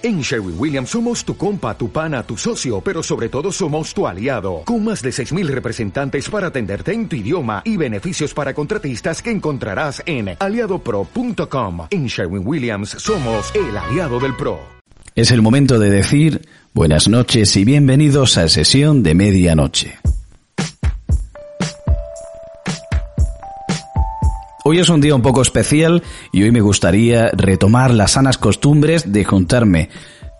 En 0.00 0.20
Sherwin 0.20 0.54
Williams 0.56 0.90
somos 0.90 1.24
tu 1.24 1.36
compa, 1.36 1.76
tu 1.76 1.90
pana, 1.90 2.22
tu 2.22 2.36
socio, 2.36 2.80
pero 2.80 3.02
sobre 3.02 3.28
todo 3.28 3.50
somos 3.50 3.92
tu 3.92 4.06
aliado, 4.06 4.62
con 4.64 4.84
más 4.84 5.02
de 5.02 5.10
6.000 5.10 5.48
representantes 5.48 6.30
para 6.30 6.48
atenderte 6.48 6.92
en 6.92 7.08
tu 7.08 7.16
idioma 7.16 7.62
y 7.64 7.76
beneficios 7.76 8.32
para 8.32 8.54
contratistas 8.54 9.20
que 9.20 9.32
encontrarás 9.32 10.00
en 10.06 10.36
aliadopro.com. 10.38 11.88
En 11.90 12.06
Sherwin 12.06 12.46
Williams 12.46 12.90
somos 12.90 13.52
el 13.56 13.76
aliado 13.76 14.20
del 14.20 14.36
PRO. 14.36 14.60
Es 15.16 15.32
el 15.32 15.42
momento 15.42 15.80
de 15.80 15.90
decir 15.90 16.42
buenas 16.72 17.08
noches 17.08 17.56
y 17.56 17.64
bienvenidos 17.64 18.38
a 18.38 18.48
sesión 18.48 19.02
de 19.02 19.16
medianoche. 19.16 19.98
Hoy 24.70 24.80
es 24.80 24.90
un 24.90 25.00
día 25.00 25.14
un 25.14 25.22
poco 25.22 25.40
especial 25.40 26.02
y 26.30 26.42
hoy 26.42 26.50
me 26.50 26.60
gustaría 26.60 27.30
retomar 27.30 27.90
las 27.90 28.10
sanas 28.10 28.36
costumbres 28.36 29.10
de 29.10 29.24
juntarme 29.24 29.88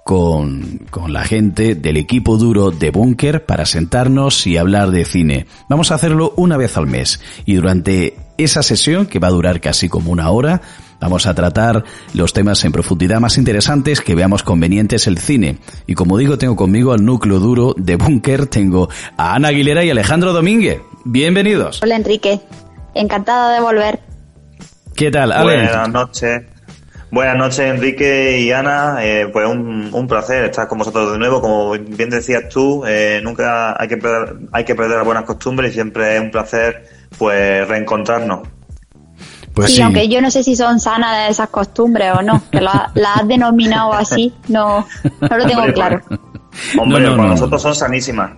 con, 0.05 0.83
con, 0.91 1.15
la 1.15 1.25
gente 1.25 1.75
del 1.75 1.97
equipo 1.97 2.37
duro 2.37 2.71
de 2.71 2.91
Bunker 2.91 3.47
para 3.47 3.65
sentarnos 3.65 4.47
y 4.47 4.59
hablar 4.59 4.91
de 4.91 5.07
cine. 5.07 5.47
Vamos 5.71 5.91
a 5.91 5.95
hacerlo 5.95 6.35
una 6.37 6.59
vez 6.59 6.77
al 6.77 6.87
mes 6.87 7.23
y 7.47 7.55
durante 7.55 8.19
esa 8.37 8.63
sesión, 8.63 9.07
que 9.07 9.19
va 9.19 9.29
a 9.29 9.31
durar 9.31 9.63
casi 9.63 9.89
como 9.89 10.13
una 10.13 10.31
hora, 10.31 10.61
vamos 11.01 11.27
a 11.27 11.33
tratar 11.33 11.85
los 12.13 12.35
temas 12.35 12.63
en 12.67 12.73
profundidad 12.73 13.21
más 13.21 13.39
interesantes 13.39 14.03
que 14.03 14.15
veamos 14.15 14.43
convenientes 14.43 15.07
el 15.07 15.17
cine. 15.17 15.57
Y 15.87 15.95
como 15.95 16.19
digo, 16.19 16.37
tengo 16.37 16.55
conmigo 16.55 16.93
al 16.93 17.03
núcleo 17.03 17.39
duro 17.39 17.75
de 17.79 17.97
Bunker, 17.97 18.45
tengo 18.45 18.91
a 19.17 19.37
Ana 19.37 19.49
Aguilera 19.49 19.87
y 19.87 19.91
Alejandro 19.91 20.35
Domínguez. 20.35 20.83
Bienvenidos. 21.07 21.81
Hola 21.83 21.97
Enrique, 21.97 22.43
encantada 22.93 23.55
de 23.55 23.63
volver. 23.63 24.18
¿Qué 24.99 25.13
tal, 25.13 25.31
Ale? 25.31 25.45
Buenas 25.45 25.89
noches. 25.91 26.43
Buenas 27.13 27.37
noches, 27.37 27.61
Enrique 27.61 28.41
y 28.41 28.51
Ana. 28.51 28.97
Eh, 29.01 29.29
pues 29.33 29.47
un, 29.47 29.91
un, 29.93 30.09
placer 30.09 30.47
estar 30.47 30.67
con 30.67 30.79
vosotros 30.79 31.13
de 31.13 31.19
nuevo. 31.19 31.41
Como 31.41 31.71
bien 31.71 32.11
decías 32.11 32.49
tú, 32.49 32.85
eh, 32.85 33.21
nunca 33.23 33.81
hay 33.81 33.87
que, 33.87 33.97
perder, 33.97 34.37
hay 34.51 34.65
que 34.65 34.75
perder 34.75 34.97
las 34.97 35.07
buenas 35.07 35.23
costumbres 35.23 35.71
y 35.71 35.75
siempre 35.75 36.17
es 36.17 36.21
un 36.21 36.33
placer 36.33 36.85
pues 37.17 37.69
reencontrarnos. 37.69 38.49
Pues 39.55 39.71
sí, 39.71 39.77
sí, 39.77 39.83
aunque 39.83 40.09
yo 40.09 40.21
no 40.21 40.33
sé 40.33 40.43
si 40.43 40.57
son 40.57 40.81
sanas 40.81 41.31
esas 41.31 41.49
costumbres 41.49 42.13
o 42.19 42.23
no, 42.23 42.43
que 42.51 42.61
las 42.61 42.93
la 42.97 43.15
has 43.15 43.29
denominado 43.29 43.93
así, 43.93 44.35
no, 44.49 44.85
no 45.21 45.37
lo 45.39 45.47
tengo 45.47 45.63
claro. 45.75 46.03
Hombre, 46.77 47.03
no, 47.03 47.11
no, 47.11 47.17
para 47.17 47.29
no, 47.29 47.35
nosotros 47.35 47.63
son 47.63 47.75
sanísimas. 47.77 48.33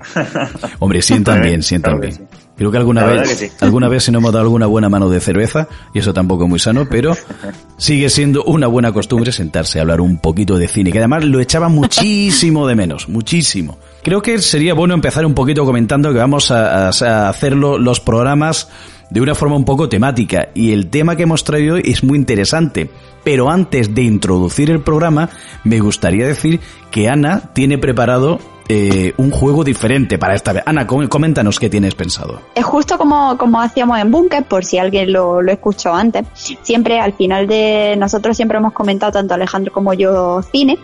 Hombre, 0.78 1.00
sientan 1.00 1.41
bien, 1.42 1.62
sientan 1.62 1.98
claro 1.98 2.16
bien. 2.19 2.28
Sí. 2.28 2.50
Creo 2.61 2.70
que 2.70 2.77
alguna 2.77 3.05
vez, 3.06 3.27
que 3.27 3.34
sí. 3.48 3.53
alguna 3.61 3.89
vez 3.89 4.05
se 4.05 4.12
nos 4.12 4.20
hemos 4.20 4.34
dado 4.34 4.42
alguna 4.44 4.66
buena 4.66 4.91
mano 4.91 5.08
de 5.08 5.19
cerveza, 5.19 5.66
y 5.94 6.00
eso 6.00 6.12
tampoco 6.12 6.44
es 6.44 6.50
muy 6.50 6.58
sano, 6.58 6.86
pero 6.91 7.16
sigue 7.78 8.11
siendo 8.11 8.44
una 8.44 8.66
buena 8.66 8.92
costumbre 8.92 9.33
sentarse 9.33 9.78
a 9.78 9.80
hablar 9.80 10.03
un 10.03 10.19
poquito 10.19 10.58
de 10.58 10.69
cine, 10.69 10.92
que 10.92 10.98
además 10.98 11.25
lo 11.25 11.41
echaba 11.41 11.70
muchísimo 11.70 12.66
de 12.66 12.75
menos, 12.75 13.08
muchísimo. 13.08 13.78
Creo 14.03 14.20
que 14.20 14.41
sería 14.41 14.75
bueno 14.75 14.92
empezar 14.92 15.25
un 15.25 15.33
poquito 15.33 15.64
comentando 15.64 16.12
que 16.12 16.19
vamos 16.19 16.50
a, 16.50 16.88
a, 16.88 16.91
a 16.91 17.28
hacerlo 17.31 17.78
los 17.78 17.98
programas 17.98 18.69
de 19.11 19.20
una 19.20 19.34
forma 19.34 19.56
un 19.56 19.64
poco 19.64 19.89
temática, 19.89 20.48
y 20.55 20.72
el 20.72 20.89
tema 20.89 21.16
que 21.16 21.25
hemos 21.25 21.44
traído 21.44 21.75
hoy 21.75 21.83
es 21.84 22.03
muy 22.03 22.19
interesante. 22.19 22.91
Pero 23.22 23.50
antes 23.50 23.94
de 23.94 24.03
introducir 24.03 24.70
el 24.70 24.80
programa, 24.80 25.28
me 25.64 25.80
gustaría 25.80 26.27
decir 26.27 26.61
que 26.91 27.08
Ana 27.08 27.50
tiene 27.53 27.77
preparado 27.77 28.38
eh, 28.72 29.14
un 29.16 29.33
juego 29.33 29.64
diferente 29.64 30.16
para 30.16 30.34
esta 30.36 30.53
vez. 30.53 30.62
Ana, 30.64 30.86
coméntanos 30.86 31.58
qué 31.58 31.69
tienes 31.69 31.97
pensado. 31.97 32.41
Es 32.55 32.64
justo 32.64 32.97
como, 32.98 33.36
como 33.36 33.61
hacíamos 33.61 33.98
en 33.98 34.12
Bunker, 34.12 34.44
por 34.44 34.64
si 34.64 34.78
alguien 34.78 35.12
lo, 35.12 35.42
lo 35.42 35.50
escuchó 35.50 35.92
antes. 35.92 36.25
Siempre 36.62 37.00
al 37.00 37.12
final 37.12 37.48
de 37.48 37.97
nosotros 37.98 38.36
siempre 38.36 38.58
hemos 38.58 38.72
comentado, 38.72 39.11
tanto 39.11 39.34
Alejandro 39.34 39.72
como 39.72 39.92
yo, 39.92 40.41
cine. 40.53 40.78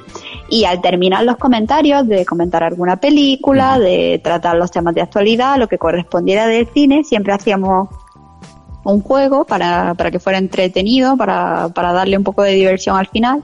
Y 0.49 0.65
al 0.65 0.81
terminar 0.81 1.25
los 1.25 1.37
comentarios, 1.37 2.09
de 2.09 2.27
comentar 2.27 2.65
alguna 2.65 2.97
película, 2.97 3.79
de 3.79 4.21
tratar 4.23 4.57
los 4.57 4.73
temas 4.73 4.93
de 4.95 5.03
actualidad, 5.03 5.57
lo 5.57 5.69
que 5.69 5.79
correspondiera 5.79 6.49
del 6.49 6.67
cine, 6.75 7.05
siempre 7.05 7.33
hacíamos 7.35 7.89
un 8.93 9.03
juego 9.03 9.45
para, 9.45 9.95
para 9.95 10.11
que 10.11 10.19
fuera 10.19 10.39
entretenido, 10.39 11.17
para, 11.17 11.69
para 11.71 11.93
darle 11.93 12.17
un 12.17 12.25
poco 12.25 12.43
de 12.43 12.53
diversión 12.53 12.97
al 12.97 13.07
final 13.09 13.43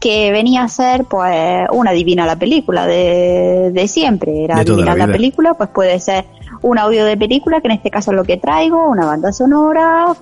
que 0.00 0.30
venía 0.32 0.64
a 0.64 0.68
ser 0.68 1.04
pues 1.04 1.66
una 1.72 1.92
adivina 1.92 2.26
la 2.26 2.36
película 2.36 2.86
de, 2.86 3.70
de 3.72 3.88
siempre. 3.88 4.44
Era 4.44 4.56
de 4.56 4.60
adivinar 4.60 4.98
la, 4.98 5.06
la, 5.06 5.12
película, 5.12 5.54
pues 5.54 5.70
puede 5.70 5.98
ser 5.98 6.26
un 6.60 6.78
audio 6.78 7.06
de 7.06 7.16
película, 7.16 7.62
que 7.62 7.68
en 7.68 7.72
este 7.72 7.90
caso 7.90 8.10
es 8.10 8.16
lo 8.16 8.24
que 8.24 8.36
traigo, 8.36 8.88
una 8.90 9.06
banda 9.06 9.32
sonora, 9.32 10.14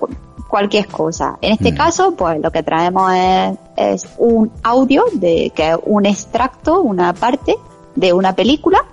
cualquier 0.47 0.87
cosa. 0.87 1.37
En 1.41 1.51
este 1.51 1.73
mm. 1.73 1.75
caso, 1.75 2.15
pues 2.15 2.39
lo 2.39 2.51
que 2.51 2.63
traemos 2.63 3.11
es, 3.13 3.57
es 3.75 4.07
un 4.17 4.51
audio 4.63 5.03
de 5.13 5.51
que 5.53 5.71
es 5.71 5.77
un 5.83 6.05
extracto, 6.05 6.81
una 6.81 7.13
parte 7.13 7.55
de 7.95 8.13
una 8.13 8.35
película 8.35 8.85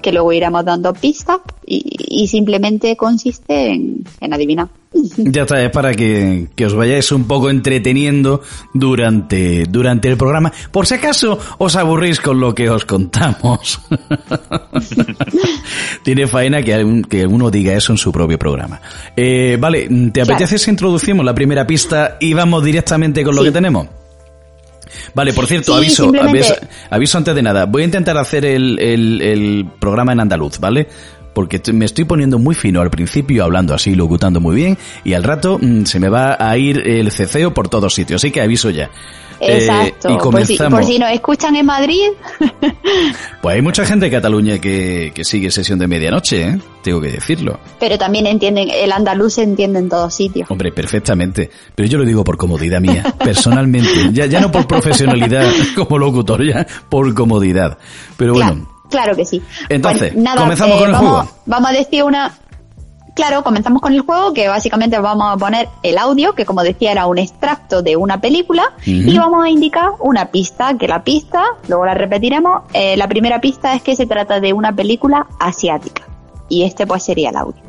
que 0.00 0.12
luego 0.12 0.32
iremos 0.32 0.64
dando 0.64 0.94
pistas 0.94 1.40
y, 1.68 2.22
y 2.22 2.28
simplemente 2.28 2.96
consiste 2.96 3.72
en, 3.72 4.04
en, 4.20 4.32
adivinar. 4.32 4.68
Ya 5.18 5.42
está, 5.42 5.62
es 5.62 5.70
para 5.70 5.92
que, 5.92 6.48
que, 6.56 6.64
os 6.64 6.74
vayáis 6.74 7.12
un 7.12 7.24
poco 7.24 7.50
entreteniendo 7.50 8.40
durante, 8.72 9.64
durante 9.64 10.08
el 10.08 10.16
programa. 10.16 10.50
Por 10.72 10.86
si 10.86 10.94
acaso 10.94 11.38
os 11.58 11.76
aburrís 11.76 12.20
con 12.20 12.40
lo 12.40 12.54
que 12.54 12.70
os 12.70 12.86
contamos. 12.86 13.80
Tiene 16.02 16.26
faena 16.26 16.62
que, 16.62 17.02
que 17.08 17.26
uno 17.26 17.50
diga 17.50 17.74
eso 17.74 17.92
en 17.92 17.98
su 17.98 18.10
propio 18.10 18.38
programa. 18.38 18.80
Eh, 19.14 19.58
vale, 19.60 19.88
¿te 20.12 20.22
apetece 20.22 20.46
claro. 20.46 20.58
si 20.58 20.70
introducimos 20.70 21.24
la 21.24 21.34
primera 21.34 21.66
pista 21.66 22.16
y 22.20 22.32
vamos 22.32 22.64
directamente 22.64 23.22
con 23.22 23.34
sí. 23.34 23.38
lo 23.38 23.44
que 23.44 23.52
tenemos? 23.52 23.88
Vale, 25.14 25.32
por 25.32 25.46
cierto, 25.46 25.72
sí, 25.72 25.78
aviso, 25.78 26.02
simplemente... 26.04 26.38
aviso, 26.38 26.54
aviso, 26.90 27.18
antes 27.18 27.34
de 27.34 27.42
nada. 27.42 27.66
Voy 27.66 27.82
a 27.82 27.84
intentar 27.84 28.16
hacer 28.16 28.44
el, 28.44 28.78
el, 28.78 29.20
el 29.20 29.66
programa 29.78 30.12
en 30.12 30.20
andaluz, 30.20 30.58
¿vale? 30.58 30.88
Porque 31.38 31.62
me 31.72 31.84
estoy 31.84 32.04
poniendo 32.04 32.40
muy 32.40 32.56
fino 32.56 32.80
al 32.80 32.90
principio, 32.90 33.44
hablando 33.44 33.72
así, 33.72 33.94
locutando 33.94 34.40
muy 34.40 34.56
bien, 34.56 34.76
y 35.04 35.12
al 35.12 35.22
rato 35.22 35.56
mmm, 35.62 35.84
se 35.84 36.00
me 36.00 36.08
va 36.08 36.36
a 36.36 36.58
ir 36.58 36.82
el 36.84 37.12
ceceo 37.12 37.54
por 37.54 37.68
todos 37.68 37.94
sitios, 37.94 38.20
así 38.20 38.32
que 38.32 38.40
aviso 38.40 38.70
ya. 38.70 38.90
Exacto, 39.38 40.08
eh, 40.08 40.14
y 40.14 40.18
comenzamos. 40.18 40.72
Por, 40.72 40.82
si, 40.82 40.86
por 40.88 40.94
si 40.94 40.98
nos 40.98 41.12
escuchan 41.12 41.54
en 41.54 41.64
Madrid. 41.64 42.08
pues 43.40 43.54
hay 43.54 43.62
mucha 43.62 43.86
gente 43.86 44.06
de 44.06 44.10
Cataluña 44.10 44.58
que, 44.58 45.12
que 45.14 45.22
sigue 45.22 45.52
sesión 45.52 45.78
de 45.78 45.86
medianoche, 45.86 46.42
¿eh? 46.42 46.58
tengo 46.82 47.00
que 47.00 47.12
decirlo. 47.12 47.60
Pero 47.78 47.96
también 47.96 48.26
entienden, 48.26 48.68
el 48.68 48.90
andaluz 48.90 49.34
se 49.34 49.44
entiende 49.44 49.78
en 49.78 49.88
todos 49.88 50.12
sitios. 50.12 50.50
Hombre, 50.50 50.72
perfectamente, 50.72 51.48
pero 51.72 51.88
yo 51.88 51.98
lo 51.98 52.04
digo 52.04 52.24
por 52.24 52.36
comodidad 52.36 52.80
mía, 52.80 53.14
personalmente, 53.24 54.10
ya, 54.10 54.26
ya 54.26 54.40
no 54.40 54.50
por 54.50 54.66
profesionalidad 54.66 55.48
como 55.76 55.98
locutor, 55.98 56.44
ya 56.44 56.66
por 56.88 57.14
comodidad. 57.14 57.78
Pero 58.16 58.32
bueno. 58.32 58.54
Claro 58.54 58.77
que 59.16 59.24
sí. 59.24 59.42
Entonces, 59.68 60.12
pues 60.12 60.22
nada, 60.22 60.42
comenzamos 60.42 60.76
eh, 60.76 60.78
con 60.78 60.88
el 60.88 60.92
vamos, 60.92 61.10
juego. 61.10 61.30
Vamos 61.46 61.70
a 61.70 61.72
decir 61.72 62.04
una. 62.04 62.36
Claro, 63.14 63.42
comenzamos 63.42 63.82
con 63.82 63.92
el 63.92 64.00
juego 64.02 64.32
que 64.32 64.46
básicamente 64.46 64.96
vamos 65.00 65.34
a 65.34 65.36
poner 65.36 65.68
el 65.82 65.98
audio, 65.98 66.34
que 66.34 66.44
como 66.44 66.62
decía 66.62 66.92
era 66.92 67.06
un 67.06 67.18
extracto 67.18 67.82
de 67.82 67.96
una 67.96 68.20
película, 68.20 68.72
uh 68.76 68.80
-huh. 68.80 69.12
y 69.12 69.18
vamos 69.18 69.44
a 69.44 69.48
indicar 69.48 69.90
una 69.98 70.26
pista, 70.26 70.78
que 70.78 70.86
la 70.86 71.02
pista, 71.02 71.42
luego 71.66 71.84
la 71.84 71.94
repetiremos, 71.94 72.62
eh, 72.74 72.96
la 72.96 73.08
primera 73.08 73.40
pista 73.40 73.74
es 73.74 73.82
que 73.82 73.96
se 73.96 74.06
trata 74.06 74.38
de 74.38 74.52
una 74.52 74.72
película 74.72 75.26
asiática. 75.40 76.02
Y 76.48 76.62
este 76.62 76.86
pues 76.86 77.02
sería 77.02 77.30
el 77.30 77.36
audio. 77.36 77.60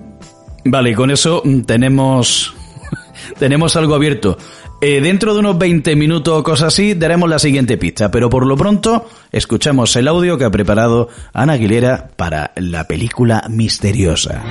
Vale, 0.65 0.93
con 0.93 1.09
eso 1.09 1.41
mm, 1.43 1.61
tenemos, 1.61 2.53
tenemos 3.39 3.75
algo 3.75 3.95
abierto. 3.95 4.37
Eh, 4.81 5.01
dentro 5.01 5.33
de 5.33 5.41
unos 5.41 5.57
20 5.57 5.95
minutos 5.97 6.39
o 6.39 6.43
cosas 6.43 6.69
así 6.69 6.93
daremos 6.93 7.29
la 7.29 7.37
siguiente 7.37 7.77
pista, 7.77 8.09
pero 8.09 8.29
por 8.29 8.45
lo 8.45 8.55
pronto 8.55 9.09
escuchamos 9.31 9.93
el 9.97 10.07
audio 10.07 10.37
que 10.37 10.45
ha 10.45 10.51
preparado 10.51 11.09
Ana 11.33 11.53
Aguilera 11.53 12.11
para 12.15 12.53
la 12.55 12.85
película 12.85 13.43
misteriosa. 13.49 14.41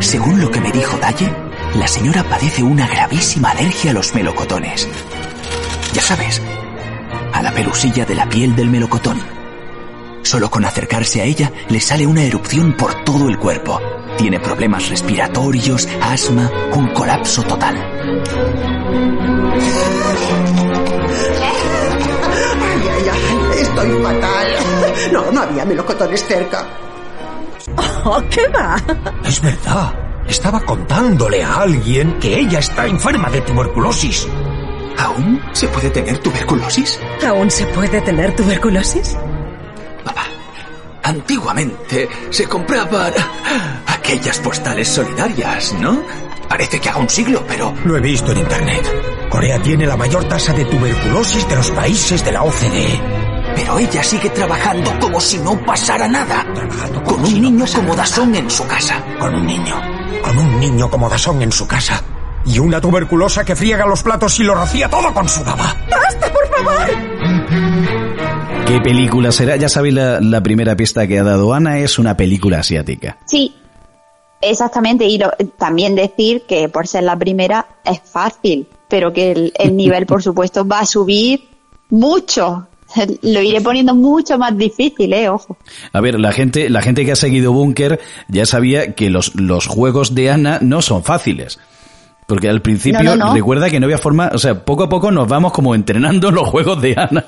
Según 0.00 0.40
lo 0.40 0.50
que 0.50 0.60
me 0.60 0.70
dijo 0.70 0.98
Daye, 0.98 1.32
la 1.76 1.86
señora 1.86 2.22
padece 2.24 2.62
una 2.62 2.86
gravísima 2.86 3.52
alergia 3.52 3.92
a 3.92 3.94
los 3.94 4.14
melocotones. 4.14 4.86
Ya 5.94 6.02
sabes, 6.02 6.42
a 7.32 7.42
la 7.42 7.52
pelusilla 7.52 8.04
de 8.04 8.16
la 8.16 8.28
piel 8.28 8.54
del 8.54 8.68
melocotón. 8.68 9.41
Solo 10.22 10.50
con 10.50 10.64
acercarse 10.64 11.20
a 11.20 11.24
ella 11.24 11.52
le 11.68 11.80
sale 11.80 12.06
una 12.06 12.24
erupción 12.24 12.76
por 12.76 13.04
todo 13.04 13.28
el 13.28 13.38
cuerpo 13.38 13.80
tiene 14.16 14.38
problemas 14.38 14.88
respiratorios, 14.88 15.88
asma, 16.00 16.50
un 16.74 16.88
colapso 16.88 17.42
total. 17.42 17.76
Ay, 22.60 22.82
ay, 22.88 23.10
ay, 23.10 23.60
estoy 23.60 24.02
fatal. 24.02 24.46
No, 25.12 25.32
no 25.32 25.42
había 25.42 25.64
melocotones 25.64 26.24
cerca. 26.24 26.68
Oh, 28.04 28.22
¿qué 28.30 28.46
va? 28.48 28.76
Es 29.24 29.40
verdad. 29.40 29.92
Estaba 30.28 30.60
contándole 30.60 31.42
a 31.42 31.62
alguien 31.62 32.18
que 32.20 32.38
ella 32.38 32.60
está 32.60 32.86
enferma 32.86 33.28
de 33.28 33.40
tuberculosis. 33.40 34.28
¿Aún 34.98 35.40
se 35.52 35.66
puede 35.68 35.90
tener 35.90 36.18
tuberculosis? 36.18 37.00
¿Aún 37.26 37.50
se 37.50 37.66
puede 37.66 38.00
tener 38.02 38.36
tuberculosis? 38.36 39.16
Papá, 40.04 40.24
antiguamente 41.02 42.08
se 42.30 42.46
compraban 42.46 43.12
aquellas 43.86 44.38
postales 44.38 44.88
solidarias, 44.88 45.74
¿no? 45.74 46.02
Parece 46.48 46.80
que 46.80 46.88
haga 46.90 46.98
un 46.98 47.08
siglo, 47.08 47.42
pero... 47.48 47.72
Lo 47.84 47.96
he 47.96 48.00
visto 48.00 48.30
en 48.32 48.38
internet. 48.38 49.28
Corea 49.30 49.58
tiene 49.62 49.86
la 49.86 49.96
mayor 49.96 50.24
tasa 50.24 50.52
de 50.52 50.66
tuberculosis 50.66 51.48
de 51.48 51.56
los 51.56 51.70
países 51.70 52.22
de 52.22 52.32
la 52.32 52.42
OCDE. 52.42 53.00
Pero 53.56 53.78
ella 53.78 54.02
sigue 54.02 54.28
trabajando 54.28 54.92
como 55.00 55.18
si 55.18 55.38
no 55.38 55.58
pasara 55.64 56.06
nada. 56.08 56.44
Con 57.06 57.24
un 57.24 57.40
niño 57.40 57.64
como 57.74 57.96
Dasón 57.96 58.34
en 58.34 58.50
su 58.50 58.66
casa. 58.66 59.02
Con 59.18 59.34
un 59.34 59.46
niño. 59.46 59.80
Con 60.22 60.38
un 60.38 60.60
niño 60.60 60.90
como 60.90 61.08
Dasón 61.08 61.40
en 61.40 61.52
su 61.52 61.66
casa. 61.66 62.02
Y 62.44 62.58
una 62.58 62.80
tuberculosa 62.80 63.44
que 63.44 63.56
friega 63.56 63.86
los 63.86 64.02
platos 64.02 64.38
y 64.40 64.42
lo 64.42 64.54
rocía 64.54 64.90
todo 64.90 65.14
con 65.14 65.28
su 65.28 65.42
baba. 65.44 65.74
¡Basta, 65.90 66.32
por 66.32 66.46
favor! 66.48 67.11
¿Qué 68.66 68.80
película 68.80 69.32
será? 69.32 69.56
Ya 69.56 69.68
sabéis, 69.68 69.94
la, 69.94 70.20
la 70.20 70.42
primera 70.42 70.76
pista 70.76 71.06
que 71.06 71.18
ha 71.18 71.22
dado 71.24 71.52
Ana 71.52 71.78
es 71.78 71.98
una 71.98 72.16
película 72.16 72.60
asiática. 72.60 73.18
Sí, 73.26 73.54
exactamente. 74.40 75.04
Y 75.06 75.18
lo- 75.18 75.30
también 75.58 75.94
decir 75.94 76.42
que 76.48 76.68
por 76.68 76.86
ser 76.86 77.02
la 77.04 77.18
primera 77.18 77.66
es 77.84 78.00
fácil, 78.04 78.66
pero 78.88 79.12
que 79.12 79.32
el, 79.32 79.52
el 79.58 79.76
nivel, 79.76 80.06
por 80.06 80.22
supuesto, 80.22 80.66
va 80.66 80.80
a 80.80 80.86
subir 80.86 81.48
mucho. 81.90 82.66
Lo 83.22 83.40
iré 83.40 83.60
poniendo 83.62 83.94
mucho 83.94 84.38
más 84.38 84.56
difícil, 84.56 85.12
eh, 85.14 85.28
ojo. 85.28 85.56
A 85.92 86.00
ver, 86.00 86.18
la 86.20 86.30
gente, 86.32 86.68
la 86.70 86.82
gente 86.82 87.04
que 87.06 87.12
ha 87.12 87.16
seguido 87.16 87.52
Bunker 87.52 88.00
ya 88.28 88.44
sabía 88.46 88.94
que 88.94 89.08
los, 89.10 89.34
los 89.34 89.66
juegos 89.66 90.14
de 90.14 90.30
Ana 90.30 90.58
no 90.62 90.82
son 90.82 91.02
fáciles. 91.02 91.58
Porque 92.32 92.48
al 92.48 92.62
principio, 92.62 93.02
No, 93.02 93.14
no, 93.14 93.26
no. 93.26 93.34
recuerda 93.34 93.68
que 93.68 93.78
no 93.78 93.84
había 93.84 93.98
forma, 93.98 94.30
o 94.32 94.38
sea, 94.38 94.64
poco 94.64 94.84
a 94.84 94.88
poco 94.88 95.10
nos 95.10 95.28
vamos 95.28 95.52
como 95.52 95.74
entrenando 95.74 96.30
los 96.32 96.48
juegos 96.48 96.80
de 96.80 96.94
Ana. 96.96 97.26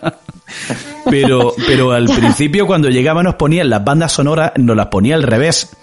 Pero, 1.10 1.52
pero 1.66 1.92
al 1.92 2.06
principio 2.16 2.66
cuando 2.66 2.88
llegaba 2.88 3.22
nos 3.22 3.34
ponían 3.34 3.68
las 3.68 3.84
bandas 3.84 4.12
sonoras, 4.12 4.52
nos 4.56 4.74
las 4.74 4.86
ponía 4.86 5.14
al 5.14 5.22
revés. 5.22 5.76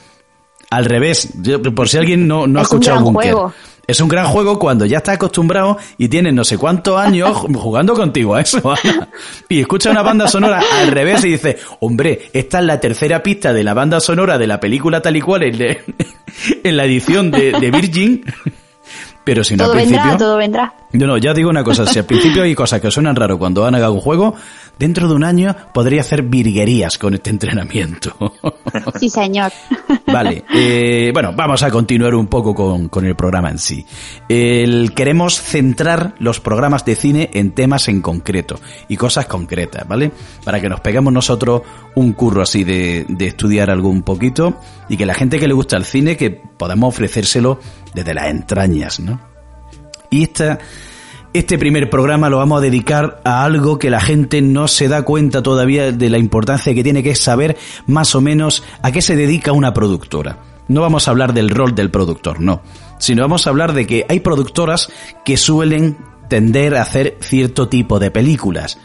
Al 0.71 0.85
revés, 0.85 1.29
Yo- 1.43 1.61
por 1.61 1.87
si 1.87 1.97
alguien 1.99 2.27
no, 2.27 2.47
no 2.47 2.59
ha 2.59 2.63
Es 2.63 2.71
un 2.71 2.77
escuchado 2.77 2.95
gran 2.97 3.13
Bunker. 3.13 3.31
juego. 3.33 3.53
Es 3.87 3.99
un 3.99 4.07
gran 4.07 4.25
juego 4.27 4.57
cuando 4.57 4.85
ya 4.85 4.97
estás 4.97 5.15
acostumbrado 5.15 5.77
y 5.97 6.07
tienes 6.07 6.33
no 6.33 6.43
sé 6.43 6.57
cuántos 6.57 6.97
años 6.97 7.37
jugando 7.55 7.93
contigo 7.93 8.33
a 8.35 8.41
eso, 8.41 8.71
Ana. 8.71 9.09
Y 9.49 9.59
escucha 9.59 9.91
una 9.91 10.01
banda 10.01 10.27
sonora 10.27 10.63
al 10.79 10.87
revés 10.87 11.23
y 11.25 11.29
dice, 11.31 11.57
hombre, 11.81 12.29
esta 12.33 12.59
es 12.59 12.65
la 12.65 12.79
tercera 12.79 13.21
pista 13.21 13.53
de 13.53 13.63
la 13.63 13.73
banda 13.75 13.99
sonora 13.99 14.37
de 14.39 14.47
la 14.47 14.59
película 14.59 14.99
tal 15.01 15.15
y 15.17 15.21
cual 15.21 15.43
en 15.43 16.77
la 16.77 16.85
edición 16.85 17.29
de, 17.31 17.51
de 17.51 17.69
Virgin. 17.71 18.23
Pero 19.23 19.43
si 19.43 19.55
no 19.55 19.65
Todo 19.65 19.73
al 19.73 19.77
principio... 19.79 20.01
vendrá, 20.01 20.17
todo 20.17 20.37
vendrá. 20.37 20.73
No, 20.93 21.07
no, 21.07 21.17
ya 21.17 21.33
digo 21.33 21.49
una 21.49 21.63
cosa, 21.63 21.85
si 21.85 21.99
al 21.99 22.05
principio 22.05 22.43
hay 22.43 22.55
cosas 22.55 22.81
que 22.81 22.89
suenan 22.91 23.15
raro 23.15 23.37
cuando 23.37 23.65
Ana 23.65 23.77
haga 23.77 23.89
un 23.91 24.01
juego, 24.01 24.35
dentro 24.79 25.07
de 25.07 25.13
un 25.15 25.23
año 25.23 25.55
podría 25.73 26.01
hacer 26.01 26.23
virguerías 26.23 26.97
con 26.97 27.13
este 27.13 27.29
entrenamiento. 27.29 28.33
Sí, 28.99 29.09
señor. 29.09 29.51
Vale, 30.07 30.43
eh, 30.53 31.11
bueno, 31.13 31.33
vamos 31.35 31.61
a 31.63 31.69
continuar 31.69 32.15
un 32.15 32.27
poco 32.27 32.55
con, 32.55 32.87
con 32.87 33.05
el 33.05 33.15
programa 33.15 33.49
en 33.49 33.57
sí. 33.59 33.85
El- 34.29 34.93
queremos 34.95 35.41
centrar 35.41 36.15
los 36.19 36.39
programas 36.39 36.85
de 36.85 36.95
cine 36.95 37.29
en 37.33 37.51
temas 37.51 37.87
en 37.89 38.01
concreto 38.01 38.59
y 38.87 38.95
cosas 38.97 39.25
concretas, 39.25 39.85
¿vale? 39.87 40.11
Para 40.45 40.61
que 40.61 40.69
nos 40.69 40.79
peguemos 40.79 41.11
nosotros 41.11 41.61
un 41.95 42.13
curro 42.13 42.41
así 42.41 42.63
de, 42.63 43.05
de 43.09 43.27
estudiar 43.27 43.69
algo 43.69 43.89
un 43.89 44.03
poquito 44.03 44.57
y 44.87 44.95
que 44.97 45.05
la 45.05 45.13
gente 45.13 45.37
que 45.39 45.47
le 45.47 45.53
gusta 45.53 45.75
el 45.77 45.85
cine, 45.85 46.15
que 46.15 46.29
podamos 46.31 46.89
ofrecérselo 46.93 47.59
desde 47.93 48.13
las 48.13 48.27
entrañas, 48.27 48.99
¿no? 49.01 49.19
Y 50.09 50.23
esta, 50.23 50.59
este 51.33 51.57
primer 51.57 51.89
programa 51.89 52.29
lo 52.29 52.37
vamos 52.37 52.59
a 52.59 52.61
dedicar 52.61 53.21
a 53.23 53.45
algo 53.45 53.79
que 53.79 53.89
la 53.89 54.01
gente 54.01 54.41
no 54.41 54.67
se 54.67 54.89
da 54.89 55.03
cuenta 55.03 55.41
todavía 55.41 55.91
de 55.91 56.09
la 56.09 56.17
importancia 56.17 56.73
que 56.73 56.83
tiene, 56.83 57.03
que 57.03 57.15
saber 57.15 57.57
más 57.87 58.15
o 58.15 58.21
menos 58.21 58.63
a 58.81 58.91
qué 58.91 59.01
se 59.01 59.15
dedica 59.15 59.53
una 59.53 59.73
productora. 59.73 60.39
No 60.67 60.81
vamos 60.81 61.07
a 61.07 61.11
hablar 61.11 61.33
del 61.33 61.49
rol 61.49 61.73
del 61.73 61.89
productor, 61.89 62.41
no, 62.41 62.61
sino 62.99 63.21
vamos 63.21 63.47
a 63.47 63.49
hablar 63.49 63.73
de 63.73 63.87
que 63.87 64.05
hay 64.09 64.19
productoras 64.19 64.89
que 65.23 65.37
suelen 65.37 65.97
tender 66.27 66.75
a 66.75 66.81
hacer 66.81 67.17
cierto 67.21 67.69
tipo 67.69 67.99
de 67.99 68.11
películas. 68.11 68.77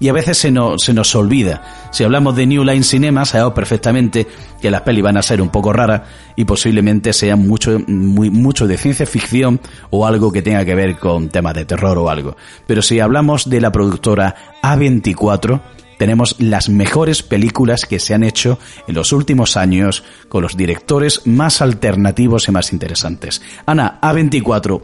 Y 0.00 0.08
a 0.08 0.12
veces 0.12 0.38
se 0.38 0.50
nos, 0.50 0.82
se 0.82 0.92
nos 0.92 1.14
olvida. 1.14 1.88
Si 1.92 2.02
hablamos 2.02 2.34
de 2.34 2.46
New 2.46 2.64
Line 2.64 2.82
Cinema, 2.82 3.24
sabemos 3.24 3.52
perfectamente 3.52 4.26
que 4.60 4.70
las 4.70 4.82
pelis 4.82 5.04
van 5.04 5.16
a 5.16 5.22
ser 5.22 5.40
un 5.40 5.50
poco 5.50 5.72
raras 5.72 6.02
y 6.34 6.44
posiblemente 6.44 7.12
sean 7.12 7.46
mucho, 7.46 7.78
muy, 7.86 8.30
mucho 8.30 8.66
de 8.66 8.78
ciencia 8.78 9.06
ficción 9.06 9.60
o 9.90 10.06
algo 10.06 10.32
que 10.32 10.42
tenga 10.42 10.64
que 10.64 10.74
ver 10.74 10.98
con 10.98 11.28
temas 11.28 11.54
de 11.54 11.64
terror 11.64 11.98
o 11.98 12.10
algo. 12.10 12.36
Pero 12.66 12.82
si 12.82 12.98
hablamos 12.98 13.48
de 13.48 13.60
la 13.60 13.70
productora 13.70 14.34
A24, 14.62 15.60
tenemos 16.02 16.34
las 16.40 16.68
mejores 16.68 17.22
películas 17.22 17.86
que 17.86 18.00
se 18.00 18.12
han 18.12 18.24
hecho 18.24 18.58
en 18.88 18.96
los 18.96 19.12
últimos 19.12 19.56
años 19.56 20.02
con 20.28 20.42
los 20.42 20.56
directores 20.56 21.28
más 21.28 21.62
alternativos 21.62 22.48
y 22.48 22.50
más 22.50 22.72
interesantes. 22.72 23.40
Ana, 23.66 24.00
A24, 24.02 24.82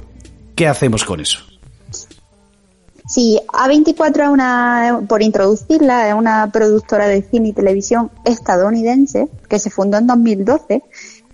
¿qué 0.54 0.68
hacemos 0.68 1.04
con 1.04 1.18
eso? 1.20 1.47
Sí, 3.08 3.40
A24 3.48 4.22
es 4.24 4.28
una, 4.28 5.00
por 5.08 5.22
introducirla, 5.22 6.08
es 6.08 6.14
una 6.14 6.52
productora 6.52 7.08
de 7.08 7.22
cine 7.22 7.48
y 7.48 7.52
televisión 7.54 8.10
estadounidense 8.26 9.28
que 9.48 9.58
se 9.58 9.70
fundó 9.70 9.96
en 9.96 10.06
2012. 10.06 10.82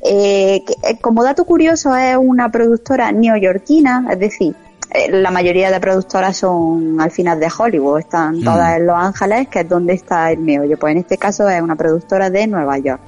Eh, 0.06 0.62
que, 0.64 0.74
eh, 0.88 0.98
como 1.00 1.24
dato 1.24 1.44
curioso, 1.44 1.96
es 1.96 2.16
una 2.16 2.50
productora 2.52 3.10
neoyorquina, 3.10 4.06
es 4.12 4.18
decir, 4.20 4.54
eh, 4.90 5.10
la 5.10 5.32
mayoría 5.32 5.72
de 5.72 5.80
productoras 5.80 6.36
son 6.36 7.00
al 7.00 7.10
final 7.10 7.40
de 7.40 7.48
Hollywood, 7.56 7.98
están 8.00 8.38
Mm. 8.38 8.44
todas 8.44 8.76
en 8.76 8.86
Los 8.86 8.96
Ángeles, 8.96 9.48
que 9.48 9.60
es 9.60 9.68
donde 9.68 9.94
está 9.94 10.30
el 10.30 10.38
meollo. 10.38 10.78
Pues 10.78 10.92
en 10.92 10.98
este 10.98 11.18
caso 11.18 11.48
es 11.48 11.60
una 11.60 11.74
productora 11.74 12.30
de 12.30 12.46
Nueva 12.46 12.78
York. 12.78 13.00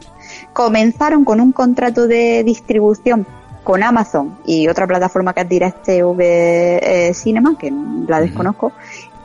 Comenzaron 0.52 1.24
con 1.24 1.40
un 1.40 1.52
contrato 1.52 2.08
de 2.08 2.42
distribución 2.42 3.26
con 3.66 3.82
Amazon 3.82 4.38
y 4.46 4.68
otra 4.68 4.86
plataforma 4.86 5.34
que 5.34 5.40
es 5.40 5.48
DirecTV 5.48 6.20
eh, 6.20 7.10
Cinema, 7.14 7.58
que 7.58 7.72
la 8.06 8.20
desconozco, 8.20 8.70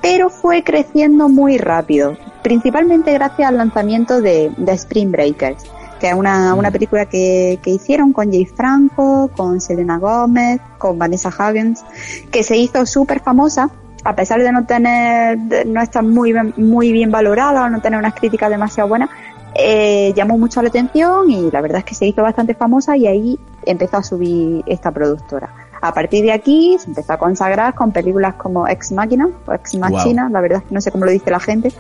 pero 0.01 0.31
fue 0.31 0.63
creciendo 0.63 1.29
muy 1.29 1.59
rápido, 1.59 2.17
principalmente 2.41 3.13
gracias 3.13 3.47
al 3.47 3.57
lanzamiento 3.57 4.19
de, 4.19 4.51
de 4.57 4.71
Spring 4.71 5.11
Breakers, 5.11 5.63
que 5.99 6.09
es 6.09 6.15
una, 6.15 6.55
una 6.55 6.71
película 6.71 7.05
que, 7.05 7.59
que 7.61 7.69
hicieron 7.69 8.13
con 8.13 8.31
Jay 8.31 8.47
Franco, 8.47 9.29
con 9.37 9.61
Selena 9.61 9.99
Gómez, 9.99 10.59
con 10.79 10.97
Vanessa 10.97 11.29
Huggins, 11.29 11.85
que 12.31 12.41
se 12.41 12.57
hizo 12.57 12.87
súper 12.87 13.19
famosa 13.19 13.69
a 14.03 14.15
pesar 14.15 14.41
de 14.41 14.51
no 14.51 14.65
tener, 14.65 15.37
de 15.37 15.65
no 15.65 15.83
estar 15.83 16.03
muy 16.03 16.33
bien, 16.33 16.55
muy 16.57 16.91
bien 16.91 17.11
valorada 17.11 17.65
o 17.65 17.69
no 17.69 17.79
tener 17.79 17.99
unas 17.99 18.15
críticas 18.15 18.49
demasiado 18.49 18.89
buenas, 18.89 19.11
eh, 19.53 20.13
llamó 20.15 20.39
mucho 20.39 20.63
la 20.63 20.69
atención 20.69 21.29
y 21.29 21.51
la 21.51 21.61
verdad 21.61 21.77
es 21.77 21.85
que 21.85 21.93
se 21.93 22.07
hizo 22.07 22.23
bastante 22.23 22.55
famosa 22.55 22.97
y 22.97 23.05
ahí 23.05 23.39
empezó 23.65 23.97
a 23.97 24.03
subir 24.03 24.63
esta 24.65 24.91
productora. 24.91 25.49
A 25.81 25.93
partir 25.93 26.23
de 26.23 26.31
aquí 26.31 26.77
se 26.79 26.87
empezó 26.89 27.13
a 27.13 27.17
consagrar 27.17 27.73
con 27.73 27.91
películas 27.91 28.35
como 28.35 28.67
Ex 28.67 28.91
Machina 28.91 29.29
o 29.47 29.53
Ex 29.53 29.75
Machina, 29.75 30.29
la 30.29 30.41
verdad 30.41 30.59
es 30.59 30.67
que 30.69 30.75
no 30.75 30.81
sé 30.81 30.91
cómo 30.91 31.05
lo 31.05 31.11
dice 31.11 31.31
la 31.31 31.39
gente. 31.39 31.71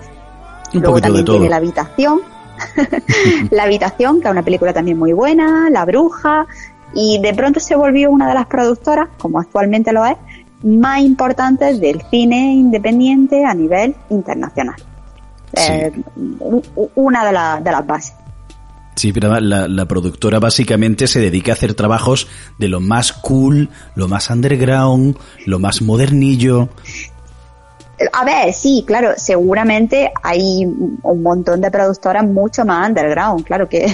Un 0.73 0.81
Luego 0.81 0.95
de 0.95 1.01
también 1.01 1.25
todo. 1.25 1.35
tiene 1.37 1.49
La 1.49 1.57
Habitación, 1.57 2.21
La 3.51 3.63
Habitación, 3.63 4.21
que 4.21 4.27
es 4.27 4.31
una 4.31 4.43
película 4.43 4.73
también 4.73 4.97
muy 4.97 5.13
buena, 5.13 5.69
La 5.69 5.85
Bruja, 5.85 6.47
y 6.93 7.19
de 7.21 7.33
pronto 7.33 7.59
se 7.59 7.75
volvió 7.75 8.09
una 8.11 8.27
de 8.27 8.33
las 8.33 8.45
productoras, 8.47 9.09
como 9.17 9.39
actualmente 9.39 9.91
lo 9.91 10.05
es, 10.05 10.17
más 10.63 10.99
importantes 11.01 11.79
del 11.79 12.01
cine 12.09 12.53
independiente 12.53 13.45
a 13.45 13.53
nivel 13.53 13.95
internacional. 14.09 14.75
Eh, 15.53 15.91
una 16.95 17.25
de, 17.25 17.31
la- 17.31 17.59
de 17.61 17.71
las 17.71 17.85
bases. 17.85 18.13
Sí, 19.01 19.11
pero 19.11 19.39
la, 19.39 19.67
la 19.67 19.85
productora 19.87 20.37
básicamente 20.37 21.07
se 21.07 21.19
dedica 21.19 21.53
a 21.53 21.55
hacer 21.55 21.73
trabajos 21.73 22.27
de 22.59 22.67
lo 22.67 22.79
más 22.79 23.13
cool, 23.13 23.67
lo 23.95 24.07
más 24.07 24.29
underground, 24.29 25.17
lo 25.47 25.57
más 25.57 25.81
modernillo. 25.81 26.69
A 28.13 28.23
ver, 28.23 28.53
sí, 28.53 28.83
claro, 28.85 29.13
seguramente 29.17 30.11
hay 30.21 30.65
un 30.65 31.23
montón 31.23 31.61
de 31.61 31.71
productoras 31.71 32.23
mucho 32.27 32.63
más 32.63 32.87
underground, 32.89 33.43
claro 33.43 33.67
que 33.67 33.85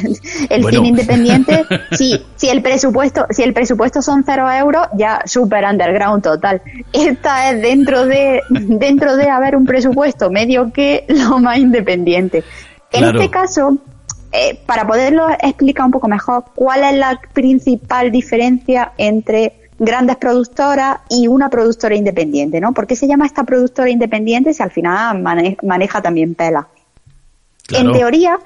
el 0.50 0.62
Bueno. 0.62 0.78
cine 0.80 0.88
independiente, 0.90 1.66
sí, 1.92 2.22
si 2.36 2.50
el 2.50 2.62
presupuesto, 2.62 3.26
si 3.30 3.44
el 3.44 3.54
presupuesto 3.54 4.02
son 4.02 4.24
cero 4.26 4.52
euros, 4.52 4.88
ya 4.98 5.22
super 5.26 5.64
underground 5.64 6.22
total. 6.22 6.62
Esta 6.92 7.50
es 7.52 7.62
dentro 7.62 8.06
de, 8.06 8.42
dentro 8.50 9.16
de 9.16 9.30
haber 9.30 9.56
un 9.56 9.66
presupuesto 9.66 10.30
medio 10.30 10.74
que 10.74 11.06
lo 11.08 11.40
más 11.40 11.60
independiente. 11.60 12.44
En 12.92 13.02
Claro. 13.04 13.22
este 13.22 13.32
caso, 13.32 13.78
eh, 14.32 14.60
para 14.66 14.86
poderlo 14.86 15.28
explicar 15.42 15.86
un 15.86 15.92
poco 15.92 16.08
mejor, 16.08 16.46
¿cuál 16.56 16.84
es 16.84 16.94
la 16.98 17.20
principal 17.34 18.12
diferencia 18.12 18.92
entre 18.98 19.70
grandes 19.80 20.18
productoras 20.18 21.00
y 21.10 21.28
una 21.28 21.50
productora 21.50 21.96
independiente, 21.96 22.60
¿no? 22.60 22.74
¿Por 22.74 22.88
qué 22.88 22.96
se 22.96 23.08
llama 23.08 23.26
esta 23.26 23.44
productora 23.44 23.90
independiente 23.90 24.54
si 24.54 24.64
al 24.64 24.72
final 24.72 25.22
mane- 25.22 25.58
maneja 25.64 26.02
también 26.02 26.36
pela? 26.36 26.68
Claro. 27.68 27.86
En 27.90 27.94
teoría, 27.94 28.40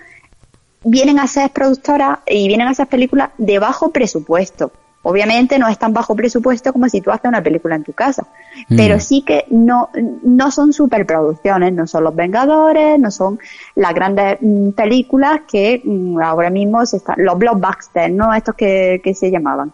vienen 0.84 1.20
a 1.20 1.28
ser 1.28 1.52
productoras 1.52 2.20
y 2.28 2.48
vienen 2.48 2.68
a 2.68 2.74
ser 2.74 2.88
películas 2.88 3.30
de 3.38 3.60
bajo 3.60 3.92
presupuesto. 3.92 4.72
Obviamente 5.04 5.58
no 5.58 5.68
es 5.68 5.80
tan 5.80 5.94
bajo 5.94 6.16
presupuesto 6.16 6.72
como 6.72 6.88
si 6.88 7.02
tú 7.02 7.10
haces 7.10 7.28
una 7.28 7.42
película 7.42 7.76
en 7.76 7.84
tu 7.84 7.94
casa, 7.94 8.28
mm. 8.70 8.76
pero 8.76 9.00
sí 9.00 9.24
que 9.26 9.46
no, 9.50 9.90
no 10.24 10.52
son 10.52 10.74
superproducciones, 10.74 11.74
no 11.74 11.88
son 11.88 12.04
Los 12.04 12.16
Vengadores, 12.16 13.00
no 13.00 13.10
son 13.10 13.40
las 13.76 13.94
grandes 13.96 14.38
mm, 14.42 14.70
películas 14.72 15.42
que 15.52 15.82
mm, 15.84 16.22
ahora 16.22 16.52
mismo 16.52 16.86
se 16.86 16.98
están, 16.98 17.16
los 17.18 17.38
blockbusters, 17.38 18.14
¿no? 18.14 18.34
Estos 18.34 18.56
que, 18.56 19.02
que 19.04 19.16
se 19.16 19.32
llamaban. 19.32 19.72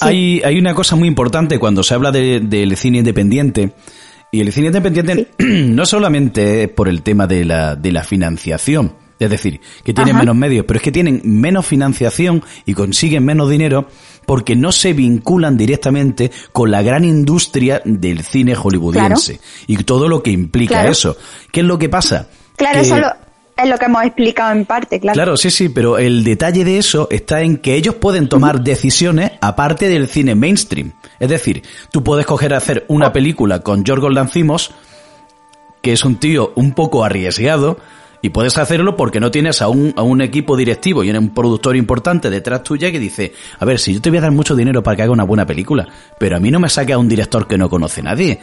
Hay, 0.00 0.40
hay 0.44 0.58
una 0.58 0.74
cosa 0.74 0.96
muy 0.96 1.08
importante 1.08 1.58
cuando 1.58 1.82
se 1.82 1.94
habla 1.94 2.10
del 2.10 2.76
cine 2.76 2.98
independiente, 2.98 3.72
y 4.30 4.40
el 4.40 4.52
cine 4.52 4.68
independiente 4.68 5.28
no 5.38 5.86
solamente 5.86 6.64
es 6.64 6.68
por 6.68 6.88
el 6.88 7.02
tema 7.02 7.26
de 7.26 7.44
la, 7.44 7.76
de 7.76 7.92
la 7.92 8.02
financiación, 8.02 8.92
es 9.18 9.30
decir, 9.30 9.60
que 9.84 9.94
tienen 9.94 10.16
menos 10.16 10.36
medios, 10.36 10.64
pero 10.66 10.76
es 10.76 10.82
que 10.82 10.92
tienen 10.92 11.20
menos 11.24 11.66
financiación 11.66 12.42
y 12.66 12.74
consiguen 12.74 13.24
menos 13.24 13.50
dinero 13.50 13.88
porque 14.28 14.54
no 14.54 14.72
se 14.72 14.92
vinculan 14.92 15.56
directamente 15.56 16.30
con 16.52 16.70
la 16.70 16.82
gran 16.82 17.02
industria 17.02 17.80
del 17.86 18.22
cine 18.22 18.54
hollywoodiense 18.54 19.40
y 19.66 19.78
todo 19.84 20.06
lo 20.06 20.22
que 20.22 20.30
implica 20.30 20.86
eso. 20.86 21.16
¿Qué 21.50 21.60
es 21.60 21.66
lo 21.66 21.78
que 21.78 21.88
pasa? 21.88 22.28
Claro, 22.54 22.80
eso 22.80 22.96
es 23.56 23.68
lo 23.70 23.78
que 23.78 23.86
hemos 23.86 24.04
explicado 24.04 24.52
en 24.52 24.66
parte, 24.66 25.00
claro. 25.00 25.14
Claro, 25.14 25.36
sí, 25.38 25.50
sí, 25.50 25.70
pero 25.70 25.96
el 25.96 26.24
detalle 26.24 26.62
de 26.62 26.76
eso 26.76 27.08
está 27.10 27.40
en 27.40 27.56
que 27.56 27.74
ellos 27.74 27.94
pueden 27.94 28.28
tomar 28.28 28.60
decisiones 28.60 29.32
aparte 29.40 29.88
del 29.88 30.08
cine 30.08 30.34
mainstream. 30.34 30.92
Es 31.18 31.30
decir, 31.30 31.62
tú 31.90 32.04
puedes 32.04 32.26
coger 32.26 32.52
a 32.52 32.58
hacer 32.58 32.84
una 32.88 33.14
película 33.14 33.60
con 33.60 33.82
George 33.82 34.10
Lancimos, 34.10 34.72
que 35.80 35.94
es 35.94 36.04
un 36.04 36.16
tío 36.16 36.52
un 36.54 36.74
poco 36.74 37.02
arriesgado, 37.02 37.78
y 38.22 38.30
puedes 38.30 38.58
hacerlo 38.58 38.96
porque 38.96 39.20
no 39.20 39.30
tienes 39.30 39.62
a 39.62 39.68
un, 39.68 39.92
a 39.96 40.02
un 40.02 40.20
equipo 40.20 40.56
directivo 40.56 41.04
y 41.04 41.10
un 41.10 41.30
productor 41.30 41.76
importante 41.76 42.30
detrás 42.30 42.62
tuya 42.62 42.90
que 42.90 42.98
dice, 42.98 43.32
a 43.58 43.64
ver, 43.64 43.78
si 43.78 43.94
yo 43.94 44.00
te 44.00 44.10
voy 44.10 44.18
a 44.18 44.22
dar 44.22 44.32
mucho 44.32 44.56
dinero 44.56 44.82
para 44.82 44.96
que 44.96 45.02
haga 45.02 45.12
una 45.12 45.24
buena 45.24 45.46
película, 45.46 45.86
pero 46.18 46.36
a 46.36 46.40
mí 46.40 46.50
no 46.50 46.60
me 46.60 46.68
saque 46.68 46.92
a 46.92 46.98
un 46.98 47.08
director 47.08 47.46
que 47.46 47.58
no 47.58 47.68
conoce 47.68 48.00
a 48.00 48.04
nadie. 48.04 48.40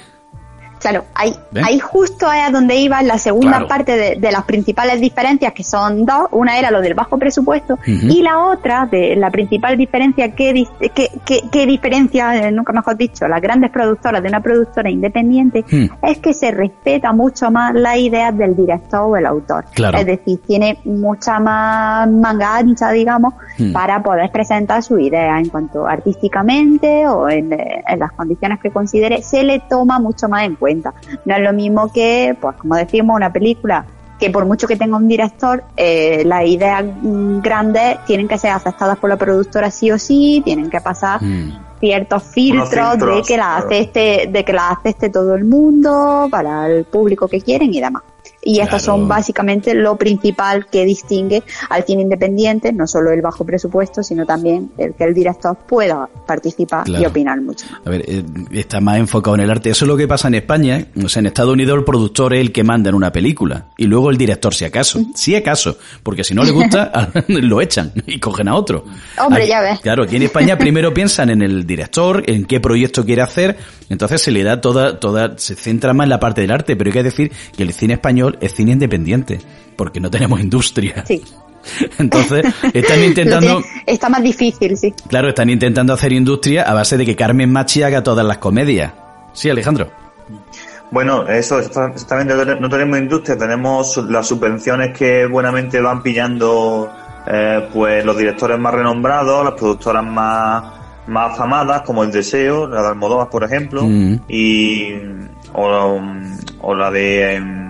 Claro, 0.86 1.04
ahí, 1.15 1.34
ahí 1.63 1.80
justo 1.80 2.32
es 2.32 2.51
donde 2.51 2.75
iba 2.75 3.01
la 3.01 3.18
segunda 3.18 3.65
parte 3.68 4.20
de, 4.20 4.32
las 4.32 4.44
principales 4.44 5.01
diferencias, 5.01 5.51
que 5.51 5.63
son 5.63 6.06
dos. 6.06 6.27
Una 6.30 6.60
era 6.60 6.70
lo 6.70 6.80
del 6.80 6.94
bajo 6.94 7.18
presupuesto 7.18 7.80
y 7.88 8.22
la 8.22 8.38
otra, 8.38 8.86
de 8.86 9.15
la 9.15 9.32
principal 9.32 9.77
diferencia 9.77 10.36
que, 10.36 10.68
que, 11.25 11.65
diferencia, 11.65 12.36
eh, 12.36 12.51
nunca 12.51 12.72
mejor 12.72 12.98
dicho, 12.98 13.27
las 13.27 13.42
grandes 13.42 13.72
productoras 13.72 14.22
de 14.22 14.30
una 14.30 14.42
productora 14.42 14.92
independiente, 14.92 15.65
hmm. 15.68 16.06
es 16.06 16.20
que 16.20 16.36
se 16.36 16.51
respeta 16.51 17.13
mucho 17.13 17.50
más 17.50 17.74
las 17.74 17.98
ideas 17.98 18.38
del 18.38 18.56
director 18.56 19.00
o 19.10 19.18
el 19.18 19.25
autor. 19.25 19.65
Es 19.75 20.06
decir, 20.06 20.39
tiene 20.46 20.77
mucha 20.86 21.39
más 21.39 22.08
manga 22.12 22.58
ancha, 22.58 22.92
digamos, 22.92 23.34
hmm. 23.58 23.72
para 23.72 24.04
poder 24.04 24.30
presentar 24.30 24.84
su 24.84 25.00
idea 25.00 25.39
en 25.39 25.50
cuanto 25.50 25.88
artísticamente 25.88 27.08
o 27.08 27.27
en, 27.27 27.51
en 27.54 28.00
las 28.00 28.12
condiciones 28.12 28.60
que 28.60 28.70
considere, 28.70 29.24
se 29.24 29.42
le 29.42 29.62
toma 29.68 29.98
mucho 29.98 30.30
más 30.30 30.44
en 30.44 30.54
cuenta. 30.54 30.75
No 31.25 31.36
es 31.36 31.41
lo 31.41 31.53
mismo 31.53 31.91
que, 31.91 32.36
pues 32.39 32.55
como 32.58 32.75
decimos, 32.75 33.15
una 33.15 33.32
película 33.32 33.86
que 34.20 34.29
por 34.29 34.46
mucho 34.46 34.67
que 34.67 34.75
tenga 34.75 34.98
un 34.98 35.08
director, 35.08 35.63
eh, 35.75 36.24
las 36.25 36.46
ideas 36.46 36.86
grandes 37.41 37.98
tienen 38.05 38.27
que 38.27 38.38
ser 38.38 38.51
aceptadas 38.51 38.98
por 38.98 39.10
la 39.10 39.17
productora 39.17 39.70
sí 39.72 39.91
o 39.91 40.00
sí, 40.00 40.41
tienen 40.46 40.70
que 40.70 40.79
pasar 40.79 41.22
mm. 41.22 41.79
ciertos 41.79 42.24
filtros, 42.24 42.98
de 42.98 43.22
que 43.27 43.38
las 43.38 43.65
acepte, 43.65 44.29
de 44.32 44.46
que 44.46 44.53
las 44.53 44.77
acepte 44.77 45.10
todo 45.10 45.36
el 45.36 45.44
mundo, 45.44 46.27
para 46.32 46.67
el 46.67 46.86
público 46.86 47.27
que 47.27 47.41
quieren 47.41 47.74
y 47.74 47.82
demás. 47.82 48.03
Y 48.41 48.60
estas 48.60 48.84
son 48.84 49.08
básicamente 49.08 49.74
lo 49.74 49.96
principal 49.98 50.67
que 50.67 50.86
distingue 50.86 51.44
al 51.70 51.84
cine 51.84 52.03
independiente, 52.03 52.72
no 52.72 52.88
solo 52.88 53.12
el 53.12 53.22
bajo 53.22 53.46
presupuesto, 53.46 54.03
sino 54.03 54.25
también 54.25 54.72
el 54.77 54.94
que 54.94 55.03
el 55.03 55.13
director 55.13 55.58
pueda 55.67 56.08
participar 56.27 56.88
y 56.88 57.05
opinar 57.05 57.41
mucho. 57.41 57.65
A 57.84 57.89
ver, 57.89 58.03
eh, 58.08 58.24
está 58.51 58.79
más 58.82 58.98
enfocado 58.98 59.36
en 59.36 59.41
el 59.41 59.51
arte. 59.51 59.70
Eso 59.70 59.86
es 59.86 59.89
lo 59.89 59.98
que 59.98 60.08
pasa 60.08 60.27
en 60.27 60.36
España. 60.36 60.77
¿eh? 60.77 60.88
O 61.03 61.10
sea, 61.10 61.22
en 61.22 61.27
Estados 61.27 61.53
Unidos 61.53 61.77
el 61.77 61.84
productor 61.84 62.34
es 62.34 62.41
el 62.41 62.51
que 62.51 62.63
manda 62.63 62.89
en 62.89 62.96
una 62.96 63.12
película 63.12 63.67
y 63.77 63.86
luego 63.86 64.10
el 64.10 64.17
director, 64.17 64.53
si 64.53 64.65
acaso. 64.65 65.01
Si 65.15 65.36
acaso. 65.36 65.77
Porque 66.03 66.24
si 66.24 66.34
no 66.34 66.44
le 66.44 66.51
gusta, 66.51 67.12
lo 67.27 67.62
echan 67.62 67.91
y 68.05 68.20
cogen 68.20 68.48
a 68.48 68.55
otro. 68.55 68.86
Hombre, 69.17 69.48
ya 69.48 69.62
ves. 69.62 69.79
Claro, 69.79 70.03
aquí 70.03 70.17
en 70.17 70.24
España 70.24 70.58
primero 70.65 70.94
piensan 70.94 71.29
en 71.29 71.41
el 71.41 71.65
director, 71.65 72.24
en 72.27 72.46
qué 72.46 72.60
proyecto 72.60 73.05
quiere 73.05 73.22
hacer, 73.22 73.58
entonces 73.89 74.22
se 74.22 74.32
le 74.32 74.44
da 74.44 74.62
toda, 74.62 75.00
toda, 75.00 75.38
se 75.38 75.55
centra 75.55 75.94
más 75.94 76.05
en 76.05 76.10
la 76.10 76.20
parte 76.20 76.41
del 76.41 76.51
arte, 76.51 76.75
pero 76.75 76.89
hay 76.89 76.94
que 76.94 77.03
decir 77.03 77.32
que 77.55 77.63
el 77.63 77.74
cine 77.74 77.96
español 77.96 78.14
es 78.41 78.53
cine 78.53 78.72
independiente, 78.72 79.39
porque 79.75 80.00
no 80.00 80.10
tenemos 80.10 80.39
industria. 80.39 81.03
Sí. 81.05 81.24
Entonces, 81.98 82.45
están 82.74 83.03
intentando... 83.03 83.62
Está 83.86 84.10
más 84.10 84.24
difícil, 84.24 84.77
sí. 84.77 84.93
Claro, 85.07 85.29
están 85.29 85.50
intentando 85.50 85.93
hacer 85.93 86.13
industria 86.13 86.63
a 86.63 86.74
base 86.74 86.98
de 86.98 87.05
que 87.05 87.15
Carmen 87.15 87.51
Machi 87.51 87.84
haga 87.84 88.03
todas 88.03 88.25
las 88.25 88.38
comedias. 88.38 88.93
Sí, 89.34 89.50
Alejandro. 89.50 89.89
Bueno, 90.91 91.27
eso 91.27 91.60
exactamente, 91.60 92.34
no 92.60 92.69
tenemos 92.69 93.00
industria, 93.00 93.38
tenemos 93.38 93.98
las 94.07 94.27
subvenciones 94.27 94.95
que 94.95 95.25
buenamente 95.25 95.81
van 95.81 96.01
pillando 96.01 96.89
eh, 97.27 97.67
pues 97.74 98.05
los 98.05 98.15
directores 98.15 98.57
más 98.60 98.74
renombrados, 98.74 99.43
las 99.43 99.55
productoras 99.55 100.05
más, 100.05 100.63
más 101.07 101.34
afamadas, 101.34 101.81
como 101.81 102.03
El 102.03 102.12
Deseo, 102.12 102.67
la 102.67 102.81
de 102.84 102.88
Almodóvar, 102.89 103.29
por 103.29 103.43
ejemplo, 103.43 103.84
mm. 103.84 104.22
y 104.29 104.93
o, 105.53 106.01
o 106.62 106.75
la 106.75 106.91
de 106.91 107.64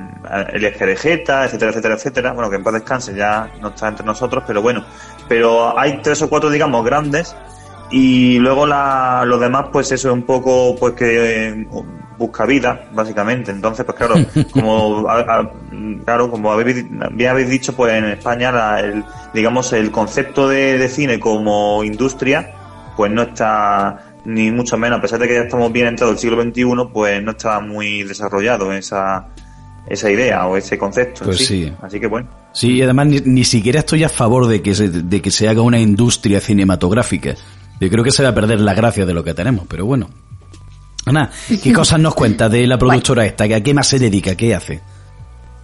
el 0.53 0.63
etcétera, 0.63 1.45
etcétera, 1.45 1.95
etcétera. 1.95 2.33
Bueno, 2.33 2.49
que 2.49 2.55
en 2.57 2.63
paz 2.63 2.73
descanse 2.73 3.15
ya 3.15 3.51
no 3.61 3.69
está 3.69 3.87
entre 3.87 4.05
nosotros, 4.05 4.43
pero 4.45 4.61
bueno. 4.61 4.85
Pero 5.27 5.77
hay 5.77 5.99
tres 6.01 6.21
o 6.21 6.29
cuatro, 6.29 6.49
digamos, 6.49 6.83
grandes 6.85 7.35
y 7.91 8.39
luego 8.39 8.65
la, 8.65 9.23
los 9.25 9.39
demás, 9.39 9.67
pues 9.71 9.91
eso 9.91 10.09
es 10.09 10.13
un 10.13 10.23
poco, 10.23 10.75
pues 10.75 10.93
que 10.93 11.49
eh, 11.49 11.67
busca 12.17 12.45
vida, 12.45 12.89
básicamente. 12.91 13.51
Entonces, 13.51 13.85
pues 13.85 13.97
claro, 13.97 14.15
como, 14.53 15.07
claro, 16.03 16.31
como 16.31 16.51
habéis, 16.51 16.85
bien 17.11 17.29
habéis 17.29 17.49
dicho, 17.49 17.75
pues 17.75 17.93
en 17.93 18.05
España, 18.05 18.79
el, 18.79 19.03
digamos, 19.33 19.71
el 19.73 19.91
concepto 19.91 20.47
de, 20.47 20.77
de 20.77 20.89
cine 20.89 21.19
como 21.19 21.83
industria, 21.83 22.53
pues 22.97 23.11
no 23.11 23.21
está 23.21 24.15
ni 24.25 24.51
mucho 24.51 24.77
menos, 24.77 24.97
a 24.97 25.01
pesar 25.01 25.19
de 25.19 25.27
que 25.27 25.35
ya 25.35 25.41
estamos 25.41 25.71
bien 25.71 25.85
entrado 25.85 26.11
el 26.11 26.17
siglo 26.17 26.41
XXI, 26.41 26.65
pues 26.91 27.21
no 27.21 27.31
está 27.31 27.59
muy 27.59 28.03
desarrollado 28.03 28.73
esa, 28.73 29.27
esa 29.87 30.09
idea 30.09 30.47
o 30.47 30.57
ese 30.57 30.77
concepto. 30.77 31.25
Pues 31.25 31.45
sí. 31.45 31.71
Así 31.81 31.99
que 31.99 32.07
bueno. 32.07 32.27
Sí, 32.53 32.73
y 32.73 32.81
además 32.81 33.07
ni, 33.07 33.43
siquiera 33.43 33.79
estoy 33.79 34.03
a 34.03 34.09
favor 34.09 34.47
de 34.47 34.61
que, 34.61 34.73
se, 34.73 34.89
de 34.89 35.21
que 35.21 35.31
se 35.31 35.47
haga 35.47 35.61
una 35.61 35.79
industria 35.79 36.39
cinematográfica. 36.39 37.35
Yo 37.79 37.89
creo 37.89 38.03
que 38.03 38.11
se 38.11 38.23
va 38.23 38.29
a 38.29 38.35
perder 38.35 38.61
la 38.61 38.73
gracia 38.73 39.05
de 39.05 39.13
lo 39.13 39.23
que 39.23 39.33
tenemos, 39.33 39.65
pero 39.67 39.85
bueno. 39.85 40.09
Ana, 41.05 41.29
¿qué 41.61 41.73
cosas 41.73 41.99
nos 41.99 42.15
cuenta 42.15 42.49
de 42.49 42.65
la 42.65 42.77
productora 42.77 43.25
esta? 43.25 43.43
¿A 43.43 43.61
qué 43.61 43.73
más 43.73 43.87
se 43.87 43.99
dedica? 43.99 44.35
¿Qué 44.35 44.55
hace? 44.55 44.81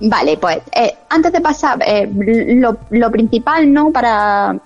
Vale, 0.02 0.38
pues 0.38 0.58
eh, 0.76 0.94
antes 1.10 1.32
de 1.32 1.42
pasar, 1.42 1.80
eh, 1.86 2.10
lo, 2.56 2.78
lo 2.90 3.12
principal, 3.12 3.72
¿no? 3.72 3.92
Para, 3.92 4.60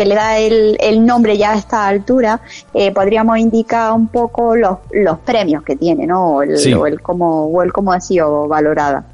que 0.00 0.06
le 0.06 0.14
da 0.14 0.38
el, 0.38 0.78
el 0.80 1.04
nombre 1.04 1.36
ya 1.36 1.52
a 1.52 1.56
esta 1.56 1.86
altura, 1.86 2.40
eh, 2.72 2.90
podríamos 2.90 3.36
indicar 3.36 3.92
un 3.92 4.08
poco 4.08 4.56
los, 4.56 4.78
los 4.92 5.18
premios 5.18 5.62
que 5.62 5.76
tiene, 5.76 6.06
¿no? 6.06 6.36
O 6.36 6.42
el, 6.42 6.74
o 6.74 6.86
el 6.86 7.02
cómo, 7.02 7.48
o 7.48 7.62
el 7.62 7.70
cómo 7.70 7.92
ha 7.92 8.00
sido 8.00 8.48
valorada. 8.48 9.04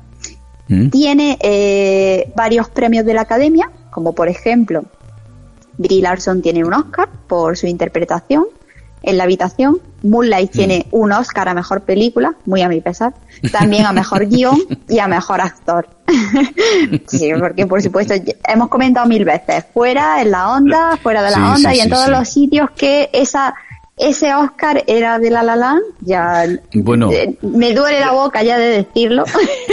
Mm. 0.68 0.90
Tiene 0.90 1.38
eh, 1.40 2.32
varios 2.36 2.68
premios 2.68 3.04
de 3.04 3.14
la 3.14 3.22
academia, 3.22 3.68
como 3.90 4.12
por 4.12 4.28
ejemplo, 4.28 4.84
Brie 5.76 6.02
Larson 6.02 6.40
tiene 6.40 6.64
un 6.64 6.72
Oscar 6.72 7.08
por 7.26 7.56
su 7.56 7.66
interpretación 7.66 8.44
en 9.02 9.16
la 9.16 9.24
habitación. 9.24 9.80
Moonlight 10.06 10.50
mm. 10.50 10.56
tiene 10.56 10.86
un 10.90 11.12
Oscar 11.12 11.48
a 11.48 11.54
mejor 11.54 11.82
película, 11.82 12.34
muy 12.44 12.62
a 12.62 12.68
mi 12.68 12.80
pesar. 12.80 13.14
También 13.52 13.86
a 13.86 13.92
mejor 13.92 14.26
guion 14.28 14.58
y 14.88 14.98
a 14.98 15.08
mejor 15.08 15.40
actor. 15.40 15.88
sí, 17.08 17.30
porque 17.38 17.66
por 17.66 17.82
supuesto 17.82 18.14
hemos 18.46 18.68
comentado 18.68 19.06
mil 19.06 19.24
veces, 19.24 19.64
fuera 19.74 20.22
en 20.22 20.30
la 20.30 20.52
onda, 20.52 20.96
fuera 21.02 21.22
de 21.22 21.30
la 21.32 21.54
onda 21.54 21.74
y 21.74 21.80
en 21.80 21.90
todos 21.90 22.08
los 22.08 22.28
sitios 22.28 22.70
que 22.70 23.10
esa 23.12 23.54
ese 23.96 24.34
Oscar 24.34 24.84
era 24.86 25.18
de 25.18 25.30
La 25.30 25.42
La 25.42 25.56
Land, 25.56 25.82
ya 26.00 26.44
bueno, 26.74 27.10
eh, 27.10 27.34
me 27.40 27.72
duele 27.72 27.98
la 27.98 28.12
boca 28.12 28.42
ya 28.42 28.58
de 28.58 28.66
decirlo. 28.66 29.24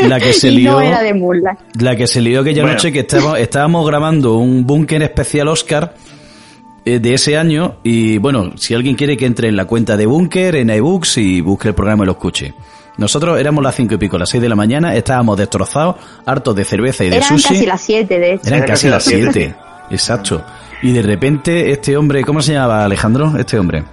La 0.01 0.17
que 0.17 0.31
se 0.33 0.49
lió, 0.49 0.71
no 0.71 0.81
era 0.81 1.01
de 1.01 1.13
Moonlight. 1.13 1.59
La 1.81 1.97
que 1.97 2.07
se 2.07 2.21
lió 2.21 2.39
aquella 2.39 2.63
noche 2.63 2.93
que 2.93 3.01
estábamos, 3.01 3.39
estábamos 3.39 3.85
grabando 3.85 4.37
un 4.37 4.65
búnker 4.65 5.03
especial 5.03 5.49
Oscar 5.49 5.93
de 6.85 7.13
ese 7.13 7.37
año 7.37 7.77
y 7.83 8.17
bueno, 8.17 8.51
si 8.57 8.73
alguien 8.73 8.95
quiere 8.95 9.15
que 9.15 9.25
entre 9.25 9.47
en 9.47 9.55
la 9.55 9.65
cuenta 9.65 9.95
de 9.95 10.05
Bunker, 10.05 10.55
en 10.55 10.69
iBooks 10.69 11.17
y 11.17 11.41
busque 11.41 11.69
el 11.69 11.75
programa 11.75 12.03
y 12.03 12.07
lo 12.07 12.13
escuche. 12.13 12.53
Nosotros 12.97 13.39
éramos 13.39 13.63
las 13.63 13.75
cinco 13.75 13.95
y 13.95 13.97
pico, 13.97 14.17
las 14.17 14.29
seis 14.29 14.41
de 14.41 14.49
la 14.49 14.55
mañana, 14.55 14.95
estábamos 14.95 15.37
destrozados, 15.37 15.95
hartos 16.25 16.55
de 16.55 16.63
cerveza 16.63 17.03
y 17.03 17.09
de 17.09 17.21
sushi. 17.21 17.33
Eran 17.33 17.53
casi 17.53 17.65
las 17.65 17.81
siete, 17.81 18.19
de 18.19 18.33
hecho. 18.33 18.47
Eran 18.47 18.61
casi 18.63 18.87
las 18.89 19.03
siete, 19.03 19.55
exacto. 19.89 20.43
Y 20.81 20.91
de 20.91 21.01
repente 21.01 21.71
este 21.71 21.97
hombre, 21.97 22.23
¿cómo 22.23 22.41
se 22.41 22.53
llamaba 22.53 22.83
Alejandro? 22.83 23.33
Este 23.37 23.57
hombre. 23.57 23.83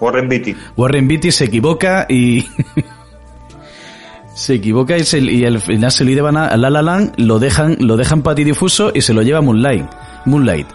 Warren 0.00 0.28
Beatty. 0.28 0.56
Warren 0.76 1.08
Beatty 1.08 1.30
se 1.30 1.44
equivoca 1.44 2.06
y... 2.08 2.44
se 4.34 4.54
equivoca 4.54 4.98
y, 4.98 5.04
se, 5.04 5.20
y 5.20 5.44
al 5.44 5.60
final 5.60 5.92
se 5.92 6.04
lo 6.04 6.10
llevan 6.10 6.36
a 6.36 6.56
La 6.56 6.68
La 6.68 6.82
Land, 6.82 7.14
lo 7.18 7.38
dejan, 7.38 7.76
lo 7.78 7.96
dejan 7.96 8.22
patidifuso 8.22 8.90
y 8.92 9.00
se 9.00 9.14
lo 9.14 9.22
lleva 9.22 9.40
Moonlight. 9.40 9.86
Moonlight 10.26 10.66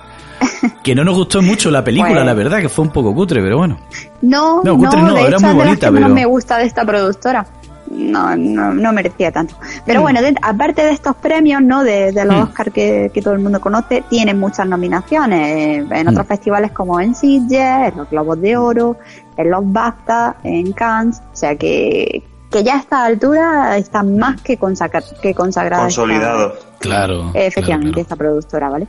que 0.89 0.95
no 0.95 1.03
nos 1.03 1.15
gustó 1.15 1.41
mucho 1.41 1.69
la 1.69 1.83
película, 1.83 2.13
Pues- 2.15 2.25
la 2.25 2.33
verdad, 2.33 2.59
que 2.61 2.69
fue 2.69 2.83
un 2.85 2.91
poco 2.91 3.13
cutre, 3.13 3.41
pero 3.41 3.57
bueno. 3.57 3.77
No, 4.23 4.63
No, 4.63 4.73
no, 4.73 4.77
cutre 4.77 5.01
no, 5.01 5.13
de 5.13 5.21
era 5.21 5.37
hecho 5.37 5.45
muy 5.45 5.53
bonita, 5.55 5.91
pero- 5.91 6.09
me 6.09 6.25
gusta 6.25 6.57
de 6.57 6.65
esta 6.65 6.83
productora. 6.83 7.45
No, 7.91 8.35
no, 8.35 8.73
no 8.73 8.93
merecía 8.93 9.31
tanto. 9.31 9.55
Pero 9.85 9.99
Mm. 9.99 10.03
bueno, 10.03 10.21
de- 10.21 10.35
aparte 10.41 10.83
de 10.83 10.91
estos 10.91 11.15
premios, 11.15 11.61
¿no? 11.61 11.83
De, 11.83 12.11
de 12.11 12.25
los 12.25 12.35
Mm. 12.37 12.41
Oscar 12.41 12.71
que, 12.71 13.09
que 13.13 13.21
todo 13.21 13.33
el 13.33 13.39
mundo 13.39 13.59
conoce, 13.59 14.03
tienen 14.09 14.39
muchas 14.39 14.67
nominaciones 14.67 15.39
eh, 15.57 15.85
en 15.89 16.05
Mm. 16.05 16.09
otros 16.09 16.27
festivales 16.27 16.71
como 16.71 16.99
en 16.99 17.13
Sitges, 17.15 17.91
en 17.91 17.97
los 17.97 18.09
Globos 18.09 18.39
de 18.41 18.57
Oro, 18.57 18.97
en 19.37 19.49
los 19.51 19.61
BAFTA, 19.63 20.35
en 20.43 20.71
Cannes. 20.73 21.19
O 21.33 21.35
sea 21.35 21.55
que, 21.55 22.23
que 22.51 22.63
ya 22.63 22.75
a 22.75 22.79
esta 22.79 23.05
altura 23.05 23.77
está 23.77 24.01
más 24.03 24.39
que, 24.41 24.57
consagra- 24.57 25.03
que 25.21 25.33
consagrada. 25.33 25.87
esta- 25.87 26.01
Consolidado. 26.01 26.53
Claro. 26.79 27.31
efectivamente, 27.33 27.91
claro, 27.91 28.01
esta 28.01 28.15
productora, 28.15 28.69
¿vale? 28.69 28.87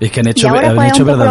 Es 0.00 0.10
que 0.10 0.20
han 0.20 0.28
hecho, 0.28 0.48
han 0.48 0.86
hecho 0.86 1.02
un 1.04 1.10
poco 1.10 1.24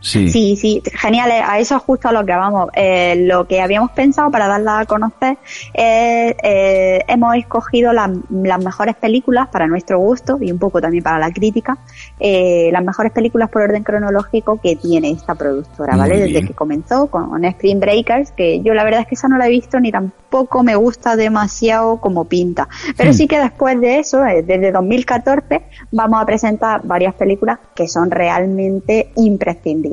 Sí. 0.00 0.28
Sí, 0.30 0.56
sí, 0.56 0.82
genial. 0.94 1.30
eh, 1.30 1.42
A 1.44 1.58
eso 1.58 1.76
es 1.76 1.82
justo 1.82 2.08
a 2.08 2.12
lo 2.12 2.24
que 2.24 2.32
vamos. 2.32 2.70
Eh, 2.74 3.24
lo 3.26 3.46
que 3.48 3.60
habíamos 3.60 3.90
pensado 3.90 4.30
para 4.30 4.46
darla 4.46 4.78
a 4.80 4.86
conocer 4.86 5.38
es, 5.74 6.34
eh, 6.42 7.00
hemos 7.08 7.34
escogido 7.36 7.92
las, 7.92 8.10
las 8.30 8.64
mejores 8.64 8.94
películas 8.94 9.48
para 9.48 9.66
nuestro 9.66 9.98
gusto 9.98 10.38
y 10.40 10.52
un 10.52 10.58
poco 10.58 10.80
también 10.80 11.02
para 11.02 11.18
la 11.18 11.32
crítica, 11.32 11.78
eh, 12.20 12.70
las 12.72 12.84
mejores 12.84 13.10
películas 13.12 13.50
por 13.50 13.62
orden 13.62 13.82
cronológico 13.82 14.60
que 14.60 14.76
tiene 14.76 15.10
esta 15.10 15.34
productora, 15.34 15.92
Muy 15.94 16.00
¿vale? 16.00 16.20
Desde 16.20 16.46
que 16.46 16.54
comenzó 16.54 17.08
con 17.08 17.42
Screen 17.52 17.80
Breakers, 17.80 18.30
que 18.30 18.60
yo 18.62 18.74
la 18.74 18.84
verdad 18.84 19.00
es 19.00 19.06
que 19.08 19.14
esa 19.16 19.26
no 19.28 19.36
la 19.36 19.46
he 19.48 19.50
visto 19.50 19.80
ni 19.80 19.90
tampoco 19.90 20.62
me 20.62 20.76
gusta 20.76 21.16
demasiado 21.16 21.96
como 22.00 22.24
pinta. 22.26 22.68
Pero 22.96 23.10
Hmm. 23.10 23.14
sí 23.14 23.26
que 23.26 23.38
después 23.40 23.80
de 23.80 23.98
eso, 23.98 24.20
desde 24.20 24.70
2014, 24.70 25.62
vamos 25.90 26.22
a 26.22 26.26
presentar 26.26 26.82
varias 26.84 27.14
películas 27.14 27.58
que 27.74 27.88
son 27.88 28.10
realmente 28.10 29.10
imprescindibles. 29.16 29.87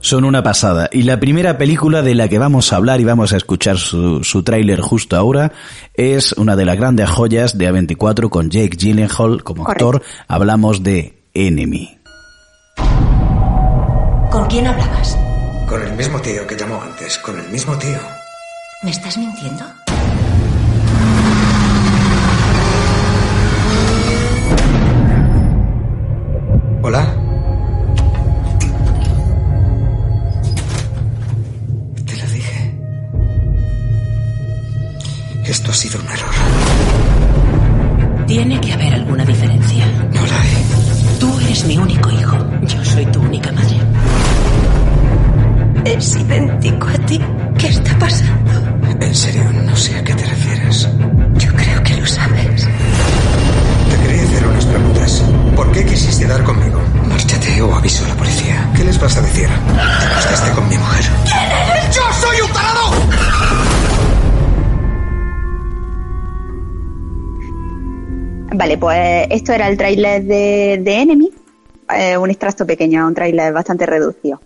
Son 0.00 0.24
una 0.24 0.42
pasada. 0.42 0.88
Y 0.92 1.02
la 1.02 1.20
primera 1.20 1.58
película 1.58 2.02
de 2.02 2.14
la 2.14 2.28
que 2.28 2.38
vamos 2.38 2.72
a 2.72 2.76
hablar 2.76 3.00
y 3.00 3.04
vamos 3.04 3.32
a 3.32 3.36
escuchar 3.36 3.76
su, 3.76 4.24
su 4.24 4.42
tráiler 4.42 4.80
justo 4.80 5.16
ahora 5.16 5.52
es 5.94 6.32
una 6.32 6.56
de 6.56 6.64
las 6.64 6.76
grandes 6.76 7.08
joyas 7.10 7.58
de 7.58 7.70
A24 7.70 8.30
con 8.30 8.48
Jake 8.50 8.76
Gyllenhaal 8.76 9.42
como 9.44 9.64
Correcto. 9.64 9.88
actor. 9.88 10.02
Hablamos 10.26 10.82
de 10.82 11.22
Enemy. 11.34 11.98
¿Con 14.30 14.46
quién 14.46 14.66
hablabas? 14.66 15.18
Con 15.68 15.82
el 15.82 15.92
mismo 15.96 16.18
tío 16.20 16.46
que 16.46 16.56
llamó 16.56 16.80
antes, 16.82 17.18
con 17.18 17.38
el 17.38 17.48
mismo 17.50 17.74
tío. 17.76 17.98
¿Me 18.82 18.90
estás 18.90 19.18
mintiendo? 19.18 19.64
Hola. 26.82 27.19
Esto 35.70 35.86
ha 35.86 35.90
sido 35.90 36.00
un 36.00 36.08
error. 36.10 36.34
Tiene 38.26 38.60
que 38.60 38.72
haber 38.72 38.92
alguna 38.92 39.24
diferencia. 39.24 39.86
No 40.12 40.26
la 40.26 40.40
hay. 40.40 40.66
Tú 41.20 41.38
eres 41.38 41.64
mi 41.64 41.78
único 41.78 42.10
hijo. 42.10 42.36
Yo 42.62 42.84
soy 42.84 43.06
tu 43.06 43.20
única 43.20 43.52
madre. 43.52 43.76
Es 45.84 46.16
idéntico 46.16 46.88
a 46.88 46.98
ti. 47.06 47.20
¿Qué 47.56 47.68
está 47.68 47.96
pasando? 48.00 48.50
En 49.00 49.14
serio, 49.14 49.44
no 49.62 49.76
sé 49.76 49.96
a 49.96 50.02
qué 50.02 50.12
te 50.12 50.26
refieres. 50.26 50.88
Yo 51.36 51.54
creo 51.54 51.82
que 51.84 51.96
lo 51.98 52.06
sabes. 52.06 52.66
Te 53.90 53.96
quería 54.02 54.22
hacer 54.24 54.46
unas 54.48 54.64
preguntas. 54.64 55.24
¿Por 55.54 55.70
qué 55.70 55.84
quisiste 55.84 56.26
dar 56.26 56.42
conmigo? 56.42 56.80
Márchate 57.06 57.62
o 57.62 57.72
aviso 57.76 58.04
a 58.06 58.08
la 58.08 58.14
policía. 58.16 58.68
¿Qué 58.74 58.82
les 58.82 58.98
vas 58.98 59.16
a 59.16 59.20
decir? 59.20 59.48
Te 59.48 60.06
acostaste 60.06 60.50
con 60.50 60.68
mi 60.68 60.76
mujer. 60.76 61.04
¡Yo 61.92 62.02
soy 62.20 62.40
un 62.40 62.52
tarado! 62.52 62.79
Vale, 68.60 68.76
pues 68.76 69.26
esto 69.30 69.54
era 69.54 69.68
el 69.68 69.78
tráiler 69.78 70.22
de, 70.22 70.78
de 70.82 70.94
Enemy, 71.00 71.30
eh, 71.96 72.18
un 72.18 72.28
extracto 72.28 72.66
pequeño, 72.66 73.06
un 73.06 73.14
tráiler 73.14 73.54
bastante 73.54 73.86
reducido. 73.86 74.38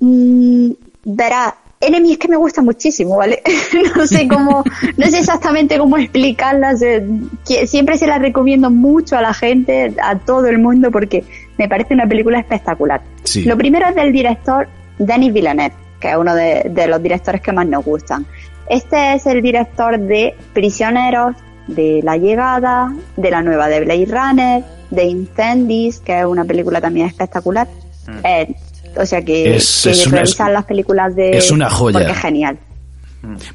Mm, 0.00 0.70
verá, 1.04 1.54
Enemy 1.80 2.10
es 2.14 2.18
que 2.18 2.26
me 2.26 2.34
gusta 2.36 2.62
muchísimo, 2.62 3.16
¿vale? 3.16 3.40
no 3.96 4.04
sé 4.08 4.26
cómo, 4.26 4.64
no 4.96 5.06
sé 5.06 5.20
exactamente 5.20 5.78
cómo 5.78 5.96
explicarla, 5.98 6.74
que- 7.46 7.68
siempre 7.68 7.96
se 7.96 8.08
la 8.08 8.18
recomiendo 8.18 8.72
mucho 8.72 9.16
a 9.16 9.22
la 9.22 9.32
gente, 9.32 9.94
a 10.02 10.18
todo 10.18 10.48
el 10.48 10.58
mundo, 10.58 10.90
porque 10.90 11.22
me 11.58 11.68
parece 11.68 11.94
una 11.94 12.08
película 12.08 12.40
espectacular. 12.40 13.02
Sí. 13.22 13.44
Lo 13.44 13.56
primero 13.56 13.86
es 13.88 13.94
del 13.94 14.12
director 14.12 14.66
Denis 14.98 15.32
Villeneuve, 15.32 15.74
que 16.00 16.10
es 16.10 16.16
uno 16.16 16.34
de, 16.34 16.66
de 16.70 16.88
los 16.88 17.00
directores 17.00 17.40
que 17.40 17.52
más 17.52 17.68
nos 17.68 17.84
gustan. 17.84 18.26
Este 18.68 19.14
es 19.14 19.26
el 19.26 19.40
director 19.42 19.96
de 19.96 20.34
Prisioneros, 20.52 21.36
de 21.68 22.00
La 22.02 22.16
Llegada, 22.16 22.92
de 23.16 23.30
la 23.30 23.42
nueva 23.42 23.68
de 23.68 23.80
Blade 23.84 24.06
Runner, 24.06 24.64
de 24.90 25.04
Incendies, 25.04 26.00
que 26.00 26.18
es 26.18 26.24
una 26.26 26.44
película 26.44 26.80
también 26.80 27.06
espectacular. 27.06 27.68
Eh, 28.24 28.54
o 28.96 29.06
sea 29.06 29.22
que, 29.22 29.56
Es- 29.56 29.82
que 29.84 29.90
es 29.90 30.06
una- 30.06 30.16
revisar 30.16 30.50
las 30.50 30.64
películas 30.64 31.14
de... 31.14 31.36
es 31.36 31.50
una 31.50 31.68
joya. 31.70 31.98
Porque 32.00 32.12
es 32.12 32.18
genial. 32.18 32.58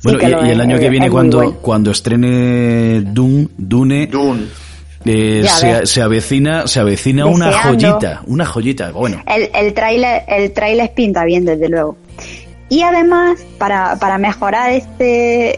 Bueno, 0.04 0.20
que 0.20 0.26
y, 0.30 0.32
el 0.52 0.52
es, 0.52 0.60
año 0.60 0.78
que 0.80 0.90
viene 0.90 1.10
cuando, 1.10 1.38
bueno. 1.38 1.58
cuando 1.62 1.92
estrene 1.92 3.02
Dune, 3.02 3.48
Dune, 3.58 4.08
Dune. 4.08 4.44
eh, 5.06 5.44
se, 5.48 5.86
se 5.86 6.02
avecina, 6.02 6.68
se 6.68 6.80
avecina 6.82 7.26
una 7.26 7.52
joyita, 7.52 8.22
una 8.28 8.46
joyita. 8.46 8.92
Bueno, 8.92 9.22
El, 9.26 9.50
el 9.56 9.74
tráiler 9.74 10.24
el 10.28 10.52
tráiler 10.52 10.94
pinta 10.94 11.24
bien, 11.26 11.46
desde 11.46 11.70
luego. 11.70 11.98
Y 12.74 12.82
además, 12.82 13.40
para, 13.60 13.98
para 13.98 14.18
mejorar 14.18 14.72
este 14.72 15.56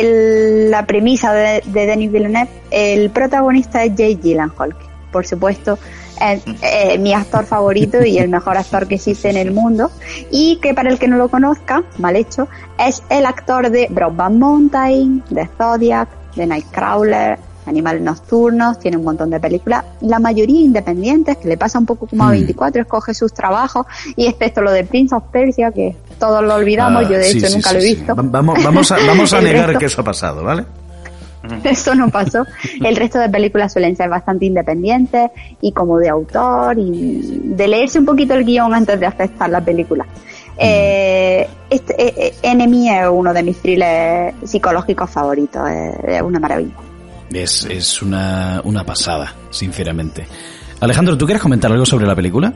el- 0.00 0.70
la 0.70 0.86
premisa 0.86 1.30
de, 1.34 1.62
de 1.66 1.84
Denis 1.86 2.10
Villeneuve, 2.10 2.48
el 2.70 3.10
protagonista 3.10 3.84
es 3.84 3.90
Jake 3.90 4.18
Gyllenhaal, 4.22 4.70
que, 4.74 4.86
por 5.12 5.26
supuesto, 5.26 5.78
es 6.22 6.42
eh, 6.62 6.96
mi 6.98 7.12
actor 7.12 7.44
favorito 7.44 8.02
y 8.02 8.16
el 8.16 8.30
mejor 8.30 8.56
actor 8.56 8.88
que 8.88 8.94
existe 8.94 9.28
en 9.28 9.36
el 9.36 9.50
mundo. 9.52 9.90
Y 10.30 10.56
que 10.62 10.72
para 10.72 10.88
el 10.88 10.98
que 10.98 11.06
no 11.06 11.18
lo 11.18 11.28
conozca, 11.28 11.82
mal 11.98 12.16
hecho, 12.16 12.48
es 12.78 13.02
el 13.10 13.26
actor 13.26 13.68
de 13.68 13.88
Brokeback 13.90 14.32
Mountain, 14.32 15.22
de 15.28 15.46
Zodiac, 15.58 16.08
de 16.34 16.46
Nightcrawler, 16.46 17.38
Animales 17.68 18.02
Nocturnos, 18.02 18.78
tiene 18.78 18.96
un 18.96 19.04
montón 19.04 19.30
de 19.30 19.38
películas, 19.40 19.84
la 20.00 20.18
mayoría 20.18 20.60
independientes, 20.60 21.36
que 21.36 21.48
le 21.48 21.56
pasa 21.56 21.78
un 21.78 21.86
poco 21.86 22.06
como 22.06 22.24
a 22.24 22.28
Mm. 22.28 22.30
24, 22.32 22.82
escoge 22.82 23.14
sus 23.14 23.32
trabajos, 23.32 23.86
y 24.16 24.26
excepto 24.26 24.60
lo 24.62 24.70
de 24.72 24.84
Prince 24.84 25.14
of 25.14 25.24
Persia, 25.30 25.70
que 25.72 25.94
todos 26.18 26.42
lo 26.42 26.54
olvidamos, 26.54 27.04
ah, 27.04 27.08
yo 27.10 27.18
de 27.18 27.24
sí, 27.24 27.38
hecho 27.38 27.48
sí, 27.48 27.54
nunca 27.54 27.70
sí, 27.70 27.74
lo 27.76 27.80
he 27.80 27.84
visto. 27.84 28.14
Va- 28.16 28.22
Vamos, 28.24 28.64
vamos 28.64 28.90
a, 28.92 28.96
vamos 29.06 29.32
a 29.32 29.40
negar 29.42 29.68
resto- 29.70 29.78
que 29.78 29.86
eso 29.86 30.00
ha 30.00 30.04
pasado, 30.04 30.42
¿vale? 30.44 30.64
Eso 31.64 31.94
no 31.94 32.10
pasó. 32.10 32.44
El 32.84 32.96
resto 32.96 33.18
de 33.20 33.28
películas 33.28 33.72
suelen 33.72 33.96
ser 33.96 34.10
bastante 34.10 34.44
independientes 34.44 35.30
y 35.60 35.70
como 35.72 35.96
de 35.98 36.08
autor 36.08 36.76
y 36.78 37.40
de 37.44 37.68
leerse 37.68 38.00
un 38.00 38.04
poquito 38.06 38.34
el 38.34 38.44
guion 38.44 38.74
antes 38.74 38.98
de 38.98 39.06
aceptar 39.06 39.48
la 39.48 39.60
película. 39.64 40.04
Eh, 40.58 41.48
este, 41.70 41.94
eh, 42.02 42.14
eh, 42.18 42.34
Enemy 42.42 42.90
es 42.90 43.06
uno 43.10 43.32
de 43.32 43.42
mis 43.44 43.56
thrillers 43.62 44.34
psicológicos 44.44 45.08
favoritos, 45.08 45.68
es, 45.70 45.94
es 46.08 46.22
una 46.22 46.40
maravilla. 46.40 46.72
Es, 47.32 47.64
es 47.64 48.02
una, 48.02 48.60
una 48.64 48.84
pasada, 48.84 49.34
sinceramente. 49.50 50.26
Alejandro, 50.80 51.16
¿tú 51.18 51.26
quieres 51.26 51.42
comentar 51.42 51.70
algo 51.70 51.84
sobre 51.84 52.06
la 52.06 52.14
película? 52.14 52.52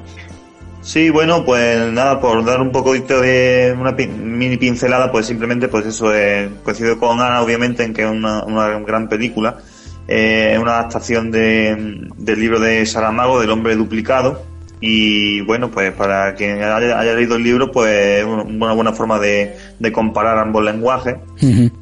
Sí, 0.83 1.11
bueno, 1.11 1.45
pues 1.45 1.93
nada, 1.93 2.21
por 2.21 2.45
dar 2.45 2.61
un 2.61 2.73
poquito 2.73 3.21
de 3.21 3.75
una 3.79 3.93
mini 3.93 4.57
pincelada, 4.57 5.13
pues 5.13 5.27
simplemente, 5.27 5.69
pues 5.69 5.87
eso, 5.87 6.13
eh, 6.13 6.51
coincido 6.65 6.99
con 6.99 7.21
Ana, 7.21 7.41
obviamente, 7.41 7.85
en 7.85 7.95
que 7.95 8.03
es 8.03 8.11
una, 8.11 8.43
una 8.45 8.81
gran 8.81 9.09
película. 9.09 9.59
Eh, 10.09 10.51
es 10.55 10.59
una 10.59 10.73
adaptación 10.73 11.31
de, 11.31 12.09
del 12.17 12.41
libro 12.41 12.59
de 12.59 12.85
Saramago, 12.85 13.41
del 13.41 13.51
hombre 13.51 13.77
duplicado. 13.77 14.43
Y 14.85 15.41
bueno, 15.43 15.71
pues 15.71 15.93
para 15.93 16.35
quien 16.35 16.61
haya, 16.61 16.99
haya 16.99 17.15
leído 17.15 17.37
el 17.37 17.45
libro, 17.45 17.71
pues 17.71 18.19
es 18.19 18.25
una 18.25 18.73
buena 18.73 18.93
forma 18.93 19.17
de, 19.21 19.57
de 19.79 19.93
comparar 19.93 20.37
ambos 20.39 20.65
lenguajes. 20.65 21.15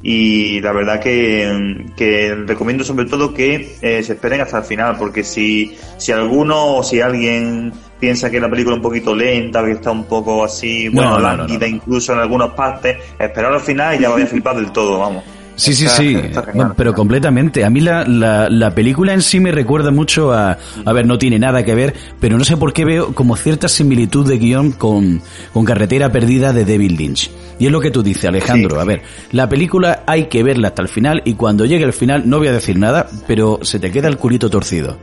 Y 0.03 0.61
la 0.61 0.71
verdad 0.71 0.99
que, 0.99 1.83
que 1.97 2.35
recomiendo 2.45 2.83
sobre 2.83 3.05
todo 3.05 3.33
que 3.33 3.75
eh, 3.81 4.03
se 4.03 4.13
esperen 4.13 4.41
hasta 4.41 4.59
el 4.59 4.65
final, 4.65 4.97
porque 4.99 5.23
si, 5.23 5.75
si 5.97 6.11
alguno 6.11 6.75
o 6.77 6.83
si 6.83 7.01
alguien 7.01 7.73
piensa 7.99 8.29
que 8.29 8.39
la 8.39 8.49
película 8.49 8.75
es 8.75 8.77
un 8.77 8.83
poquito 8.83 9.15
lenta, 9.15 9.65
que 9.65 9.71
está 9.71 9.89
un 9.89 10.03
poco 10.05 10.43
así, 10.43 10.85
No, 10.85 10.91
bueno, 10.93 11.09
no, 11.11 11.17
no, 11.19 11.37
lánguida 11.37 11.67
no. 11.67 11.75
incluso 11.75 12.13
en 12.13 12.19
algunas 12.19 12.49
partes, 12.51 12.97
esperar 13.17 13.51
al 13.51 13.61
final 13.61 13.95
y 13.95 13.99
ya 14.03 14.09
vais 14.09 14.25
a 14.25 14.27
flipar 14.27 14.55
del 14.55 14.71
todo, 14.71 14.99
vamos. 14.99 15.23
Sí, 15.61 15.73
sí, 15.75 15.85
Está- 15.85 15.97
sí, 15.97 16.15
está 16.15 16.41
genial. 16.41 16.53
Bueno, 16.55 16.73
pero 16.75 16.93
completamente. 16.93 17.63
A 17.63 17.69
mí 17.69 17.81
la, 17.81 18.03
la, 18.05 18.49
la 18.49 18.73
película 18.73 19.13
en 19.13 19.21
sí 19.21 19.39
me 19.39 19.51
recuerda 19.51 19.91
mucho 19.91 20.33
a... 20.33 20.57
A 20.85 20.93
ver, 20.93 21.05
no 21.05 21.17
tiene 21.17 21.37
nada 21.37 21.63
que 21.63 21.75
ver, 21.75 21.93
pero 22.19 22.37
no 22.37 22.43
sé 22.43 22.57
por 22.57 22.73
qué 22.73 22.83
veo 22.83 23.13
como 23.13 23.35
cierta 23.37 23.67
similitud 23.67 24.27
de 24.27 24.37
guion 24.37 24.71
con, 24.71 25.21
con 25.53 25.63
Carretera 25.65 26.11
Perdida 26.11 26.51
de 26.53 26.65
David 26.65 26.91
Lynch. 26.97 27.31
Y 27.59 27.67
es 27.67 27.71
lo 27.71 27.79
que 27.79 27.91
tú 27.91 28.01
dices, 28.01 28.25
Alejandro. 28.25 28.79
A 28.79 28.85
ver, 28.85 29.03
la 29.31 29.47
película 29.47 30.03
hay 30.07 30.25
que 30.25 30.41
verla 30.41 30.69
hasta 30.69 30.81
el 30.81 30.87
final 30.87 31.21
y 31.25 31.35
cuando 31.35 31.65
llegue 31.65 31.83
el 31.85 31.93
final, 31.93 32.27
no 32.27 32.39
voy 32.39 32.47
a 32.47 32.53
decir 32.53 32.79
nada, 32.79 33.07
pero 33.27 33.59
se 33.61 33.79
te 33.79 33.91
queda 33.91 34.07
el 34.07 34.17
culito 34.17 34.49
torcido. 34.49 34.97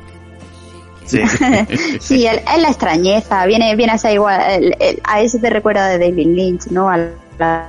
Sí, 1.06 1.20
sí 2.00 2.26
es, 2.26 2.40
la 2.60 2.68
extrañeza, 2.68 3.46
viene, 3.46 3.74
viene 3.76 3.92
a 3.92 3.98
ser 3.98 4.14
igual, 4.14 4.74
a 5.04 5.20
eso 5.20 5.38
te 5.38 5.50
recuerda 5.50 5.86
de 5.88 5.98
David 5.98 6.26
Lynch, 6.26 6.66
¿no? 6.66 6.90
A 6.90 6.98
la, 7.38 7.68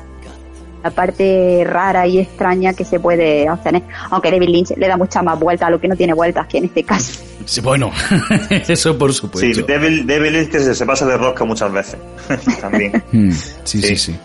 parte 0.96 1.64
rara 1.66 2.08
y 2.08 2.20
extraña 2.20 2.74
que 2.74 2.86
se 2.86 3.00
puede 3.00 3.50
obtener, 3.50 3.84
aunque 4.10 4.32
David 4.32 4.50
Lynch 4.50 4.78
le 4.78 4.88
da 4.88 4.98
mucha 4.98 5.22
más 5.22 5.40
vuelta 5.40 5.68
a 5.68 5.70
lo 5.70 5.80
que 5.80 5.88
no 5.88 5.96
tiene 5.96 6.14
vueltas 6.14 6.48
que 6.48 6.58
en 6.60 6.66
este 6.66 6.84
caso. 6.84 7.22
Sí, 7.46 7.62
bueno, 7.62 7.92
eso 8.50 8.98
por 8.98 9.14
supuesto. 9.14 9.62
Sí, 9.62 9.66
David, 9.68 10.32
Lynch 10.32 10.50
que 10.50 10.60
se, 10.60 10.86
pasa 10.86 11.06
de 11.06 11.18
rosca 11.18 11.46
muchas 11.46 11.72
veces, 11.72 11.98
también. 12.62 13.04
Hmm, 13.12 13.32
sí, 13.64 13.82
sí, 13.82 13.96
sí. 13.98 14.16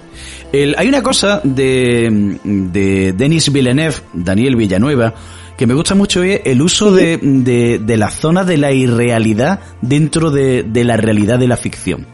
hay 0.76 0.88
una 0.88 1.02
cosa 1.02 1.40
de, 1.42 2.38
de 2.44 3.12
Denis 3.12 3.52
Villeneuve, 3.52 3.96
Daniel 4.12 4.56
Villanueva, 4.56 5.14
que 5.56 5.66
me 5.66 5.74
gusta 5.74 5.94
mucho 5.94 6.22
es 6.22 6.40
el 6.44 6.60
uso 6.62 6.92
de, 6.92 7.18
de, 7.18 7.96
la 7.96 8.10
zona 8.10 8.44
de 8.44 8.56
la 8.56 8.72
irrealidad 8.72 9.60
dentro 9.80 10.30
de, 10.30 10.64
de 10.64 10.84
la 10.84 10.96
realidad 10.96 11.38
de 11.38 11.48
la 11.48 11.56
ficción. 11.56 12.13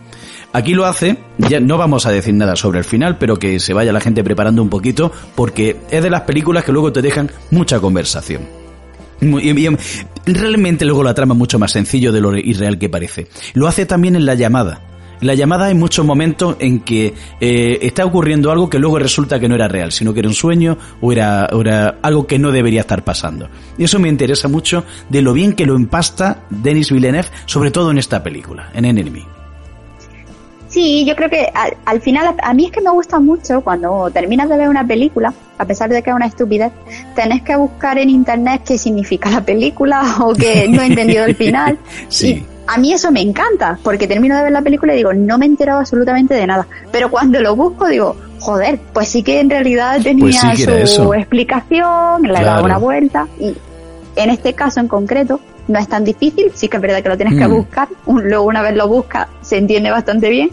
Aquí 0.52 0.74
lo 0.74 0.86
hace, 0.86 1.16
ya 1.38 1.60
no 1.60 1.78
vamos 1.78 2.06
a 2.06 2.10
decir 2.12 2.34
nada 2.34 2.56
sobre 2.56 2.80
el 2.80 2.84
final, 2.84 3.18
pero 3.18 3.36
que 3.36 3.60
se 3.60 3.72
vaya 3.72 3.92
la 3.92 4.00
gente 4.00 4.24
preparando 4.24 4.62
un 4.62 4.68
poquito, 4.68 5.12
porque 5.34 5.76
es 5.90 6.02
de 6.02 6.10
las 6.10 6.22
películas 6.22 6.64
que 6.64 6.72
luego 6.72 6.92
te 6.92 7.02
dejan 7.02 7.30
mucha 7.50 7.78
conversación. 7.78 8.42
Realmente 10.26 10.84
luego 10.84 11.04
la 11.04 11.14
trama 11.14 11.34
es 11.34 11.38
mucho 11.38 11.58
más 11.58 11.72
sencillo 11.72 12.10
de 12.10 12.20
lo 12.20 12.36
irreal 12.36 12.78
que 12.78 12.88
parece. 12.88 13.28
Lo 13.54 13.68
hace 13.68 13.86
también 13.86 14.16
en 14.16 14.26
la 14.26 14.34
llamada 14.34 14.80
la 15.20 15.34
llamada 15.34 15.66
hay 15.66 15.74
muchos 15.74 16.04
momentos 16.04 16.56
en 16.58 16.80
que 16.80 17.12
eh, 17.40 17.78
está 17.82 18.04
ocurriendo 18.04 18.50
algo 18.50 18.70
que 18.70 18.78
luego 18.78 18.98
resulta 18.98 19.38
que 19.38 19.48
no 19.48 19.54
era 19.54 19.68
real, 19.68 19.92
sino 19.92 20.14
que 20.14 20.20
era 20.20 20.28
un 20.28 20.34
sueño 20.34 20.78
o 21.00 21.12
era, 21.12 21.48
era 21.52 21.98
algo 22.02 22.26
que 22.26 22.38
no 22.38 22.50
debería 22.50 22.80
estar 22.80 23.04
pasando. 23.04 23.48
Y 23.76 23.84
eso 23.84 23.98
me 23.98 24.08
interesa 24.08 24.48
mucho 24.48 24.84
de 25.08 25.22
lo 25.22 25.32
bien 25.32 25.52
que 25.52 25.66
lo 25.66 25.76
empasta 25.76 26.44
Denis 26.48 26.90
Villeneuve, 26.90 27.28
sobre 27.46 27.70
todo 27.70 27.90
en 27.90 27.98
esta 27.98 28.22
película, 28.22 28.70
en 28.72 28.86
Enemy. 28.86 29.39
Sí, 30.70 31.04
yo 31.04 31.16
creo 31.16 31.28
que 31.28 31.52
al, 31.84 32.00
final 32.00 32.36
a 32.40 32.54
mí 32.54 32.66
es 32.66 32.70
que 32.70 32.80
me 32.80 32.90
gusta 32.90 33.18
mucho 33.18 33.60
cuando 33.60 34.08
terminas 34.12 34.48
de 34.48 34.56
ver 34.56 34.68
una 34.68 34.86
película, 34.86 35.34
a 35.58 35.64
pesar 35.64 35.90
de 35.90 36.00
que 36.00 36.10
es 36.10 36.16
una 36.16 36.26
estupidez, 36.26 36.72
tenés 37.14 37.42
que 37.42 37.56
buscar 37.56 37.98
en 37.98 38.08
internet 38.08 38.62
qué 38.64 38.78
significa 38.78 39.30
la 39.30 39.40
película 39.40 40.02
o 40.20 40.32
que 40.32 40.68
no 40.68 40.80
he 40.80 40.86
entendido 40.86 41.24
el 41.24 41.34
final. 41.34 41.76
sí 42.08 42.46
a 42.70 42.78
mí 42.78 42.92
eso 42.92 43.10
me 43.10 43.20
encanta, 43.20 43.80
porque 43.82 44.06
termino 44.06 44.36
de 44.36 44.44
ver 44.44 44.52
la 44.52 44.62
película 44.62 44.92
y 44.92 44.98
digo, 44.98 45.12
no 45.12 45.38
me 45.38 45.44
he 45.44 45.48
enterado 45.48 45.80
absolutamente 45.80 46.34
de 46.34 46.46
nada. 46.46 46.68
Pero 46.92 47.10
cuando 47.10 47.40
lo 47.40 47.56
busco 47.56 47.88
digo, 47.88 48.14
joder, 48.38 48.78
pues 48.92 49.08
sí 49.08 49.24
que 49.24 49.40
en 49.40 49.50
realidad 49.50 50.00
tenía 50.00 50.40
pues 50.64 50.94
su 50.94 51.12
explicación, 51.12 52.22
le 52.22 52.38
he 52.38 52.44
dado 52.44 52.64
una 52.64 52.78
vuelta. 52.78 53.26
Y 53.40 53.56
en 54.14 54.30
este 54.30 54.52
caso 54.52 54.78
en 54.78 54.86
concreto, 54.86 55.40
no 55.66 55.80
es 55.80 55.88
tan 55.88 56.04
difícil, 56.04 56.52
sí 56.54 56.68
que 56.68 56.76
es 56.76 56.82
verdad 56.82 57.02
que 57.02 57.08
lo 57.08 57.16
tienes 57.16 57.36
que 57.36 57.48
mm. 57.48 57.52
buscar, 57.52 57.88
luego 58.06 58.44
una 58.44 58.62
vez 58.62 58.76
lo 58.76 58.86
buscas 58.86 59.26
se 59.50 59.56
entiende 59.56 59.90
bastante 59.90 60.30
bien, 60.30 60.50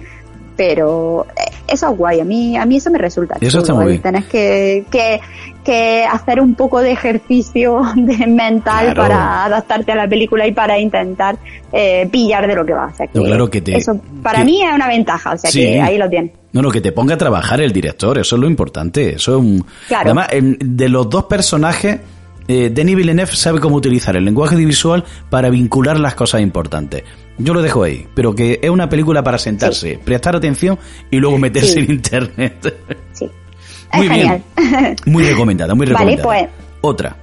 pero 0.55 1.27
eh, 1.37 1.51
eso 1.67 1.91
es 1.91 1.97
guay, 1.97 2.19
a 2.19 2.25
mí, 2.25 2.57
a 2.57 2.65
mí 2.65 2.77
eso 2.77 2.89
me 2.89 2.97
resulta. 2.97 3.37
Eso 3.39 3.59
está 3.59 3.75
muy 3.75 3.85
bien. 3.85 4.01
Tenés 4.01 4.25
que, 4.25 4.85
que, 4.89 5.21
que, 5.63 6.03
hacer 6.03 6.41
un 6.41 6.55
poco 6.55 6.81
de 6.81 6.91
ejercicio 6.91 7.83
de 7.95 8.25
mental 8.25 8.95
para 8.95 9.45
adaptarte 9.45 9.91
a 9.91 9.95
la 9.95 10.07
película 10.07 10.47
y 10.47 10.51
para 10.51 10.79
intentar 10.79 11.37
eh, 11.71 12.09
pillar 12.11 12.47
de 12.47 12.55
lo 12.55 12.65
que 12.65 12.73
va. 12.73 12.91
O 13.13 13.23
claro 13.23 13.49
que 13.51 13.61
te, 13.61 13.77
eso 13.77 14.01
para 14.23 14.43
mí 14.43 14.63
es 14.63 14.73
una 14.73 14.87
ventaja, 14.87 15.33
o 15.33 15.37
sea 15.37 15.51
que 15.51 15.79
ahí 15.79 15.99
lo 15.99 16.09
tienes. 16.09 16.31
No, 16.53 16.63
no, 16.63 16.71
que 16.71 16.81
te 16.81 16.91
ponga 16.91 17.13
a 17.13 17.17
trabajar 17.17 17.61
el 17.61 17.71
director, 17.71 18.17
eso 18.17 18.35
es 18.35 18.41
lo 18.41 18.47
importante. 18.47 19.15
Eso 19.15 19.33
es 19.33 19.37
un... 19.37 19.65
Además, 19.95 20.29
de 20.31 20.89
los 20.89 21.07
dos 21.07 21.25
personajes 21.25 21.99
eh, 22.47 22.69
Denis 22.71 22.95
Villeneuve 22.95 23.35
sabe 23.35 23.59
cómo 23.59 23.75
utilizar 23.75 24.15
el 24.15 24.23
lenguaje 24.23 24.55
visual 24.55 25.03
para 25.29 25.49
vincular 25.49 25.99
las 25.99 26.15
cosas 26.15 26.41
importantes. 26.41 27.03
Yo 27.37 27.53
lo 27.53 27.61
dejo 27.61 27.83
ahí, 27.83 28.07
pero 28.15 28.33
que 28.33 28.59
es 28.61 28.69
una 28.69 28.89
película 28.89 29.23
para 29.23 29.37
sentarse, 29.37 29.99
prestar 30.03 30.35
atención 30.35 30.79
y 31.11 31.17
luego 31.17 31.37
meterse 31.37 31.79
en 31.79 31.91
internet. 31.91 32.73
Sí. 33.13 33.29
muy 33.93 34.07
bien. 34.09 34.43
Muy 35.05 35.23
recomendada, 35.23 35.73
muy 35.73 35.85
recomendada. 35.85 36.27
Vale, 36.27 36.49
pues. 36.49 36.67
Otra. 36.81 37.15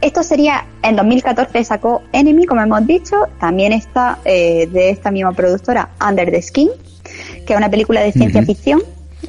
Esto 0.00 0.22
sería, 0.22 0.64
en 0.82 0.96
2014 0.96 1.64
sacó 1.64 2.02
Enemy, 2.12 2.46
como 2.46 2.60
hemos 2.60 2.86
dicho, 2.86 3.16
también 3.40 3.72
está 3.72 4.18
eh, 4.24 4.68
de 4.72 4.90
esta 4.90 5.10
misma 5.10 5.32
productora, 5.32 5.90
Under 6.06 6.30
the 6.30 6.40
Skin, 6.40 6.70
que 7.46 7.52
es 7.52 7.56
una 7.56 7.68
película 7.68 8.00
de 8.00 8.12
ciencia 8.12 8.42
ficción. 8.42 8.82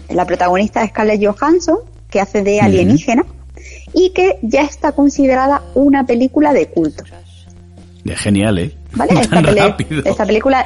La 0.09 0.25
protagonista 0.25 0.83
es 0.83 0.89
Scarlett 0.89 1.25
Johansson, 1.25 1.77
que 2.09 2.21
hace 2.21 2.43
de 2.43 2.61
alienígena 2.61 3.25
y 3.93 4.11
que 4.11 4.39
ya 4.41 4.61
está 4.63 4.91
considerada 4.91 5.61
una 5.75 6.05
película 6.05 6.53
de 6.53 6.67
culto. 6.67 7.03
Genial, 8.05 8.59
¿eh? 8.59 8.75
¿Vale? 8.93 9.13
Esta, 10.05 10.25
película 10.25 10.65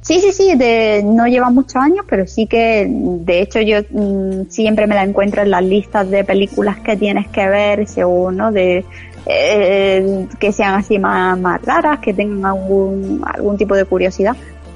Sí, 0.00 0.20
sí, 0.20 0.32
sí, 0.32 0.54
de, 0.56 1.02
no 1.04 1.26
lleva 1.26 1.50
muchos 1.50 1.76
años, 1.76 2.06
pero 2.08 2.26
sí 2.26 2.46
que, 2.46 2.86
de 2.88 3.42
hecho, 3.42 3.60
yo 3.60 3.80
mm, 3.90 4.48
siempre 4.48 4.86
me 4.86 4.94
la 4.94 5.02
encuentro 5.02 5.42
en 5.42 5.50
las 5.50 5.62
listas 5.62 6.08
de 6.08 6.24
películas 6.24 6.78
que 6.80 6.96
tienes 6.96 7.28
que 7.28 7.46
ver, 7.46 7.86
según, 7.86 8.38
¿no? 8.38 8.50
De, 8.50 8.84
eh, 9.26 10.26
que 10.38 10.52
sean 10.52 10.76
así 10.76 10.98
más, 10.98 11.38
más 11.38 11.60
raras, 11.62 11.98
que 11.98 12.14
tengan 12.14 12.46
algún, 12.46 13.22
algún 13.26 13.58
tipo 13.58 13.74
de 13.74 13.84
curiosidad. 13.84 14.34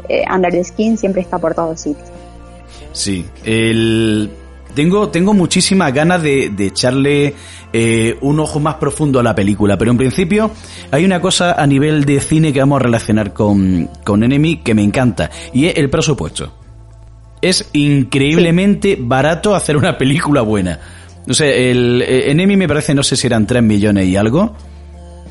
Eh, 0.09 0.25
Under 0.31 0.53
the 0.53 0.65
Skin 0.65 0.99
siempre 0.99 1.23
está 1.23 1.39
por 1.39 1.55
todos 1.55 1.81
sitios. 1.81 2.09
Sí, 2.93 3.25
el, 3.45 4.29
tengo, 4.75 5.09
tengo 5.09 5.35
muchísimas 5.35 5.93
ganas 5.93 6.23
de, 6.23 6.51
de 6.51 6.67
echarle 6.67 7.35
eh, 7.73 8.19
un 8.21 8.39
ojo 8.39 8.61
más 8.61 8.75
profundo 8.75 9.19
a 9.19 9.23
la 9.23 9.35
película, 9.35 9.79
pero 9.79 9.91
en 9.91 9.97
principio 9.97 10.51
hay 10.91 11.05
una 11.05 11.21
cosa 11.21 11.53
a 11.53 11.67
nivel 11.67 12.05
de 12.05 12.21
cine 12.21 12.53
que 12.53 12.61
vamos 12.61 12.77
a 12.81 12.85
relacionar 12.85 13.33
con, 13.33 13.89
con 14.05 14.23
Enemy 14.23 14.59
que 14.59 14.75
me 14.75 14.83
encanta, 14.83 15.31
y 15.55 15.67
es 15.67 15.77
el 15.77 15.89
presupuesto. 15.89 16.53
Es 17.41 17.71
increíblemente 17.73 18.97
barato 19.01 19.55
hacer 19.55 19.77
una 19.77 19.97
película 19.99 20.43
buena. 20.43 20.79
No 21.27 21.35
sé, 21.35 21.71
el, 21.71 22.03
eh, 22.03 22.31
Enemy 22.31 22.57
me 22.57 22.69
parece, 22.69 22.95
no 22.95 23.03
sé 23.03 23.17
si 23.17 23.27
eran 23.27 23.47
3 23.47 23.63
millones 23.63 24.07
y 24.07 24.17
algo. 24.17 24.55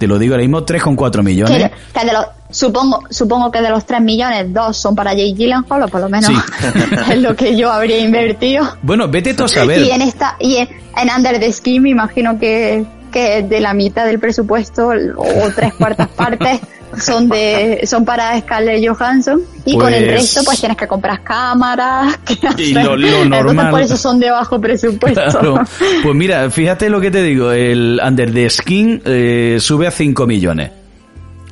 Te 0.01 0.07
lo 0.07 0.17
digo 0.17 0.33
ahora 0.33 0.41
mismo, 0.41 0.65
3,4 0.65 1.21
millones. 1.21 1.69
Que, 1.93 2.03
de 2.03 2.11
los, 2.11 2.25
supongo, 2.49 3.03
supongo 3.11 3.51
que 3.51 3.61
de 3.61 3.69
los 3.69 3.85
3 3.85 4.01
millones, 4.01 4.51
2 4.51 4.75
son 4.75 4.95
para 4.95 5.11
Jake 5.11 5.35
Gyllenhaal, 5.35 5.83
o 5.83 5.87
por 5.89 6.01
lo 6.01 6.09
menos 6.09 6.31
es 7.11 7.21
lo 7.21 7.35
que 7.35 7.55
yo 7.55 7.71
habría 7.71 7.99
invertido. 7.99 8.77
Bueno, 8.81 9.07
vete 9.09 9.35
tú 9.35 9.43
a 9.43 9.47
saber. 9.47 9.77
Y 9.77 9.91
en 9.91 10.01
esta, 10.01 10.37
y 10.39 10.57
en, 10.57 10.69
Under 11.15 11.39
the 11.39 11.53
Skin 11.53 11.83
me 11.83 11.91
imagino 11.91 12.39
que, 12.39 12.83
que 13.11 13.43
de 13.43 13.59
la 13.59 13.75
mitad 13.75 14.07
del 14.07 14.17
presupuesto, 14.17 14.87
o 14.87 15.51
tres 15.55 15.75
cuartas 15.75 16.07
partes, 16.15 16.61
son 16.97 17.29
de 17.29 17.81
son 17.85 18.05
para 18.05 18.39
Scarlett 18.39 18.87
Johansson. 18.87 19.41
Y 19.65 19.77
con 19.77 19.93
el 19.93 20.07
resto 20.07 20.41
pues 20.43 20.59
tienes 20.59 20.77
que 20.77 20.87
comprar 20.87 21.23
cámaras 21.23 22.19
y 22.57 22.73
lo, 22.73 22.97
normal 22.97 23.39
Entonces, 23.39 23.69
por 23.69 23.81
eso 23.81 23.97
son 23.97 24.19
de 24.19 24.31
bajo 24.31 24.59
presupuesto. 24.59 25.61
Pues 26.03 26.15
mira 26.15 26.49
fíjate 26.49 26.89
lo 26.89 26.99
que 26.99 27.11
te 27.11 27.21
digo 27.23 27.51
el 27.51 27.99
Under 28.03 28.33
the 28.33 28.49
Skin 28.49 29.01
eh, 29.05 29.57
sube 29.59 29.87
a 29.87 29.91
5 29.91 30.25
millones. 30.27 30.71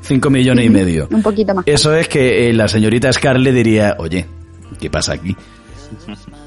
5 0.01 0.29
millones 0.29 0.65
y 0.65 0.69
medio. 0.69 1.07
Un 1.11 1.21
poquito 1.21 1.53
más. 1.53 1.65
Eso 1.67 1.93
es 1.93 2.07
que 2.07 2.49
eh, 2.49 2.53
la 2.53 2.67
señorita 2.67 3.11
Scarlett 3.13 3.53
diría 3.53 3.95
oye 3.99 4.25
¿qué 4.79 4.89
pasa 4.89 5.13
aquí? 5.13 5.35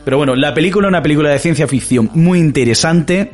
pero 0.04 0.18
bueno 0.18 0.36
la 0.36 0.54
película 0.54 0.86
es 0.86 0.90
una 0.90 1.02
película 1.02 1.30
de 1.30 1.38
ciencia 1.38 1.66
ficción 1.66 2.10
muy 2.14 2.38
interesante 2.38 3.32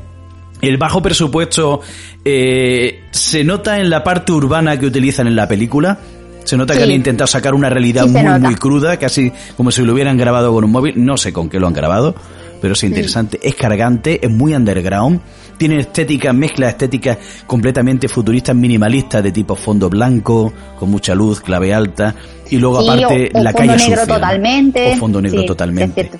el 0.60 0.76
bajo 0.76 1.02
presupuesto 1.02 1.80
eh, 2.24 3.04
se 3.10 3.44
nota 3.44 3.78
en 3.78 3.90
la 3.90 4.02
parte 4.02 4.32
urbana 4.32 4.78
que 4.78 4.86
utilizan 4.86 5.26
en 5.26 5.36
la 5.36 5.46
película. 5.48 5.98
Se 6.44 6.56
nota 6.56 6.74
que 6.74 6.82
han 6.82 6.90
intentado 6.90 7.26
sacar 7.26 7.54
una 7.54 7.68
realidad 7.68 8.06
muy, 8.06 8.40
muy 8.40 8.54
cruda, 8.54 8.96
casi 8.96 9.30
como 9.56 9.70
si 9.70 9.82
lo 9.82 9.92
hubieran 9.92 10.16
grabado 10.16 10.52
con 10.52 10.64
un 10.64 10.72
móvil. 10.72 10.94
No 10.96 11.18
sé 11.18 11.30
con 11.30 11.50
qué 11.50 11.60
lo 11.60 11.66
han 11.66 11.74
grabado, 11.74 12.14
pero 12.62 12.72
es 12.72 12.82
interesante. 12.84 13.38
Es 13.42 13.54
cargante, 13.54 14.24
es 14.24 14.30
muy 14.30 14.54
underground. 14.54 15.20
Tiene 15.58 15.80
estética, 15.80 16.32
mezcla 16.32 16.70
estéticas 16.70 17.18
completamente 17.46 18.08
futuristas, 18.08 18.56
minimalistas, 18.56 19.22
de 19.22 19.30
tipo 19.30 19.56
fondo 19.56 19.90
blanco, 19.90 20.52
con 20.78 20.90
mucha 20.90 21.14
luz, 21.14 21.40
clave 21.42 21.74
alta. 21.74 22.14
Y 22.48 22.56
luego, 22.56 22.80
aparte, 22.80 23.30
la 23.34 23.52
calle 23.52 23.76
negro 23.76 24.06
totalmente. 24.06 24.92
O 24.92 24.96
fondo 24.96 25.20
negro 25.20 25.44
totalmente 25.44 26.10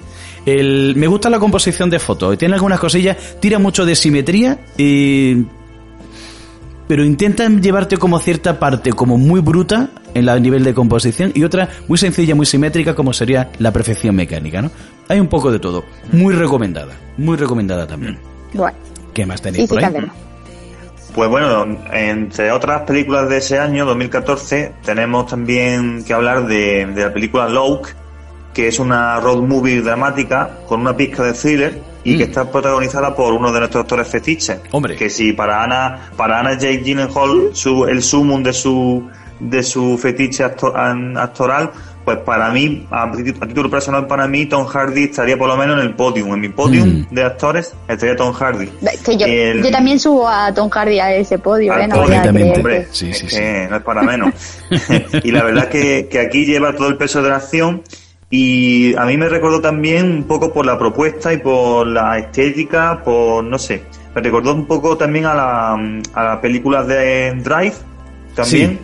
me 0.47 1.07
gusta 1.07 1.31
la 1.31 1.39
composición 1.39 1.91
de 1.91 1.99
fotos. 1.99 2.39
Tiene 2.39 2.55
algunas 2.55 2.81
cosillas, 2.81 3.17
tira 3.41 3.59
mucho 3.59 3.85
de 3.85 3.95
simetría, 3.95 4.59
pero 6.89 7.05
intentan 7.05 7.63
llevarte 7.63 7.97
como 7.99 8.19
cierta 8.19 8.59
parte 8.59 8.93
como 8.93 9.19
muy 9.19 9.41
bruta 9.41 9.91
en 10.15 10.27
la 10.27 10.39
nivel 10.39 10.65
de 10.65 10.75
composición 10.75 11.33
y 11.35 11.45
otra 11.45 11.69
muy 11.87 11.99
sencilla, 11.99 12.35
muy 12.35 12.47
simétrica 12.47 12.95
como 12.95 13.13
sería 13.13 13.51
la 13.59 13.73
perfección 13.73 14.17
mecánica, 14.17 14.63
¿no? 14.63 14.71
Hay 15.09 15.21
un 15.21 15.29
poco 15.29 15.53
de 15.53 15.59
todo. 15.59 15.85
Muy 16.13 16.35
recomendada, 16.35 16.95
muy 17.17 17.37
recomendada 17.37 17.87
también. 17.87 18.19
Bueno. 18.55 18.77
¿Qué 19.13 19.27
más 19.27 19.43
tenéis 19.43 19.69
por 19.69 19.85
ahí? 19.85 19.95
Pues 21.15 21.31
bueno, 21.31 21.79
entre 21.93 22.53
otras 22.53 22.83
películas 22.83 23.29
de 23.29 23.39
ese 23.39 23.59
año, 23.59 23.85
2014, 23.87 24.73
tenemos 24.85 25.27
también 25.27 26.05
que 26.05 26.13
hablar 26.13 26.47
de, 26.47 26.87
de 26.87 27.05
la 27.05 27.13
película 27.13 27.49
Loke, 27.49 27.95
que 28.59 28.67
es 28.67 28.81
una 28.81 29.21
road 29.21 29.43
movie 29.43 29.81
dramática 29.83 30.51
con 30.67 30.81
una 30.81 30.97
pizca 30.97 31.23
de 31.23 31.33
thriller 31.33 31.81
y 32.03 32.19
que 32.19 32.25
mm. 32.25 32.29
está 32.29 32.51
protagonizada 32.51 33.15
por 33.15 33.33
uno 33.33 33.53
de 33.53 33.61
nuestros 33.61 33.83
actores 33.83 34.09
fetiches. 34.09 34.59
Hombre. 34.73 34.97
Que 34.97 35.09
si 35.09 35.33
para 35.33 35.63
Ana, 35.63 36.11
para 36.17 36.41
Ana 36.41 36.55
Jake 36.55 36.79
Gyllenhaal, 36.79 37.51
su, 37.53 37.85
el 37.85 38.03
sumum 38.03 38.43
de 38.43 38.53
su 38.53 39.09
de 39.39 39.63
su 39.63 39.97
fetiche 39.97 40.43
actoral, 40.43 41.71
pues 42.05 42.19
para 42.19 42.51
mí, 42.51 42.85
a, 42.91 43.13
título 43.13 43.71
personal, 43.71 44.09
para 44.09 44.27
mí, 44.27 44.47
Tom 44.47 44.67
Hardy 44.67 45.05
estaría 45.05 45.39
por 45.39 45.47
lo 45.47 45.57
menos 45.57 45.79
en 45.79 45.87
el 45.87 45.95
podium. 45.95 46.35
En 46.35 46.41
mi 46.41 46.49
podium 46.49 46.89
mm. 46.89 47.15
de 47.15 47.23
actores 47.23 47.73
estaría 47.87 48.17
Tom 48.17 48.33
Hardy. 48.33 48.69
yo, 49.07 49.71
también 49.71 50.01
subo 50.01 50.29
a 50.29 50.53
Tom 50.53 50.69
Hardy 50.69 50.99
a 50.99 51.15
ese 51.15 51.39
podio, 51.39 51.79
¿eh? 51.79 51.87
No, 51.87 52.01
hombre, 52.01 52.89
sí, 52.91 53.15
sí, 53.15 53.29
sí. 53.29 53.41
no 53.71 53.77
es 53.77 53.83
para 53.85 54.03
menos. 54.03 54.35
y 55.23 55.31
la 55.31 55.45
verdad 55.45 55.69
que, 55.69 56.09
que 56.11 56.19
aquí 56.19 56.45
lleva 56.45 56.75
todo 56.75 56.89
el 56.89 56.97
peso 56.97 57.23
de 57.23 57.29
la 57.29 57.37
acción 57.37 57.85
y 58.31 58.95
a 58.97 59.07
mí 59.07 59.17
me 59.17 59.29
recordó 59.29 59.61
también 59.61 60.11
un 60.11 60.25
poco 60.25 60.53
por 60.53 60.67
la 60.67 60.79
propuesta 60.79 61.33
y 61.33 61.39
por 61.39 61.87
la 61.87 62.19
estética, 62.19 63.03
por 63.03 63.43
no 63.43 63.59
sé, 63.59 63.85
me 64.15 64.21
recordó 64.21 64.55
un 64.55 64.67
poco 64.67 64.97
también 64.97 65.25
a 65.25 65.35
la, 65.35 65.75
a 66.13 66.25
la 66.25 66.41
película 66.41 66.85
de 66.85 67.33
Drive, 67.37 67.75
también, 68.35 68.79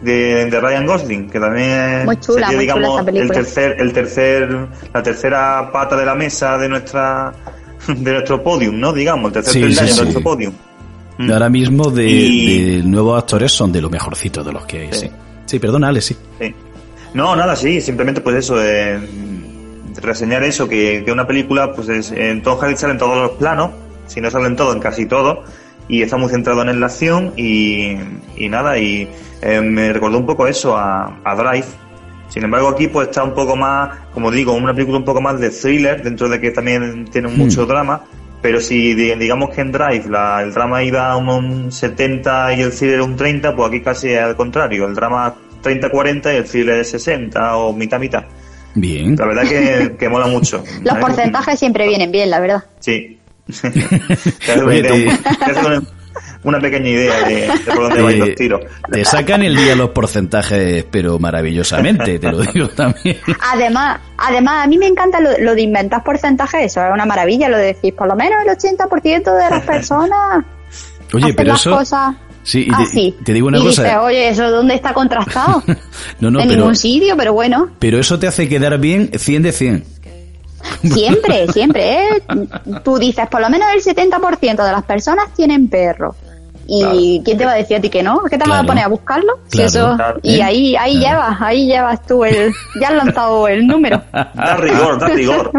de, 0.00 0.60
Ryan 0.60 0.86
Gosling, 0.86 1.28
que 1.28 1.40
también 1.40 2.08
es, 2.08 2.20
chula, 2.20 2.50
digamos, 2.50 3.06
el 3.08 3.28
tercer, 3.30 3.76
el 3.80 3.92
tercer, 3.92 4.68
la 4.94 5.02
tercera 5.02 5.70
pata 5.72 5.96
de 5.96 6.06
la 6.06 6.14
mesa 6.14 6.56
de 6.56 6.68
nuestra, 6.68 7.32
de 7.88 8.12
nuestro 8.12 8.42
podium, 8.44 8.78
¿no? 8.78 8.92
Digamos, 8.92 9.34
el 9.34 9.42
tercer 9.42 9.74
de 9.74 9.94
nuestro 10.04 10.22
podium. 10.22 10.52
Ahora 11.18 11.48
mismo 11.48 11.90
de, 11.90 12.80
nuevos 12.84 13.20
actores 13.20 13.50
son 13.50 13.72
de 13.72 13.80
lo 13.80 13.90
mejorcito 13.90 14.44
de 14.44 14.52
los 14.52 14.64
que 14.66 14.82
hay, 14.82 14.92
sí. 14.92 15.10
Sí, 15.46 15.58
perdona, 15.58 15.88
Ale, 15.88 16.00
sí. 16.00 16.14
Sí. 16.38 16.54
No, 17.18 17.34
nada, 17.34 17.56
sí, 17.56 17.80
simplemente 17.80 18.20
pues 18.20 18.36
eso, 18.36 18.62
eh, 18.62 18.96
reseñar 20.00 20.44
eso, 20.44 20.68
que, 20.68 21.02
que, 21.04 21.10
una 21.10 21.26
película, 21.26 21.72
pues 21.72 21.88
es, 21.88 22.12
en 22.12 22.44
sale 22.44 22.92
en 22.92 22.98
todos 22.98 23.16
los 23.16 23.32
planos, 23.32 23.72
si 24.06 24.20
no 24.20 24.30
salen 24.30 24.54
todo, 24.54 24.72
en 24.72 24.78
casi 24.78 25.04
todo, 25.04 25.42
y 25.88 26.02
está 26.02 26.16
muy 26.16 26.28
centrado 26.28 26.62
en 26.62 26.78
la 26.78 26.86
acción 26.86 27.32
y, 27.36 27.96
y 28.36 28.48
nada, 28.48 28.78
y 28.78 29.10
eh, 29.42 29.60
me 29.60 29.92
recordó 29.92 30.16
un 30.16 30.26
poco 30.26 30.46
eso 30.46 30.76
a, 30.76 31.18
a, 31.24 31.34
Drive. 31.34 31.66
Sin 32.28 32.44
embargo, 32.44 32.68
aquí 32.68 32.86
pues 32.86 33.08
está 33.08 33.24
un 33.24 33.34
poco 33.34 33.56
más, 33.56 33.98
como 34.14 34.30
digo, 34.30 34.52
una 34.52 34.72
película 34.72 34.98
un 34.98 35.04
poco 35.04 35.20
más 35.20 35.40
de 35.40 35.50
thriller, 35.50 36.00
dentro 36.04 36.28
de 36.28 36.40
que 36.40 36.52
también 36.52 37.06
tiene 37.06 37.26
hmm. 37.26 37.36
mucho 37.36 37.66
drama, 37.66 38.00
pero 38.40 38.60
si 38.60 38.94
digamos 38.94 39.50
que 39.50 39.62
en 39.62 39.72
Drive 39.72 40.08
la, 40.08 40.40
el 40.40 40.54
drama 40.54 40.84
iba 40.84 41.10
a 41.10 41.16
un 41.16 41.72
70 41.72 42.54
y 42.54 42.60
el 42.60 42.70
thriller 42.70 43.00
un 43.00 43.16
30, 43.16 43.56
pues 43.56 43.68
aquí 43.70 43.80
casi 43.80 44.14
al 44.14 44.36
contrario, 44.36 44.86
el 44.86 44.94
drama 44.94 45.34
30-40 45.62 46.32
y 46.32 46.36
el 46.36 46.44
thriller 46.44 46.78
es 46.80 46.90
60 46.90 47.56
o 47.56 47.72
mitad-mitad. 47.72 48.24
Bien. 48.74 49.16
La 49.16 49.26
verdad 49.26 49.42
que, 49.42 49.96
que 49.98 50.08
mola 50.08 50.26
mucho. 50.26 50.62
Los 50.82 50.98
porcentajes 50.98 51.58
siempre 51.58 51.86
vienen 51.88 52.10
bien, 52.12 52.30
la 52.30 52.40
verdad. 52.40 52.64
Sí. 52.80 53.18
una, 56.44 56.60
pequeña 56.60 56.88
idea 56.88 57.26
de, 57.26 57.50
por 57.66 57.76
dónde 57.76 58.02
van 58.02 58.18
los 58.18 58.34
tiros. 58.34 58.60
Te 58.90 59.02
sacan 59.06 59.42
el 59.42 59.56
día 59.56 59.74
los 59.74 59.88
porcentajes, 59.90 60.84
pero 60.90 61.18
maravillosamente, 61.18 62.18
te 62.18 62.30
lo 62.30 62.42
digo 62.42 62.68
también. 62.68 63.16
Además, 63.52 64.00
además 64.18 64.66
a 64.66 64.68
mí 64.68 64.76
me 64.76 64.86
encanta 64.86 65.18
lo, 65.20 65.54
de 65.54 65.62
inventar 65.62 66.04
porcentajes, 66.04 66.66
eso 66.66 66.84
es 66.84 66.92
una 66.92 67.06
maravilla, 67.06 67.48
lo 67.48 67.56
de 67.56 67.68
decir, 67.68 67.94
por 67.94 68.06
lo 68.06 68.16
menos 68.16 68.38
el 68.44 68.50
80% 68.54 69.34
de 69.34 69.50
las 69.50 69.64
personas. 69.64 70.44
Oye, 71.14 71.32
pero 71.32 71.54
eso. 71.54 71.70
Cosas 71.70 72.14
Sí, 72.42 72.68
y 72.94 73.12
te, 73.24 73.32
digo 73.32 73.48
una 73.48 73.58
cosa. 73.58 74.02
oye, 74.02 74.28
¿eso 74.28 74.50
dónde 74.50 74.74
está 74.74 74.94
contrastado? 74.94 75.62
no, 76.20 76.30
no, 76.30 76.40
en 76.40 76.48
ningún 76.48 76.76
sitio, 76.76 77.16
pero 77.16 77.32
bueno. 77.32 77.70
Pero 77.78 77.98
eso 77.98 78.18
te 78.18 78.26
hace 78.26 78.48
quedar 78.48 78.78
bien 78.78 79.10
100 79.14 79.42
de 79.42 79.52
100. 79.52 79.84
Siempre, 80.82 81.46
siempre. 81.52 82.02
¿eh? 82.02 82.22
Tú 82.84 82.98
dices, 82.98 83.26
por 83.28 83.40
lo 83.40 83.48
menos 83.48 83.68
el 83.74 83.80
70% 83.80 84.64
de 84.64 84.72
las 84.72 84.84
personas 84.84 85.32
tienen 85.34 85.68
perro. 85.68 86.14
¿Y 86.70 87.22
quién 87.24 87.38
te 87.38 87.46
va 87.46 87.52
a 87.52 87.54
decir 87.54 87.78
a 87.78 87.80
ti 87.80 87.88
que 87.88 88.02
no? 88.02 88.20
¿Qué 88.28 88.36
te 88.36 88.46
vas 88.46 88.62
a 88.62 88.66
poner 88.66 88.84
a 88.84 88.88
buscarlo? 88.88 89.38
eso, 89.52 89.96
y 90.22 90.40
ahí 90.42 90.76
ahí 90.76 90.98
llevas, 90.98 91.40
ahí 91.40 91.66
llevas 91.66 92.06
tú 92.06 92.24
el... 92.24 92.52
Ya 92.78 92.88
has 92.88 92.94
lanzado 92.94 93.48
el 93.48 93.66
número. 93.66 94.02
Da 94.12 94.56
rigor, 94.58 94.98
da 94.98 95.08
rigor. 95.08 95.50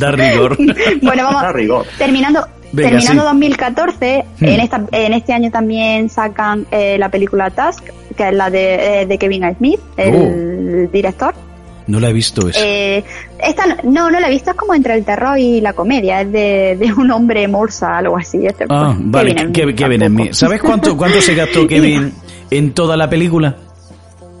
da 0.00 0.10
rigor. 0.10 0.56
bueno, 1.02 1.24
vamos. 1.24 1.42
Da 1.42 1.52
rigor. 1.52 1.86
Terminando, 1.98 2.48
Terminando 2.74 3.24
2014, 3.24 4.24
hmm. 4.40 4.44
en, 4.44 4.60
esta, 4.60 4.84
en 4.92 5.12
este 5.14 5.32
año 5.32 5.50
también 5.50 6.08
sacan 6.08 6.66
eh, 6.70 6.96
la 6.98 7.08
película 7.08 7.50
Task, 7.50 7.84
que 8.16 8.28
es 8.28 8.34
la 8.34 8.50
de, 8.50 9.02
eh, 9.02 9.18
Kevin 9.18 9.44
Smith, 9.56 9.80
el 9.96 10.86
oh. 10.86 10.92
director. 10.92 11.34
No 11.86 12.00
la 12.00 12.10
he 12.10 12.12
visto 12.12 12.48
eso. 12.48 12.60
Eh, 12.62 13.02
esta, 13.42 13.78
no, 13.82 14.10
no 14.10 14.20
la 14.20 14.28
he 14.28 14.30
visto, 14.30 14.50
es 14.50 14.56
como 14.56 14.74
entre 14.74 14.94
el 14.94 15.04
terror 15.04 15.38
y 15.38 15.62
la 15.62 15.72
comedia, 15.72 16.20
es 16.20 16.30
de, 16.30 16.92
un 16.96 17.10
hombre 17.10 17.48
morsa, 17.48 17.96
algo 17.96 18.18
así. 18.18 18.44
Este, 18.44 18.66
ah, 18.68 18.94
pues, 18.94 19.10
vale, 19.10 19.52
Kevin, 19.52 20.06
Smith. 20.06 20.32
¿Sabes 20.34 20.60
cuánto, 20.60 20.96
cuánto 20.96 21.20
se 21.22 21.34
gastó 21.34 21.66
Kevin 21.68 22.12
en 22.50 22.74
toda 22.74 22.96
la 22.96 23.08
película? 23.08 23.56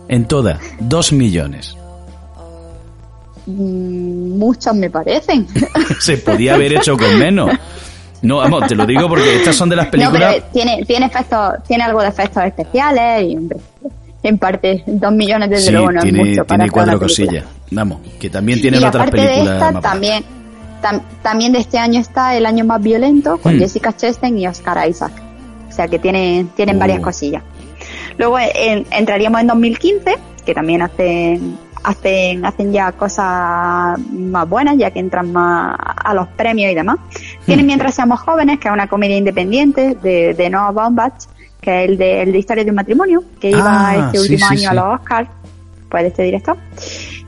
En 0.08 0.26
toda, 0.26 0.60
dos 0.78 1.12
millones. 1.12 1.74
Mm, 3.46 4.38
muchos 4.38 4.74
me 4.74 4.90
parecen. 4.90 5.46
se 6.00 6.18
podía 6.18 6.54
haber 6.54 6.74
hecho 6.74 6.98
con 6.98 7.18
menos. 7.18 7.50
No, 8.22 8.38
vamos, 8.38 8.66
te 8.66 8.74
lo 8.74 8.84
digo 8.84 9.08
porque 9.08 9.36
estas 9.36 9.56
son 9.56 9.68
de 9.68 9.76
las 9.76 9.86
películas. 9.86 10.36
No, 10.36 10.42
tiene, 10.52 10.84
tiene 10.84 11.06
efectos, 11.06 11.54
tiene 11.66 11.84
algo 11.84 12.02
de 12.02 12.08
efectos 12.08 12.42
especiales 12.44 13.22
y 13.22 13.38
en 14.22 14.38
parte 14.38 14.82
dos 14.86 15.12
millones 15.12 15.50
de 15.50 15.58
sí, 15.58 15.72
no 15.72 15.88
tiene, 16.00 16.22
es 16.22 16.28
mucho 16.28 16.44
tiene 16.44 16.70
cuatro 16.70 16.98
cosillas. 16.98 17.44
Vamos, 17.70 18.00
que 18.20 18.30
también 18.30 18.60
tiene 18.60 18.84
otras 18.84 19.10
películas. 19.10 19.80
también, 19.80 20.24
también 21.22 21.52
de 21.52 21.58
este 21.60 21.78
año 21.78 22.00
está 22.00 22.36
El 22.36 22.46
año 22.46 22.64
más 22.64 22.82
violento 22.82 23.38
con 23.38 23.56
hmm. 23.56 23.60
Jessica 23.60 23.96
Chastain 23.96 24.36
y 24.38 24.46
Oscar 24.46 24.88
Isaac. 24.88 25.12
O 25.68 25.72
sea 25.72 25.86
que 25.86 25.98
tiene, 25.98 26.46
tienen 26.56 26.76
oh. 26.76 26.80
varias 26.80 27.00
cosillas. 27.00 27.42
Luego 28.16 28.38
entraríamos 28.90 29.40
en 29.40 29.46
2015, 29.46 30.16
que 30.44 30.54
también 30.54 30.82
hace 30.82 31.38
hacen, 31.84 32.44
hacen 32.44 32.72
ya 32.72 32.92
cosas 32.92 33.98
más 34.10 34.48
buenas, 34.48 34.76
ya 34.76 34.90
que 34.90 34.98
entran 34.98 35.32
más 35.32 35.76
a 35.78 36.14
los 36.14 36.28
premios 36.28 36.72
y 36.72 36.74
demás. 36.74 36.98
Tienen 37.48 37.64
hmm. 37.64 37.66
Mientras 37.66 37.94
seamos 37.94 38.20
jóvenes, 38.20 38.58
que 38.58 38.68
es 38.68 38.74
una 38.74 38.88
comedia 38.88 39.16
independiente 39.16 39.96
de, 40.02 40.34
de 40.34 40.50
Noah 40.50 40.70
Baumbach, 40.70 41.24
que 41.60 41.84
es 41.84 41.90
el 41.90 41.96
de, 41.96 42.22
el 42.22 42.32
de 42.32 42.38
Historia 42.38 42.62
de 42.62 42.70
un 42.70 42.76
matrimonio, 42.76 43.24
que 43.40 43.50
iba 43.50 43.90
ah, 43.90 43.96
este 44.12 44.20
último 44.20 44.46
año 44.46 44.70
a 44.70 44.74
los 44.74 45.00
Oscars, 45.00 45.30
pues 45.88 46.02
de 46.02 46.08
este 46.08 46.22
director. 46.24 46.58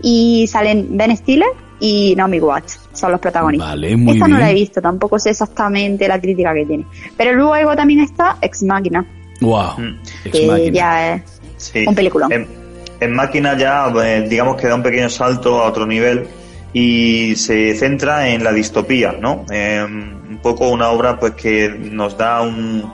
Y 0.03 0.47
salen 0.47 0.97
Ben 0.97 1.17
Stiller 1.17 1.49
y 1.81 2.15
Naomi 2.17 2.39
Watts, 2.39 2.81
son 2.93 3.13
los 3.13 3.21
protagonistas. 3.21 3.77
Esta 4.09 4.29
no 4.29 4.39
la 4.39 4.51
he 4.51 4.55
visto, 4.55 4.83
tampoco 4.83 5.19
sé 5.19 5.31
exactamente 5.31 6.07
la 6.07 6.21
crítica 6.21 6.53
que 6.53 6.67
tiene. 6.67 6.85
Pero 7.17 7.33
luego 7.33 7.75
también 7.75 8.01
está 8.01 8.37
Ex 8.43 8.63
Máquina. 8.63 9.05
Wow. 9.41 9.71
Que 10.31 10.71
ya 10.71 11.15
es 11.15 11.73
un 11.87 11.95
peliculón. 11.95 12.31
En 13.01 13.15
máquina 13.15 13.57
ya, 13.57 13.91
eh, 14.05 14.27
digamos 14.29 14.61
que 14.61 14.67
da 14.67 14.75
un 14.75 14.83
pequeño 14.83 15.09
salto 15.09 15.63
a 15.63 15.69
otro 15.69 15.87
nivel 15.87 16.29
y 16.73 17.35
se 17.37 17.75
centra 17.75 18.29
en 18.29 18.45
la 18.45 18.53
distopía, 18.53 19.13
¿no? 19.13 19.45
un 19.51 20.39
poco 20.43 20.69
una 20.69 20.89
obra 20.91 21.19
pues 21.19 21.33
que 21.33 21.69
nos 21.69 22.17
da 22.17 22.43
un, 22.43 22.91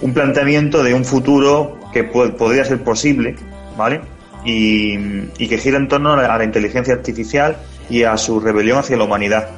un 0.00 0.14
planteamiento 0.14 0.82
de 0.82 0.94
un 0.94 1.04
futuro 1.04 1.78
que 1.92 2.04
podría 2.04 2.64
ser 2.64 2.82
posible, 2.82 3.36
¿vale? 3.76 4.00
Y, 4.44 5.26
que 5.36 5.58
gira 5.58 5.76
en 5.76 5.88
torno 5.88 6.12
a 6.12 6.38
la, 6.38 6.44
inteligencia 6.44 6.94
artificial 6.94 7.56
y 7.90 8.04
a 8.04 8.16
su 8.16 8.40
rebelión 8.40 8.78
hacia 8.78 8.96
la 8.96 9.04
humanidad. 9.04 9.48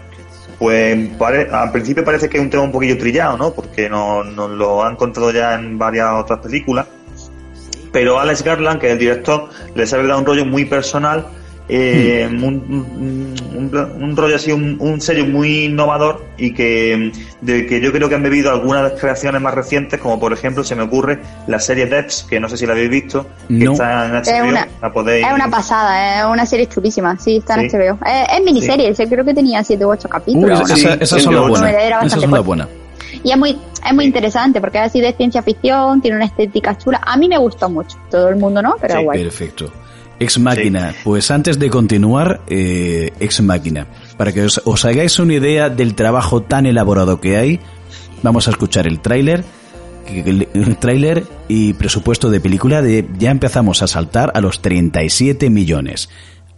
Pues 0.58 1.10
al 1.20 1.72
principio 1.72 2.04
parece 2.04 2.28
que 2.28 2.38
es 2.38 2.42
un 2.42 2.50
tema 2.50 2.62
un 2.62 2.72
poquillo 2.72 2.98
trillado, 2.98 3.36
¿no? 3.36 3.52
Porque 3.52 3.88
nos, 3.88 4.26
nos 4.26 4.50
lo 4.50 4.84
han 4.84 4.96
contado 4.96 5.30
ya 5.32 5.54
en 5.54 5.78
varias 5.78 6.08
otras 6.12 6.40
películas 6.40 6.86
pero 7.92 8.20
Alex 8.20 8.42
Garland, 8.42 8.80
que 8.80 8.86
es 8.86 8.92
el 8.92 8.98
director, 8.98 9.48
le 9.74 9.86
sabe 9.86 10.06
dar 10.06 10.16
un 10.18 10.26
rollo 10.26 10.44
muy 10.44 10.64
personal, 10.64 11.26
eh, 11.72 12.28
hmm. 12.28 12.44
un, 12.44 14.16
rollo 14.16 14.36
así, 14.36 14.50
un, 14.50 15.00
sello 15.00 15.24
muy 15.26 15.66
innovador 15.66 16.26
y 16.36 16.52
que, 16.52 17.12
de 17.40 17.66
que 17.66 17.80
yo 17.80 17.92
creo 17.92 18.08
que 18.08 18.16
han 18.16 18.22
bebido 18.22 18.50
algunas 18.50 18.92
creaciones 18.92 19.40
más 19.40 19.54
recientes, 19.54 20.00
como 20.00 20.18
por 20.18 20.32
ejemplo 20.32 20.64
se 20.64 20.74
me 20.74 20.82
ocurre 20.82 21.20
la 21.46 21.60
serie 21.60 21.86
Debs, 21.86 22.26
que 22.28 22.40
no 22.40 22.48
sé 22.48 22.56
si 22.56 22.66
la 22.66 22.72
habéis 22.72 22.90
visto, 22.90 23.26
que 23.48 23.64
está 23.64 24.06
en 24.06 24.12
HBO, 24.12 24.20
es 24.20 24.42
una, 24.42 24.68
es 25.16 25.32
una 25.32 25.48
pasada, 25.48 26.20
es 26.20 26.26
una 26.26 26.44
serie 26.44 26.66
chulísima, 26.66 27.16
sí, 27.18 27.36
está 27.36 27.54
en 27.54 27.68
HBO. 27.70 27.98
Es, 28.04 28.44
miniserie, 28.44 28.92
creo 28.94 29.24
que 29.24 29.34
tenía 29.34 29.62
7 29.62 29.84
u 29.84 29.90
8 29.90 30.08
capítulos. 30.08 30.70
esa, 30.70 30.94
esas 30.94 31.22
son 31.22 31.34
las 31.34 32.44
buenas. 32.44 32.68
Y 33.22 33.32
es 33.32 33.38
muy, 33.38 33.58
es 33.86 33.94
muy 33.94 34.04
interesante 34.06 34.60
porque 34.60 34.78
es 34.78 34.84
así 34.84 35.00
de 35.00 35.12
ciencia 35.12 35.42
ficción, 35.42 36.00
tiene 36.00 36.16
una 36.16 36.26
estética 36.26 36.76
chula. 36.76 37.00
A 37.04 37.16
mí 37.16 37.28
me 37.28 37.38
gustó 37.38 37.68
mucho. 37.68 37.98
Todo 38.10 38.28
el 38.28 38.36
mundo 38.36 38.62
no, 38.62 38.76
pero 38.80 39.02
guay. 39.02 39.22
Perfecto. 39.22 39.70
Ex 40.20 40.38
Máquina. 40.38 40.94
Pues 41.02 41.30
antes 41.30 41.58
de 41.58 41.70
continuar, 41.70 42.42
eh, 42.46 43.10
Ex 43.18 43.40
Máquina. 43.40 43.86
Para 44.16 44.32
que 44.32 44.42
os, 44.42 44.60
os, 44.64 44.84
hagáis 44.84 45.18
una 45.18 45.34
idea 45.34 45.70
del 45.70 45.94
trabajo 45.94 46.42
tan 46.42 46.66
elaborado 46.66 47.20
que 47.20 47.36
hay, 47.36 47.60
vamos 48.22 48.46
a 48.46 48.50
escuchar 48.50 48.86
el 48.86 49.00
tráiler. 49.00 49.44
El 50.06 50.76
tráiler 50.78 51.24
y 51.48 51.72
presupuesto 51.74 52.30
de 52.30 52.40
película 52.40 52.82
de 52.82 53.08
ya 53.18 53.30
empezamos 53.30 53.82
a 53.82 53.86
saltar 53.86 54.32
a 54.34 54.40
los 54.40 54.60
37 54.60 55.50
millones. 55.50 56.08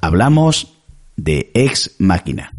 Hablamos 0.00 0.78
de 1.16 1.50
Ex 1.54 1.96
Máquina. 1.98 2.52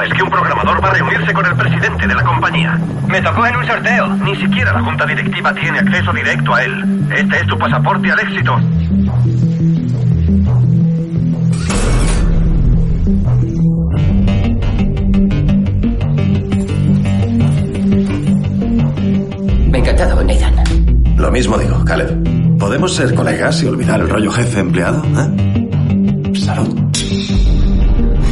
¿Cómo 0.00 0.10
es 0.10 0.16
que 0.16 0.22
un 0.22 0.30
programador 0.30 0.82
va 0.82 0.88
a 0.88 0.94
reunirse 0.94 1.34
con 1.34 1.44
el 1.44 1.54
presidente 1.56 2.06
de 2.06 2.14
la 2.14 2.24
compañía? 2.24 2.80
Me 3.06 3.20
tocó 3.20 3.46
en 3.46 3.54
un 3.54 3.66
sorteo. 3.66 4.08
Ni 4.24 4.34
siquiera 4.34 4.72
la 4.72 4.80
junta 4.80 5.04
directiva 5.04 5.52
tiene 5.52 5.78
acceso 5.78 6.10
directo 6.14 6.54
a 6.54 6.64
él. 6.64 7.06
Este 7.14 7.36
es 7.36 7.46
tu 7.46 7.58
pasaporte 7.58 8.10
al 8.10 8.20
éxito. 8.20 8.56
Me 19.66 19.76
ha 19.76 19.80
encantado, 19.82 20.24
Nathan. 20.24 21.16
Lo 21.18 21.30
mismo 21.30 21.58
digo, 21.58 21.84
Caleb. 21.84 22.58
¿Podemos 22.58 22.94
ser 22.94 23.14
colegas 23.14 23.62
y 23.62 23.66
olvidar 23.66 24.00
el 24.00 24.08
rollo 24.08 24.30
jefe 24.30 24.60
empleado? 24.60 25.02
¿eh? 25.04 26.36
Salud. 26.36 26.89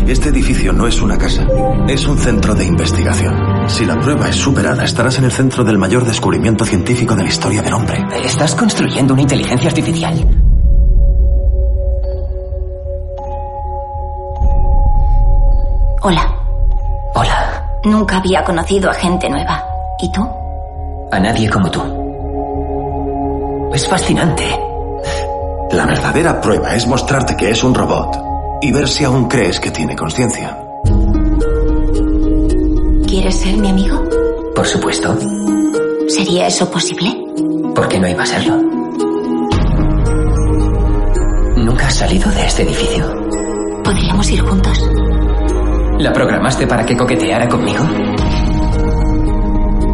Este 0.08 0.30
edificio 0.30 0.72
no 0.72 0.86
es 0.86 1.02
una 1.02 1.18
casa, 1.18 1.46
es 1.86 2.06
un 2.06 2.16
centro 2.16 2.54
de 2.54 2.64
investigación. 2.64 3.68
Si 3.68 3.84
la 3.84 3.94
prueba 4.00 4.26
es 4.30 4.36
superada, 4.36 4.82
estarás 4.82 5.18
en 5.18 5.24
el 5.24 5.30
centro 5.30 5.64
del 5.64 5.76
mayor 5.76 6.06
descubrimiento 6.06 6.64
científico 6.64 7.14
de 7.14 7.24
la 7.24 7.28
historia 7.28 7.60
del 7.60 7.74
hombre. 7.74 8.06
Estás 8.24 8.54
construyendo 8.54 9.12
una 9.12 9.20
inteligencia 9.20 9.68
artificial. 9.68 10.26
Hola. 16.00 16.36
Hola. 17.14 17.80
Nunca 17.84 18.16
había 18.16 18.42
conocido 18.42 18.88
a 18.88 18.94
gente 18.94 19.28
nueva. 19.28 19.62
¿Y 20.00 20.10
tú? 20.10 20.26
A 21.12 21.20
nadie 21.20 21.50
como 21.50 21.70
tú. 21.70 21.82
Es 23.74 23.86
fascinante. 23.86 24.58
La 25.72 25.84
verdadera 25.84 26.40
prueba 26.40 26.74
es 26.74 26.86
mostrarte 26.86 27.36
que 27.36 27.50
es 27.50 27.62
un 27.62 27.74
robot 27.74 28.27
y 28.60 28.72
ver 28.72 28.88
si 28.88 29.04
aún 29.04 29.28
crees 29.28 29.60
que 29.60 29.70
tiene 29.70 29.96
conciencia. 29.96 30.58
¿Quieres 33.06 33.36
ser 33.36 33.56
mi 33.56 33.68
amigo? 33.70 34.02
Por 34.54 34.66
supuesto. 34.66 35.16
¿Sería 36.08 36.46
eso 36.46 36.70
posible? 36.70 37.14
¿Por 37.74 37.88
qué 37.88 37.98
no 38.00 38.08
iba 38.08 38.22
a 38.22 38.26
serlo? 38.26 38.56
Nunca 41.56 41.86
has 41.86 41.94
salido 41.94 42.30
de 42.30 42.46
este 42.46 42.62
edificio. 42.62 43.04
¿Podríamos 43.84 44.30
ir 44.30 44.40
juntos? 44.40 44.78
¿La 45.98 46.12
programaste 46.12 46.66
para 46.66 46.84
que 46.84 46.96
coqueteara 46.96 47.48
conmigo? 47.48 47.84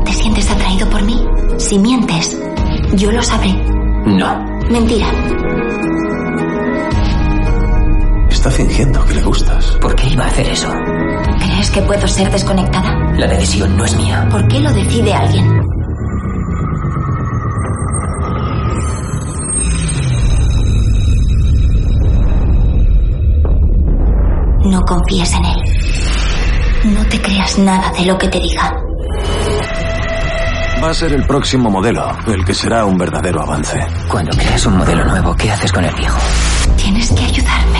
¿Te 0.04 0.12
sientes 0.12 0.50
atraído 0.50 0.88
por 0.90 1.02
mí? 1.02 1.24
Si 1.58 1.78
mientes, 1.78 2.38
yo 2.94 3.10
lo 3.10 3.22
sabré. 3.22 3.52
No. 4.06 4.44
Mentira. 4.70 5.06
Está 8.44 8.58
fingiendo 8.58 9.02
que 9.06 9.14
le 9.14 9.22
gustas. 9.22 9.70
¿Por 9.80 9.96
qué 9.96 10.06
iba 10.06 10.24
a 10.24 10.26
hacer 10.26 10.46
eso? 10.46 10.68
¿Crees 11.38 11.70
que 11.70 11.80
puedo 11.80 12.06
ser 12.06 12.30
desconectada? 12.30 12.92
La 13.16 13.26
decisión 13.26 13.74
no 13.74 13.86
es 13.86 13.96
mía. 13.96 14.28
¿Por 14.30 14.46
qué 14.48 14.60
lo 14.60 14.70
decide 14.70 15.14
alguien? 15.14 15.46
No 24.66 24.82
confíes 24.82 25.32
en 25.32 25.44
él. 25.46 26.94
No 26.96 27.06
te 27.06 27.22
creas 27.22 27.58
nada 27.60 27.90
de 27.98 28.04
lo 28.04 28.18
que 28.18 28.28
te 28.28 28.40
diga. 28.40 28.74
Va 30.82 30.90
a 30.90 30.94
ser 30.94 31.14
el 31.14 31.26
próximo 31.26 31.70
modelo, 31.70 32.14
el 32.26 32.44
que 32.44 32.52
será 32.52 32.84
un 32.84 32.98
verdadero 32.98 33.40
avance. 33.40 33.86
Cuando 34.06 34.36
creas 34.36 34.66
un 34.66 34.76
modelo 34.76 35.02
nuevo, 35.06 35.34
¿qué 35.34 35.50
haces 35.50 35.72
con 35.72 35.82
el 35.82 35.94
viejo? 35.94 36.18
Tienes 36.76 37.10
que 37.10 37.24
ayudarme. 37.24 37.73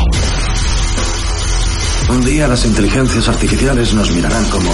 Un 2.08 2.20
día 2.20 2.46
las 2.46 2.64
inteligencias 2.66 3.28
artificiales 3.28 3.94
nos 3.94 4.10
mirarán 4.12 4.44
como 4.50 4.70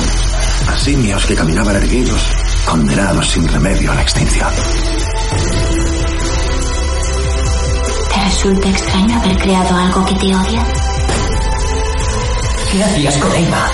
a 0.69 0.77
simios 0.79 1.25
que 1.27 1.35
caminaban 1.35 1.77
erguidos, 1.77 2.21
condenados 2.67 3.29
sin 3.29 3.47
remedio 3.49 3.93
a 3.93 3.95
la 3.95 4.03
extinción. 4.03 4.51
¿Te 8.13 8.25
resulta 8.25 8.69
extraño 8.69 9.21
haber 9.21 9.37
creado 9.39 9.77
algo 9.77 10.05
que 10.07 10.15
te 10.15 10.27
odia? 10.27 10.67
¿Qué 12.73 12.83
hacías 12.85 13.17
con 13.17 13.35
Emma? 13.35 13.71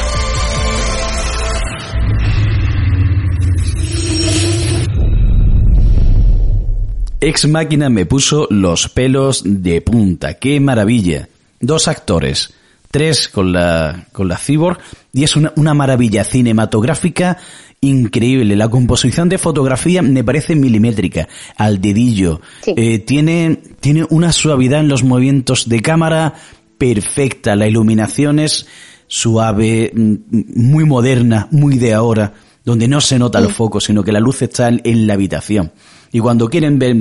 Ex 7.20 7.48
Máquina 7.48 7.88
me 7.88 8.06
puso 8.06 8.46
los 8.50 8.88
pelos 8.88 9.42
de 9.44 9.80
punta. 9.80 10.34
¡Qué 10.34 10.60
maravilla! 10.60 11.28
Dos 11.58 11.88
actores, 11.88 12.52
tres 12.96 13.28
con 13.28 13.52
la, 13.52 14.06
con 14.10 14.26
la 14.26 14.38
Cyborg, 14.38 14.78
y 15.12 15.22
es 15.22 15.36
una, 15.36 15.52
una 15.56 15.74
maravilla 15.74 16.24
cinematográfica 16.24 17.36
increíble. 17.82 18.56
La 18.56 18.70
composición 18.70 19.28
de 19.28 19.36
fotografía 19.36 20.00
me 20.00 20.24
parece 20.24 20.56
milimétrica, 20.56 21.28
al 21.58 21.78
dedillo. 21.78 22.40
Sí. 22.62 22.72
Eh, 22.74 23.00
tiene, 23.00 23.60
tiene 23.80 24.06
una 24.08 24.32
suavidad 24.32 24.80
en 24.80 24.88
los 24.88 25.04
movimientos 25.04 25.68
de 25.68 25.82
cámara 25.82 26.32
perfecta. 26.78 27.54
La 27.54 27.68
iluminación 27.68 28.38
es 28.38 28.66
suave, 29.06 29.92
mm, 29.94 30.14
muy 30.56 30.86
moderna, 30.86 31.48
muy 31.50 31.76
de 31.76 31.92
ahora, 31.92 32.32
donde 32.64 32.88
no 32.88 33.02
se 33.02 33.18
nota 33.18 33.40
el 33.40 33.50
foco, 33.50 33.78
sino 33.78 34.02
que 34.02 34.10
la 34.10 34.20
luz 34.20 34.40
está 34.40 34.68
en, 34.68 34.80
en 34.84 35.06
la 35.06 35.12
habitación. 35.12 35.70
Y 36.12 36.20
cuando 36.20 36.48
quieren 36.48 36.78
ver, 36.78 36.96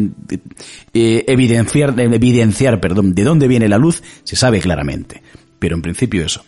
eh, 0.94 1.24
evidenciar, 1.26 1.98
evidenciar, 1.98 2.82
perdón, 2.82 3.16
de 3.16 3.24
dónde 3.24 3.48
viene 3.48 3.70
la 3.70 3.78
luz, 3.78 4.04
se 4.26 4.36
sabe 4.36 4.60
claramente. 4.60 5.22
Pero 5.66 5.78
en 5.78 5.82
principio 5.82 6.24
eso. 6.24 6.46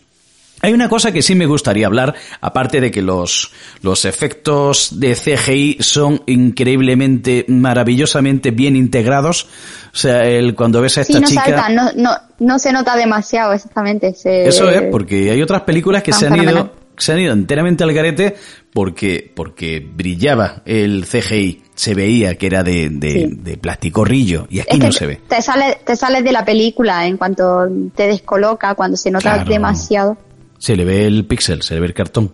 Hay 0.62 0.74
una 0.74 0.88
cosa 0.88 1.12
que 1.12 1.24
sí 1.24 1.34
me 1.34 1.48
gustaría 1.48 1.88
hablar, 1.88 2.14
aparte 2.40 2.80
de 2.80 2.92
que 2.92 3.02
los, 3.02 3.52
los 3.82 4.06
efectos 4.06 5.00
de 5.00 5.16
CGI 5.16 5.78
son 5.80 6.22
increíblemente, 6.28 7.46
maravillosamente 7.48 8.52
bien 8.52 8.76
integrados. 8.76 9.46
O 9.92 9.98
sea, 9.98 10.24
el, 10.28 10.54
cuando 10.54 10.80
ves 10.82 11.00
a 11.00 11.02
esta 11.02 11.14
sí, 11.14 11.20
no 11.22 11.28
chica... 11.28 11.68
no, 11.70 11.92
no, 11.96 12.12
no 12.38 12.60
se 12.60 12.72
nota 12.72 12.96
demasiado 12.96 13.54
exactamente. 13.54 14.14
Se, 14.14 14.48
Eso 14.48 14.70
es, 14.70 14.84
porque 14.92 15.32
hay 15.32 15.42
otras 15.42 15.62
películas 15.62 16.04
que 16.04 16.14
se 16.14 16.28
han 16.28 16.34
fenomenal. 16.34 16.54
ido, 16.54 16.74
se 16.98 17.14
han 17.14 17.20
ido 17.20 17.34
enteramente 17.34 17.84
al 17.84 17.94
garete 17.94 18.36
porque, 18.74 19.32
porque 19.36 19.80
brillaba 19.80 20.62
el 20.66 21.06
CGI. 21.06 21.62
Se 21.76 21.94
veía 21.94 22.36
que 22.36 22.48
era 22.48 22.64
de, 22.64 22.90
de, 22.90 23.12
Sí. 23.12 23.28
de 23.44 23.58
plasticorrillo 23.58 24.48
y 24.50 24.60
aquí 24.60 24.78
Es 24.78 24.80
no 24.80 24.92
se 24.92 25.06
ve. 25.06 25.22
Te 25.30 25.42
sale, 25.42 25.78
te 25.86 25.96
sales 25.96 26.24
de 26.24 26.32
la 26.32 26.44
película 26.44 27.06
en 27.06 27.18
cuanto 27.18 27.68
te 27.96 28.08
descoloca, 28.08 28.74
cuando 28.76 28.98
se 28.98 29.12
nota 29.12 29.34
Claro. 29.36 29.50
demasiado. 29.50 30.18
Se 30.58 30.76
le 30.76 30.86
ve 30.86 31.06
el 31.06 31.26
píxel, 31.26 31.62
se 31.62 31.76
le 31.76 31.82
ve 31.82 31.88
el 31.88 31.94
cartón. 31.94 32.34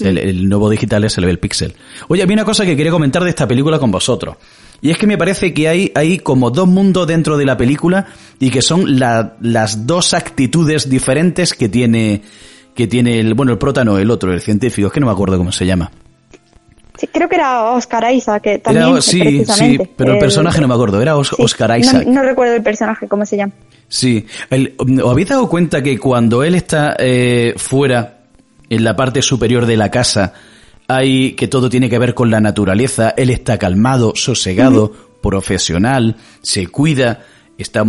El, 0.00 0.18
el 0.18 0.48
nuevo 0.48 0.68
digital 0.70 1.04
es 1.04 1.14
se 1.14 1.20
le 1.20 1.26
ve 1.26 1.32
el 1.32 1.38
píxel. 1.38 1.74
Oye, 2.08 2.22
había 2.22 2.34
una 2.34 2.44
cosa 2.44 2.64
que 2.66 2.76
quería 2.76 2.92
comentar 2.92 3.24
de 3.24 3.30
esta 3.30 3.48
película 3.48 3.78
con 3.78 3.90
vosotros. 3.90 4.36
Y 4.82 4.90
es 4.90 4.98
que 4.98 5.06
me 5.06 5.16
parece 5.16 5.54
que 5.54 5.68
hay, 5.68 5.90
hay 5.94 6.18
como 6.18 6.50
dos 6.50 6.68
mundos 6.68 7.06
dentro 7.06 7.38
de 7.38 7.46
la 7.46 7.56
película 7.56 8.06
y 8.38 8.50
que 8.50 8.60
son 8.60 8.98
la- 8.98 9.36
las 9.40 9.86
dos 9.86 10.12
actitudes 10.12 10.88
diferentes 10.90 11.54
que 11.54 11.68
tiene, 11.70 12.22
que 12.76 12.86
tiene 12.86 13.18
el, 13.18 13.34
bueno, 13.34 13.50
el 13.52 13.58
prota 13.58 13.84
no, 13.84 13.98
el 13.98 14.10
otro, 14.10 14.32
el 14.32 14.40
científico, 14.40 14.86
es 14.88 14.92
que 14.92 15.00
no 15.00 15.06
me 15.06 15.12
acuerdo 15.12 15.36
cómo 15.38 15.50
se 15.50 15.66
llama. 15.66 15.90
Sí, 16.98 17.08
creo 17.08 17.28
que 17.28 17.34
era 17.36 17.72
Oscar 17.72 18.10
Isaac, 18.14 18.42
que 18.42 18.58
también 18.58 18.88
Era- 18.88 19.02
sí, 19.02 19.18
sí, 19.18 19.24
precisamente. 19.24 19.90
pero 19.96 20.12
el 20.14 20.18
personaje 20.18 20.60
no 20.60 20.68
me 20.68 20.74
acuerdo, 20.74 21.02
era 21.02 21.16
Os- 21.16 21.28
sí, 21.28 21.36
Oscar 21.38 21.78
Isaac. 21.78 22.06
No, 22.06 22.22
recuerdo 22.22 22.54
el 22.54 22.62
personaje, 22.62 23.06
¿cómo 23.08 23.26
se 23.26 23.36
llama? 23.36 23.52
Sí. 23.88 24.24
El- 24.50 24.74
¿Os 24.78 25.10
habéis 25.12 25.28
dado 25.28 25.48
cuenta 25.48 25.82
que 25.82 25.98
cuando 25.98 26.42
él 26.42 26.54
está 26.54 26.96
eh, 26.98 27.52
fuera, 27.56 28.20
en 28.70 28.82
la 28.84 28.96
parte 28.96 29.20
superior 29.22 29.66
de 29.66 29.76
la 29.76 29.90
casa, 29.90 30.32
hay 30.88 31.32
que 31.34 31.48
todo 31.48 31.68
tiene 31.68 31.90
que 31.90 31.98
ver 31.98 32.14
con 32.14 32.30
la 32.30 32.40
naturaleza, 32.40 33.12
él 33.16 33.28
está 33.30 33.58
calmado, 33.58 34.12
sosegado, 34.14 34.92
profesional, 35.22 36.16
se 36.42 36.66
cuida, 36.68 37.20
está 37.58 37.84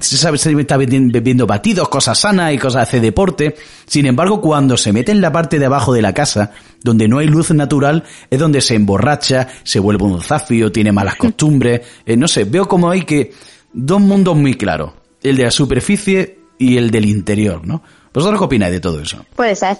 se 0.00 0.16
sabe 0.16 0.38
se 0.38 0.52
está 0.52 0.76
bebi- 0.76 1.10
bebiendo 1.12 1.46
batidos, 1.46 1.88
cosas 1.88 2.18
sanas 2.18 2.52
y 2.52 2.58
cosas 2.58 2.82
hace 2.88 3.00
deporte. 3.00 3.56
Sin 3.86 4.06
embargo, 4.06 4.40
cuando 4.40 4.76
se 4.76 4.92
mete 4.92 5.12
en 5.12 5.20
la 5.20 5.32
parte 5.32 5.58
de 5.58 5.66
abajo 5.66 5.92
de 5.92 6.02
la 6.02 6.12
casa, 6.14 6.52
donde 6.82 7.08
no 7.08 7.18
hay 7.18 7.26
luz 7.26 7.50
natural, 7.50 8.04
es 8.30 8.38
donde 8.38 8.60
se 8.60 8.74
emborracha, 8.74 9.48
se 9.64 9.80
vuelve 9.80 10.04
un 10.04 10.20
zafio, 10.22 10.70
tiene 10.70 10.92
malas 10.92 11.16
costumbres. 11.18 11.80
eh, 12.06 12.16
no 12.16 12.28
sé, 12.28 12.44
veo 12.44 12.66
como 12.68 12.90
hay 12.90 13.02
que 13.02 13.32
dos 13.72 14.00
mundos 14.00 14.36
muy 14.36 14.54
claros, 14.54 14.92
el 15.22 15.36
de 15.36 15.44
la 15.44 15.50
superficie 15.50 16.38
y 16.58 16.76
el 16.76 16.90
del 16.90 17.04
interior, 17.06 17.66
¿no? 17.66 17.82
¿Vosotros 18.14 18.40
qué 18.40 18.44
opináis 18.46 18.72
de 18.72 18.80
todo 18.80 19.00
eso? 19.00 19.24
Puede 19.36 19.54
ser, 19.54 19.76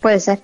puede 0.00 0.20
ser. 0.20 0.40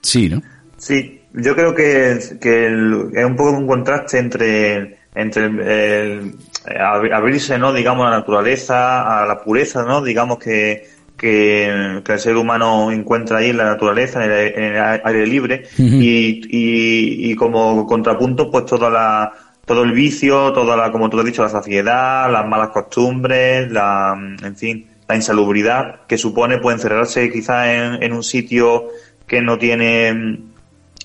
Sí, 0.00 0.28
¿no? 0.28 0.42
Sí, 0.76 1.20
yo 1.32 1.54
creo 1.54 1.74
que, 1.74 2.18
que 2.40 2.66
el- 2.66 3.10
es 3.14 3.24
un 3.24 3.36
poco 3.36 3.50
un 3.52 3.66
contraste 3.66 4.18
entre, 4.18 4.98
entre 5.14 5.46
el, 5.46 5.60
el- 5.60 6.34
ab- 6.78 7.12
abrirse, 7.12 7.58
¿no? 7.58 7.72
Digamos, 7.72 8.06
a 8.06 8.10
la 8.10 8.16
naturaleza, 8.18 9.22
a 9.22 9.26
la 9.26 9.40
pureza, 9.42 9.82
¿no? 9.84 10.02
Digamos 10.02 10.38
que, 10.38 10.88
que, 11.16 12.00
que 12.04 12.12
el 12.12 12.18
ser 12.18 12.36
humano 12.36 12.90
encuentra 12.90 13.38
ahí 13.38 13.50
en 13.50 13.58
la 13.58 13.64
naturaleza, 13.64 14.24
en 14.24 14.30
el, 14.32 14.46
en 14.58 14.64
el 14.76 15.00
aire 15.04 15.26
libre, 15.26 15.64
y, 15.78 16.40
y, 16.48 17.30
y 17.30 17.34
como 17.36 17.86
contrapunto, 17.86 18.50
pues 18.50 18.66
toda 18.66 18.90
la, 18.90 19.32
todo 19.64 19.82
el 19.84 19.92
vicio, 19.92 20.52
toda 20.52 20.76
la, 20.76 20.90
como 20.90 21.08
tú 21.10 21.18
has 21.20 21.26
dicho, 21.26 21.42
la 21.42 21.48
saciedad, 21.48 22.30
las 22.32 22.46
malas 22.46 22.70
costumbres, 22.70 23.70
la, 23.70 24.14
en 24.42 24.56
fin, 24.56 24.86
la 25.08 25.14
insalubridad 25.16 26.00
que 26.08 26.16
supone 26.18 26.58
pues 26.58 26.74
encerrarse 26.76 27.30
quizás 27.30 27.66
en, 27.68 28.02
en 28.02 28.12
un 28.12 28.22
sitio 28.22 28.88
que 29.26 29.40
no 29.42 29.58
tiene, 29.58 30.38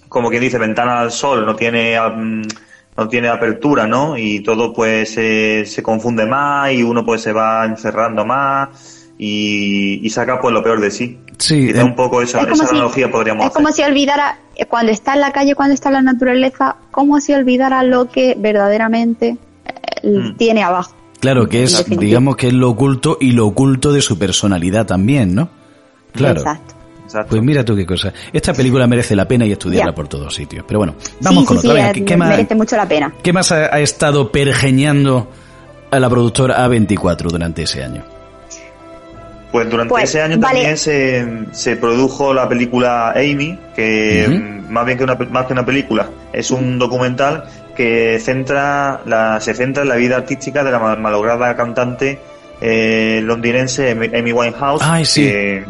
como 0.10 0.30
quien 0.30 0.42
dice, 0.42 0.58
ventana 0.58 1.00
al 1.02 1.12
sol, 1.12 1.46
no 1.46 1.56
tiene, 1.56 2.00
mm, 2.00 2.42
no 2.98 3.08
tiene 3.08 3.28
apertura, 3.28 3.86
¿no? 3.88 4.18
Y 4.18 4.40
todo 4.42 4.74
pues 4.74 5.14
se, 5.14 5.66
se 5.66 5.84
confunde 5.84 6.26
más 6.26 6.72
y 6.72 6.82
uno 6.84 7.06
pues 7.06 7.22
se 7.22 7.32
va 7.32 7.64
encerrando 7.66 8.26
más 8.26 8.70
y, 9.18 10.00
y 10.06 10.10
saca 10.10 10.40
pues 10.42 10.54
lo 10.54 10.64
peor 10.64 10.82
de 10.82 10.92
sí. 10.92 11.20
Sí, 11.38 11.68
Quizá 11.68 11.82
eh, 11.82 11.84
un 11.84 11.96
poco 11.96 12.22
esa, 12.24 12.40
Es 12.40 12.46
como 12.48 12.56
esa 12.56 12.66
si- 12.66 12.76
analogía 12.76 13.12
podríamos 13.12 13.46
Es 13.46 13.52
como 13.52 13.72
si 13.72 13.84
olvidara, 13.84 14.40
eh, 14.56 14.66
cuando 14.66 14.92
está 14.92 15.14
en 15.14 15.22
la 15.22 15.32
calle, 15.32 15.54
cuando 15.54 15.76
está 15.76 15.90
en 15.90 15.94
la 15.94 16.02
naturaleza, 16.02 16.78
como 16.90 17.22
si 17.22 17.34
olvidara 17.34 17.84
lo 17.84 18.10
que 18.10 18.36
verdaderamente 18.38 19.38
eh, 20.04 20.10
Mm. 20.10 20.36
tiene 20.38 20.64
abajo. 20.64 20.96
Claro, 21.20 21.48
que 21.48 21.64
es, 21.64 21.86
digamos 21.90 22.36
que 22.38 22.48
es 22.48 22.54
lo 22.54 22.70
oculto 22.70 23.18
y 23.20 23.32
lo 23.32 23.48
oculto 23.48 23.92
de 23.92 24.02
su 24.02 24.18
personalidad 24.20 24.86
también, 24.86 25.34
¿no? 25.36 25.50
Claro. 26.14 26.40
Exacto. 26.42 26.76
Pues 27.30 27.42
mira 27.42 27.64
tú 27.64 27.76
qué 27.76 27.86
cosa. 27.86 28.12
Esta 28.34 28.54
película 28.54 28.86
merece 28.88 29.16
la 29.16 29.26
pena 29.28 29.46
y 29.46 29.52
estudiarla 29.54 29.92
Ya. 29.92 29.96
por 29.96 30.08
todos 30.08 30.34
sitios. 30.36 30.66
Pero 30.68 30.80
bueno, 30.80 30.96
vamos 31.22 31.44
sí, 31.44 31.48
con 31.48 31.60
sí, 31.62 31.68
otra. 31.68 31.72
sí, 31.72 31.76
Venga, 31.78 31.90
eh, 31.90 31.94
¿qué, 31.94 32.06
qué 32.06 32.18
más, 32.18 32.30
merece 32.30 32.56
mucho 32.56 32.76
la 32.76 32.88
pena. 32.88 33.14
qué 33.24 33.34
más 33.34 33.52
ha, 33.52 33.74
ha 33.76 33.80
estado 33.80 34.32
pergeñando 34.32 35.28
a 35.90 36.00
la 36.00 36.10
productora 36.10 36.66
A24 36.68 37.30
durante 37.30 37.64
ese 37.64 37.84
año? 37.84 38.04
Pues 39.52 39.70
durante 39.70 39.90
Pues, 39.92 40.04
ese 40.04 40.22
año 40.22 40.38
vale. 40.38 40.56
también 40.60 40.78
se, 40.78 41.26
se 41.54 41.78
produjo 41.78 42.34
la 42.34 42.50
película 42.50 43.12
Amy, 43.12 43.58
que 43.76 44.62
más 44.70 44.86
bien 44.86 44.98
que 44.98 45.04
una, 45.06 45.16
más 45.16 45.46
que 45.46 45.54
una 45.54 45.66
película, 45.66 46.10
es 46.34 46.52
un 46.52 46.78
documental 46.78 47.46
que 47.76 48.20
centra 48.20 49.02
la, 49.06 49.40
se 49.40 49.54
centra 49.54 49.84
en 49.84 49.90
la 49.90 49.96
vida 49.96 50.18
artística 50.18 50.64
de 50.64 50.72
la 50.72 50.80
ma- 50.80 50.96
malograda 50.98 51.56
cantante 51.56 52.20
eh, 52.60 53.22
londinense 53.24 53.92
Amy 53.92 54.08
Amy 54.18 54.34
Winehouse, 54.34 54.82
Ay, 54.84 55.06
sí. 55.06 55.24
que, 55.24 55.64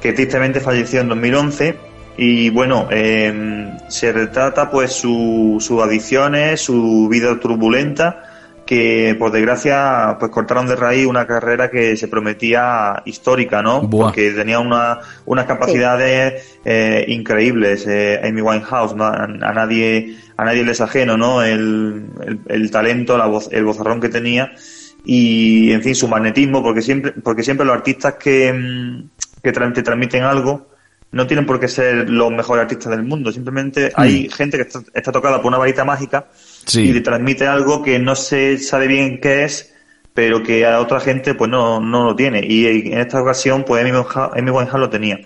que 0.00 0.12
tristemente 0.12 0.60
falleció 0.60 1.00
en 1.00 1.08
2011 1.08 1.76
y 2.18 2.50
bueno 2.50 2.88
eh, 2.90 3.70
se 3.88 4.12
retrata 4.12 4.70
pues 4.70 4.92
su- 4.92 5.58
sus 5.60 5.82
adicciones, 5.82 6.60
su 6.60 7.08
vida 7.10 7.38
turbulenta 7.40 8.22
que 8.64 9.14
por 9.16 9.30
desgracia 9.30 10.16
pues 10.18 10.32
cortaron 10.32 10.66
de 10.66 10.74
raíz 10.74 11.06
una 11.06 11.24
carrera 11.24 11.70
que 11.70 11.96
se 11.96 12.08
prometía 12.08 13.00
histórica, 13.04 13.62
¿no? 13.62 13.82
Buah. 13.82 14.06
Porque 14.06 14.32
tenía 14.32 14.58
una, 14.58 14.98
unas 15.24 15.46
capacidades 15.46 16.58
eh, 16.64 17.04
increíbles, 17.06 17.86
eh, 17.86 18.20
Amy 18.24 18.40
Winehouse, 18.40 18.96
¿no? 18.96 19.04
a, 19.04 19.22
a 19.22 19.52
nadie 19.52 20.16
a 20.36 20.44
nadie 20.44 20.64
les 20.64 20.80
ajeno, 20.80 21.16
¿no? 21.16 21.42
El, 21.44 22.06
el, 22.26 22.40
el 22.48 22.70
talento, 22.72 23.16
la 23.16 23.26
voz, 23.26 23.48
el 23.52 23.64
vozarrón 23.64 24.00
que 24.00 24.08
tenía 24.08 24.52
y 25.04 25.70
en 25.70 25.82
fin 25.82 25.94
su 25.94 26.08
magnetismo, 26.08 26.60
porque 26.60 26.82
siempre 26.82 27.12
porque 27.22 27.44
siempre 27.44 27.64
los 27.64 27.76
artistas 27.76 28.14
que 28.14 28.52
mm, 28.52 29.10
que 29.52 29.72
te 29.72 29.82
transmiten 29.82 30.22
algo 30.22 30.68
no 31.12 31.26
tienen 31.26 31.46
por 31.46 31.60
qué 31.60 31.68
ser 31.68 32.10
los 32.10 32.30
mejores 32.30 32.62
artistas 32.62 32.90
del 32.90 33.04
mundo, 33.04 33.30
simplemente 33.32 33.92
hay 33.94 34.28
gente 34.28 34.56
que 34.56 34.64
está, 34.64 34.80
está 34.92 35.12
tocada 35.12 35.38
por 35.38 35.46
una 35.46 35.58
varita 35.58 35.84
mágica 35.84 36.26
Sí. 36.66 36.82
y 36.82 36.92
le 36.92 37.00
transmite 37.00 37.46
algo 37.46 37.82
que 37.82 37.98
no 38.00 38.16
se 38.16 38.58
sabe 38.58 38.88
bien 38.88 39.20
qué 39.20 39.44
es, 39.44 39.72
pero 40.12 40.42
que 40.42 40.66
a 40.66 40.80
otra 40.80 40.98
gente 40.98 41.34
pues 41.34 41.48
no, 41.48 41.80
no 41.80 42.04
lo 42.04 42.16
tiene. 42.16 42.44
Y 42.44 42.90
en 42.90 42.98
esta 42.98 43.22
ocasión 43.22 43.64
pues 43.64 43.84
Amy 43.84 44.50
Winehouse 44.50 44.80
lo 44.80 44.90
tenía. 44.90 45.20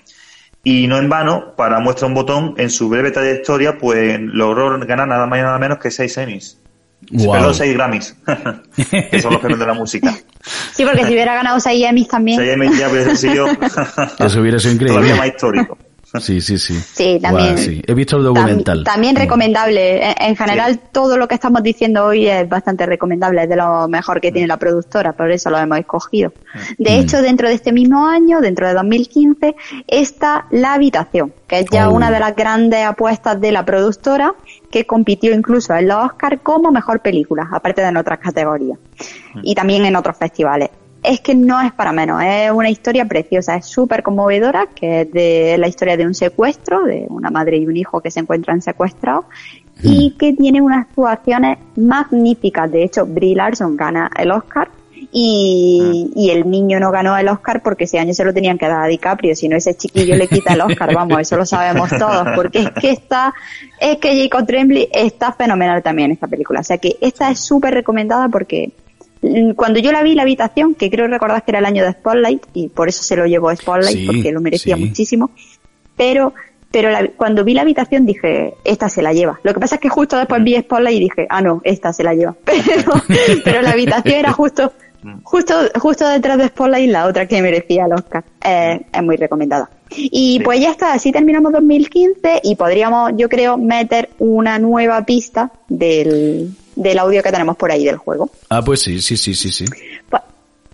Y 0.62 0.86
no 0.86 0.98
en 0.98 1.08
vano, 1.08 1.54
para 1.56 1.80
muestra 1.80 2.06
un 2.06 2.12
botón, 2.12 2.54
en 2.58 2.68
su 2.68 2.90
breve 2.90 3.10
trayectoria 3.10 3.78
pues 3.78 4.20
logró 4.20 4.78
ganar 4.80 5.08
nada 5.08 5.26
más 5.26 5.38
y 5.38 5.42
nada 5.42 5.58
menos 5.58 5.78
que 5.78 5.90
seis 5.90 6.16
Emmys. 6.18 6.59
Seis 7.52 7.74
Grammys, 7.74 8.16
que 9.10 9.20
son 9.20 9.32
los 9.32 9.40
premios 9.40 9.60
de 9.60 9.66
la 9.66 9.74
música. 9.74 10.14
Sí, 10.72 10.84
porque 10.84 11.06
si 11.06 11.12
hubiera 11.12 11.34
ganado 11.34 11.58
6 11.60 11.84
Emmys 11.86 12.08
también. 12.08 12.38
Seis 12.38 12.52
Emmys 12.52 12.78
ya 12.78 12.88
hubiese 12.88 13.16
sido 13.16 13.46
Eso 14.18 14.40
hubiera 14.40 14.58
sido 14.58 14.74
increíble. 14.74 15.00
todavía 15.00 15.16
más 15.16 15.26
histórico. 15.28 15.76
Sí, 16.18 16.40
sí, 16.40 16.58
sí. 16.58 16.74
Sí, 16.74 17.18
también. 17.22 17.56
Sí. 17.56 17.80
He 17.86 17.94
visto 17.94 18.16
el 18.16 18.22
Tam- 18.24 18.34
documental. 18.34 18.84
también 18.84 19.14
recomendable. 19.14 20.10
En, 20.10 20.14
en 20.30 20.36
general, 20.36 20.80
todo 20.90 21.16
lo 21.16 21.28
que 21.28 21.36
estamos 21.36 21.62
diciendo 21.62 22.04
hoy 22.06 22.26
es 22.26 22.48
bastante 22.48 22.84
recomendable, 22.84 23.44
es 23.44 23.48
de 23.48 23.54
lo 23.56 23.86
mejor 23.86 24.20
que 24.20 24.32
tiene 24.32 24.48
la 24.48 24.56
productora, 24.56 25.12
por 25.12 25.30
eso 25.30 25.50
lo 25.50 25.58
hemos 25.58 25.78
escogido. 25.78 26.32
De 26.78 26.90
Mm. 26.90 27.00
hecho, 27.00 27.22
dentro 27.22 27.46
de 27.48 27.54
este 27.54 27.72
mismo 27.72 28.08
año, 28.08 28.40
dentro 28.40 28.66
de 28.66 28.74
2015, 28.74 29.54
está 29.86 30.46
La 30.50 30.74
Habitación, 30.74 31.32
que 31.46 31.60
es 31.60 31.66
ya 31.70 31.88
Oh. 31.88 31.92
una 31.94 32.10
de 32.10 32.18
las 32.18 32.34
grandes 32.34 32.84
apuestas 32.84 33.40
de 33.40 33.52
la 33.52 33.64
productora, 33.64 34.34
que 34.70 34.86
compitió 34.86 35.32
incluso 35.32 35.74
en 35.74 35.86
los 35.88 36.04
Oscars 36.04 36.40
como 36.42 36.70
mejor 36.72 37.00
película, 37.00 37.48
aparte 37.52 37.82
de 37.82 37.88
en 37.88 37.96
otras 37.96 38.18
categorías. 38.18 38.78
Y 39.42 39.54
también 39.54 39.84
en 39.84 39.94
otros 39.96 40.16
festivales. 40.16 40.70
Es 41.02 41.20
que 41.20 41.34
no 41.34 41.60
es 41.62 41.72
para 41.72 41.92
menos, 41.92 42.22
es 42.22 42.50
una 42.50 42.68
historia 42.68 43.06
preciosa, 43.06 43.56
es 43.56 43.64
súper 43.64 44.02
conmovedora, 44.02 44.66
que 44.74 45.02
es 45.02 45.12
de 45.12 45.56
la 45.58 45.66
historia 45.66 45.96
de 45.96 46.06
un 46.06 46.14
secuestro, 46.14 46.84
de 46.84 47.06
una 47.08 47.30
madre 47.30 47.56
y 47.56 47.66
un 47.66 47.76
hijo 47.76 48.00
que 48.00 48.10
se 48.10 48.20
encuentran 48.20 48.60
secuestrados, 48.60 49.24
y 49.82 50.10
que 50.18 50.34
tiene 50.34 50.60
unas 50.60 50.86
actuaciones 50.86 51.58
magníficas. 51.76 52.70
De 52.70 52.84
hecho, 52.84 53.06
Brie 53.06 53.34
Larson 53.34 53.78
gana 53.78 54.10
el 54.18 54.30
Oscar 54.30 54.68
y, 55.10 56.12
y 56.14 56.30
el 56.30 56.48
niño 56.50 56.78
no 56.78 56.90
ganó 56.90 57.16
el 57.16 57.28
Oscar 57.28 57.62
porque 57.62 57.84
ese 57.84 57.98
año 57.98 58.12
se 58.12 58.24
lo 58.24 58.34
tenían 58.34 58.58
que 58.58 58.68
dar 58.68 58.82
a 58.82 58.86
DiCaprio, 58.86 59.34
si 59.34 59.48
no 59.48 59.56
ese 59.56 59.74
chiquillo 59.74 60.14
le 60.16 60.28
quita 60.28 60.52
el 60.52 60.60
Oscar, 60.60 60.94
vamos, 60.94 61.18
eso 61.20 61.36
lo 61.36 61.46
sabemos 61.46 61.90
todos, 61.98 62.28
porque 62.36 62.58
es 62.60 62.70
que 62.72 62.90
está, 62.90 63.32
es 63.80 63.96
que 63.96 64.22
Jacob 64.22 64.46
Tremblay 64.46 64.88
está 64.92 65.32
fenomenal 65.32 65.82
también 65.82 66.10
en 66.10 66.12
esta 66.12 66.28
película, 66.28 66.60
o 66.60 66.64
sea 66.64 66.76
que 66.76 66.96
esta 67.00 67.30
es 67.30 67.40
súper 67.40 67.72
recomendada 67.72 68.28
porque 68.28 68.70
cuando 69.56 69.80
yo 69.80 69.92
la 69.92 70.02
vi 70.02 70.14
la 70.14 70.22
habitación, 70.22 70.74
que 70.74 70.90
creo 70.90 71.06
recordar 71.06 71.44
que 71.44 71.50
era 71.50 71.58
el 71.58 71.66
año 71.66 71.84
de 71.84 71.92
Spotlight, 71.92 72.42
y 72.54 72.68
por 72.68 72.88
eso 72.88 73.02
se 73.02 73.16
lo 73.16 73.26
llevó 73.26 73.54
Spotlight, 73.54 73.96
Sí, 73.98 74.06
porque 74.06 74.32
lo 74.32 74.40
merecía 74.40 74.76
sí. 74.76 74.84
muchísimo, 74.84 75.30
pero 75.96 76.32
pero 76.72 76.88
la- 76.88 77.08
cuando 77.16 77.42
vi 77.42 77.52
la 77.54 77.62
habitación 77.62 78.06
dije, 78.06 78.54
esta 78.64 78.88
se 78.88 79.02
la 79.02 79.12
lleva. 79.12 79.40
Lo 79.42 79.52
que 79.52 79.58
pasa 79.58 79.74
es 79.74 79.80
que 79.80 79.88
justo 79.88 80.16
después 80.16 80.42
vi 80.44 80.56
Spotlight 80.56 80.96
y 80.96 81.00
dije, 81.00 81.26
ah, 81.28 81.42
no, 81.42 81.60
esta 81.64 81.92
se 81.92 82.04
la 82.04 82.14
lleva. 82.14 82.36
Pero, 82.46 82.92
pero 83.44 83.62
la 83.62 83.70
habitación 83.72 84.14
era 84.14 84.30
justo, 84.32 84.72
justo, 85.24 85.54
justo 85.80 86.08
detrás 86.08 86.38
de 86.38 86.46
Spotlight 86.46 86.88
la 86.90 87.06
otra 87.06 87.26
que 87.26 87.42
merecía 87.42 87.86
el 87.86 87.92
Oscar. 87.94 88.22
Eh, 88.46 88.80
es 88.92 89.02
muy 89.02 89.16
recomendada. 89.16 89.68
Y 89.90 90.38
pues 90.44 90.60
ya 90.60 90.70
está, 90.70 90.92
así 90.92 91.10
terminamos 91.10 91.52
2015 91.52 92.40
y 92.44 92.54
podríamos, 92.54 93.14
yo 93.16 93.28
creo, 93.28 93.58
meter 93.58 94.10
una 94.20 94.60
nueva 94.60 95.04
pista 95.04 95.50
del, 95.68 96.54
del 96.80 96.98
audio 96.98 97.22
que 97.22 97.30
tenemos 97.30 97.56
por 97.56 97.70
ahí 97.70 97.84
del 97.84 97.98
juego. 97.98 98.30
Ah, 98.48 98.62
pues 98.62 98.80
sí, 98.80 99.00
sí, 99.00 99.16
sí, 99.16 99.34
sí, 99.34 99.52
sí. 99.52 99.66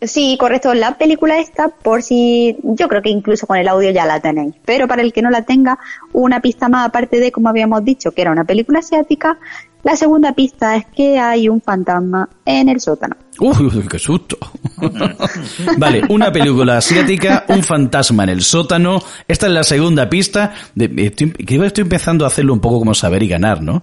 Sí, 0.02 0.36
correcto. 0.38 0.72
La 0.74 0.96
película 0.98 1.38
esta, 1.38 1.68
por 1.68 2.02
si, 2.02 2.56
yo 2.62 2.86
creo 2.86 3.02
que 3.02 3.08
incluso 3.08 3.46
con 3.46 3.56
el 3.56 3.66
audio 3.66 3.90
ya 3.90 4.06
la 4.06 4.20
tenéis. 4.20 4.54
Pero 4.64 4.86
para 4.86 5.02
el 5.02 5.12
que 5.12 5.22
no 5.22 5.30
la 5.30 5.42
tenga, 5.42 5.78
una 6.12 6.40
pista 6.40 6.68
más 6.68 6.86
aparte 6.86 7.18
de, 7.18 7.32
como 7.32 7.48
habíamos 7.48 7.84
dicho, 7.84 8.12
que 8.12 8.22
era 8.22 8.30
una 8.30 8.44
película 8.44 8.80
asiática, 8.80 9.38
la 9.82 9.96
segunda 9.96 10.32
pista 10.32 10.76
es 10.76 10.84
que 10.86 11.18
hay 11.18 11.48
un 11.48 11.60
fantasma 11.60 12.28
en 12.44 12.68
el 12.68 12.80
sótano. 12.80 13.16
Uy, 13.40 13.86
qué 13.90 13.98
susto. 13.98 14.38
vale, 15.78 16.02
una 16.08 16.30
película 16.30 16.76
asiática, 16.76 17.44
un 17.48 17.62
fantasma 17.62 18.24
en 18.24 18.30
el 18.30 18.42
sótano. 18.42 19.00
Esta 19.26 19.46
es 19.46 19.52
la 19.52 19.64
segunda 19.64 20.08
pista. 20.08 20.54
De, 20.74 20.90
estoy, 20.98 21.32
creo 21.32 21.62
que 21.62 21.66
estoy 21.68 21.82
empezando 21.82 22.24
a 22.24 22.28
hacerlo 22.28 22.52
un 22.52 22.60
poco 22.60 22.80
como 22.80 22.94
saber 22.94 23.22
y 23.22 23.28
ganar, 23.28 23.62
¿no? 23.62 23.82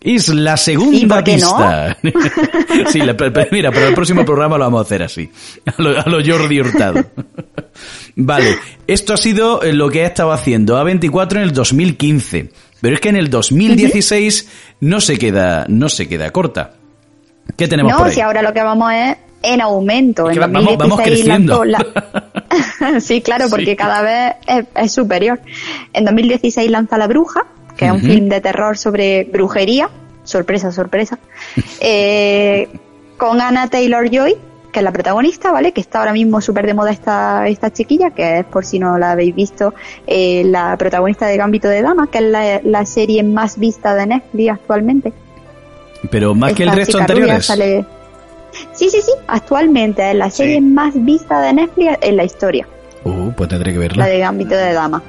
Es 0.00 0.28
la 0.28 0.56
segunda 0.56 0.96
¿Y 0.96 1.06
por 1.06 1.22
qué 1.24 1.36
no? 1.36 1.56
pista. 1.56 1.96
sí, 2.90 3.00
la- 3.00 3.14
pero- 3.16 3.32
pero 3.32 3.48
mira, 3.52 3.70
para 3.70 3.88
el 3.88 3.94
próximo 3.94 4.24
programa 4.24 4.56
lo 4.56 4.64
vamos 4.64 4.78
a 4.80 4.82
hacer 4.82 5.02
así. 5.02 5.30
A 5.66 5.82
lo, 5.82 5.90
a 5.98 6.04
lo 6.08 6.24
Jordi 6.24 6.58
Hurtado. 6.60 7.04
vale, 8.16 8.56
esto 8.86 9.12
ha 9.14 9.16
sido 9.16 9.62
eh, 9.62 9.72
lo 9.72 9.90
que 9.90 10.02
ha 10.04 10.06
estado 10.06 10.32
haciendo 10.32 10.82
A24 10.82 11.32
en 11.36 11.42
el 11.42 11.52
2015. 11.52 12.50
Pero 12.80 12.94
es 12.94 13.00
que 13.00 13.10
en 13.10 13.16
el 13.16 13.28
2016 13.28 14.48
no 14.80 15.00
se 15.02 15.18
queda, 15.18 15.66
no 15.68 15.88
se 15.90 16.08
queda 16.08 16.30
corta. 16.30 16.72
¿Qué 17.56 17.68
tenemos 17.68 17.92
no, 17.92 17.98
por 17.98 18.06
ahí? 18.08 18.14
si 18.14 18.20
ahora 18.22 18.40
lo 18.42 18.54
que 18.54 18.62
vamos 18.62 18.90
es 18.94 19.16
en 19.42 19.60
aumento. 19.60 20.30
Es 20.30 20.36
En 20.36 20.42
que 20.42 20.48
vamos- 20.48 20.78
vamos 20.78 20.96
2016 20.98 21.24
creciendo. 21.24 21.64
la- 21.66 23.00
sí, 23.00 23.20
claro, 23.20 23.46
porque 23.50 23.76
cada 23.76 24.00
vez 24.02 24.34
es, 24.46 24.64
es 24.74 24.92
superior. 24.92 25.40
En 25.92 26.06
2016 26.06 26.70
lanza 26.70 26.96
La 26.96 27.06
Bruja, 27.06 27.46
que 27.76 27.86
es 27.86 27.92
un 27.92 28.00
film 28.00 28.28
de 28.28 28.40
terror 28.40 28.76
sobre 28.78 29.24
brujería. 29.24 29.88
Sorpresa, 30.24 30.70
sorpresa. 30.72 31.18
Eh, 31.80 32.68
con 33.16 33.40
Anna 33.40 33.68
Taylor 33.68 34.08
Joy, 34.10 34.34
que 34.72 34.78
es 34.80 34.82
la 34.84 34.92
protagonista, 34.92 35.50
¿vale? 35.50 35.72
Que 35.72 35.80
está 35.80 35.98
ahora 35.98 36.12
mismo 36.12 36.40
súper 36.40 36.66
de 36.66 36.74
moda 36.74 36.90
esta, 36.90 37.46
esta 37.48 37.70
chiquilla, 37.72 38.10
que 38.10 38.38
es, 38.40 38.44
por 38.46 38.64
si 38.64 38.78
no 38.78 38.96
la 38.98 39.12
habéis 39.12 39.34
visto, 39.34 39.74
eh, 40.06 40.42
la 40.46 40.76
protagonista 40.76 41.26
de 41.26 41.36
Gambito 41.36 41.68
de 41.68 41.82
Dama, 41.82 42.08
que 42.10 42.18
es 42.18 42.24
la, 42.24 42.60
la 42.64 42.86
serie 42.86 43.22
más 43.22 43.58
vista 43.58 43.94
de 43.94 44.06
Netflix 44.06 44.50
actualmente. 44.52 45.12
Pero 46.10 46.34
más 46.34 46.52
que 46.54 46.62
el 46.62 46.72
resto 46.72 46.98
anteriores. 46.98 47.44
sale- 47.46 47.84
Sí, 48.72 48.88
sí, 48.90 49.00
sí, 49.02 49.12
actualmente 49.28 50.10
es 50.10 50.16
la 50.16 50.28
serie 50.30 50.60
más 50.60 50.92
vista 51.04 51.40
de 51.40 51.52
Netflix 51.52 51.98
en 52.00 52.16
la 52.16 52.24
historia, 52.24 52.66
Uh, 53.04 53.30
pues 53.32 53.48
tendré 53.48 53.72
que 53.72 53.78
la 53.78 53.82
verla. 53.86 54.06
de 54.06 54.18
Gambito 54.18 54.54
de 54.54 54.72
Dama. 54.74 55.02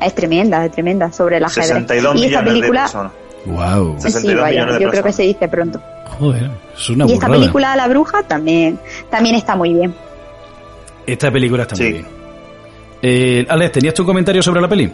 Es 0.00 0.14
tremenda, 0.14 0.64
es 0.64 0.72
tremenda 0.72 1.12
sobre 1.12 1.36
el 1.36 1.44
ajedrez. 1.44 1.68
62 1.68 2.16
y 2.16 2.24
esta 2.26 2.42
de 2.42 2.46
película. 2.50 3.12
Wow. 3.46 3.96
sí, 3.98 4.10
62 4.10 4.42
vaya, 4.42 4.50
millones 4.50 4.74
de 4.78 4.84
yo 4.84 4.90
creo 4.90 5.02
que 5.02 5.12
se 5.12 5.22
dice 5.22 5.48
pronto. 5.48 5.80
Joder, 6.18 6.50
es 6.76 6.90
una 6.90 7.06
y 7.06 7.12
esta 7.12 7.26
burrada. 7.26 7.40
película 7.40 7.76
La 7.76 7.88
Bruja 7.88 8.22
también, 8.22 8.78
también 9.10 9.34
está 9.34 9.56
muy 9.56 9.72
bien. 9.72 9.94
Esta 11.06 11.30
película 11.30 11.62
está 11.62 11.76
muy 11.76 11.92
bien. 11.92 12.06
Eh, 13.02 13.46
Alex, 13.48 13.72
¿tenías 13.72 13.94
tu 13.94 14.04
comentario 14.04 14.42
sobre 14.42 14.60
la 14.60 14.68
peli? 14.68 14.92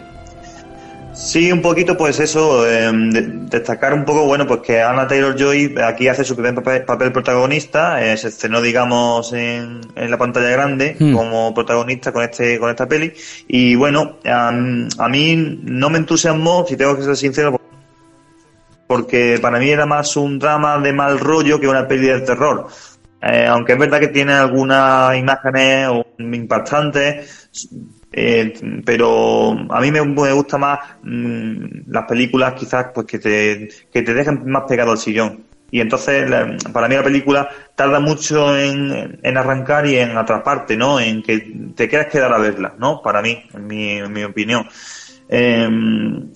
Sí, 1.17 1.51
un 1.51 1.63
poquito, 1.63 1.97
pues 1.97 2.19
eso, 2.19 2.69
eh, 2.69 2.91
destacar 2.93 3.91
un 3.95 4.05
poco, 4.05 4.25
bueno, 4.25 4.45
pues 4.45 4.61
que 4.61 4.81
Anna 4.81 5.07
Taylor-Joy 5.07 5.75
aquí 5.83 6.07
hace 6.07 6.23
su 6.23 6.35
primer 6.35 6.53
papel, 6.85 7.11
protagonista, 7.11 8.05
eh, 8.05 8.15
se 8.17 8.27
estrenó, 8.27 8.61
digamos, 8.61 9.33
en, 9.33 9.81
en 9.95 10.11
la 10.11 10.17
pantalla 10.19 10.49
grande 10.49 10.95
hmm. 10.97 11.13
como 11.13 11.53
protagonista 11.55 12.11
con 12.13 12.23
este 12.23 12.59
con 12.59 12.69
esta 12.69 12.87
peli 12.87 13.13
y 13.47 13.75
bueno, 13.75 14.17
a, 14.25 14.51
mí 14.51 15.59
no 15.63 15.89
me 15.89 15.97
entusiasmó, 15.97 16.65
si 16.67 16.77
tengo 16.77 16.95
que 16.95 17.01
ser 17.01 17.17
sincero, 17.17 17.59
porque 18.85 19.39
para 19.41 19.57
mí 19.57 19.69
era 19.69 19.87
más 19.87 20.15
un 20.17 20.37
drama 20.37 20.77
de 20.77 20.93
mal 20.93 21.19
rollo 21.19 21.59
que 21.59 21.67
una 21.67 21.87
peli 21.87 22.07
de 22.07 22.21
terror. 22.21 22.67
Eh, 23.23 23.47
aunque 23.47 23.73
es 23.73 23.79
verdad 23.79 23.99
que 23.99 24.09
tiene 24.09 24.33
algunas 24.33 25.17
imágenes 25.17 25.89
impactantes, 26.19 27.49
eh, 28.19 28.81
pero 28.83 29.51
a 29.69 29.79
mí 29.79 29.91
me, 29.91 30.01
gusta 30.31 30.57
más 30.57 30.79
mm, 31.03 31.91
las 31.91 32.05
películas 32.05 32.55
quizás 32.55 32.87
pues 32.91 33.05
que 33.05 33.19
te, 33.19 33.69
que 33.93 34.01
te 34.01 34.13
dejen 34.15 34.49
más 34.49 34.63
pegado 34.67 34.91
al 34.91 34.97
sillón. 34.97 35.43
Y 35.69 35.81
entonces, 35.81 36.25
para 36.73 36.87
mí 36.87 36.95
la 36.95 37.03
película 37.03 37.47
tarda 37.75 37.99
mucho 37.99 38.57
en, 38.57 39.19
en, 39.21 39.37
arrancar 39.37 39.85
y 39.85 39.97
en 39.97 40.17
atraparte, 40.17 40.75
¿no? 40.75 40.99
En 40.99 41.21
que 41.21 41.71
te 41.75 41.87
quieras 41.87 42.07
quedar 42.07 42.33
a 42.33 42.39
verla, 42.39 42.73
¿no? 42.79 43.01
Para 43.03 43.21
mí, 43.21 43.43
en 43.53 43.67
mi, 43.67 43.91
en 43.91 44.11
mi 44.11 44.23
opinión. 44.23 44.67
Eh, 45.29 45.69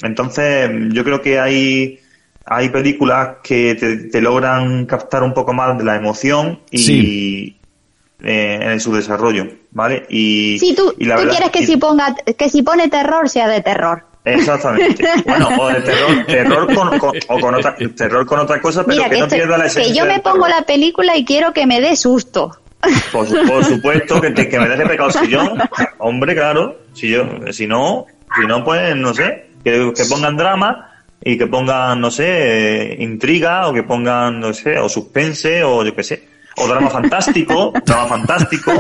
entonces, 0.03 0.69
yo 0.91 1.03
creo 1.03 1.19
que 1.19 1.39
hay, 1.39 1.99
hay 2.45 2.69
películas 2.69 3.37
que 3.41 3.73
te, 4.11 4.21
logran 4.21 4.85
captar 4.85 5.23
un 5.23 5.33
poco 5.33 5.53
más 5.53 5.77
de 5.79 5.83
la 5.83 5.95
emoción 5.95 6.59
y, 6.69 7.55
eh, 8.23 8.59
en 8.61 8.79
su 8.79 8.93
desarrollo, 8.93 9.47
¿vale? 9.71 10.05
Y, 10.09 10.57
sí, 10.59 10.75
tú, 10.75 10.91
tú 10.91 11.27
quieres 11.29 11.49
que, 11.51 11.65
si 11.65 11.77
ponga, 11.77 12.15
que 12.15 12.49
si 12.49 12.61
pone 12.61 12.87
terror 12.87 13.29
sea 13.29 13.47
de 13.47 13.61
terror. 13.61 14.05
Exactamente. 14.23 15.07
Bueno, 15.25 15.49
o 15.59 15.67
de 15.69 15.81
terror, 15.81 16.25
terror 16.27 16.75
con, 16.75 17.13
o 17.27 17.39
con 17.39 17.55
otra, 17.55 17.75
terror 17.95 18.25
con 18.25 18.39
otra 18.39 18.61
cosa, 18.61 18.85
pero 18.85 19.09
que, 19.09 19.19
no 19.19 19.27
pierda 19.27 19.57
la 19.57 19.65
esencia. 19.65 19.91
Que 19.91 19.97
yo 19.97 20.05
me 20.05 20.19
pongo 20.19 20.47
la 20.47 20.61
película 20.61 21.17
y 21.17 21.25
quiero 21.25 21.53
que 21.53 21.65
me 21.65 21.81
dé 21.81 21.95
susto. 21.95 22.51
Por, 23.11 23.27
supuesto, 23.63 24.21
que, 24.21 24.33
que 24.33 24.59
me 24.59 24.67
deje 24.67 24.85
pecado 24.85 25.11
sillón. 25.11 25.59
Hombre, 25.99 26.35
claro. 26.35 26.77
Si 26.93 27.09
yo, 27.09 27.23
si 27.51 27.67
no, 27.67 28.05
si 28.35 28.47
no, 28.47 28.63
pues, 28.63 28.95
no 28.95 29.13
sé, 29.13 29.47
que, 29.63 29.93
que 29.95 30.05
pongan 30.05 30.37
drama 30.37 30.91
y 31.23 31.37
que 31.37 31.47
pongan, 31.47 31.99
no 31.99 32.11
sé, 32.11 32.97
intriga 32.99 33.67
o 33.67 33.73
que 33.73 33.83
pongan, 33.83 34.39
no 34.39 34.53
sé, 34.53 34.77
o 34.77 34.89
suspense 34.89 35.63
o 35.63 35.83
yo 35.83 35.95
qué 35.95 36.03
sé 36.03 36.30
o 36.57 36.67
drama 36.67 36.89
fantástico, 36.89 37.73
drama 37.85 38.07
fantástico, 38.07 38.71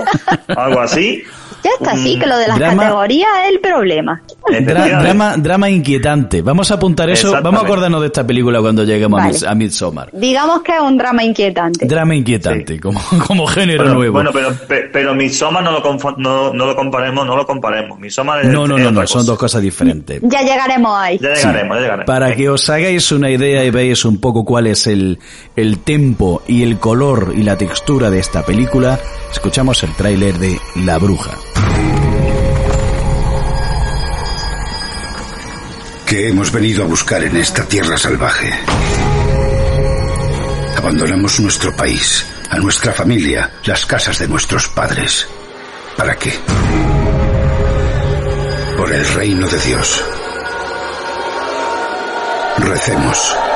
algo 0.55 0.79
así. 0.79 1.23
Ya 1.63 1.71
está 1.79 1.91
así, 1.91 2.17
que 2.17 2.25
lo 2.25 2.37
de 2.37 2.47
las 2.47 2.59
categorías 2.59 3.29
es 3.43 3.53
el 3.53 3.59
problema. 3.59 4.21
drama, 4.61 5.37
drama 5.37 5.69
inquietante. 5.69 6.41
Vamos 6.41 6.71
a 6.71 6.75
apuntar 6.75 7.09
eso. 7.09 7.31
Vamos 7.41 7.61
a 7.61 7.65
acordarnos 7.65 8.01
de 8.01 8.07
esta 8.07 8.25
película 8.25 8.59
cuando 8.61 8.83
lleguemos 8.83 9.43
a, 9.43 9.55
Midsommar. 9.55 10.09
Digamos 10.11 10.61
que 10.61 10.73
es 10.73 10.81
un 10.81 10.97
drama 10.97 11.23
inquietante. 11.23 11.85
Drama 11.85 12.15
inquietante, 12.15 12.79
como, 12.79 12.99
como 13.27 13.45
género 13.47 13.93
nuevo. 13.93 14.13
Bueno, 14.13 14.31
pero, 14.33 14.49
pero 14.91 15.13
Midsommar 15.13 15.63
no 15.63 15.71
lo, 15.71 15.97
no, 16.17 16.53
no 16.53 16.65
lo 16.65 16.75
comparemos, 16.75 17.25
no 17.25 17.35
lo 17.35 17.45
comparemos. 17.45 17.99
Midsommar 17.99 18.45
no, 18.45 18.67
no, 18.67 18.77
no, 18.77 18.91
no, 18.91 19.07
son 19.07 19.25
dos 19.25 19.37
cosas 19.37 19.61
diferentes. 19.61 20.21
Ya 20.23 20.41
llegaremos 20.41 20.97
ahí. 20.97 21.17
Ya 21.19 21.33
llegaremos, 21.33 21.77
ya 21.77 21.81
llegaremos. 21.81 22.05
Para 22.05 22.35
que 22.35 22.49
os 22.49 22.69
hagáis 22.69 23.11
una 23.11 23.29
idea 23.29 23.63
y 23.63 23.69
veáis 23.69 24.05
un 24.05 24.19
poco 24.19 24.43
cuál 24.43 24.67
es 24.67 24.87
el, 24.87 25.19
el 25.55 25.79
tempo 25.79 26.41
y 26.47 26.63
el 26.63 26.77
color 26.77 27.33
y 27.35 27.43
la 27.43 27.57
textura 27.57 28.09
de 28.09 28.19
esta 28.19 28.43
película, 28.43 28.99
escuchamos 29.31 29.81
el 29.83 29.93
tráiler 29.95 30.37
de 30.37 30.59
La 30.75 30.97
Bruja. 30.97 31.37
¿Qué 36.05 36.27
hemos 36.27 36.51
venido 36.51 36.83
a 36.83 36.87
buscar 36.87 37.23
en 37.23 37.37
esta 37.37 37.65
tierra 37.65 37.97
salvaje? 37.97 38.51
Abandonamos 40.77 41.39
nuestro 41.39 41.75
país, 41.75 42.25
a 42.49 42.57
nuestra 42.57 42.91
familia, 42.91 43.51
las 43.65 43.85
casas 43.85 44.19
de 44.19 44.27
nuestros 44.27 44.67
padres. 44.67 45.27
¿Para 45.95 46.15
qué? 46.17 46.33
Por 48.75 48.91
el 48.91 49.07
reino 49.13 49.47
de 49.47 49.59
Dios. 49.59 50.03
Recemos. 52.57 53.50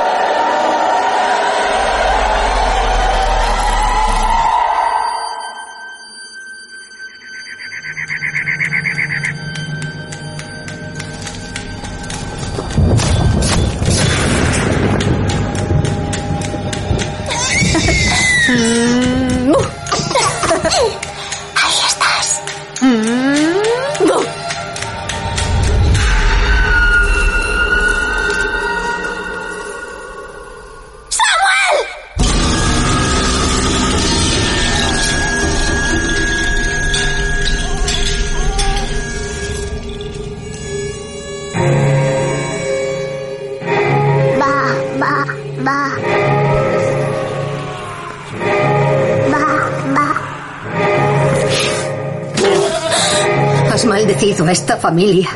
Familia. 54.86 55.35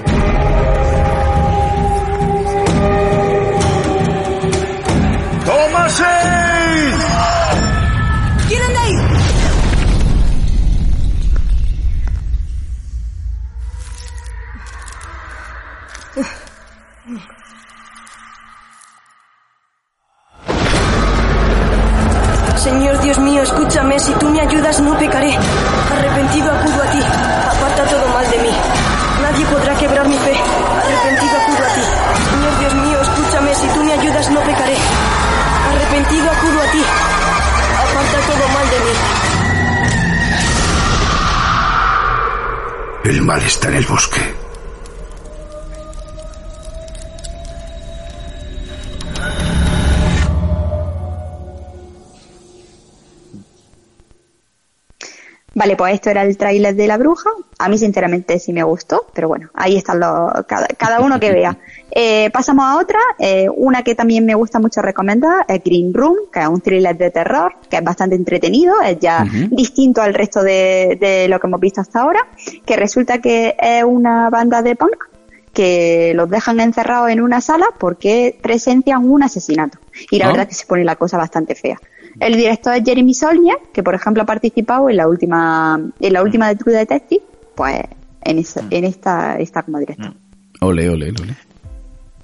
Esto 55.91 56.11
era 56.11 56.23
el 56.23 56.37
tráiler 56.37 56.75
de 56.75 56.87
La 56.87 56.97
Bruja. 56.97 57.31
A 57.59 57.69
mí, 57.69 57.79
sinceramente, 57.79 58.39
sí 58.39 58.53
me 58.53 58.63
gustó, 58.63 59.07
pero 59.13 59.29
bueno, 59.29 59.51
ahí 59.55 59.77
están 59.77 60.01
los, 60.01 60.33
cada, 60.47 61.01
uno 61.01 61.21
que 61.21 61.33
vea. 61.33 61.57
Eh, 61.93 62.31
pasamos 62.31 62.67
a 62.67 62.79
otra, 62.79 63.01
eh, 63.19 63.49
una 63.53 63.83
que 63.83 63.97
también 63.97 64.25
me 64.25 64.37
gusta 64.37 64.61
mucho 64.61 64.81
recomendar, 64.81 65.45
es 65.49 65.61
Green 65.65 65.93
Room, 65.93 66.15
que 66.33 66.39
es 66.39 66.47
un 66.47 66.61
thriller 66.61 66.97
de 66.97 67.11
terror, 67.11 67.53
que 67.69 67.79
es 67.79 67.83
bastante 67.83 68.15
entretenido, 68.15 68.81
es 68.81 69.01
ya 69.01 69.27
distinto 69.51 70.01
al 70.01 70.15
resto 70.15 70.41
de, 70.45 70.97
de 71.01 71.27
lo 71.27 71.41
que 71.41 71.49
hemos 71.49 71.59
visto 71.59 71.81
hasta 71.81 72.03
ahora, 72.03 72.29
que 72.65 72.77
resulta 72.77 73.19
que 73.19 73.57
es 73.61 73.83
una 73.83 74.31
banda 74.31 74.63
de 74.63 74.77
punk 74.77 75.11
que 75.53 76.13
los 76.15 76.31
dejan 76.31 76.61
encerrados 76.61 77.11
en 77.11 77.21
una 77.21 77.41
sala 77.41 77.67
porque 77.79 78.39
presencian 78.41 79.09
un 79.09 79.23
asesinato. 79.23 79.79
Y 80.11 80.19
la 80.19 80.29
verdad 80.29 80.49
que 80.49 80.55
se 80.55 80.67
pone 80.67 80.85
la 80.85 80.97
cosa 80.97 81.17
bastante 81.17 81.55
fea. 81.55 81.79
El 82.21 82.37
director 82.37 82.75
es 82.77 82.85
Jeremy 82.85 83.15
Solnier, 83.15 83.57
que 83.73 83.83
por 83.83 83.95
ejemplo 83.95 84.23
ha 84.23 84.27
participado 84.27 84.91
en 84.91 84.97
la 84.97 85.09
última, 85.09 85.81
en 85.99 86.13
la 86.13 86.23
última 86.23 86.49
de 86.49 86.57
True 86.57 86.75
Detective, 86.75 87.23
pues 87.55 87.81
en, 88.23 88.39
esa, 88.39 88.63
mm. 88.63 88.69
en 88.71 88.85
esta 88.85 89.39
está 89.39 89.63
como 89.63 89.79
director. 89.79 90.11
Mm. 90.11 90.65
Ole, 90.65 90.91
ole, 90.91 91.09
ole. 91.11 91.37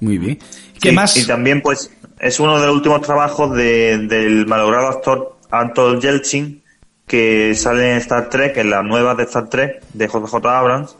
Muy 0.00 0.18
bien. 0.18 0.38
¿Qué 0.80 0.92
más? 0.92 1.16
Y 1.16 1.26
también 1.26 1.62
pues 1.62 1.90
es 2.20 2.38
uno 2.38 2.60
de 2.60 2.66
los 2.66 2.76
últimos 2.76 3.00
trabajos 3.00 3.56
de, 3.56 3.98
del 4.06 4.46
malogrado 4.46 4.88
actor 4.88 5.36
Anton 5.50 5.98
Yelchin, 5.98 6.62
que 7.06 7.54
sale 7.54 7.92
en 7.92 7.98
Star 7.98 8.28
Trek, 8.28 8.58
en 8.58 8.68
las 8.68 8.84
nuevas 8.84 9.16
de 9.16 9.22
Star 9.22 9.48
Trek, 9.48 9.82
de 9.94 10.06
JJ 10.06 10.34
Abrams. 10.44 10.94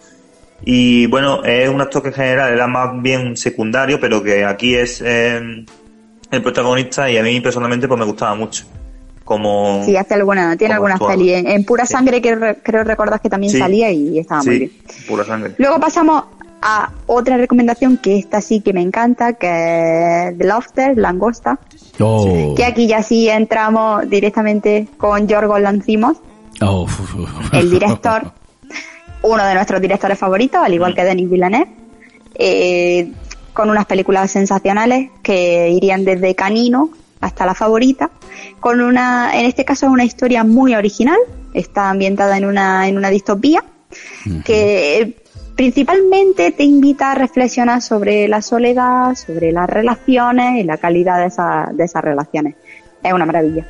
Y 0.64 1.06
bueno, 1.06 1.44
es 1.44 1.68
un 1.68 1.82
actor 1.82 2.00
que 2.00 2.08
en 2.08 2.14
general 2.14 2.52
era 2.54 2.66
más 2.66 3.02
bien 3.02 3.36
secundario, 3.36 4.00
pero 4.00 4.22
que 4.22 4.46
aquí 4.46 4.74
es 4.74 5.02
eh, 5.04 5.66
el 6.30 6.42
protagonista 6.42 7.10
y 7.10 7.18
a 7.18 7.22
mí 7.22 7.40
personalmente 7.42 7.86
pues 7.86 8.00
me 8.00 8.06
gustaba 8.06 8.34
mucho. 8.34 8.64
Como, 9.26 9.82
sí, 9.84 9.96
hace 9.96 10.14
alguna, 10.14 10.56
tiene 10.56 10.74
algunas 10.74 11.00
peli. 11.00 11.32
En, 11.32 11.64
Pura 11.64 11.84
Sangre 11.84 12.22
que 12.22 12.58
creo 12.62 12.84
recordar 12.84 13.20
que 13.20 13.28
también 13.28 13.52
salía 13.52 13.90
y 13.90 14.20
estaba 14.20 14.44
muy 14.44 14.58
bien. 14.60 14.72
Pura 15.08 15.24
Sangre. 15.24 15.52
Luego 15.58 15.80
pasamos 15.80 16.22
a 16.62 16.92
otra 17.06 17.36
recomendación 17.36 17.96
que 17.96 18.18
esta 18.18 18.40
sí 18.40 18.60
que 18.60 18.72
me 18.72 18.82
encanta, 18.82 19.32
que 19.32 20.28
es 20.28 20.38
The 20.38 20.44
Lobster, 20.44 20.96
Langosta. 20.96 21.58
Oh. 21.98 22.54
Que 22.56 22.64
aquí 22.64 22.86
ya 22.86 23.02
sí 23.02 23.28
entramos 23.28 24.08
directamente 24.08 24.86
con 24.96 25.26
Yorgos 25.26 25.60
Lancimos, 25.60 26.18
Oh. 26.62 26.86
el 27.52 27.68
director, 27.68 28.30
uno 29.22 29.44
de 29.44 29.54
nuestros 29.54 29.80
directores 29.80 30.16
favoritos, 30.16 30.60
al 30.62 30.72
igual 30.72 30.94
que 30.94 31.02
Denis 31.02 31.28
Villeneuve, 31.28 31.68
eh, 32.36 33.10
con 33.52 33.70
unas 33.70 33.86
películas 33.86 34.30
sensacionales 34.30 35.10
que 35.20 35.68
irían 35.70 36.04
desde 36.04 36.36
Canino 36.36 36.90
hasta 37.26 37.46
la 37.46 37.54
favorita, 37.54 38.10
con 38.60 38.80
una, 38.80 39.38
en 39.38 39.46
este 39.46 39.64
caso 39.64 39.86
una 39.86 40.04
historia 40.04 40.44
muy 40.44 40.74
original, 40.74 41.18
está 41.54 41.90
ambientada 41.90 42.36
en 42.36 42.44
una, 42.44 42.88
en 42.88 42.96
una 42.96 43.10
distopía, 43.10 43.64
que 44.44 45.22
principalmente 45.54 46.52
te 46.52 46.64
invita 46.64 47.12
a 47.12 47.14
reflexionar 47.14 47.80
sobre 47.80 48.28
la 48.28 48.42
soledad, 48.42 49.14
sobre 49.14 49.52
las 49.52 49.68
relaciones 49.68 50.60
y 50.60 50.64
la 50.64 50.76
calidad 50.76 51.18
de, 51.20 51.26
esa, 51.26 51.70
de 51.72 51.84
esas 51.84 52.02
relaciones. 52.02 52.54
Es 53.02 53.12
una 53.12 53.26
maravilla. 53.26 53.66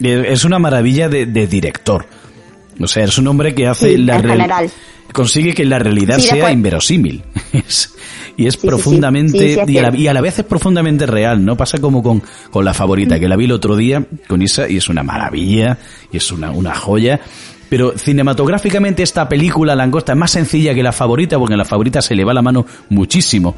Es 0.00 0.44
una 0.44 0.58
maravilla 0.58 1.08
de, 1.08 1.26
de 1.26 1.46
director. 1.46 2.06
O 2.80 2.86
sea, 2.86 3.04
es 3.04 3.18
un 3.18 3.28
hombre 3.28 3.54
que 3.54 3.66
hace 3.66 3.90
Sí, 3.90 3.96
la 3.98 4.16
en 4.16 4.28
general. 4.28 4.70
Consigue 5.12 5.54
que 5.54 5.64
la 5.64 5.78
realidad 5.78 6.18
Sí, 6.18 6.28
sea 6.28 6.50
inverosímil. 6.52 7.22
Y 8.34 8.46
es 8.46 8.54
sí, 8.54 8.66
profundamente 8.66 9.38
Sí, 9.38 9.60
y, 9.72 9.76
a 9.78 9.82
la, 9.82 9.90
que- 9.92 9.98
y 9.98 10.06
a 10.08 10.14
la 10.14 10.22
vez 10.22 10.38
es 10.38 10.44
profundamente 10.46 11.04
real, 11.04 11.44
¿no? 11.44 11.54
Pasa 11.54 11.78
como 11.78 12.02
con, 12.02 12.22
con 12.50 12.64
la 12.64 12.72
favorita, 12.72 13.20
que 13.20 13.28
la 13.28 13.36
vi 13.36 13.44
el 13.44 13.52
otro 13.52 13.76
día 13.76 14.02
con 14.26 14.40
Isa 14.40 14.66
y 14.70 14.78
es 14.78 14.88
una 14.88 15.02
maravilla 15.02 15.76
y 16.10 16.16
es 16.16 16.32
una, 16.32 16.50
una 16.50 16.74
joya. 16.74 17.20
Pero 17.68 17.92
cinematográficamente 17.96 19.02
esta 19.02 19.28
película 19.28 19.74
Langosta 19.74 20.12
es 20.12 20.18
más 20.18 20.30
sencilla 20.30 20.74
que 20.74 20.82
la 20.82 20.92
favorita 20.92 21.38
porque 21.38 21.52
en 21.54 21.58
la 21.58 21.66
favorita 21.66 22.00
se 22.00 22.14
le 22.14 22.24
va 22.24 22.32
la 22.32 22.40
mano 22.40 22.64
muchísimo. 22.88 23.54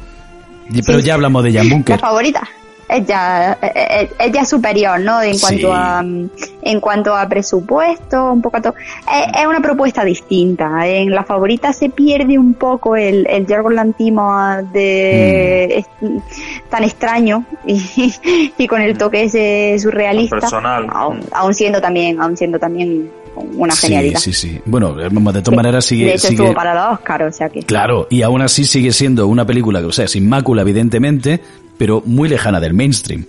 Pero 0.85 0.99
ya 0.99 1.13
hablamos 1.13 1.41
de 1.45 1.53
Jan 1.53 1.69
La 1.69 1.73
Bunker. 1.75 1.99
favorita 1.99 2.47
es 2.87 3.05
ya, 3.07 3.57
es, 3.61 4.09
es 4.19 4.31
ya 4.31 4.45
superior, 4.45 4.99
¿no? 4.99 5.21
En 5.21 5.37
cuanto 5.39 5.67
Sí. 5.67 5.73
a 5.73 6.01
mm, 6.03 6.29
en 6.61 6.79
cuanto 6.79 7.15
a 7.15 7.27
presupuesto, 7.29 8.31
un 8.31 8.41
poco 8.41 8.57
a 8.57 8.61
todo. 8.61 8.73
Es, 9.11 9.41
es 9.41 9.47
una 9.47 9.59
propuesta 9.61 10.03
distinta. 10.03 10.87
En 10.87 11.11
la 11.11 11.23
favorita 11.23 11.73
se 11.73 11.89
pierde 11.89 12.37
un 12.37 12.53
poco 12.53 12.95
el, 12.95 13.25
el 13.27 13.45
Lanthimos 13.71 14.71
de 14.73 15.77
es- 15.79 15.85
tan 16.69 16.83
extraño 16.83 17.45
y, 17.65 18.13
y 18.57 18.67
con 18.67 18.81
el 18.81 18.97
toque 18.97 19.23
ese 19.23 19.77
surrealista. 19.79 20.37
Personal. 20.39 20.87
Aún, 20.91 21.19
aún 21.31 21.53
siendo 21.53 21.81
también, 21.81 22.19
aún 22.21 22.35
siendo 22.37 22.59
también 22.59 23.09
una 23.55 23.73
Sí, 23.73 23.87
genialidad. 23.87 24.19
sí, 24.19 24.31
sí. 24.33 24.61
Bueno, 24.65 24.93
de 24.93 25.09
todas 25.41 25.55
maneras 25.55 25.85
sigue... 25.85 26.05
de 26.05 26.11
hecho 26.11 26.27
sigue- 26.27 26.35
estuvo 26.43 26.53
para 26.53 26.73
los 26.73 26.93
Oscar, 26.99 27.23
o 27.23 27.31
sea 27.31 27.49
que. 27.49 27.63
Claro, 27.63 28.07
y 28.09 28.21
aún 28.21 28.41
así 28.41 28.63
sigue 28.63 28.91
siendo 28.93 29.27
una 29.27 29.45
película 29.45 29.79
que, 29.81 29.87
o 29.87 29.91
sea, 29.91 30.07
sin 30.07 30.27
mácula, 30.29 30.61
evidentemente, 30.61 31.41
pero 31.77 32.01
muy 32.05 32.29
lejana 32.29 32.59
del 32.59 32.73
mainstream. 32.73 33.25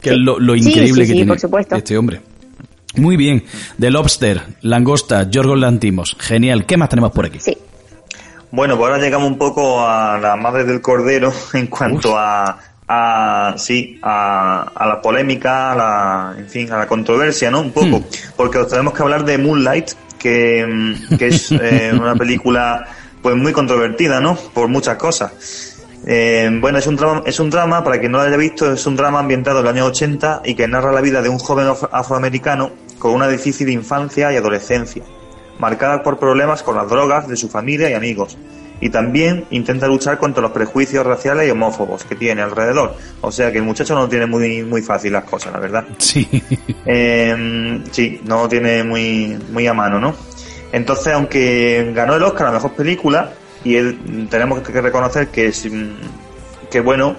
Que 0.00 0.10
es 0.10 0.16
lo, 0.16 0.38
lo 0.38 0.54
Sí, 0.54 0.68
increíble 0.68 0.94
sí, 0.94 1.00
que 1.00 1.06
sí, 1.06 1.12
tiene 1.12 1.28
por 1.28 1.40
supuesto. 1.40 1.76
este 1.76 1.96
hombre. 1.98 2.20
Muy 2.96 3.16
bien. 3.16 3.44
The 3.78 3.90
Lobster, 3.90 4.40
Langosta, 4.62 5.28
Yorgos 5.30 5.58
Lantimos. 5.58 6.16
Genial. 6.18 6.66
¿Qué 6.66 6.76
más 6.76 6.88
tenemos 6.88 7.12
por 7.12 7.26
aquí? 7.26 7.38
Sí. 7.40 7.56
Bueno, 8.50 8.76
pues 8.76 8.90
ahora 8.90 9.02
llegamos 9.02 9.28
un 9.30 9.38
poco 9.38 9.86
a 9.86 10.18
la 10.18 10.34
madre 10.36 10.64
del 10.64 10.80
cordero 10.80 11.32
en 11.52 11.68
cuanto 11.68 12.16
a, 12.18 12.58
a 12.88 13.54
sí, 13.56 13.98
a, 14.02 14.62
a 14.74 14.86
la 14.88 15.00
polémica, 15.00 15.70
a 15.72 15.76
la, 15.76 16.34
en 16.38 16.48
fin, 16.48 16.72
a 16.72 16.78
la 16.78 16.86
controversia, 16.86 17.50
¿no? 17.50 17.60
Un 17.60 17.70
poco, 17.70 18.02
porque 18.36 18.58
os 18.58 18.68
tenemos 18.68 18.92
que 18.94 19.02
hablar 19.02 19.24
de 19.24 19.38
Moonlight, 19.38 19.90
que, 20.18 20.96
que 21.16 21.28
es 21.28 21.52
eh, 21.52 21.92
una 22.00 22.16
película 22.16 22.84
pues 23.22 23.36
muy 23.36 23.52
controvertida, 23.52 24.18
¿no? 24.20 24.34
Por 24.34 24.66
muchas 24.66 24.96
cosas. 24.96 25.69
Eh, 26.06 26.48
bueno, 26.60 26.78
es 26.78 26.86
un 26.86 26.96
drama, 26.96 27.22
es 27.26 27.38
un 27.40 27.50
drama, 27.50 27.84
para 27.84 27.98
quien 28.00 28.12
no 28.12 28.18
lo 28.18 28.24
haya 28.24 28.36
visto, 28.36 28.72
es 28.72 28.86
un 28.86 28.96
drama 28.96 29.18
ambientado 29.20 29.58
en 29.58 29.64
los 29.66 29.74
años 29.74 29.88
80 29.88 30.42
y 30.44 30.54
que 30.54 30.66
narra 30.66 30.92
la 30.92 31.00
vida 31.00 31.20
de 31.22 31.28
un 31.28 31.38
joven 31.38 31.66
afro- 31.66 31.90
afroamericano 31.92 32.70
con 32.98 33.12
una 33.12 33.28
difícil 33.28 33.68
infancia 33.68 34.32
y 34.32 34.36
adolescencia, 34.36 35.02
marcada 35.58 36.02
por 36.02 36.18
problemas 36.18 36.62
con 36.62 36.76
las 36.76 36.88
drogas 36.88 37.28
de 37.28 37.36
su 37.36 37.48
familia 37.48 37.90
y 37.90 37.94
amigos. 37.94 38.38
Y 38.82 38.88
también 38.88 39.44
intenta 39.50 39.86
luchar 39.86 40.16
contra 40.16 40.40
los 40.40 40.52
prejuicios 40.52 41.04
raciales 41.04 41.46
y 41.46 41.50
homófobos 41.50 42.04
que 42.04 42.14
tiene 42.14 42.40
alrededor. 42.40 42.94
O 43.20 43.30
sea 43.30 43.52
que 43.52 43.58
el 43.58 43.64
muchacho 43.64 43.94
no 43.94 44.08
tiene 44.08 44.24
muy, 44.24 44.62
muy 44.62 44.80
fácil 44.80 45.12
las 45.12 45.24
cosas, 45.24 45.52
la 45.52 45.58
verdad. 45.60 45.84
Sí. 45.98 46.26
Eh, 46.86 47.82
sí, 47.90 48.20
no 48.24 48.48
tiene 48.48 48.82
muy, 48.82 49.38
muy 49.52 49.66
a 49.66 49.74
mano, 49.74 50.00
¿no? 50.00 50.14
Entonces, 50.72 51.12
aunque 51.12 51.92
ganó 51.94 52.14
el 52.16 52.22
Oscar 52.22 52.46
a 52.46 52.52
Mejor 52.52 52.72
Película, 52.72 53.32
y 53.64 53.76
él, 53.76 54.28
tenemos 54.30 54.60
que 54.60 54.80
reconocer 54.80 55.28
que, 55.28 55.52
que 56.70 56.80
bueno, 56.80 57.16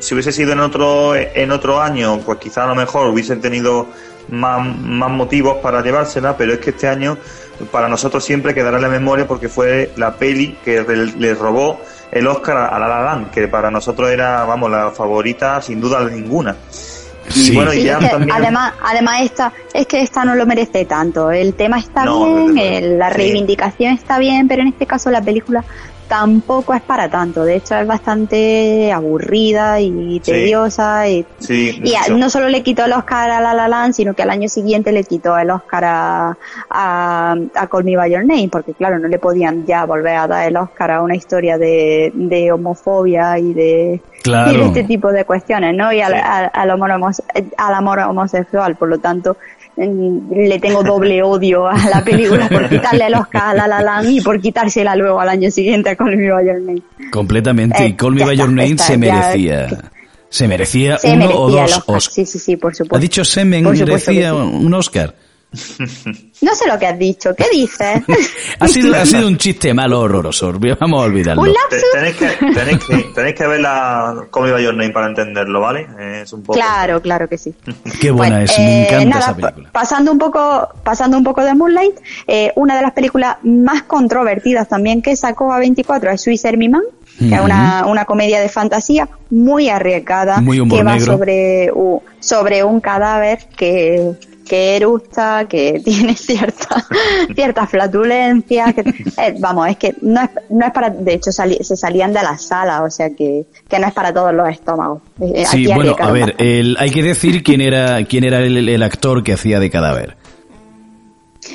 si 0.00 0.14
hubiese 0.14 0.32
sido 0.32 0.52
en 0.52 0.60
otro, 0.60 1.14
en 1.14 1.50
otro 1.50 1.80
año, 1.80 2.20
pues 2.20 2.38
quizá 2.38 2.64
a 2.64 2.66
lo 2.66 2.74
mejor 2.74 3.08
hubiesen 3.08 3.40
tenido 3.40 3.86
más, 4.30 4.64
más 4.76 5.10
motivos 5.10 5.58
para 5.58 5.82
llevársela, 5.82 6.36
pero 6.36 6.52
es 6.52 6.58
que 6.60 6.70
este 6.70 6.88
año 6.88 7.18
para 7.72 7.88
nosotros 7.88 8.24
siempre 8.24 8.54
quedará 8.54 8.76
en 8.76 8.82
la 8.82 8.88
memoria 8.88 9.26
porque 9.26 9.48
fue 9.48 9.92
la 9.96 10.14
peli 10.14 10.56
que 10.64 10.82
le 10.82 11.34
robó 11.34 11.80
el 12.10 12.26
Oscar 12.26 12.56
a 12.72 12.78
La 12.78 12.88
La 12.88 13.02
Land, 13.02 13.30
que 13.30 13.48
para 13.48 13.70
nosotros 13.70 14.10
era, 14.10 14.44
vamos, 14.44 14.70
la 14.70 14.90
favorita 14.90 15.60
sin 15.60 15.80
duda 15.80 16.08
ninguna. 16.08 16.56
Y 17.34 17.54
bueno, 17.54 17.72
y 17.72 17.78
Sí, 17.78 17.84
ya 17.84 17.92
es 17.94 17.98
que 17.98 18.08
también... 18.08 18.32
además, 18.36 18.72
además 18.82 19.22
esta, 19.22 19.52
es 19.74 19.86
que 19.86 20.00
esta 20.02 20.24
no 20.24 20.34
lo 20.34 20.46
merece 20.46 20.84
tanto. 20.84 21.30
El 21.30 21.54
tema 21.54 21.78
está 21.78 22.04
No, 22.04 22.46
bien, 22.46 22.58
el- 22.58 22.98
la 22.98 23.10
Sí. 23.10 23.16
reivindicación 23.16 23.94
está 23.94 24.18
bien, 24.18 24.48
pero 24.48 24.62
en 24.62 24.68
este 24.68 24.86
caso 24.86 25.10
la 25.10 25.20
película 25.22 25.64
tampoco 26.08 26.74
es 26.74 26.80
para 26.82 27.08
tanto. 27.08 27.44
De 27.44 27.56
hecho, 27.56 27.76
es 27.76 27.86
bastante 27.86 28.90
aburrida 28.92 29.80
y 29.80 30.20
Sí. 30.24 30.32
tediosa. 30.32 31.08
Y, 31.08 31.24
Sí, 31.38 31.80
y 31.84 31.94
a- 31.94 32.00
mucho. 32.00 32.16
no 32.16 32.30
solo 32.30 32.48
le 32.48 32.62
quitó 32.62 32.84
el 32.86 32.92
Oscar 32.92 33.30
a 33.30 33.40
La 33.40 33.54
La 33.54 33.68
Land, 33.68 33.94
sino 33.94 34.14
que 34.14 34.22
al 34.22 34.30
año 34.30 34.48
siguiente 34.48 34.90
le 34.92 35.04
quitó 35.04 35.36
el 35.38 35.50
Oscar 35.50 35.84
a, 35.84 36.36
a, 36.70 37.36
a 37.54 37.66
Call 37.66 37.84
Me 37.84 37.96
By 37.96 38.10
Your 38.10 38.24
Name, 38.24 38.48
porque 38.50 38.72
claro, 38.74 38.98
no 38.98 39.08
le 39.08 39.18
podían 39.18 39.66
ya 39.66 39.84
volver 39.84 40.16
a 40.16 40.26
dar 40.26 40.48
el 40.48 40.56
Oscar 40.56 40.90
a 40.92 41.02
una 41.02 41.14
historia 41.14 41.58
de, 41.58 42.10
de 42.14 42.50
homofobia 42.52 43.38
y 43.38 43.52
de, 43.54 44.00
Claro. 44.22 44.52
y 44.52 44.56
de 44.56 44.64
este 44.64 44.84
tipo 44.84 45.12
de 45.12 45.24
cuestiones, 45.24 45.76
¿no? 45.76 45.92
Y 45.92 46.00
al, 46.00 46.14
al- 46.14 46.50
al 46.52 46.70
amor, 46.70 46.90
homose- 46.90 47.22
al 47.56 47.74
amor 47.74 47.98
homosexual, 48.00 48.76
por 48.76 48.88
lo 48.88 48.98
tanto, 48.98 49.36
le 49.78 50.58
tengo 50.58 50.82
doble 50.82 51.22
odio 51.22 51.66
a 51.68 51.76
la 51.88 52.02
película 52.04 52.48
por 52.48 52.68
quitarle 52.68 53.06
el 53.06 53.14
Oscar 53.14 53.42
a 53.50 53.54
La 53.54 53.68
La 53.68 53.80
Land 53.82 54.10
y 54.10 54.20
por 54.20 54.40
quitársela 54.40 54.96
luego 54.96 55.20
al 55.20 55.28
año 55.28 55.50
siguiente 55.50 55.90
a 55.90 55.96
Call 55.96 56.16
Me 56.16 56.30
By 56.32 56.46
Your 56.46 56.60
Name. 56.60 56.82
Completamente. 57.12 57.84
y 57.84 57.86
Eh, 57.90 57.96
Call 57.96 58.12
Me 58.14 58.20
ya 58.20 58.26
By 58.26 58.36
Your 58.36 58.48
Name 58.48 58.70
está, 58.70 58.84
se 58.84 58.92
ya- 58.92 58.98
merecía. 58.98 59.90
Se 60.30 60.46
merecía 60.48 60.98
Se 60.98 61.08
uno 61.08 61.16
merecía 61.20 61.40
o 61.40 61.50
dos 61.50 61.60
Oscar. 61.76 61.96
Oscars. 61.96 62.14
Sí, 62.14 62.26
sí, 62.26 62.38
sí, 62.38 62.56
por 62.56 62.74
supuesto. 62.74 62.96
¿Ha 62.96 63.00
dicho 63.00 63.24
supuesto 63.76 64.10
merecía 64.10 64.34
un 64.34 64.74
Oscar? 64.74 65.14
No 65.50 66.54
sé 66.54 66.66
lo 66.68 66.78
que 66.78 66.86
has 66.86 66.98
dicho, 66.98 67.34
¿qué 67.34 67.46
dices? 67.50 68.02
Ha 68.60 68.66
sido, 68.68 68.94
ha 68.96 69.06
sido 69.06 69.26
un 69.28 69.36
chiste 69.38 69.72
malo 69.72 70.00
horroroso. 70.00 70.52
Vamos 70.80 71.02
a 71.02 71.06
olvidarlo. 71.06 71.42
Un 71.42 71.52
Te- 71.70 71.80
Tenéis 71.92 72.16
que, 72.16 72.26
tenéis 72.52 72.78
que, 72.84 72.96
tenéis 73.14 73.34
que 73.36 73.46
ver 73.46 73.60
la 73.60 74.14
Me 74.34 74.52
By 74.52 74.62
Your 74.64 74.74
Name 74.74 74.90
para 74.90 75.06
entenderlo, 75.08 75.60
¿vale? 75.60 75.86
Es 76.22 76.32
un 76.32 76.42
poco... 76.42 76.58
Claro, 76.58 77.00
claro 77.00 77.28
que 77.28 77.38
sí. 77.38 77.54
Qué 78.00 78.10
buena 78.10 78.38
Pues, 78.38 78.50
es, 78.52 78.58
me 78.58 78.82
eh, 78.82 78.86
encanta 78.88 79.04
nada, 79.06 79.20
esa 79.20 79.36
película. 79.36 79.70
pa- 79.70 79.80
Pasando 79.80 80.12
un 80.12 80.18
poco, 80.18 80.68
pasando 80.82 81.16
un 81.16 81.24
poco 81.24 81.44
de 81.44 81.54
Moonlight, 81.54 81.96
eh, 82.26 82.52
una 82.56 82.76
de 82.76 82.82
las 82.82 82.92
películas 82.92 83.36
más 83.44 83.82
controvertidas 83.84 84.68
también 84.68 85.02
que 85.02 85.14
sacó 85.16 85.52
a 85.52 85.58
24 85.58 86.10
es 86.10 86.20
Swiss 86.22 86.44
Army 86.44 86.68
Man, 86.68 86.82
que 87.18 87.34
es 87.34 87.40
una, 87.40 87.86
una 87.86 88.04
comedia 88.04 88.40
de 88.40 88.48
fantasía 88.48 89.08
muy 89.30 89.68
arriesgada, 89.68 90.40
Muy 90.40 90.66
que 90.68 90.82
va 90.82 90.94
negro. 90.94 91.12
sobre, 91.12 91.70
sobre 92.20 92.64
un 92.64 92.80
cadáver 92.80 93.46
que, 93.56 94.12
que 94.48 94.76
eructa, 94.76 95.46
que 95.48 95.80
tiene 95.84 96.16
cierta, 96.16 96.84
cierta 97.34 97.66
flatulencia, 97.66 98.72
que, 98.72 98.80
eh, 98.80 99.34
vamos, 99.38 99.68
es 99.68 99.76
que 99.76 99.94
no 100.02 100.20
es, 100.22 100.30
no 100.50 100.66
es 100.66 100.72
para, 100.72 100.90
de 100.90 101.14
hecho 101.14 101.30
sali- 101.30 101.62
se 101.62 101.76
salían 101.76 102.12
de 102.12 102.22
la 102.22 102.38
sala, 102.38 102.82
o 102.82 102.90
sea 102.90 103.10
que, 103.10 103.44
que 103.68 103.78
no 103.78 103.86
es 103.86 103.92
para 103.92 104.12
todos 104.12 104.32
los 104.34 104.48
estómagos. 104.48 105.02
Eh, 105.20 105.44
Sí, 105.46 105.64
aquí 105.70 105.74
bueno, 105.74 105.96
a 105.98 106.10
ver, 106.10 106.34
el- 106.38 106.76
hay 106.78 106.90
que 106.90 107.02
decir 107.02 107.42
quién 107.42 107.60
era 107.60 108.02
quién 108.04 108.24
era 108.24 108.38
el, 108.40 108.68
el 108.68 108.82
actor 108.82 109.22
que 109.22 109.34
hacía 109.34 109.60
de 109.60 109.70
cadáver. 109.70 110.16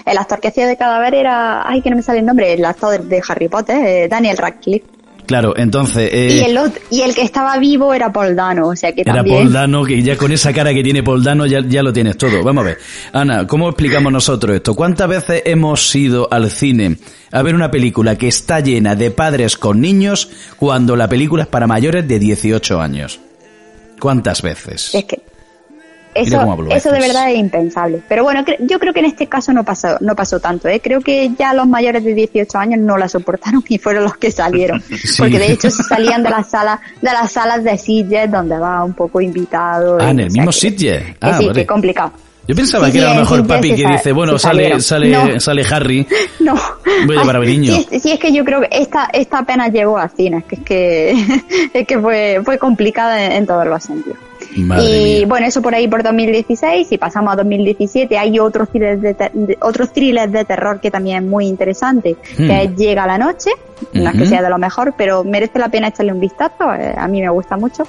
El 0.05 0.17
actor 0.17 0.39
que 0.39 0.47
hacía 0.47 0.65
de 0.67 0.75
cadáver 0.77 1.13
era, 1.13 1.67
ay, 1.67 1.81
que 1.81 1.89
no 1.89 1.95
me 1.97 2.01
sale 2.01 2.19
el 2.19 2.25
nombre, 2.25 2.53
el 2.53 2.65
actor 2.65 3.01
de 3.03 3.21
Harry 3.27 3.47
Potter, 3.47 3.77
eh, 3.85 4.07
Daniel 4.07 4.37
Radcliffe. 4.37 4.85
Claro, 5.25 5.53
entonces... 5.55 6.11
y, 6.13 6.39
el 6.39 6.59
y 6.89 7.01
el 7.01 7.15
que 7.15 7.21
estaba 7.21 7.57
vivo 7.57 7.93
era 7.93 8.11
Poldano, 8.11 8.67
o 8.67 8.75
sea 8.75 8.93
que 8.93 9.01
era 9.01 9.15
también... 9.15 9.37
Era 9.37 9.45
Poldano, 9.45 9.83
que 9.83 10.01
ya 10.01 10.17
con 10.17 10.31
esa 10.31 10.53
cara 10.53 10.73
que 10.73 10.83
tiene 10.83 11.03
Poldano 11.03 11.45
ya, 11.45 11.61
ya 11.65 11.81
lo 11.81 11.93
tienes 11.93 12.17
todo. 12.17 12.43
Vamos 12.43 12.63
a 12.63 12.67
ver. 12.67 12.77
Ana, 13.13 13.47
¿cómo 13.47 13.69
explicamos 13.69 14.11
nosotros 14.11 14.55
esto? 14.55 14.75
¿Cuántas 14.75 15.07
veces 15.07 15.43
hemos 15.45 15.95
ido 15.95 16.27
al 16.31 16.49
cine 16.49 16.97
a 17.31 17.41
ver 17.41 17.55
una 17.55 17.71
película 17.71 18.17
que 18.17 18.27
está 18.27 18.59
llena 18.59 18.95
de 18.95 19.11
padres 19.11 19.57
con 19.57 19.79
niños 19.79 20.29
cuando 20.57 20.95
la 20.95 21.07
película 21.07 21.43
es 21.43 21.49
para 21.49 21.67
mayores 21.67 22.07
de 22.07 22.19
18 22.19 22.81
años? 22.81 23.19
¿Cuántas 23.99 24.41
veces? 24.41 24.93
Es 24.93 25.05
que 25.05 25.21
eso, 26.13 26.57
eso 26.69 26.91
de 26.91 26.99
verdad 26.99 27.31
es 27.31 27.37
impensable. 27.37 28.01
Pero 28.07 28.23
bueno, 28.23 28.43
yo 28.59 28.79
creo 28.79 28.93
que 28.93 28.99
en 28.99 29.05
este 29.07 29.27
caso 29.27 29.53
no 29.53 29.63
pasó, 29.63 29.97
no 30.01 30.15
pasó 30.15 30.39
tanto. 30.39 30.67
¿eh? 30.67 30.79
Creo 30.81 31.01
que 31.01 31.31
ya 31.37 31.53
los 31.53 31.67
mayores 31.67 32.03
de 32.03 32.13
18 32.13 32.57
años 32.57 32.79
no 32.79 32.97
la 32.97 33.07
soportaron 33.09 33.63
y 33.67 33.77
fueron 33.77 34.03
los 34.03 34.17
que 34.17 34.31
salieron. 34.31 34.83
Porque 35.17 35.39
de 35.39 35.51
hecho 35.51 35.69
salían 35.69 36.23
de 36.23 36.29
las 36.29 36.49
salas, 36.49 36.79
de 37.01 37.11
las 37.11 37.31
salas 37.31 37.63
de 37.63 37.77
Sitges 37.77 38.31
donde 38.31 38.57
va 38.57 38.83
un 38.83 38.93
poco 38.93 39.21
invitado. 39.21 39.97
Ah, 39.99 40.11
en 40.11 40.19
el 40.19 40.31
mismo 40.31 40.51
Sitges. 40.51 41.03
Ah, 41.21 41.37
sí, 41.37 41.49
qué 41.53 41.65
complicado. 41.65 42.11
Yo 42.45 42.55
pensaba 42.55 42.91
que 42.91 42.99
era 42.99 43.11
a 43.11 43.13
lo 43.13 43.21
mejor 43.21 43.47
papi 43.47 43.73
que 43.73 43.85
dice, 43.87 44.11
bueno, 44.11 44.37
sale, 44.37 44.81
sale, 44.81 45.39
sale 45.39 45.63
Harry. 45.69 46.05
No. 46.41 46.55
Voy 47.05 47.15
a 47.15 47.21
llevar 47.21 47.37
a 47.37 47.39
mi 47.39 47.47
niño. 47.47 47.73
Sí, 47.89 48.11
es 48.11 48.19
que 48.19 48.33
yo 48.33 48.43
creo 48.43 48.59
que 48.59 48.67
esta, 48.71 49.09
esta 49.13 49.39
apenas 49.39 49.71
llegó 49.71 49.97
a 49.97 50.09
cine, 50.09 50.39
es 50.39 50.43
que 50.43 50.55
es 50.55 50.61
que, 50.61 51.39
es 51.73 51.87
que 51.87 51.99
fue, 51.99 52.41
fue 52.43 52.57
complicada 52.57 53.35
en 53.35 53.45
todos 53.45 53.65
los 53.65 53.81
sentidos 53.81 54.17
y 54.55 55.25
bueno, 55.25 55.45
eso 55.45 55.61
por 55.61 55.73
ahí 55.73 55.87
por 55.87 56.03
2016 56.03 56.91
y 56.91 56.97
pasamos 56.97 57.33
a 57.33 57.35
2017 57.37 58.17
hay 58.17 58.39
otros 58.39 58.69
thrillers 58.69 59.01
de, 59.01 59.57
otros 59.61 59.91
thrillers 59.91 60.31
de 60.31 60.45
terror 60.45 60.79
que 60.79 60.91
también 60.91 61.23
es 61.23 61.29
muy 61.29 61.47
interesante, 61.47 62.15
que 62.37 62.43
hmm. 62.43 62.51
es 62.51 62.73
Llega 62.75 63.05
la 63.05 63.17
noche, 63.17 63.51
no 63.93 64.09
es 64.09 64.17
que 64.17 64.25
sea 64.25 64.41
de 64.41 64.49
lo 64.49 64.57
mejor, 64.57 64.93
pero 64.97 65.23
merece 65.23 65.59
la 65.59 65.69
pena 65.69 65.87
echarle 65.87 66.11
un 66.11 66.19
vistazo, 66.19 66.73
eh, 66.73 66.93
a 66.97 67.07
mí 67.07 67.21
me 67.21 67.29
gusta 67.29 67.55
mucho. 67.57 67.83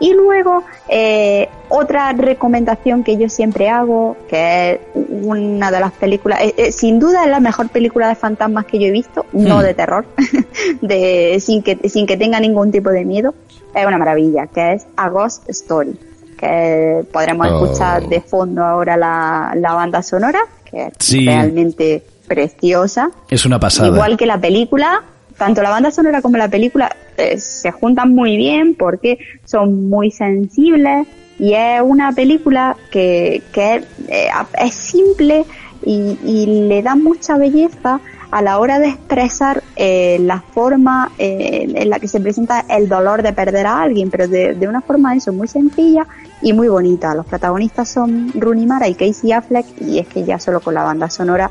Y 0.00 0.12
luego, 0.12 0.64
eh, 0.88 1.48
otra 1.68 2.12
recomendación 2.12 3.04
que 3.04 3.16
yo 3.16 3.28
siempre 3.28 3.68
hago, 3.68 4.16
que 4.28 4.72
es 4.72 4.80
una 4.94 5.70
de 5.70 5.80
las 5.80 5.92
películas, 5.92 6.40
eh, 6.42 6.72
sin 6.72 6.98
duda 6.98 7.24
es 7.24 7.30
la 7.30 7.40
mejor 7.40 7.68
película 7.68 8.08
de 8.08 8.14
fantasmas 8.14 8.66
que 8.66 8.78
yo 8.78 8.86
he 8.86 8.90
visto, 8.90 9.24
no 9.32 9.58
hmm. 9.58 9.62
de 9.62 9.74
terror, 9.74 10.04
de, 10.80 11.38
sin, 11.40 11.62
que, 11.62 11.88
sin 11.88 12.06
que 12.06 12.16
tenga 12.16 12.40
ningún 12.40 12.70
tipo 12.70 12.90
de 12.90 13.04
miedo, 13.04 13.34
es 13.74 13.86
una 13.86 13.98
maravilla, 13.98 14.46
que 14.46 14.74
es 14.74 14.86
A 14.96 15.08
Ghost 15.08 15.48
Story, 15.48 15.98
que 16.38 17.04
podremos 17.12 17.48
oh. 17.48 17.64
escuchar 17.64 18.08
de 18.08 18.20
fondo 18.20 18.64
ahora 18.64 18.96
la, 18.96 19.52
la 19.56 19.72
banda 19.74 20.02
sonora, 20.02 20.40
que 20.64 20.86
es 20.86 21.24
realmente 21.24 22.02
preciosa. 22.26 23.10
Es 23.28 23.44
una 23.46 23.58
pasada. 23.60 23.88
Igual 23.88 24.16
que 24.16 24.26
la 24.26 24.40
película, 24.40 25.02
tanto 25.36 25.62
la 25.62 25.70
banda 25.70 25.90
sonora 25.90 26.22
como 26.22 26.36
la 26.36 26.48
película 26.48 26.94
eh, 27.16 27.38
se 27.38 27.70
juntan 27.70 28.14
muy 28.14 28.36
bien 28.36 28.74
porque 28.74 29.18
son 29.44 29.88
muy 29.88 30.10
sensibles 30.10 31.06
y 31.38 31.54
es 31.54 31.80
una 31.82 32.12
película 32.12 32.76
que, 32.90 33.42
que 33.52 33.76
es, 33.76 33.84
eh, 34.08 34.28
es 34.58 34.74
simple 34.74 35.44
y, 35.84 36.18
y, 36.24 36.66
le 36.68 36.82
da 36.82 36.94
mucha 36.94 37.36
belleza 37.36 38.00
a 38.34 38.42
la 38.42 38.58
hora 38.58 38.80
de 38.80 38.88
expresar 38.88 39.62
eh, 39.76 40.18
la 40.20 40.40
forma 40.40 41.12
eh, 41.18 41.72
en 41.72 41.88
la 41.88 42.00
que 42.00 42.08
se 42.08 42.18
presenta 42.18 42.64
el 42.68 42.88
dolor 42.88 43.22
de 43.22 43.32
perder 43.32 43.64
a 43.64 43.80
alguien, 43.80 44.10
pero 44.10 44.26
de, 44.26 44.66
una 44.68 44.80
forma 44.80 45.14
eso 45.14 45.32
muy 45.32 45.46
sencilla 45.46 46.04
y 46.42 46.52
muy 46.52 46.66
bonita. 46.66 47.14
Los 47.14 47.26
protagonistas 47.26 47.88
son 47.88 48.32
Rooney 48.34 48.66
Mara 48.66 48.88
y 48.88 48.96
Casey 48.96 49.30
Affleck 49.30 49.66
y 49.80 50.00
es 50.00 50.08
que 50.08 50.24
ya 50.24 50.40
solo 50.40 50.58
con 50.58 50.74
la 50.74 50.82
banda 50.82 51.08
sonora 51.10 51.48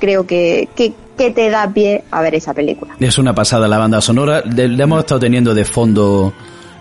creo 0.00 0.26
que, 0.26 0.70
que, 0.74 0.94
te 1.14 1.50
da 1.50 1.68
pie 1.68 2.04
a 2.10 2.22
ver 2.22 2.36
esa 2.36 2.54
película. 2.54 2.94
Es 2.98 3.18
una 3.18 3.34
pasada 3.34 3.68
la 3.68 3.76
banda 3.76 4.00
sonora, 4.00 4.40
le 4.40 4.82
hemos 4.82 5.00
estado 5.00 5.20
teniendo 5.20 5.52
de 5.54 5.66
fondo 5.66 6.32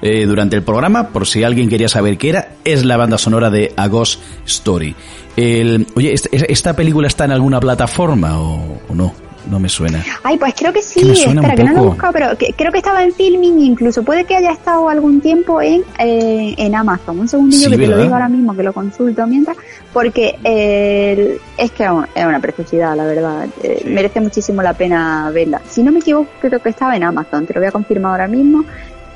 eh, 0.02 0.26
durante 0.26 0.56
el 0.56 0.64
programa, 0.64 1.10
por 1.10 1.28
si 1.28 1.44
alguien 1.44 1.70
quería 1.70 1.88
saber 1.88 2.18
qué 2.18 2.30
era, 2.30 2.50
es 2.64 2.86
la 2.86 2.98
banda 2.98 3.18
sonora 3.18 3.50
de 3.50 3.74
A 3.78 3.88
Ghost 3.88 4.20
Story. 4.46 4.96
El, 5.36 5.88
oye, 5.96 6.14
¿esta, 6.14 6.76
película 6.76 7.08
está 7.08 7.26
en 7.26 7.32
alguna 7.32 7.60
plataforma 7.60 8.40
o, 8.40 8.80
no? 8.94 9.14
No 9.50 9.60
me 9.60 9.70
suena. 9.70 10.04
Ay, 10.22 10.38
pues 10.38 10.54
creo 10.56 10.72
que 10.72 10.84
sí, 10.84 11.00
espera, 11.12 11.56
que 11.56 11.64
no 11.64 11.74
lo 11.74 11.80
he 11.80 11.86
buscado, 11.88 12.14
pero 12.14 12.28
creo 12.56 12.72
que 12.72 12.78
estaba 12.78 13.04
en 13.04 13.12
filming, 13.12 13.60
incluso 13.60 14.04
puede 14.04 14.24
que 14.26 14.36
haya 14.36 14.52
estado 14.52 14.88
algún 14.88 15.20
tiempo 15.20 15.60
en, 15.60 15.84
eh, 15.98 16.54
en 16.58 16.76
Amazon. 16.76 17.20
Un 17.20 17.28
segundillo 17.28 17.72
que 17.72 17.78
te 17.78 17.88
lo 17.88 17.98
digo 17.98 18.14
ahora 18.14 18.30
mismo, 18.30 18.56
que 18.56 18.62
lo 18.62 18.72
consulto 18.72 19.26
mientras, 19.26 19.58
porque 19.92 20.38
eh, 20.44 21.40
es 21.58 21.72
que 21.72 21.84
es 21.84 22.26
una 22.26 22.40
preciosidad, 22.40 22.96
la 22.96 23.06
verdad. 23.06 23.48
Eh, 23.64 23.82
merece 23.88 24.22
muchísimo 24.22 24.62
la 24.62 24.74
pena 24.74 25.32
verla. 25.34 25.60
Si 25.68 25.82
no 25.82 25.92
me 25.92 26.00
equivoco, 26.00 26.30
creo 26.40 26.60
que 26.60 26.70
estaba 26.70 26.96
en 26.96 27.04
Amazon, 27.04 27.48
te 27.48 27.54
lo 27.56 27.62
voy 27.62 27.68
a 27.68 27.72
confirmar 27.72 28.12
ahora 28.12 28.28
mismo. 28.28 28.64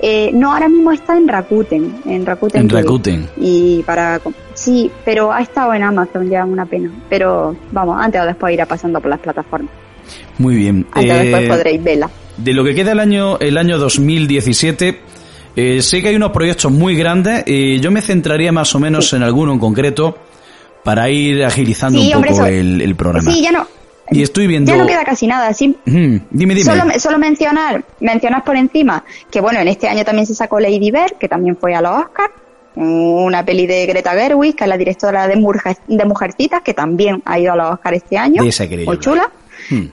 Eh, 0.02 0.32
no, 0.34 0.54
ahora 0.54 0.68
mismo 0.68 0.92
está 0.92 1.18
en 1.18 1.28
Rakuten, 1.28 2.02
en 2.06 2.26
Rakuten. 2.26 2.62
En 2.62 2.70
Rakuten. 2.70 3.30
Y 3.38 3.82
para 3.84 4.20
sí, 4.54 4.92
pero 5.04 5.32
ha 5.32 5.42
estado 5.42 5.74
en 5.74 5.84
Amazon 5.84 6.30
ya 6.30 6.46
una 6.46 6.66
pena. 6.66 6.92
Pero 7.10 7.56
vamos, 7.72 7.98
antes 8.00 8.22
o 8.22 8.26
después 8.26 8.54
irá 8.54 8.66
pasando 8.66 9.00
por 9.00 9.10
las 9.10 9.20
plataformas. 9.20 9.72
Muy 10.38 10.56
bien. 10.56 10.86
Antes 10.92 11.12
o 11.12 11.18
después 11.18 11.44
eh, 11.44 11.48
podréis 11.48 11.84
verla. 11.84 12.10
De 12.38 12.54
lo 12.54 12.64
que 12.64 12.76
queda 12.76 12.92
el 12.92 13.00
año, 13.00 13.40
el 13.40 13.58
año 13.58 13.78
2017, 13.78 15.00
eh, 15.56 15.82
sé 15.82 16.02
que 16.02 16.10
hay 16.10 16.16
unos 16.16 16.32
proyectos 16.32 16.72
muy 16.72 16.96
grandes. 16.96 17.44
y 17.48 17.80
yo 17.80 17.90
me 17.92 18.02
centraría 18.02 18.52
más 18.52 18.76
o 18.76 18.80
menos 18.80 19.14
en 19.14 19.24
alguno 19.24 19.54
en 19.54 19.60
concreto 19.60 20.18
para 20.84 21.10
ir 21.10 21.44
agilizando 21.44 22.00
un 22.00 22.12
poco 22.12 22.46
el, 22.46 22.82
el 22.82 22.96
programa. 22.96 23.32
Sí, 23.32 23.42
ya 23.42 23.52
no, 23.52 23.66
y 24.12 24.22
estoy 24.22 24.48
viendo... 24.48 24.72
Ya 24.72 24.78
no 24.78 24.88
queda 24.88 25.04
casi 25.04 25.28
nada, 25.28 25.54
sí. 25.54 25.76
dime, 25.86 26.22
dime. 26.32 26.64
Solo, 26.64 26.84
solo, 27.00 27.18
mencionar, 27.18 27.84
mencionar 28.00 28.44
por 28.44 28.56
encima 28.56 29.04
que 29.32 29.42
bueno, 29.42 29.60
en 29.60 29.68
este 29.68 29.88
año 29.88 30.04
también 30.06 30.26
se 30.28 30.36
sacó 30.36 30.60
Lady 30.60 30.92
Bird, 30.92 31.18
que 31.20 31.28
también 31.28 31.58
fue 31.58 31.74
a 31.74 31.82
los 31.82 31.92
Oscars, 31.92 32.34
una 32.76 33.44
peli 33.46 33.68
de 33.68 33.86
Greta 33.86 34.12
Gerwig, 34.12 34.56
que 34.56 34.66
es 34.66 34.70
la 34.70 34.78
directora 34.78 35.28
de, 35.28 35.36
de 35.88 36.06
Mujercitas, 36.06 36.62
que 36.62 36.74
también 36.74 37.22
ha 37.26 37.40
ido 37.40 37.54
a 37.54 37.56
los 37.56 37.74
Oscars 37.74 37.98
este 37.98 38.18
año. 38.18 38.44
Muy 38.86 39.00
chula. 39.00 39.30
Hmm. 39.70 39.86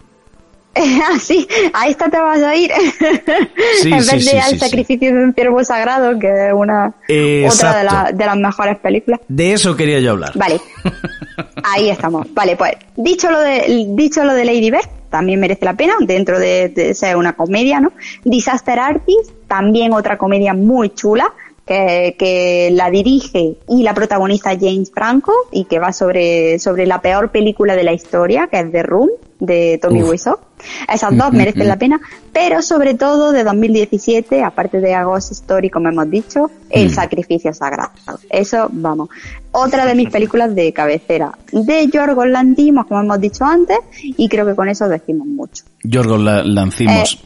Ah, 1.05 1.18
sí, 1.18 1.47
ahí 1.75 1.91
está 1.91 2.09
te 2.09 2.18
vas 2.18 2.41
a 2.41 2.57
ir. 2.57 2.70
en 3.85 3.91
vez 3.91 4.25
de 4.25 4.41
al 4.41 4.59
sacrificio 4.59 5.14
de 5.14 5.25
un 5.25 5.35
ciervo 5.35 5.62
sagrado, 5.64 6.18
que 6.18 6.49
es 6.49 6.53
una 6.55 6.95
otra 7.47 8.09
de, 8.09 8.16
de, 8.16 8.25
las 8.25 8.37
mejores 8.37 8.79
películas. 8.79 9.20
De 9.29 9.53
eso 9.53 9.77
quería 9.77 10.01
yo 10.01 10.12
hablar. 10.12 10.33
Vale. 10.35 10.61
Ahí 11.62 11.91
estamos. 11.91 12.27
Vale, 12.33 12.57
pues 12.57 12.73
dicho 12.97 13.31
lo 13.31 13.41
de 13.41 13.87
dicho 13.91 14.25
lo 14.25 14.33
de 14.33 14.45
Lady 14.45 14.70
Bird, 14.70 14.89
también 15.12 15.39
merece 15.39 15.64
la 15.64 15.75
pena 15.75 15.95
dentro 16.01 16.39
de, 16.39 16.95
ser 16.95 17.16
una 17.16 17.35
comedia, 17.35 17.79
¿no? 17.79 17.93
Disaster 18.25 18.79
Artist, 18.79 19.31
también 19.47 19.93
otra 19.93 20.18
comedia 20.18 20.55
muy 20.55 20.91
chula 20.91 21.33
que, 21.66 22.70
la 22.73 22.91
dirige 22.91 23.57
y 23.68 23.83
la 23.83 23.95
protagonista 23.95 24.57
James 24.59 24.91
Franco 24.93 25.33
y 25.53 25.64
que 25.64 25.79
va 25.79 25.93
sobre, 25.93 26.59
sobre 26.59 26.87
la 26.87 27.01
peor 27.01 27.31
película 27.31 27.77
de 27.77 27.85
la 27.85 27.93
historia, 27.93 28.49
que 28.49 28.59
es 28.59 28.73
The 28.73 28.83
Room, 28.83 29.11
de 29.43 29.78
Tommy 29.82 30.05
Wiseau. 30.05 30.38
Esas 30.88 31.16
dos 31.16 31.32
merecen 31.32 31.66
la 31.66 31.76
pena, 31.76 32.01
pero 32.32 32.62
sobre 32.62 32.95
todo 32.95 33.32
de 33.32 33.43
2017, 33.43 34.45
aparte 34.45 34.80
de 34.80 34.95
A 34.95 35.03
Ghost 35.03 35.32
Story, 35.32 35.68
como 35.68 35.88
hemos 35.88 36.09
dicho, 36.09 36.49
El 36.70 36.86
mm. 36.86 36.90
Sacrificio 36.90 37.53
Sagrado. 37.53 37.90
Eso, 38.30 38.68
vamos. 38.70 39.09
Otra 39.51 39.84
de 39.84 39.97
mis 39.97 40.11
películas 40.11 40.55
de 40.55 40.72
cabecera. 40.72 41.32
De 41.51 41.88
Yorgos 41.88 42.28
Lantimos, 42.28 42.86
como 42.86 43.01
hemos 43.01 43.20
dicho 43.20 43.45
antes, 43.45 43.78
y 44.01 44.28
creo 44.28 44.47
que 44.47 44.55
con 44.55 44.68
eso 44.68 44.88
decimos 44.88 45.26
mucho. 45.26 45.64
Yorgos 45.82 46.20
Lantimos. 46.20 47.20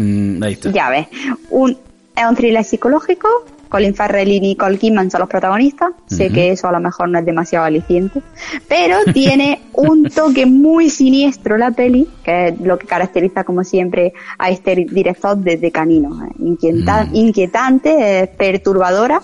Eh, 0.00 0.02
mm, 0.02 0.42
ya 0.72 0.90
ves. 0.90 1.06
Un, 1.50 1.70
es 2.16 2.24
un 2.28 2.34
thriller 2.34 2.64
psicológico 2.64 3.28
Colin 3.70 3.94
Farrell 3.94 4.30
y 4.30 4.40
Nicole 4.40 4.76
Kidman 4.76 5.10
son 5.10 5.20
los 5.20 5.28
protagonistas. 5.30 5.92
Sé 6.06 6.28
que 6.30 6.50
eso 6.50 6.68
a 6.68 6.72
lo 6.72 6.80
mejor 6.80 7.08
no 7.08 7.20
es 7.20 7.24
demasiado 7.24 7.64
aliciente, 7.64 8.20
pero 8.68 8.96
tiene 9.14 9.60
un 9.72 10.10
toque 10.10 10.44
muy 10.44 10.90
siniestro 10.90 11.56
la 11.56 11.70
peli, 11.70 12.06
que 12.24 12.48
es 12.48 12.60
lo 12.60 12.78
que 12.78 12.86
caracteriza 12.86 13.44
como 13.44 13.62
siempre 13.62 14.12
a 14.38 14.50
este 14.50 14.74
director 14.74 15.36
desde 15.36 15.70
Canino. 15.70 16.10
Mm. 16.36 17.14
Inquietante, 17.14 18.30
perturbadora 18.36 19.22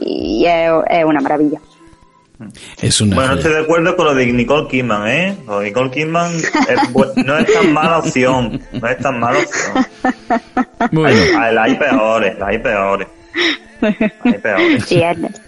y 0.00 0.44
es, 0.46 1.04
una 1.04 1.20
maravilla. 1.20 1.58
Es 2.80 3.00
una 3.00 3.16
bueno, 3.16 3.34
estoy 3.34 3.52
de 3.52 3.58
acuerdo 3.58 3.96
con 3.96 4.06
lo 4.06 4.14
de 4.14 4.32
Nicole 4.32 4.68
Kidman, 4.68 5.08
¿eh? 5.08 5.36
Nicole 5.62 5.90
Kidman 5.90 6.32
no 7.26 7.38
es 7.38 7.52
tan 7.52 7.72
mala 7.72 7.98
opción, 7.98 8.62
no 8.72 8.88
es 8.88 8.98
tan 8.98 9.18
mala 9.18 9.40
opción. 9.40 9.86
Bueno. 10.92 11.20
Hay, 11.38 11.56
hay 11.56 11.74
peores, 11.74 12.36
hay 12.40 12.58
peores. 12.58 13.08
Sí, 14.86 15.02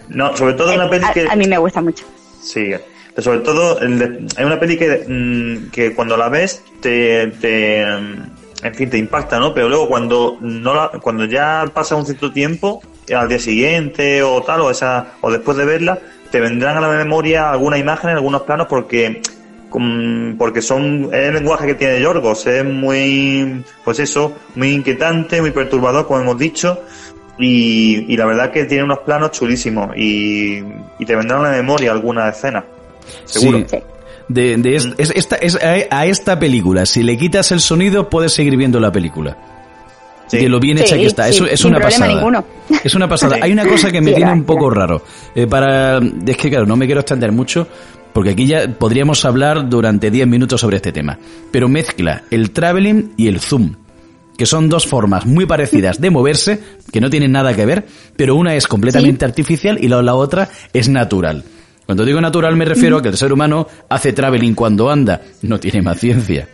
no, 0.09 0.35
sobre 0.35 0.53
todo 0.53 0.73
una 0.73 0.89
peli 0.89 1.05
que... 1.13 1.27
A, 1.29 1.35
mí 1.35 1.47
me 1.47 1.57
gusta 1.57 1.81
mucho. 1.81 2.05
Sí, 2.41 2.71
sobre 3.17 3.39
todo 3.39 3.79
hay 3.79 4.45
una 4.45 4.59
peli 4.59 4.77
que, 4.77 5.05
mm, 5.07 5.71
que 5.71 5.93
cuando 5.93 6.17
la 6.17 6.29
ves 6.29 6.63
te, 6.81 7.27
te, 7.27 7.85
mm, 7.85 8.65
en 8.65 8.75
fin, 8.75 8.89
te 8.89 8.97
impacta, 8.97 9.39
¿no? 9.39 9.53
Pero 9.53 9.69
luego 9.69 9.87
cuando 9.87 10.37
no 10.41 10.73
la, 10.73 10.89
cuando 11.01 11.25
ya 11.25 11.65
pasa 11.73 11.95
un 11.95 12.05
cierto 12.05 12.31
tiempo, 12.31 12.81
al 13.15 13.29
día 13.29 13.39
siguiente 13.39 14.23
o 14.23 14.41
tal, 14.41 14.61
o 14.61 14.71
esa, 14.71 15.13
o 15.21 15.31
después 15.31 15.57
de 15.57 15.65
verla, 15.65 15.99
te 16.31 16.39
vendrán 16.39 16.77
a 16.77 16.81
la 16.81 16.89
memoria 16.89 17.51
algunas 17.51 17.79
imágenes, 17.79 18.15
algunos 18.15 18.41
planos, 18.43 18.67
porque 18.67 19.21
porque 20.37 20.61
son 20.61 21.05
es 21.11 21.29
el 21.29 21.33
lenguaje 21.33 21.65
que 21.65 21.73
tiene 21.73 21.99
Yorgos, 21.99 22.45
es 22.45 22.63
muy, 22.63 23.63
pues 23.83 23.99
eso, 23.99 24.33
muy 24.53 24.69
inquietante, 24.69 25.41
muy 25.41 25.49
perturbador, 25.49 26.05
como 26.05 26.19
hemos 26.19 26.37
dicho, 26.37 26.83
y, 27.39 28.15
la 28.15 28.25
verdad 28.25 28.51
que 28.51 28.65
tiene 28.65 28.83
unos 28.83 28.99
planos 28.99 29.31
chulísimos 29.31 29.91
y, 29.97 30.61
te 31.05 31.15
vendrán 31.15 31.41
a 31.41 31.51
la 31.51 31.57
memoria 31.57 31.91
alguna 31.91 32.29
escena. 32.29 32.63
Seguro. 33.25 33.65
De, 34.29 34.57
mm. 34.57 34.93
esta, 34.97 35.37
a 35.91 36.05
esta 36.05 36.39
película, 36.39 36.85
si 36.85 37.03
le 37.03 37.17
quitas 37.17 37.51
el 37.51 37.59
sonido, 37.59 38.09
puedes 38.09 38.33
seguir 38.33 38.55
viendo 38.55 38.79
la 38.79 38.91
película. 38.91 39.37
De 40.31 40.49
lo 40.49 40.59
bien 40.59 40.77
hecha 40.77 40.95
que 40.95 41.05
está. 41.05 41.27
es, 41.27 41.39
es 41.51 41.65
una 41.65 41.79
pasada. 41.79 42.43
Es 42.83 42.95
una 42.95 43.07
pasada. 43.07 43.37
Hay 43.41 43.51
una 43.51 43.67
cosa 43.67 43.91
que 43.91 44.01
me 44.01 44.13
tiene 44.13 44.31
un 44.31 44.45
poco 44.45 44.69
raro. 44.69 45.03
Eh, 45.35 45.45
para, 45.47 45.97
es 45.97 46.37
que 46.37 46.49
claro, 46.49 46.65
no 46.65 46.75
me 46.75 46.85
quiero 46.85 47.01
extender 47.01 47.31
mucho, 47.31 47.67
porque 48.13 48.31
aquí 48.31 48.47
ya 48.47 48.67
podríamos 48.67 49.25
hablar 49.25 49.69
durante 49.69 50.09
10 50.09 50.27
minutos 50.27 50.61
sobre 50.61 50.77
este 50.77 50.91
tema. 50.91 51.19
Pero 51.51 51.67
mezcla 51.67 52.23
el 52.31 52.51
traveling 52.51 53.13
y 53.17 53.27
el 53.27 53.39
zoom 53.39 53.75
que 54.37 54.45
son 54.45 54.69
dos 54.69 54.87
formas 54.87 55.25
muy 55.25 55.45
parecidas 55.45 56.01
de 56.01 56.09
moverse, 56.09 56.59
que 56.91 57.01
no 57.01 57.09
tienen 57.09 57.31
nada 57.31 57.55
que 57.55 57.65
ver, 57.65 57.85
pero 58.15 58.35
una 58.35 58.55
es 58.55 58.67
completamente 58.67 59.25
artificial 59.25 59.77
y 59.81 59.87
la, 59.87 60.01
la, 60.01 60.15
otra 60.15 60.49
es 60.73 60.89
natural. 60.89 61.43
Cuando 61.85 62.05
digo 62.05 62.21
natural 62.21 62.55
me 62.55 62.65
refiero 62.65 62.97
a 62.97 63.01
que 63.01 63.09
el 63.09 63.17
ser 63.17 63.33
humano 63.33 63.67
hace 63.89 64.13
traveling 64.13 64.55
cuando 64.55 64.89
anda, 64.89 65.21
no 65.41 65.59
tiene 65.59 65.81
más 65.81 65.99
ciencia. 65.99 66.47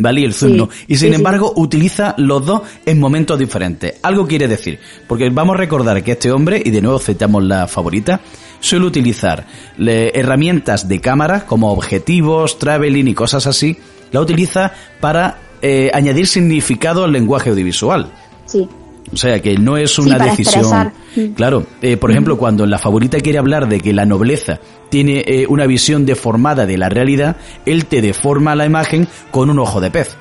¿Vale? 0.00 0.20
Y 0.20 0.24
el 0.24 0.32
zoom 0.32 0.56
no. 0.56 0.68
Y 0.86 0.96
sin 0.96 1.12
embargo 1.12 1.52
utiliza 1.56 2.14
los 2.18 2.46
dos 2.46 2.62
en 2.86 3.00
momentos 3.00 3.36
diferentes. 3.36 3.94
Algo 4.02 4.28
quiere 4.28 4.46
decir, 4.46 4.78
porque 5.08 5.28
vamos 5.28 5.56
a 5.56 5.58
recordar 5.58 6.04
que 6.04 6.12
este 6.12 6.30
hombre, 6.30 6.62
y 6.64 6.70
de 6.70 6.80
nuevo 6.80 7.00
citamos 7.00 7.42
la 7.42 7.66
favorita, 7.66 8.20
suele 8.60 8.86
utilizar 8.86 9.44
herramientas 9.76 10.86
de 10.86 11.00
cámara 11.00 11.46
como 11.46 11.72
objetivos, 11.72 12.60
traveling 12.60 13.08
y 13.08 13.14
cosas 13.14 13.48
así, 13.48 13.76
la 14.12 14.20
utiliza 14.20 14.72
para 15.00 15.47
eh, 15.62 15.90
añadir 15.92 16.26
significado 16.26 17.04
al 17.04 17.12
lenguaje 17.12 17.50
audiovisual. 17.50 18.10
Sí. 18.46 18.68
O 19.12 19.16
sea, 19.16 19.40
que 19.40 19.56
no 19.56 19.76
es 19.76 19.98
una 19.98 20.18
decisión. 20.18 20.92
Mm. 21.16 21.32
Claro, 21.34 21.66
eh, 21.80 21.96
por 21.96 22.10
ejemplo, 22.10 22.36
mm. 22.36 22.38
cuando 22.38 22.66
la 22.66 22.78
favorita 22.78 23.18
quiere 23.20 23.38
hablar 23.38 23.68
de 23.68 23.80
que 23.80 23.92
la 23.92 24.04
nobleza 24.04 24.60
tiene 24.90 25.24
eh, 25.26 25.46
una 25.48 25.66
visión 25.66 26.04
deformada 26.04 26.66
de 26.66 26.76
la 26.76 26.88
realidad, 26.88 27.36
él 27.64 27.86
te 27.86 28.02
deforma 28.02 28.54
la 28.54 28.66
imagen 28.66 29.08
con 29.30 29.50
un 29.50 29.58
ojo 29.58 29.80
de 29.80 29.90
pez. 29.90 30.16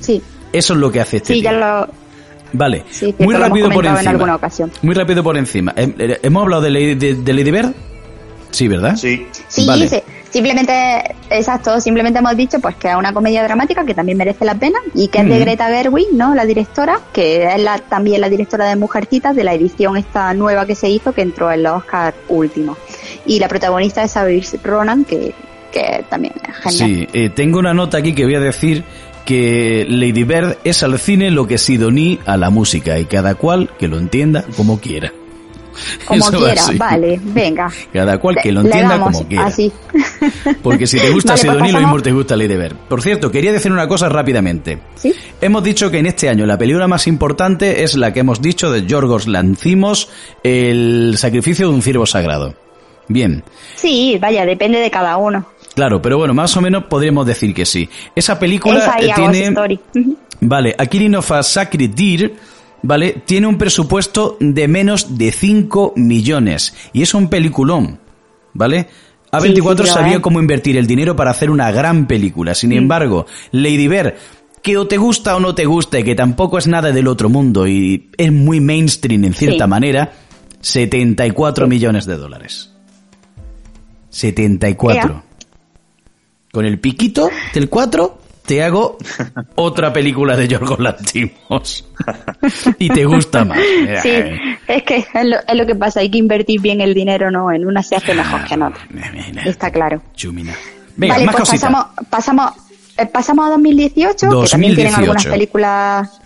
Sí. 0.00 0.22
Eso 0.52 0.74
es 0.74 0.80
lo 0.80 0.90
que 0.90 1.00
hace 1.00 1.18
este. 1.18 1.34
Sí, 1.34 1.42
ya 1.42 1.52
lo. 1.52 1.88
Vale. 2.52 2.84
muy 3.18 3.34
rápido 3.34 3.70
por 3.70 3.84
encima. 3.84 4.38
Muy 4.82 4.94
rápido 4.94 5.22
por 5.22 5.36
encima. 5.36 5.74
¿Hemos 5.76 6.42
hablado 6.42 6.62
de 6.62 6.70
Lady, 6.70 6.94
de, 6.94 7.32
Lady 7.34 7.50
Bird? 7.50 7.74
Sí, 8.50 8.68
¿verdad? 8.68 8.96
Sí. 8.96 9.26
Sí, 9.48 9.66
vale. 9.66 10.02
Simplemente, 10.36 11.14
exacto, 11.30 11.80
simplemente 11.80 12.18
hemos 12.18 12.36
dicho 12.36 12.60
pues 12.60 12.76
que 12.76 12.90
es 12.90 12.94
una 12.94 13.14
comedia 13.14 13.42
dramática 13.42 13.86
que 13.86 13.94
también 13.94 14.18
merece 14.18 14.44
la 14.44 14.54
pena 14.54 14.78
y 14.94 15.08
que 15.08 15.20
es 15.20 15.28
de 15.30 15.38
Greta 15.38 15.66
Gerwig, 15.68 16.12
¿no? 16.12 16.34
La 16.34 16.44
directora, 16.44 17.00
que 17.14 17.54
es 17.54 17.58
la, 17.58 17.78
también 17.78 18.20
la 18.20 18.28
directora 18.28 18.66
de 18.66 18.76
Mujercitas 18.76 19.34
de 19.34 19.44
la 19.44 19.54
edición 19.54 19.96
esta 19.96 20.34
nueva 20.34 20.66
que 20.66 20.74
se 20.74 20.90
hizo 20.90 21.14
que 21.14 21.22
entró 21.22 21.50
en 21.50 21.62
los 21.62 21.78
Oscar 21.78 22.14
últimos. 22.28 22.76
Y 23.24 23.38
la 23.38 23.48
protagonista 23.48 24.02
es 24.02 24.10
Saoirse 24.10 24.60
Ronan, 24.62 25.06
que, 25.06 25.32
que 25.72 26.04
también 26.10 26.34
es 26.46 26.54
genial. 26.56 26.88
Sí, 26.90 27.08
eh, 27.14 27.30
tengo 27.30 27.58
una 27.58 27.72
nota 27.72 27.96
aquí 27.96 28.14
que 28.14 28.24
voy 28.24 28.34
a 28.34 28.40
decir 28.40 28.84
que 29.24 29.86
Lady 29.88 30.24
Bird 30.24 30.58
es 30.64 30.82
al 30.82 30.98
cine 30.98 31.30
lo 31.30 31.46
que 31.46 31.56
Sidoní 31.56 32.20
a 32.26 32.36
la 32.36 32.50
música 32.50 32.98
y 32.98 33.06
cada 33.06 33.36
cual 33.36 33.70
que 33.78 33.88
lo 33.88 33.98
entienda 33.98 34.44
como 34.54 34.80
quiera. 34.80 35.14
Como 36.06 36.30
quiera, 36.30 36.62
vale, 36.76 37.20
venga. 37.22 37.70
Cada 37.92 38.18
cual 38.18 38.36
que 38.42 38.52
lo 38.52 38.60
entienda 38.62 38.98
como 39.00 39.26
quiera. 39.26 39.46
Así. 39.46 39.72
Porque 40.62 40.86
si 40.86 40.98
te 40.98 41.10
gusta 41.10 41.32
vale, 41.32 41.42
Sidoní, 41.42 41.72
lo 41.72 41.80
mismo 41.80 42.00
te 42.00 42.12
gusta 42.12 42.36
Lady 42.36 42.56
Bird. 42.56 42.76
Por 42.88 43.02
cierto, 43.02 43.30
quería 43.30 43.52
decir 43.52 43.72
una 43.72 43.88
cosa 43.88 44.08
rápidamente. 44.08 44.78
¿Sí? 44.94 45.14
Hemos 45.40 45.62
dicho 45.62 45.90
que 45.90 45.98
en 45.98 46.06
este 46.06 46.28
año 46.28 46.46
la 46.46 46.58
película 46.58 46.88
más 46.88 47.06
importante 47.06 47.82
es 47.82 47.96
la 47.96 48.12
que 48.12 48.20
hemos 48.20 48.40
dicho 48.40 48.70
de 48.70 48.86
Yorgos 48.86 49.26
Lancimos, 49.26 50.08
El 50.42 51.14
sacrificio 51.16 51.68
de 51.68 51.74
un 51.74 51.82
ciervo 51.82 52.06
sagrado. 52.06 52.54
Bien. 53.08 53.44
Sí, 53.76 54.18
vaya, 54.20 54.44
depende 54.44 54.78
de 54.78 54.90
cada 54.90 55.16
uno. 55.16 55.46
Claro, 55.74 56.00
pero 56.00 56.16
bueno, 56.18 56.34
más 56.34 56.56
o 56.56 56.60
menos 56.60 56.84
podríamos 56.84 57.26
decir 57.26 57.54
que 57.54 57.66
sí. 57.66 57.88
Esa 58.14 58.38
película 58.38 58.96
eh, 58.98 59.10
tiene... 59.14 59.54
Vale, 60.40 60.74
Akirin 60.76 61.16
of 61.16 61.30
a 61.32 61.42
Sacred 61.42 61.90
Deer 61.90 62.32
¿vale? 62.86 63.22
Tiene 63.24 63.46
un 63.46 63.58
presupuesto 63.58 64.36
de 64.40 64.68
menos 64.68 65.18
de 65.18 65.32
5 65.32 65.94
millones 65.96 66.74
y 66.92 67.02
es 67.02 67.14
un 67.14 67.28
peliculón, 67.28 67.98
¿vale? 68.52 68.88
A24 69.32 69.86
sabía 69.86 70.22
cómo 70.22 70.40
invertir 70.40 70.76
el 70.76 70.86
dinero 70.86 71.16
para 71.16 71.32
hacer 71.32 71.50
una 71.50 71.70
gran 71.72 72.06
película. 72.06 72.54
Sin 72.54 72.70
mm. 72.70 72.74
embargo, 72.74 73.26
Lady 73.50 73.88
Bird, 73.88 74.14
que 74.62 74.78
o 74.78 74.86
te 74.86 74.96
gusta 74.96 75.36
o 75.36 75.40
no 75.40 75.54
te 75.54 75.66
gusta 75.66 75.98
y 75.98 76.04
que 76.04 76.14
tampoco 76.14 76.58
es 76.58 76.68
nada 76.68 76.92
del 76.92 77.08
otro 77.08 77.28
mundo 77.28 77.66
y 77.66 78.10
es 78.16 78.32
muy 78.32 78.60
mainstream 78.60 79.24
en 79.24 79.34
cierta 79.34 79.66
manera, 79.66 80.12
74 80.60 81.66
millones 81.66 82.06
de 82.06 82.16
dólares. 82.16 82.72
74. 84.10 85.24
Con 86.52 86.64
el 86.64 86.78
piquito 86.78 87.28
del 87.52 87.68
4 87.68 88.25
te 88.46 88.62
hago 88.62 88.96
otra 89.56 89.92
película 89.92 90.36
de 90.36 90.48
Yorgos 90.48 90.78
Lantimos 90.78 91.84
y 92.78 92.88
te 92.88 93.04
gusta 93.04 93.44
más. 93.44 93.58
Sí, 94.02 94.10
es 94.68 94.82
que 94.82 94.96
es 94.96 95.56
lo, 95.56 95.66
que 95.66 95.74
pasa, 95.74 96.00
hay 96.00 96.10
que 96.10 96.18
invertir 96.18 96.60
bien 96.60 96.80
el 96.80 96.94
dinero, 96.94 97.30
¿no? 97.30 97.50
En 97.52 97.66
una 97.66 97.82
se 97.82 97.96
hace 97.96 98.14
mejor 98.14 98.44
que 98.44 98.54
en 98.54 98.62
otra. 98.62 98.86
Está 99.44 99.70
claro. 99.70 100.02
Chumina. 100.14 100.54
Venga, 100.96 101.14
vale, 101.14 101.28
pues 101.30 101.50
pasamos, 101.50 101.86
pasamos, 102.08 102.52
eh, 102.96 103.06
pasamos 103.06 103.46
a 103.46 103.50
2018, 103.50 104.42
que 104.42 104.48
también 104.48 104.74
tienen 104.74 104.94
algunas 104.94 105.26
películas 105.26 106.20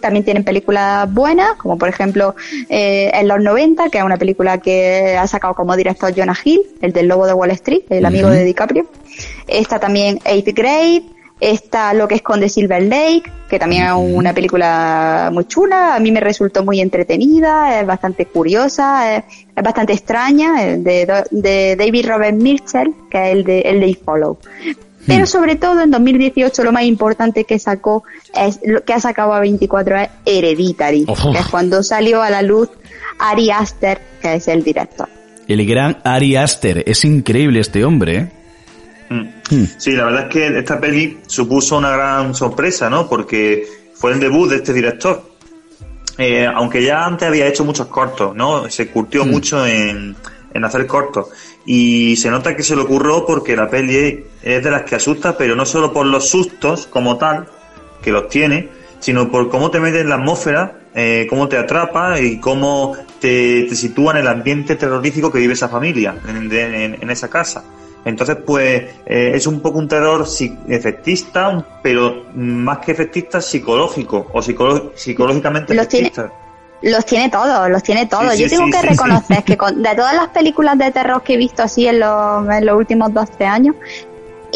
también 0.00 0.24
tienen 0.24 0.44
películas 0.44 1.12
buenas, 1.12 1.54
como 1.56 1.78
por 1.78 1.88
ejemplo 1.88 2.34
eh, 2.68 3.10
en 3.14 3.28
los 3.28 3.40
90, 3.40 3.88
que 3.88 3.98
es 3.98 4.04
una 4.04 4.16
película 4.16 4.58
que 4.58 5.16
ha 5.16 5.26
sacado 5.26 5.54
como 5.54 5.76
director 5.76 6.12
Jonah 6.14 6.36
Hill, 6.44 6.60
el 6.82 6.92
del 6.92 7.08
Lobo 7.08 7.26
de 7.26 7.32
Wall 7.32 7.50
Street, 7.52 7.82
el 7.88 8.04
amigo 8.04 8.28
de 8.28 8.44
DiCaprio. 8.44 8.86
Está 9.46 9.78
también 9.78 10.18
Eighth 10.24 10.54
Grade, 10.54 11.04
Está 11.40 11.92
lo 11.94 12.06
que 12.06 12.14
esconde 12.14 12.48
Silver 12.48 12.82
Lake, 12.82 13.24
que 13.48 13.58
también 13.58 13.86
es 13.86 13.92
una 13.92 14.32
película 14.32 15.30
muy 15.32 15.44
chula. 15.46 15.96
A 15.96 16.00
mí 16.00 16.12
me 16.12 16.20
resultó 16.20 16.64
muy 16.64 16.80
entretenida, 16.80 17.80
es 17.80 17.86
bastante 17.86 18.26
curiosa, 18.26 19.16
es, 19.16 19.24
bastante 19.54 19.92
extraña, 19.92 20.64
de, 20.76 21.24
de, 21.30 21.76
David 21.76 22.06
Robert 22.06 22.36
Mitchell, 22.36 22.94
que 23.10 23.30
es 23.30 23.36
el 23.36 23.44
de, 23.44 23.60
el 23.60 23.80
de 23.80 23.94
Follow. 23.94 24.38
Pero 25.06 25.24
hmm. 25.24 25.26
sobre 25.26 25.56
todo 25.56 25.82
en 25.82 25.90
2018 25.90 26.62
lo 26.62 26.72
más 26.72 26.84
importante 26.84 27.44
que 27.44 27.58
sacó 27.58 28.04
es 28.34 28.60
lo 28.64 28.84
que 28.84 28.94
ha 28.94 29.00
sacado 29.00 29.34
a 29.34 29.40
24 29.40 29.96
es 29.96 30.08
Hereditary, 30.24 31.04
que 31.04 31.38
es 31.38 31.46
cuando 31.50 31.82
salió 31.82 32.22
a 32.22 32.30
la 32.30 32.42
luz 32.42 32.70
Ari 33.18 33.50
Aster, 33.50 34.00
que 34.22 34.34
es 34.34 34.48
el 34.48 34.62
director. 34.62 35.08
El 35.46 35.66
gran 35.66 35.98
Ari 36.04 36.36
Aster, 36.36 36.84
es 36.86 37.04
increíble 37.04 37.60
este 37.60 37.84
hombre, 37.84 38.16
¿eh? 38.16 38.43
Mm. 39.08 39.64
Sí, 39.76 39.92
la 39.92 40.04
verdad 40.04 40.22
es 40.22 40.28
que 40.28 40.58
esta 40.58 40.80
peli 40.80 41.18
supuso 41.26 41.76
una 41.76 41.90
gran 41.90 42.34
sorpresa, 42.34 42.88
¿no? 42.88 43.08
Porque 43.08 43.66
fue 43.94 44.12
el 44.12 44.20
debut 44.20 44.50
de 44.50 44.56
este 44.56 44.72
director. 44.72 45.22
Eh, 46.16 46.46
aunque 46.46 46.82
ya 46.82 47.04
antes 47.04 47.26
había 47.26 47.46
hecho 47.46 47.64
muchos 47.64 47.88
cortos, 47.88 48.34
¿no? 48.34 48.68
Se 48.70 48.88
curtió 48.88 49.24
mm. 49.24 49.30
mucho 49.30 49.66
en, 49.66 50.16
en 50.52 50.64
hacer 50.64 50.86
cortos. 50.86 51.28
Y 51.66 52.16
se 52.16 52.30
nota 52.30 52.56
que 52.56 52.62
se 52.62 52.76
le 52.76 52.82
ocurrió 52.82 53.26
porque 53.26 53.56
la 53.56 53.68
peli 53.68 54.24
es 54.42 54.62
de 54.64 54.70
las 54.70 54.82
que 54.82 54.94
asusta, 54.94 55.36
pero 55.36 55.56
no 55.56 55.66
solo 55.66 55.92
por 55.92 56.06
los 56.06 56.28
sustos 56.28 56.86
como 56.86 57.16
tal, 57.18 57.48
que 58.02 58.12
los 58.12 58.28
tiene, 58.28 58.68
sino 59.00 59.30
por 59.30 59.50
cómo 59.50 59.70
te 59.70 59.80
mete 59.80 60.00
en 60.00 60.08
la 60.10 60.16
atmósfera, 60.16 60.78
eh, 60.94 61.26
cómo 61.28 61.48
te 61.48 61.58
atrapa 61.58 62.20
y 62.20 62.38
cómo 62.38 62.94
te, 63.20 63.64
te, 63.64 63.74
sitúa 63.74 64.12
en 64.12 64.18
el 64.18 64.28
ambiente 64.28 64.76
terrorífico 64.76 65.32
que 65.32 65.38
vive 65.38 65.54
esa 65.54 65.68
familia, 65.68 66.14
en, 66.28 66.52
en 67.00 67.10
esa 67.10 67.28
casa. 67.28 67.64
Entonces, 68.04 68.36
pues 68.44 68.82
eh, 69.06 69.32
es 69.34 69.46
un 69.46 69.60
poco 69.60 69.78
un 69.78 69.88
terror 69.88 70.26
efectista, 70.68 71.64
pero 71.82 72.26
más 72.34 72.78
que 72.78 72.92
efectista, 72.92 73.40
psicológico 73.40 74.26
o 74.32 74.42
psicológicamente 74.42 75.74
los 75.74 75.88
Tiene, 75.88 76.12
los 76.82 77.06
tiene 77.06 77.30
todos, 77.30 77.70
los 77.70 77.82
tiene 77.82 78.06
todos. 78.06 78.36
Yo 78.36 78.48
tengo 78.48 78.70
que 78.70 78.82
reconocer 78.82 79.42
que 79.42 79.56
de 79.56 79.94
todas 79.94 80.14
las 80.14 80.28
películas 80.28 80.76
de 80.76 80.90
terror 80.90 81.22
que 81.22 81.34
he 81.34 81.36
visto 81.38 81.62
así 81.62 81.86
en 81.86 82.00
los, 82.00 82.48
en 82.48 82.66
los 82.66 82.76
últimos 82.76 83.12
12 83.12 83.44
años, 83.46 83.74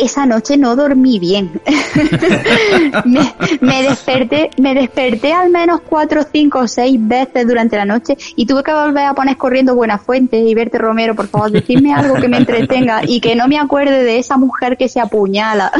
esa 0.01 0.26
noche 0.26 0.57
no 0.57 0.76
dormí 0.76 1.18
bien. 1.18 1.61
me, 3.05 3.82
desperté, 3.82 4.51
me 4.59 4.74
desperté 4.74 5.32
al 5.32 5.51
menos 5.51 5.80
cuatro, 5.88 6.22
cinco 6.30 6.61
o 6.61 6.68
seis 6.68 6.99
veces 7.01 7.46
durante 7.46 7.76
la 7.76 7.84
noche 7.84 8.16
y 8.36 8.46
tuve 8.46 8.62
que 8.62 8.72
volver 8.72 9.05
a 9.05 9.14
poner 9.14 9.36
corriendo 9.36 9.74
Buenas 9.74 10.03
Fuentes 10.03 10.40
y 10.44 10.55
verte 10.55 10.78
Romero, 10.78 11.14
por 11.14 11.28
favor, 11.28 11.51
decirme 11.51 11.94
algo 11.94 12.14
que 12.14 12.28
me 12.28 12.36
entretenga 12.36 13.03
y 13.07 13.20
que 13.20 13.34
no 13.34 13.49
me 13.49 13.59
acuerde 13.59 14.05
de 14.05 14.18
esa 14.18 14.36
mujer 14.36 14.76
que 14.76 14.88
se 14.88 15.01
apuñala. 15.01 15.72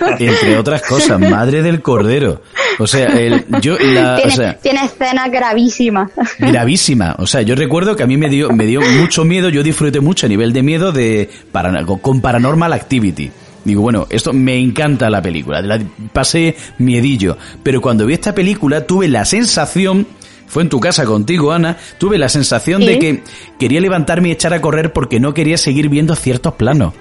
Entre 0.18 0.58
otras 0.58 0.82
cosas, 0.82 1.18
madre 1.18 1.62
del 1.62 1.82
cordero. 1.82 2.42
O 2.78 2.86
sea, 2.86 3.06
el, 3.08 3.44
yo 3.60 3.76
la, 3.78 4.16
tiene, 4.16 4.32
o 4.32 4.36
sea, 4.36 4.58
tiene 4.58 4.84
escenas 4.84 5.30
gravísimas. 5.30 6.10
Gravísima. 6.38 7.16
O 7.18 7.26
sea, 7.26 7.42
yo 7.42 7.54
recuerdo 7.54 7.96
que 7.96 8.02
a 8.02 8.06
mí 8.06 8.16
me 8.16 8.28
dio, 8.28 8.50
me 8.50 8.66
dio 8.66 8.80
mucho 8.80 9.24
miedo, 9.24 9.48
yo 9.48 9.62
disfruté 9.62 10.00
mucho 10.00 10.26
a 10.26 10.28
nivel 10.28 10.52
de 10.52 10.62
miedo 10.62 10.92
de 10.92 11.28
para, 11.52 11.84
con 11.84 12.20
Paranormal 12.20 12.72
Activity. 12.72 13.30
Digo, 13.64 13.82
bueno, 13.82 14.06
esto 14.10 14.32
me 14.32 14.58
encanta 14.58 15.10
la 15.10 15.20
película, 15.20 15.60
la 15.60 15.80
pasé 16.12 16.56
miedillo, 16.78 17.36
pero 17.62 17.80
cuando 17.80 18.06
vi 18.06 18.14
esta 18.14 18.34
película 18.34 18.86
tuve 18.86 19.06
la 19.08 19.24
sensación, 19.24 20.06
fue 20.46 20.62
en 20.62 20.68
tu 20.68 20.80
casa 20.80 21.04
contigo, 21.04 21.52
Ana, 21.52 21.76
tuve 21.98 22.16
la 22.16 22.28
sensación 22.28 22.84
de 22.84 22.98
que 22.98 23.22
quería 23.58 23.80
levantarme 23.80 24.30
y 24.30 24.32
echar 24.32 24.54
a 24.54 24.60
correr 24.60 24.92
porque 24.92 25.20
no 25.20 25.34
quería 25.34 25.58
seguir 25.58 25.88
viendo 25.88 26.16
ciertos 26.16 26.54
planos. 26.54 26.94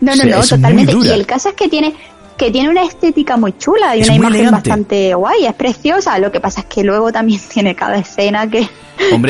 No, 0.00 0.14
no, 0.14 0.24
no, 0.24 0.42
totalmente. 0.42 0.96
Y 1.04 1.08
el 1.08 1.26
caso 1.26 1.50
es 1.50 1.54
que 1.54 1.68
tiene, 1.68 1.94
que 2.38 2.52
tiene 2.52 2.70
una 2.70 2.84
estética 2.84 3.36
muy 3.36 3.58
chula 3.58 3.96
y 3.96 4.02
una 4.02 4.14
imagen 4.14 4.50
bastante 4.52 5.12
guay, 5.12 5.44
es 5.44 5.54
preciosa. 5.54 6.18
Lo 6.18 6.30
que 6.30 6.40
pasa 6.40 6.60
es 6.60 6.66
que 6.66 6.84
luego 6.84 7.12
también 7.12 7.40
tiene 7.52 7.74
cada 7.74 7.98
escena 7.98 8.48
que, 8.48 8.68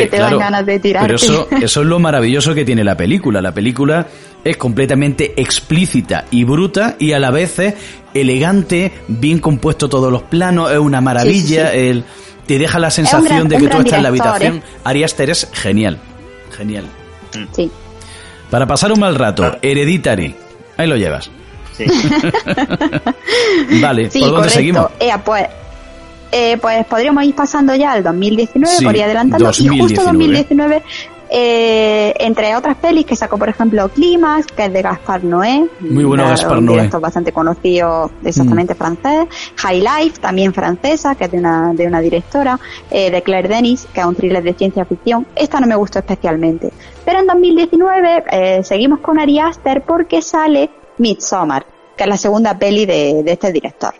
te 0.06 0.18
dan 0.18 0.38
ganas 0.38 0.66
de 0.66 0.78
tirar. 0.78 1.02
Pero 1.02 1.16
eso, 1.16 1.48
eso 1.62 1.80
es 1.80 1.86
lo 1.86 1.98
maravilloso 1.98 2.54
que 2.54 2.64
tiene 2.64 2.84
la 2.84 2.96
película. 2.96 3.40
La 3.40 3.52
película 3.52 4.06
es 4.44 4.56
completamente 4.58 5.40
explícita 5.40 6.26
y 6.30 6.44
bruta 6.44 6.96
y 6.98 7.12
a 7.12 7.18
la 7.18 7.30
vez 7.30 7.58
es 7.58 7.74
elegante, 8.14 8.92
bien 9.08 9.38
compuesto 9.38 9.88
todos 9.88 10.12
los 10.12 10.22
planos, 10.22 10.70
es 10.70 10.78
una 10.78 11.00
maravilla. 11.00 11.72
El, 11.72 12.04
te 12.46 12.58
deja 12.58 12.78
la 12.78 12.90
sensación 12.90 13.48
de 13.48 13.56
que 13.56 13.68
tú 13.68 13.78
estás 13.78 13.94
en 13.94 14.02
la 14.02 14.08
habitación. 14.10 14.56
¿eh? 14.56 14.62
Ari 14.84 15.02
Aster 15.02 15.30
es 15.30 15.48
genial. 15.52 15.98
Genial. 16.56 16.84
Sí. 17.54 17.70
Para 18.50 18.66
pasar 18.66 18.92
un 18.92 19.00
mal 19.00 19.14
rato, 19.14 19.56
Hereditary. 19.62 20.34
Ahí 20.76 20.86
lo 20.86 20.96
llevas. 20.96 21.30
vale, 23.80 24.08
¿por 24.08 24.30
dónde 24.30 24.50
seguimos? 24.50 24.86
Eh, 24.98 25.12
pues, 25.24 25.46
eh, 26.32 26.58
pues 26.60 26.84
podríamos 26.86 27.24
ir 27.24 27.34
pasando 27.34 27.74
ya 27.74 27.92
al 27.92 28.02
2019, 28.02 28.76
por 28.82 28.96
ir 28.96 29.04
adelantando. 29.04 29.50
Y 29.58 29.68
justo 29.78 30.02
2019, 30.02 30.82
eh, 31.30 32.14
entre 32.20 32.56
otras 32.56 32.76
pelis 32.76 33.04
que 33.04 33.14
sacó, 33.14 33.36
por 33.36 33.48
ejemplo, 33.48 33.88
Climax, 33.90 34.46
que 34.46 34.64
es 34.64 34.72
de 34.72 34.82
Gaspar 34.82 35.24
Noé. 35.24 35.68
Muy 35.80 36.04
bueno 36.04 36.24
Gaspar 36.26 36.62
Noé. 36.62 36.86
es 36.86 36.90
bastante 36.90 37.32
conocido, 37.32 38.10
exactamente 38.24 38.74
mm. 38.74 38.76
francés. 38.76 39.28
High 39.56 39.80
Life, 39.80 40.20
también 40.20 40.54
francesa, 40.54 41.14
que 41.14 41.24
es 41.24 41.30
de 41.30 41.38
una, 41.38 41.72
de 41.74 41.86
una 41.86 42.00
directora. 42.00 42.58
Eh, 42.90 43.10
de 43.10 43.22
Claire 43.22 43.48
Denis, 43.48 43.86
que 43.92 44.00
es 44.00 44.06
un 44.06 44.14
thriller 44.14 44.42
de 44.42 44.54
ciencia 44.54 44.84
ficción. 44.84 45.26
Esta 45.36 45.60
no 45.60 45.66
me 45.66 45.76
gustó 45.76 45.98
especialmente. 45.98 46.72
Pero 47.04 47.20
en 47.20 47.26
2019 47.26 48.24
eh, 48.30 48.60
seguimos 48.64 49.00
con 49.00 49.18
Ari 49.18 49.38
Aster 49.38 49.82
porque 49.82 50.22
sale 50.22 50.70
Midsommar, 50.98 51.66
que 51.96 52.04
es 52.04 52.08
la 52.08 52.16
segunda 52.16 52.58
peli 52.58 52.86
de, 52.86 53.22
este 53.26 53.52
director. 53.52 53.94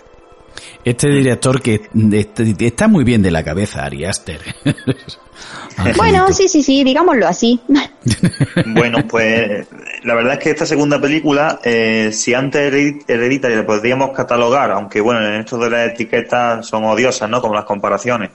Este 0.84 1.08
director 1.08 1.60
que 1.60 1.88
este, 2.12 2.54
está 2.66 2.88
muy 2.88 3.04
bien 3.04 3.22
de 3.22 3.30
la 3.30 3.44
cabeza, 3.44 3.84
Ari 3.84 4.04
Aster. 4.04 4.40
bueno, 5.96 6.32
sí, 6.32 6.48
sí, 6.48 6.62
sí, 6.62 6.82
digámoslo 6.82 7.28
así. 7.28 7.60
bueno, 8.66 9.06
pues 9.06 9.66
la 10.04 10.14
verdad 10.14 10.34
es 10.34 10.38
que 10.38 10.50
esta 10.50 10.66
segunda 10.66 11.00
película, 11.00 11.60
eh, 11.64 12.10
si 12.12 12.34
antes 12.34 12.72
Hereditary 13.06 13.56
la 13.56 13.66
podríamos 13.66 14.10
catalogar, 14.16 14.70
aunque 14.70 15.00
bueno, 15.00 15.24
en 15.26 15.40
esto 15.40 15.58
de 15.58 15.70
las 15.70 15.90
etiquetas 15.90 16.66
son 16.66 16.84
odiosas, 16.84 17.28
¿no? 17.28 17.40
Como 17.40 17.54
las 17.54 17.64
comparaciones. 17.64 18.30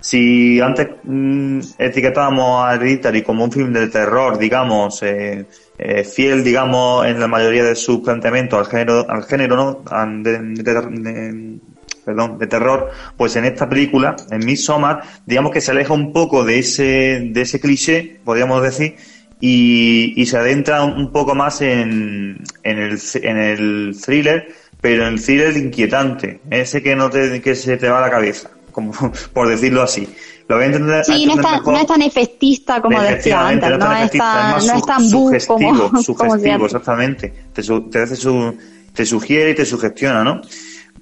Si 0.00 0.60
antes 0.60 0.88
mm, 1.02 1.60
etiquetábamos 1.78 2.64
a 2.64 2.74
Hereditary 2.74 3.22
como 3.22 3.44
un 3.44 3.52
film 3.52 3.72
de 3.72 3.88
terror, 3.88 4.38
digamos, 4.38 5.02
eh, 5.02 5.46
eh, 5.76 6.04
fiel, 6.04 6.44
digamos, 6.44 7.06
en 7.06 7.18
la 7.18 7.26
mayoría 7.26 7.64
de 7.64 7.74
sus 7.74 8.00
planteamientos 8.00 8.58
al 8.58 8.66
género, 8.66 9.06
al 9.08 9.24
género, 9.24 9.56
¿no? 9.56 9.82
De, 10.22 11.58
perdón, 12.04 12.38
de 12.38 12.46
terror, 12.46 12.90
pues 13.18 13.36
en 13.36 13.44
esta 13.44 13.68
película, 13.68 14.16
en 14.30 14.46
Midsommar, 14.46 15.02
digamos 15.26 15.52
que 15.52 15.60
se 15.60 15.72
aleja 15.72 15.92
un 15.92 16.12
poco 16.12 16.42
de 16.42 16.60
ese, 16.60 17.30
de 17.32 17.40
ese 17.42 17.60
cliché, 17.60 18.20
podríamos 18.24 18.62
decir, 18.62 18.96
y, 19.40 20.14
y 20.16 20.26
se 20.26 20.38
adentra 20.38 20.84
un 20.84 21.12
poco 21.12 21.34
más 21.34 21.60
en, 21.60 22.42
en, 22.62 22.78
el, 22.78 22.98
en 23.22 23.36
el 23.36 23.96
thriller, 24.02 24.48
pero 24.80 25.06
en 25.06 25.14
el 25.14 25.22
thriller 25.22 25.56
inquietante, 25.56 26.40
ese 26.50 26.82
que 26.82 26.96
no 26.96 27.10
te, 27.10 27.42
que 27.42 27.54
se 27.54 27.76
te 27.76 27.88
va 27.88 27.98
a 27.98 28.02
la 28.02 28.10
cabeza, 28.10 28.50
como 28.78 28.92
por 29.32 29.48
decirlo 29.48 29.82
así. 29.82 30.08
Lo 30.46 30.56
voy 30.56 30.64
a 30.64 30.66
entender. 30.66 31.04
Sí, 31.04 31.26
no, 31.26 31.34
está, 31.34 31.60
no 31.60 31.78
es 31.78 31.86
tan 31.86 32.02
efectista 32.02 32.80
como 32.80 33.00
decía 33.02 33.48
antes, 33.48 33.78
no, 33.78 33.96
es 33.96 34.10
tan, 34.12 34.66
no 34.66 34.74
es 34.74 34.86
tan 34.86 35.08
sugestivo, 35.08 36.02
sugestivo, 36.02 36.64
exactamente. 36.64 37.32
Te, 37.52 37.62
te, 37.62 37.98
hace 37.98 38.16
su, 38.16 38.56
te 38.94 39.04
sugiere 39.04 39.50
y 39.50 39.54
te 39.54 39.66
sugestiona, 39.66 40.24
¿no? 40.24 40.40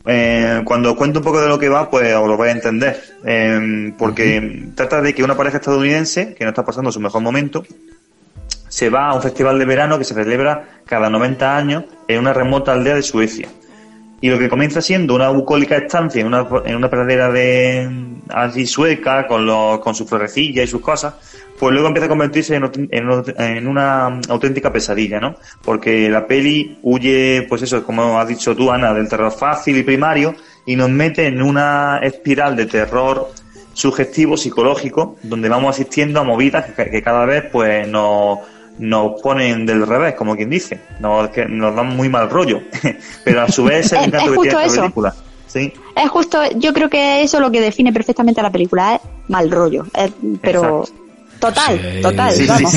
Eh, 0.09 0.62
cuando 0.64 0.97
cuento 0.97 1.18
un 1.18 1.24
poco 1.24 1.41
de 1.41 1.49
lo 1.49 1.59
que 1.59 1.68
va, 1.68 1.91
pues 1.91 2.14
os 2.14 2.27
lo 2.27 2.37
vais 2.37 2.55
a 2.55 2.57
entender. 2.57 3.03
Eh, 3.24 3.93
porque 3.99 4.70
trata 4.74 5.01
de 5.01 5.14
que 5.14 5.22
una 5.22 5.37
pareja 5.37 5.59
estadounidense, 5.59 6.35
que 6.35 6.45
no 6.45 6.51
está 6.51 6.64
pasando 6.64 6.91
su 6.91 7.01
mejor 7.01 7.22
momento, 7.22 7.64
se 8.68 8.89
va 8.89 9.09
a 9.09 9.14
un 9.14 9.22
festival 9.22 9.59
de 9.59 9.64
verano 9.64 9.99
que 9.99 10.05
se 10.05 10.14
celebra 10.14 10.81
cada 10.87 11.09
90 11.09 11.57
años 11.57 11.85
en 12.09 12.18
una 12.18 12.33
remota 12.33 12.72
aldea 12.72 12.95
de 12.95 13.03
Suecia. 13.03 13.49
Y 14.27 14.29
lo 14.29 14.41
que 14.41 14.49
comienza 14.49 14.83
siendo 14.83 15.14
una 15.14 15.29
bucólica 15.29 15.77
estancia 15.77 16.20
en 16.20 16.27
una, 16.27 16.49
en 16.64 16.74
una 16.74 16.91
pradera 16.91 17.31
de 17.31 17.89
así 18.29 18.66
sueca, 18.66 19.24
con, 19.29 19.47
los, 19.47 19.79
con 19.79 19.95
sus 19.95 20.09
florecillas 20.09 20.64
y 20.64 20.66
sus 20.66 20.81
cosas, 20.81 21.14
pues 21.57 21.72
luego 21.72 21.87
empieza 21.87 22.07
a 22.07 22.09
convertirse 22.09 22.57
en, 22.57 22.89
en, 22.91 23.68
una 23.68 24.20
auténtica 24.29 24.72
pesadilla, 24.72 25.20
¿no? 25.20 25.37
Porque 25.62 26.11
la 26.11 26.27
peli 26.27 26.77
huye, 26.83 27.47
pues 27.49 27.62
eso, 27.62 27.85
como 27.85 28.18
has 28.18 28.27
dicho 28.27 28.57
tú, 28.57 28.72
Ana, 28.72 28.93
del 28.93 29.09
terror 29.09 29.31
fácil 29.31 29.77
y 29.77 29.85
primario, 29.85 30.35
y 30.66 30.74
nos 30.74 30.91
mete 30.91 31.29
en 31.29 31.41
una 31.41 32.01
espiral 32.03 32.57
de 32.57 32.66
terror 32.66 33.31
sugestivo, 33.74 34.37
psicológico, 34.37 35.18
donde 35.22 35.49
vamos 35.49 35.77
asistiendo 35.77 36.18
a 36.18 36.24
movidas 36.24 36.72
que, 36.72 36.91
que 36.91 37.01
cada 37.01 37.24
vez 37.27 37.45
pues 37.53 37.87
nos 37.87 38.41
nos 38.79 39.20
ponen 39.20 39.66
del 39.66 39.87
revés, 39.87 40.14
como 40.14 40.37
quien 40.37 40.51
dice, 40.51 40.81
nos, 41.01 41.31
que 41.31 41.47
nos 41.47 41.74
dan 41.74 41.97
muy 41.97 42.09
mal 42.09 42.29
rollo, 42.29 42.61
pero 43.24 43.43
a 43.43 43.49
su 43.49 43.64
vez 43.64 43.87
es 43.87 43.93
el 43.93 44.05
encanto 44.05 44.33
que 44.43 44.49
tiene 44.49 44.64
esta 44.64 44.81
película. 44.83 45.14
¿sí? 45.47 45.72
Es 45.95 46.09
justo, 46.11 46.39
yo 46.57 46.72
creo 46.72 46.91
que 46.91 47.22
eso 47.22 47.39
es 47.39 47.41
lo 47.41 47.51
que 47.51 47.61
define 47.61 47.93
perfectamente 47.93 48.41
a 48.41 48.45
la 48.45 48.51
película, 48.53 48.97
es 48.97 49.01
mal 49.29 49.51
rollo, 49.51 49.87
pero 50.41 50.85
total, 51.39 52.01
total, 52.03 52.35
vamos. 52.47 52.74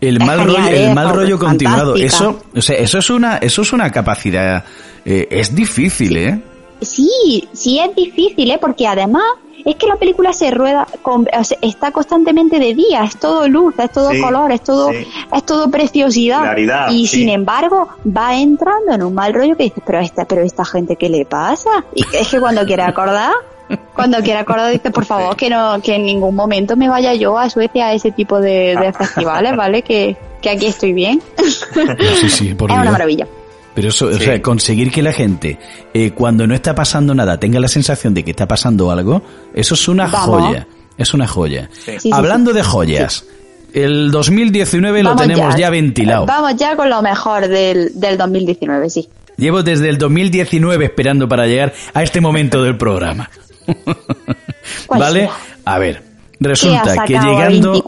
el 0.00 0.18
mal 0.18 0.44
rollo, 0.44 0.68
el 0.68 0.94
mal 0.94 1.14
rollo 1.14 1.38
continuado, 1.38 1.96
eso, 1.96 2.42
o 2.54 2.60
sea, 2.60 2.76
eso 2.76 2.98
es 2.98 3.10
una, 3.10 3.38
eso 3.38 3.62
es 3.62 3.72
una 3.72 3.90
capacidad, 3.90 4.64
eh, 5.04 5.28
es 5.30 5.54
difícil, 5.54 6.16
¿eh? 6.16 6.40
Sí, 6.84 7.48
sí 7.52 7.78
es 7.78 7.94
difícil, 7.94 8.50
¿eh? 8.50 8.58
Porque 8.60 8.86
además 8.86 9.24
es 9.64 9.76
que 9.76 9.86
la 9.86 9.96
película 9.96 10.32
se 10.32 10.50
rueda, 10.50 10.86
con, 11.02 11.28
está 11.60 11.92
constantemente 11.92 12.58
de 12.58 12.74
día, 12.74 13.04
es 13.04 13.16
todo 13.16 13.48
luz, 13.48 13.74
es 13.78 13.92
todo 13.92 14.10
color, 14.20 14.50
es 14.52 14.62
todo, 14.62 14.90
es 14.90 15.46
todo 15.46 15.70
preciosidad. 15.70 16.56
y 16.90 17.06
sin 17.06 17.28
embargo, 17.28 17.88
va 18.04 18.36
entrando 18.36 18.92
en 18.92 19.02
un 19.02 19.14
mal 19.14 19.32
rollo 19.32 19.56
que 19.56 19.64
dices, 19.64 19.82
pero 19.86 20.00
esta, 20.00 20.24
pero 20.24 20.42
esta 20.42 20.64
gente, 20.64 20.96
¿qué 20.96 21.08
le 21.08 21.24
pasa? 21.24 21.84
Y 21.94 22.04
es 22.16 22.28
que 22.28 22.40
cuando 22.40 22.64
quiere 22.64 22.82
acordar, 22.82 23.32
cuando 23.94 24.18
quiere 24.18 24.40
acordar 24.40 24.70
dice, 24.72 24.90
por 24.90 25.04
favor, 25.04 25.36
que 25.36 25.48
no, 25.48 25.80
que 25.80 25.94
en 25.94 26.04
ningún 26.04 26.34
momento 26.34 26.76
me 26.76 26.88
vaya 26.88 27.14
yo 27.14 27.38
a 27.38 27.48
Suecia 27.48 27.86
a 27.86 27.94
ese 27.94 28.10
tipo 28.10 28.40
de, 28.40 28.92
festivales, 28.98 29.56
¿vale? 29.56 29.82
Que, 29.82 30.16
que 30.40 30.50
aquí 30.50 30.66
estoy 30.66 30.92
bien. 30.92 31.22
es 31.36 32.50
una 32.58 32.90
maravilla. 32.90 33.26
Pero 33.74 33.88
eso, 33.88 34.06
o 34.06 34.14
sea, 34.14 34.40
conseguir 34.42 34.90
que 34.90 35.02
la 35.02 35.12
gente, 35.12 35.58
eh, 35.94 36.10
cuando 36.10 36.46
no 36.46 36.54
está 36.54 36.74
pasando 36.74 37.14
nada, 37.14 37.38
tenga 37.38 37.58
la 37.58 37.68
sensación 37.68 38.12
de 38.12 38.22
que 38.22 38.32
está 38.32 38.46
pasando 38.46 38.90
algo, 38.90 39.22
eso 39.54 39.74
es 39.74 39.88
una 39.88 40.08
joya. 40.08 40.66
Es 40.98 41.14
una 41.14 41.26
joya. 41.26 41.70
Hablando 42.12 42.52
de 42.52 42.62
joyas, 42.62 43.24
el 43.72 44.10
2019 44.10 45.02
lo 45.02 45.16
tenemos 45.16 45.56
ya, 45.56 45.70
ventilado. 45.70 46.26
Vamos 46.26 46.56
ya 46.56 46.76
con 46.76 46.90
lo 46.90 47.00
mejor 47.00 47.48
del, 47.48 47.98
del 47.98 48.18
2019, 48.18 48.90
sí. 48.90 49.08
Llevo 49.36 49.62
desde 49.62 49.88
el 49.88 49.96
2019 49.96 50.84
esperando 50.84 51.28
para 51.28 51.46
llegar 51.46 51.72
a 51.94 52.02
este 52.02 52.20
momento 52.20 52.62
del 52.62 52.76
programa. 52.76 53.30
¿Vale? 54.88 55.30
A 55.64 55.78
ver, 55.78 56.02
resulta 56.38 57.04
que 57.04 57.14
llegando 57.14 57.82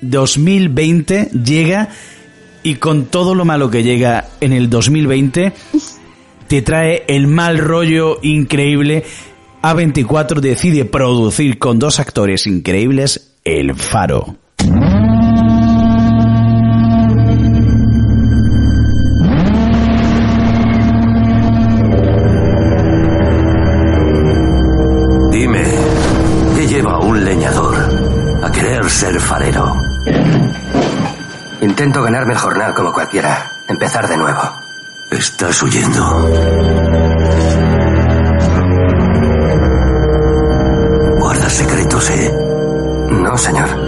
2020 0.00 1.30
llega 1.30 1.88
y 2.62 2.76
con 2.76 3.06
todo 3.06 3.34
lo 3.34 3.44
malo 3.44 3.70
que 3.70 3.82
llega 3.82 4.28
en 4.40 4.52
el 4.52 4.70
2020, 4.70 5.52
te 6.48 6.62
trae 6.62 7.04
el 7.08 7.26
mal 7.26 7.58
rollo 7.58 8.18
increíble. 8.22 9.04
A24 9.62 10.40
decide 10.40 10.84
producir 10.84 11.58
con 11.58 11.78
dos 11.78 12.00
actores 12.00 12.46
increíbles 12.46 13.34
El 13.44 13.74
Faro. 13.74 14.36
Intento 32.18 32.30
ganarme 32.30 32.32
el 32.32 32.38
jornal 32.40 32.74
como 32.74 32.92
cualquiera. 32.92 33.52
Empezar 33.68 34.08
de 34.08 34.16
nuevo. 34.16 34.40
Estás 35.08 35.62
huyendo. 35.62 36.02
Guarda 41.20 41.48
secretos, 41.48 42.10
¿eh? 42.10 42.32
No, 43.10 43.38
señor. 43.38 43.87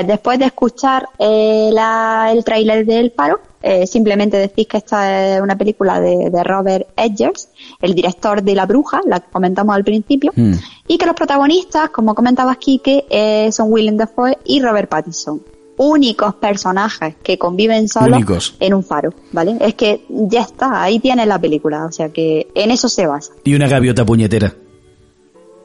Pues 0.00 0.06
después 0.06 0.38
de 0.38 0.44
escuchar 0.46 1.08
eh, 1.18 1.70
la- 1.72 2.30
el 2.32 2.44
tráiler 2.44 2.84
del 2.86 3.10
Faro, 3.12 3.40
eh, 3.62 3.86
simplemente 3.86 4.36
decís 4.38 4.66
que 4.66 4.78
esta 4.78 5.36
es 5.36 5.40
una 5.42 5.56
película 5.58 6.00
de, 6.00 6.30
de 6.30 6.42
Robert 6.44 6.88
Edgers, 6.96 7.48
el 7.82 7.94
director 7.94 8.42
de 8.42 8.54
La 8.54 8.64
Bruja, 8.66 9.00
la 9.06 9.20
que 9.20 9.30
comentamos 9.30 9.74
al 9.76 9.84
principio, 9.84 10.32
Mm. 10.34 10.54
y 10.88 10.96
que 10.98 11.06
los 11.06 11.14
protagonistas, 11.14 11.90
como 11.90 12.14
comentabas 12.14 12.56
Kike, 12.56 13.04
eh, 13.10 13.52
son 13.52 13.70
Willem 13.72 13.96
Dafoe 13.96 14.38
y 14.44 14.60
Robert 14.62 14.88
Pattinson. 14.88 15.42
Únicos 15.76 16.34
personajes 16.34 17.14
que 17.22 17.38
conviven 17.38 17.88
solos 17.88 18.16
Únicos. 18.18 18.56
en 18.60 18.74
un 18.74 18.84
faro, 18.84 19.14
¿vale? 19.32 19.56
Es 19.60 19.74
que 19.74 20.04
ya 20.08 20.42
está, 20.42 20.82
ahí 20.82 20.98
tienes 20.98 21.26
la 21.26 21.38
película, 21.38 21.86
o 21.86 21.92
sea 21.92 22.10
que 22.10 22.48
en 22.54 22.70
eso 22.70 22.88
se 22.88 23.06
basa. 23.06 23.32
Y 23.44 23.54
una 23.54 23.66
gaviota 23.68 24.04
puñetera. 24.04 24.52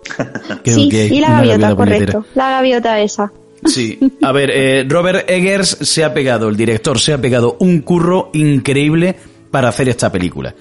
Creo 0.63 0.75
sí, 0.75 0.89
que 0.89 1.07
y 1.07 1.19
la 1.19 1.29
gaviota, 1.41 1.75
correcto, 1.75 2.25
la 2.35 2.49
gaviota 2.51 2.99
esa. 2.99 3.31
Sí, 3.65 3.99
a 4.21 4.31
ver, 4.31 4.51
eh, 4.51 4.85
Robert 4.87 5.29
Eggers 5.29 5.77
se 5.81 6.03
ha 6.03 6.13
pegado, 6.13 6.49
el 6.49 6.55
director 6.55 6.99
se 6.99 7.13
ha 7.13 7.21
pegado 7.21 7.57
un 7.59 7.81
curro 7.81 8.29
increíble 8.33 9.15
para 9.51 9.69
hacer 9.69 9.89
esta 9.89 10.11
película. 10.11 10.53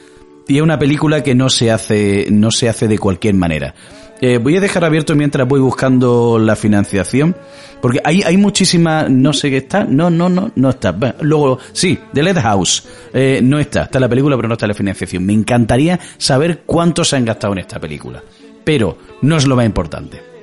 Y 0.47 0.57
es 0.57 0.63
una 0.63 0.79
película 0.79 1.23
que 1.23 1.35
no 1.35 1.49
se 1.49 1.71
hace, 1.71 2.27
no 2.31 2.51
se 2.51 2.69
hace 2.69 2.89
de 2.89 2.99
cualquier 2.99 3.35
manera. 3.35 3.75
Eh, 4.21 4.39
voy 4.39 4.57
a 4.57 4.61
dejar 4.61 4.85
abierto 4.85 5.15
mientras 5.15 5.47
voy 5.47 5.61
buscando 5.61 6.39
la 6.39 6.57
financiación, 6.57 7.35
porque 7.83 8.01
hay, 8.05 8.23
hay 8.23 8.37
muchísima, 8.37 9.09
no 9.09 9.33
sé 9.33 9.51
qué 9.51 9.59
está, 9.59 9.85
no, 9.85 10.09
no, 10.11 10.29
no, 10.29 10.51
no 10.55 10.71
está. 10.71 10.97
Luego, 11.21 11.59
sí, 11.73 11.99
The 12.13 12.23
Lead 12.23 12.41
House, 12.41 12.85
eh, 13.13 13.41
no 13.43 13.59
está, 13.59 13.83
está 13.85 14.01
la 14.01 14.09
película, 14.09 14.37
pero 14.37 14.49
no 14.49 14.55
está 14.55 14.67
la 14.67 14.75
financiación. 14.75 15.27
Me 15.27 15.33
encantaría 15.33 15.99
saber 16.17 16.63
cuánto 16.65 17.05
se 17.05 17.17
han 17.17 17.25
gastado 17.25 17.53
en 17.55 17.61
esta 17.61 17.81
película, 17.81 18.23
pero 18.65 18.97
no 19.23 19.37
es 19.37 19.47
lo 19.47 19.57
más 19.57 19.67
importante. 19.67 20.34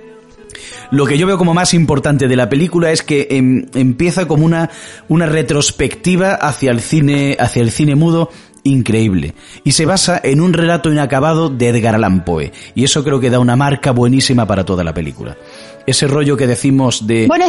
Lo 0.92 1.06
que 1.06 1.18
yo 1.18 1.26
veo 1.26 1.38
como 1.38 1.54
más 1.54 1.74
importante 1.74 2.28
de 2.28 2.36
la 2.36 2.50
película 2.50 2.92
es 2.92 3.02
que 3.02 3.28
em, 3.32 3.66
empieza 3.74 4.28
como 4.28 4.46
una, 4.46 4.70
una 5.08 5.26
retrospectiva 5.26 6.34
hacia 6.34 6.72
el 6.72 6.82
cine, 6.82 7.38
hacia 7.40 7.62
el 7.62 7.72
cine 7.72 7.96
mudo 7.96 8.30
increíble. 8.64 9.34
Y 9.64 9.72
se 9.72 9.86
basa 9.86 10.20
en 10.24 10.42
un 10.42 10.54
relato 10.54 10.92
inacabado 10.92 11.50
de 11.50 11.70
Edgar 11.70 11.96
Allan 11.96 12.26
Poe. 12.26 12.52
Y 12.76 12.84
eso 12.84 13.04
creo 13.04 13.20
que 13.20 13.30
da 13.30 13.40
una 13.40 13.56
marca 13.56 13.92
buenísima 13.92 14.46
para 14.46 14.66
toda 14.66 14.84
la 14.84 14.94
película. 14.94 15.38
Ese 15.88 16.08
rollo 16.08 16.38
que 16.38 16.46
decimos 16.46 17.08
de... 17.08 17.28
Bueno, 17.28 17.46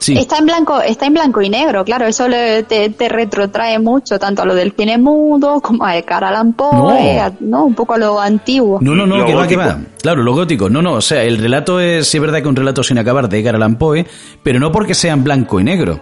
Sí. 0.00 0.16
está 0.16 0.38
en 0.38 0.46
blanco, 0.46 0.80
está 0.80 1.04
en 1.06 1.12
blanco 1.12 1.42
y 1.42 1.50
negro, 1.50 1.84
claro, 1.84 2.06
eso 2.06 2.26
le- 2.26 2.62
te, 2.62 2.88
te 2.88 3.08
retrotrae 3.08 3.78
mucho, 3.78 4.18
tanto 4.18 4.42
a 4.42 4.46
lo 4.46 4.54
del 4.54 4.72
cine 4.72 4.96
mudo, 4.98 5.60
como 5.60 5.84
a 5.84 5.96
Edgar 5.96 6.24
Poe, 6.56 6.72
No. 7.16 7.22
a- 7.22 7.32
¿no? 7.40 7.64
Un 7.66 7.74
poco 7.74 7.92
a 7.94 7.98
lo 7.98 8.18
antiguo. 8.18 8.78
No, 8.80 8.94
no, 8.94 9.06
no, 9.06 9.18
Lo 9.18 9.26
que 9.26 9.34
va, 9.34 9.46
que 9.46 9.56
va. 9.56 9.78
Claro, 10.02 10.22
lo 10.22 10.32
gótico. 10.32 10.70
No, 10.70 10.80
no, 10.80 10.94
o 10.94 11.00
sea, 11.02 11.22
el 11.22 11.36
relato 11.36 11.78
es, 11.80 12.08
sí 12.08 12.16
es 12.16 12.20
verdad 12.22 12.40
que 12.40 12.48
un 12.48 12.56
relato 12.56 12.82
sin 12.82 12.96
acabar 12.98 13.28
de 13.28 13.38
Edgar 13.40 13.56
Allan 13.56 13.76
Poe, 13.76 14.06
pero 14.42 14.58
no 14.58 14.72
porque 14.72 14.94
sea 14.94 15.12
en 15.12 15.22
blanco 15.22 15.60
y 15.60 15.64
negro, 15.64 16.00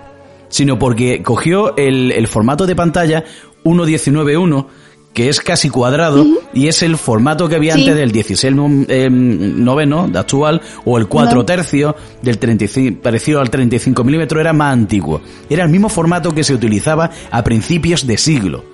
sino 0.49 0.79
porque 0.79 1.21
cogió 1.23 1.77
el, 1.77 2.13
el 2.13 2.29
formato 2.29 2.67
de 2.67 2.77
pantalla 2.77 3.25
1.19.1, 3.65 4.67
que 5.13 5.29
es 5.29 5.41
casi 5.41 5.69
cuadrado, 5.69 6.25
y 6.55 6.69
es 6.69 6.83
el 6.83 6.97
formato 6.97 7.49
que 7.49 7.57
había 7.57 7.75
Sí. 7.75 7.81
antes 7.81 7.97
del 7.97 8.13
16 8.13 8.55
no- 8.55 8.69
em, 8.89 9.65
noveno, 9.65 10.07
de 10.07 10.19
actual, 10.19 10.61
o 10.85 10.97
el 10.99 11.09
4 11.09 11.39
No. 11.41 11.45
tercio, 11.45 11.97
del 12.23 12.39
35, 12.39 13.01
parecido 13.03 13.41
al 13.41 13.51
35 13.51 14.05
milímetros, 14.05 14.41
era 14.41 14.53
más 14.53 14.73
antiguo. 14.73 15.21
Era 15.51 15.65
el 15.65 15.71
mismo 15.71 15.89
formato 15.89 16.33
que 16.35 16.45
se 16.45 16.55
utilizaba 16.55 17.11
a 17.31 17.43
principios 17.43 18.07
de 18.07 18.17
siglo. 18.17 18.65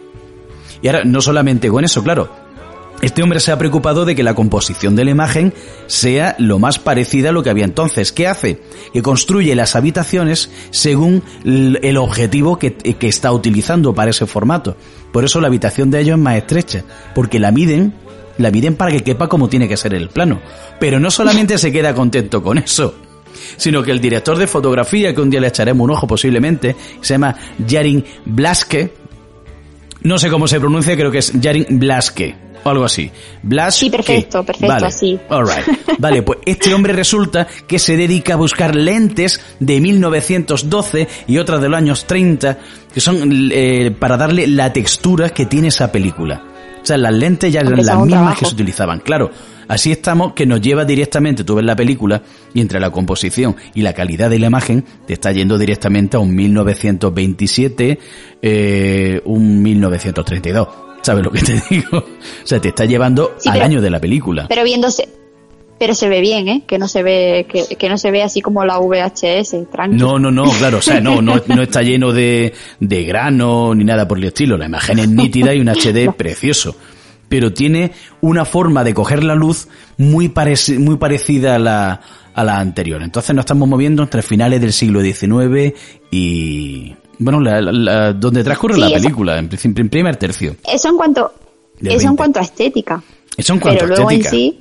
Y 0.82 0.88
ahora, 0.88 1.04
no 1.04 1.22
solamente 1.22 1.68
con 1.70 1.82
eso, 1.84 2.02
claro, 2.02 2.28
este 3.02 3.22
hombre 3.22 3.40
se 3.40 3.52
ha 3.52 3.58
preocupado 3.58 4.04
de 4.04 4.14
que 4.14 4.22
la 4.22 4.34
composición 4.34 4.96
de 4.96 5.04
la 5.04 5.10
imagen 5.10 5.52
sea 5.86 6.36
lo 6.38 6.58
más 6.58 6.78
parecida 6.78 7.30
a 7.30 7.32
lo 7.32 7.42
que 7.42 7.50
había 7.50 7.64
entonces. 7.64 8.12
¿Qué 8.12 8.26
hace? 8.26 8.60
Que 8.92 9.02
construye 9.02 9.54
las 9.54 9.76
habitaciones 9.76 10.50
según 10.70 11.22
el 11.44 11.96
objetivo 11.96 12.58
que, 12.58 12.74
que 12.74 13.08
está 13.08 13.32
utilizando 13.32 13.94
para 13.94 14.10
ese 14.10 14.26
formato. 14.26 14.76
Por 15.12 15.24
eso 15.24 15.40
la 15.40 15.48
habitación 15.48 15.90
de 15.90 16.00
ellos 16.00 16.16
es 16.16 16.22
más 16.22 16.36
estrecha, 16.36 16.84
porque 17.14 17.38
la 17.38 17.52
miden, 17.52 17.94
la 18.38 18.50
miden 18.50 18.74
para 18.74 18.92
que 18.92 19.02
quepa 19.02 19.28
como 19.28 19.48
tiene 19.48 19.68
que 19.68 19.76
ser 19.76 19.94
el 19.94 20.08
plano. 20.08 20.40
Pero 20.80 20.98
no 20.98 21.10
solamente 21.10 21.58
se 21.58 21.72
queda 21.72 21.94
contento 21.94 22.42
con 22.42 22.58
eso, 22.58 22.94
sino 23.56 23.82
que 23.82 23.90
el 23.90 24.00
director 24.00 24.36
de 24.36 24.46
fotografía, 24.46 25.14
que 25.14 25.20
un 25.20 25.30
día 25.30 25.40
le 25.40 25.48
echaremos 25.48 25.84
un 25.84 25.90
ojo 25.90 26.06
posiblemente, 26.06 26.74
se 27.00 27.14
llama 27.14 27.36
Jarin 27.68 28.04
Blaske, 28.24 29.03
no 30.04 30.18
sé 30.18 30.30
cómo 30.30 30.46
se 30.46 30.60
pronuncia, 30.60 30.94
creo 30.96 31.10
que 31.10 31.18
es 31.18 31.32
Jarin 31.42 31.66
Blaske 31.70 32.36
o 32.62 32.68
algo 32.70 32.84
así. 32.84 33.10
Blaske. 33.42 33.80
Sí, 33.80 33.90
perfecto, 33.90 34.44
perfecto, 34.44 34.74
vale. 34.74 34.86
así. 34.86 35.18
All 35.28 35.46
right. 35.46 35.98
Vale, 35.98 36.22
pues 36.22 36.38
este 36.44 36.74
hombre 36.74 36.92
resulta 36.92 37.46
que 37.66 37.78
se 37.78 37.96
dedica 37.96 38.34
a 38.34 38.36
buscar 38.36 38.74
lentes 38.74 39.40
de 39.60 39.80
1912 39.80 41.08
y 41.26 41.38
otras 41.38 41.60
de 41.60 41.68
los 41.68 41.78
años 41.78 42.04
30 42.04 42.58
que 42.92 43.00
son 43.00 43.50
eh, 43.52 43.90
para 43.98 44.16
darle 44.16 44.46
la 44.46 44.72
textura 44.72 45.30
que 45.30 45.46
tiene 45.46 45.68
esa 45.68 45.90
película. 45.90 46.42
O 46.82 46.86
sea, 46.86 46.98
las 46.98 47.14
lentes 47.14 47.52
ya 47.52 47.60
eran 47.60 47.76
las 47.76 47.86
mismas 47.96 48.08
trabajo. 48.08 48.38
que 48.40 48.46
se 48.46 48.54
utilizaban. 48.54 49.00
Claro, 49.00 49.30
así 49.68 49.92
estamos 49.92 50.32
que 50.32 50.46
nos 50.46 50.60
lleva 50.60 50.84
directamente, 50.84 51.44
tú 51.44 51.54
ves 51.56 51.64
la 51.64 51.76
película 51.76 52.22
y 52.52 52.60
entre 52.60 52.80
la 52.80 52.90
composición 52.90 53.56
y 53.74 53.82
la 53.82 53.92
calidad 53.92 54.30
de 54.30 54.38
la 54.38 54.46
imagen 54.46 54.84
te 55.06 55.12
está 55.14 55.32
yendo 55.32 55.58
directamente 55.58 56.16
a 56.16 56.20
un 56.20 56.34
1927, 56.34 57.98
eh, 58.42 59.20
un 59.24 59.62
1932. 59.62 60.68
¿Sabes 61.02 61.24
lo 61.24 61.30
que 61.30 61.40
te 61.42 61.60
digo? 61.70 61.98
O 61.98 62.46
sea, 62.46 62.60
te 62.60 62.68
está 62.68 62.84
llevando 62.84 63.34
Sí, 63.38 63.48
al 63.48 63.54
pero- 63.54 63.64
año 63.66 63.82
de 63.82 63.90
la 63.90 64.00
película. 64.00 64.46
Pero 64.48 64.64
viéndose, 64.64 65.08
pero 65.78 65.94
se 65.94 66.08
ve 66.08 66.20
bien, 66.20 66.48
¿eh? 66.48 66.62
Que 66.66 66.78
no 66.78 66.88
se 66.88 67.02
ve, 67.02 67.46
que, 67.50 67.76
que 67.76 67.88
no 67.88 67.98
se 67.98 68.10
ve 68.10 68.22
así 68.22 68.40
como 68.40 68.64
la 68.64 68.78
VHS, 68.78 69.70
tranquilo. 69.70 70.12
No, 70.12 70.18
no, 70.18 70.30
no, 70.30 70.50
claro, 70.52 70.78
o 70.78 70.82
sea, 70.82 71.00
no, 71.00 71.20
no, 71.20 71.34
no 71.46 71.62
está 71.62 71.82
lleno 71.82 72.12
de, 72.12 72.54
de 72.80 73.04
grano 73.04 73.74
ni 73.74 73.84
nada 73.84 74.08
por 74.08 74.16
el 74.18 74.24
estilo. 74.24 74.56
La 74.56 74.66
imagen 74.66 74.98
es 74.98 75.08
nítida 75.08 75.52
y 75.54 75.60
un 75.60 75.68
HD 75.68 76.10
precioso. 76.16 76.74
Pero 77.28 77.52
tiene 77.52 77.92
una 78.20 78.44
forma 78.44 78.84
de 78.84 78.94
coger 78.94 79.24
la 79.24 79.34
luz 79.34 79.68
muy, 79.96 80.32
muy 80.78 80.96
parecida 80.96 81.56
a 81.56 81.58
la, 81.58 82.00
a 82.34 82.44
la 82.44 82.58
anterior. 82.58 83.02
Entonces 83.02 83.34
nos 83.34 83.42
estamos 83.44 83.68
moviendo 83.68 84.02
entre 84.02 84.22
finales 84.22 84.60
del 84.60 84.72
siglo 84.72 85.00
XIX 85.02 85.72
y, 86.10 86.94
bueno, 87.18 87.40
la, 87.40 87.60
la- 87.60 87.72
la- 87.72 88.12
donde 88.12 88.44
transcurre 88.44 88.74
Sí, 88.74 88.80
la 88.80 88.90
película, 88.90 89.38
en, 89.38 89.48
en 89.62 89.88
primer 89.88 90.16
tercio. 90.16 90.56
Eso 90.70 90.88
en 90.88 90.96
cuanto, 90.96 91.32
eso 91.80 91.90
en 91.92 91.98
20. 91.98 92.16
cuanto 92.16 92.38
a 92.40 92.42
estética. 92.42 93.02
Eso 93.36 93.52
en 93.54 93.60
cuanto 93.60 93.80
pero 93.84 93.94
a 93.94 93.96
luego 93.96 94.10
estética. 94.10 94.28
en 94.36 94.40
sí, 94.40 94.58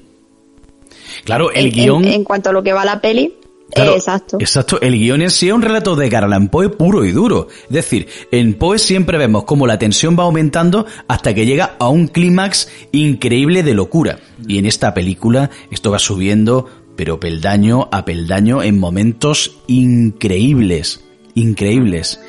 Claro, 1.25 1.51
el 1.51 1.65
en, 1.67 1.71
guion... 1.71 2.05
en- 2.05 2.11
en 2.13 2.23
cuanto 2.23 2.49
a 2.49 2.53
lo 2.53 2.63
que 2.63 2.73
va 2.73 2.85
la 2.85 2.99
peli, 3.01 3.33
Claro, 3.73 3.95
exacto. 3.95 4.37
Exacto, 4.39 4.81
el 4.81 4.97
guion 4.97 5.21
en 5.21 5.31
sí 5.31 5.47
es 5.47 5.53
un 5.53 5.61
relato 5.61 5.95
de 5.95 6.09
Garland 6.09 6.49
Poe 6.49 6.69
puro 6.69 7.05
y 7.05 7.11
duro. 7.11 7.47
Es 7.63 7.69
decir, 7.69 8.07
en 8.31 8.53
Poe 8.53 8.79
siempre 8.79 9.17
vemos 9.17 9.43
cómo 9.45 9.67
la 9.67 9.79
tensión 9.79 10.17
va 10.17 10.23
aumentando 10.23 10.85
hasta 11.07 11.33
que 11.33 11.45
llega 11.45 11.75
a 11.79 11.89
un 11.89 12.07
clímax 12.07 12.69
increíble 12.91 13.63
de 13.63 13.73
locura. 13.73 14.19
Y 14.47 14.57
en 14.57 14.65
esta 14.65 14.93
película 14.93 15.49
esto 15.71 15.91
va 15.91 15.99
subiendo 15.99 16.67
pero 16.95 17.19
peldaño 17.19 17.89
a 17.91 18.05
peldaño 18.05 18.61
en 18.61 18.79
momentos 18.79 19.57
increíbles, 19.67 21.03
increíbles. 21.33 22.19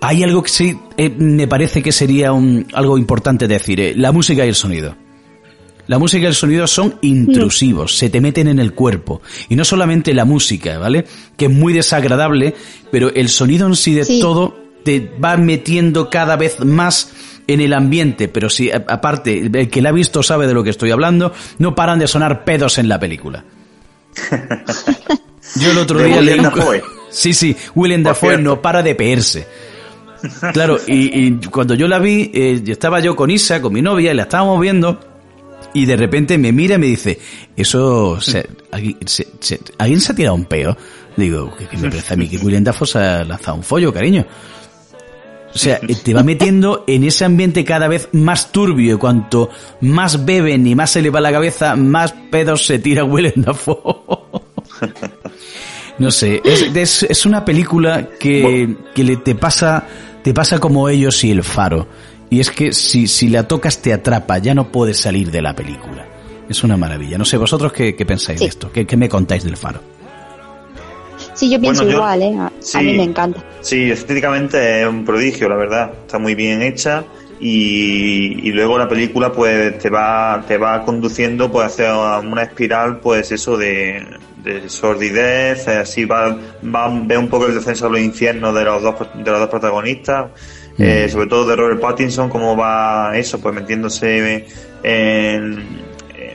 Hay 0.00 0.22
algo 0.22 0.42
que 0.42 0.50
sí 0.50 0.78
eh, 0.96 1.10
me 1.10 1.48
parece 1.48 1.82
que 1.82 1.90
sería 1.90 2.32
un, 2.32 2.66
algo 2.72 2.98
importante 2.98 3.48
decir, 3.48 3.80
eh, 3.80 3.94
la 3.96 4.12
música 4.12 4.44
y 4.44 4.48
el 4.48 4.54
sonido. 4.54 4.96
La 5.86 5.98
música 5.98 6.24
y 6.24 6.26
el 6.26 6.34
sonido 6.34 6.66
son 6.66 6.96
intrusivos, 7.02 7.96
se 7.96 8.08
te 8.08 8.20
meten 8.20 8.48
en 8.48 8.58
el 8.58 8.72
cuerpo. 8.72 9.20
Y 9.48 9.56
no 9.56 9.64
solamente 9.64 10.14
la 10.14 10.24
música, 10.24 10.78
¿vale? 10.78 11.04
Que 11.36 11.46
es 11.46 11.50
muy 11.50 11.72
desagradable, 11.72 12.54
pero 12.90 13.12
el 13.14 13.28
sonido 13.28 13.66
en 13.66 13.76
sí 13.76 13.94
de 13.94 14.20
todo 14.20 14.56
te 14.84 15.12
va 15.22 15.36
metiendo 15.36 16.10
cada 16.10 16.36
vez 16.36 16.60
más 16.60 17.12
en 17.46 17.60
el 17.60 17.74
ambiente, 17.74 18.28
pero 18.28 18.48
si 18.48 18.70
aparte 18.70 19.50
el 19.52 19.68
que 19.68 19.82
la 19.82 19.90
ha 19.90 19.92
visto 19.92 20.22
sabe 20.22 20.46
de 20.46 20.54
lo 20.54 20.64
que 20.64 20.70
estoy 20.70 20.90
hablando, 20.90 21.32
no 21.58 21.74
paran 21.74 21.98
de 21.98 22.08
sonar 22.08 22.44
pedos 22.44 22.78
en 22.78 22.88
la 22.88 22.98
película. 22.98 23.44
Yo 25.56 25.70
el 25.70 25.78
otro 25.78 26.02
día 26.02 26.20
leí 26.20 26.40
Sí, 27.10 27.32
sí, 27.32 27.56
William 27.74 28.02
Dafoe 28.02 28.38
no 28.38 28.60
para 28.60 28.82
de 28.82 28.94
peerse. 28.94 29.46
Claro, 30.52 30.78
y, 30.86 31.32
cuando 31.48 31.74
yo 31.74 31.86
la 31.86 31.98
vi, 31.98 32.30
eh, 32.34 32.62
estaba 32.66 32.98
yo 33.00 33.14
con 33.14 33.30
Isa, 33.30 33.60
con 33.60 33.72
mi 33.72 33.82
novia, 33.82 34.10
y 34.10 34.14
la 34.14 34.22
estábamos 34.22 34.58
viendo, 34.58 34.98
y 35.74 35.84
de 35.86 35.96
repente 35.96 36.38
me 36.38 36.52
mira 36.52 36.76
y 36.76 36.78
me 36.78 36.86
dice, 36.86 37.18
eso, 37.56 38.18
¿alguien, 38.70 38.96
se, 39.06 39.58
ha 39.78 40.14
tirado 40.14 40.34
un 40.34 40.46
peo? 40.46 40.76
Digo, 41.16 41.54
que, 41.56 41.76
me 41.76 41.90
parece 41.90 42.14
a 42.14 42.16
mí 42.16 42.28
que 42.28 42.38
William 42.38 42.64
Dafoe 42.64 42.86
se 42.86 42.98
ha 42.98 43.24
lanzado 43.24 43.56
un 43.58 43.62
follo, 43.62 43.92
cariño. 43.92 44.24
O 45.54 45.58
sea, 45.58 45.78
te 45.80 46.14
va 46.14 46.22
metiendo 46.22 46.84
en 46.86 47.04
ese 47.04 47.24
ambiente 47.24 47.64
cada 47.64 47.86
vez 47.86 48.08
más 48.12 48.50
turbio 48.50 48.94
y 48.94 48.98
cuanto 48.98 49.50
más 49.82 50.24
beben 50.24 50.66
y 50.66 50.74
más 50.74 50.90
se 50.90 51.02
le 51.02 51.10
va 51.10 51.20
la 51.20 51.30
cabeza, 51.30 51.76
más 51.76 52.12
pedos 52.30 52.66
se 52.66 52.78
tira 52.78 53.04
Willem 53.04 53.34
Dafoe. 53.36 53.76
No 55.96 56.10
sé, 56.10 56.42
es, 56.44 57.04
es, 57.04 57.24
una 57.24 57.44
película 57.44 58.08
que, 58.18 58.76
que 58.96 59.04
le, 59.04 59.16
te 59.18 59.36
pasa 59.36 59.86
te 60.24 60.32
pasa 60.32 60.58
como 60.58 60.88
ellos 60.88 61.22
y 61.22 61.30
el 61.30 61.44
faro. 61.44 61.86
Y 62.34 62.40
es 62.40 62.50
que 62.50 62.72
si, 62.72 63.06
si 63.06 63.28
la 63.28 63.46
tocas 63.46 63.80
te 63.80 63.92
atrapa, 63.92 64.38
ya 64.38 64.54
no 64.54 64.72
puedes 64.72 64.98
salir 64.98 65.30
de 65.30 65.40
la 65.40 65.54
película. 65.54 66.04
Es 66.48 66.64
una 66.64 66.76
maravilla. 66.76 67.16
No 67.16 67.24
sé, 67.24 67.36
vosotros 67.36 67.72
qué, 67.72 67.94
qué 67.94 68.04
pensáis 68.04 68.40
de 68.40 68.46
esto, 68.46 68.72
¿Qué, 68.72 68.84
¿Qué, 68.84 68.96
me 68.96 69.08
contáis 69.08 69.44
del 69.44 69.56
faro. 69.56 69.80
Sí, 71.32 71.48
yo 71.48 71.60
pienso 71.60 71.88
igual, 71.88 72.22
¿eh? 72.22 72.34
A, 72.36 72.82
mí 72.82 72.92
me 72.94 73.04
encanta. 73.04 73.40
Sí, 73.60 73.88
estéticamente 73.88 74.82
es 74.82 74.88
un 74.88 75.04
prodigio, 75.04 75.48
la 75.48 75.54
verdad. 75.54 75.92
Está 76.06 76.18
muy 76.18 76.34
bien 76.34 76.60
hecha 76.62 77.04
y, 77.38 78.48
y, 78.48 78.50
luego 78.50 78.78
la 78.78 78.88
película 78.88 79.30
pues 79.30 79.78
te 79.78 79.88
va 79.88 80.44
te 80.48 80.58
va 80.58 80.84
conduciendo 80.84 81.52
pues 81.52 81.66
hacia 81.66 82.18
una 82.18 82.42
espiral 82.42 82.98
pues 82.98 83.30
eso 83.30 83.56
de, 83.56 84.04
de 84.42 84.68
sordidez 84.68 85.68
así 85.68 86.04
va 86.04 86.36
va 86.64 86.88
ve 87.02 87.16
un 87.16 87.28
poco 87.28 87.46
el 87.46 87.54
descenso 87.54 87.86
a 87.86 87.90
los 87.90 88.00
infiernos 88.00 88.54
de 88.54 88.64
los 88.64 88.82
dos 88.82 88.94
de 89.14 89.30
los 89.30 89.40
dos 89.40 89.48
protagonistas 89.48 90.30
mm. 90.78 90.82
eh, 90.82 91.08
sobre 91.08 91.26
todo 91.26 91.46
de 91.46 91.56
Robert 91.56 91.80
Pattinson 91.80 92.28
cómo 92.28 92.56
va 92.56 93.16
eso 93.16 93.40
pues 93.40 93.54
metiéndose 93.54 94.46
en, 94.82 95.84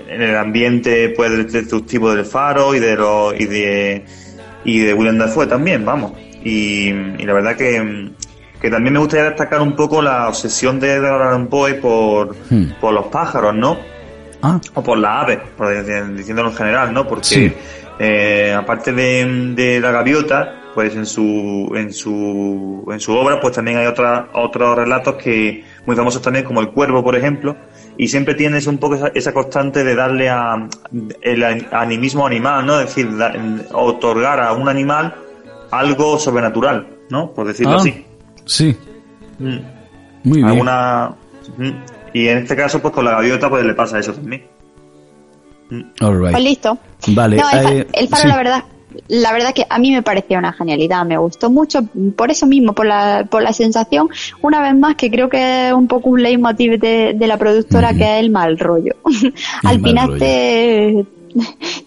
en 0.09 0.21
el 0.21 0.35
ambiente 0.37 1.09
pues 1.09 1.51
destructivo 1.51 2.13
del 2.13 2.25
faro 2.25 2.75
y 2.75 2.79
de 2.79 2.95
los 2.95 3.39
y 3.39 3.45
de 3.45 4.05
y 4.63 4.79
de 4.79 4.93
William 4.93 5.17
Dafoe 5.17 5.47
también, 5.47 5.85
vamos. 5.85 6.13
Y, 6.43 6.91
la 6.91 7.33
verdad 7.33 7.55
que, 7.55 8.11
que, 8.61 8.69
también 8.69 8.93
me 8.93 8.99
gustaría 8.99 9.25
destacar 9.25 9.61
un 9.61 9.75
poco 9.75 10.01
la 10.01 10.27
obsesión 10.27 10.79
de 10.79 10.93
Edgar 10.93 11.21
Allan 11.21 11.47
Poe 11.47 11.75
por, 11.75 12.35
hmm. 12.49 12.79
por 12.79 12.93
los 12.93 13.07
pájaros, 13.07 13.55
¿no? 13.55 13.77
Ah. 14.41 14.59
O 14.73 14.83
por 14.83 14.97
las 14.97 15.23
aves, 15.23 15.39
por, 15.57 16.15
diciéndolo 16.15 16.49
en 16.49 16.55
general, 16.55 16.93
¿no? 16.93 17.07
Porque 17.07 17.53
eh, 17.99 18.55
aparte 18.57 18.93
de, 18.93 19.53
de, 19.53 19.79
la 19.81 19.91
gaviota, 19.91 20.68
pues 20.73 20.95
en 20.95 21.05
su, 21.05 21.71
en 21.75 21.91
su, 21.93 22.87
en 22.91 22.99
su 22.99 23.13
obra, 23.13 23.39
pues 23.39 23.55
también 23.55 23.77
hay 23.77 23.87
otra, 23.87 24.29
otros 24.33 24.75
relatos 24.75 25.15
que 25.15 25.63
muy 25.85 25.95
famosos 25.95 26.21
también, 26.21 26.45
como 26.45 26.61
El 26.61 26.69
Cuervo, 26.69 27.03
por 27.03 27.15
ejemplo, 27.15 27.55
y 27.97 28.07
siempre 28.07 28.35
tienes 28.35 28.67
un 28.67 28.77
poco 28.77 28.95
esa, 29.13 29.33
constante 29.33 29.83
de 29.83 29.95
darle 29.95 30.29
a 30.29 30.67
el 31.21 31.43
animismo 31.71 32.25
animal, 32.25 32.65
¿no? 32.65 32.79
Es 32.79 32.87
decir, 32.87 33.09
otorgar 33.73 34.39
a 34.39 34.53
un 34.53 34.69
animal 34.69 35.15
algo 35.71 36.17
sobrenatural, 36.17 36.87
¿no? 37.09 37.31
Por 37.31 37.47
decirlo 37.47 37.73
ah, 37.73 37.77
así. 37.77 38.05
Sí. 38.45 38.77
Mm. 39.39 39.57
Muy 40.23 40.43
bien. 40.43 40.63
Mm. 41.57 41.71
Y 42.13 42.27
en 42.27 42.37
este 42.39 42.55
caso, 42.55 42.81
pues 42.81 42.93
con 42.93 43.05
la 43.05 43.11
gaviota, 43.11 43.49
pues 43.49 43.65
le 43.65 43.73
pasa 43.73 43.99
eso 43.99 44.13
también. 44.13 44.45
Mm. 45.69 45.81
Pues 45.99 46.43
listo. 46.43 46.77
Vale. 47.09 47.37
el, 47.93 48.07
faro, 48.07 48.29
la 48.29 48.37
verdad, 48.37 48.63
la 49.07 49.31
verdad 49.31 49.53
que 49.53 49.65
a 49.69 49.79
mí 49.79 49.91
me 49.91 50.01
pareció 50.01 50.37
una 50.37 50.53
genialidad, 50.53 51.05
me 51.05 51.17
gustó 51.17 51.49
mucho 51.49 51.81
por 52.15 52.31
eso 52.31 52.45
mismo, 52.47 52.73
por 52.73 52.85
la, 52.85 53.27
por 53.29 53.41
la 53.41 53.53
sensación, 53.53 54.09
una 54.41 54.61
vez 54.61 54.75
más, 54.75 54.95
que 54.95 55.11
creo 55.11 55.29
que 55.29 55.67
es 55.67 55.73
un 55.73 55.87
poco 55.87 56.09
un 56.09 56.23
leitmotiv 56.23 56.79
de, 56.79 57.13
de 57.13 57.27
la 57.27 57.37
productora, 57.37 57.93
que 57.93 58.03
es 58.03 58.23
el 58.23 58.29
mal 58.29 58.57
rollo. 58.57 58.95
Al 59.63 59.81
final 59.81 60.17
te, 60.17 61.05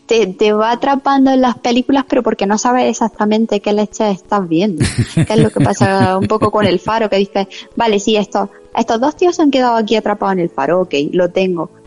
te, 0.07 0.27
te, 0.29 0.53
va 0.53 0.73
atrapando 0.73 1.33
en 1.33 1.41
las 1.41 1.59
películas, 1.59 2.05
pero 2.09 2.23
porque 2.23 2.47
no 2.47 2.59
sabes 2.59 2.89
exactamente 2.89 3.61
qué 3.61 3.73
leche 3.73 4.11
estás 4.11 4.49
viendo. 4.49 4.85
que 5.15 5.33
es 5.33 5.39
lo 5.39 5.51
que 5.51 5.61
pasa 5.61 6.19
un 6.19 6.27
poco 6.27 6.51
con 6.51 6.67
el 6.67 6.79
faro, 6.79 7.09
que 7.09 7.17
dices, 7.17 7.47
vale, 7.77 7.99
sí, 7.99 8.17
estos, 8.17 8.49
estos 8.77 9.01
dos 9.01 9.17
tíos 9.17 9.37
se 9.37 9.43
han 9.43 9.51
quedado 9.51 9.77
aquí 9.77 9.97
atrapados 9.97 10.35
en 10.35 10.41
el 10.41 10.51
faro, 10.51 10.83
ok, 10.83 10.95
lo 11.13 11.31
tengo 11.31 11.82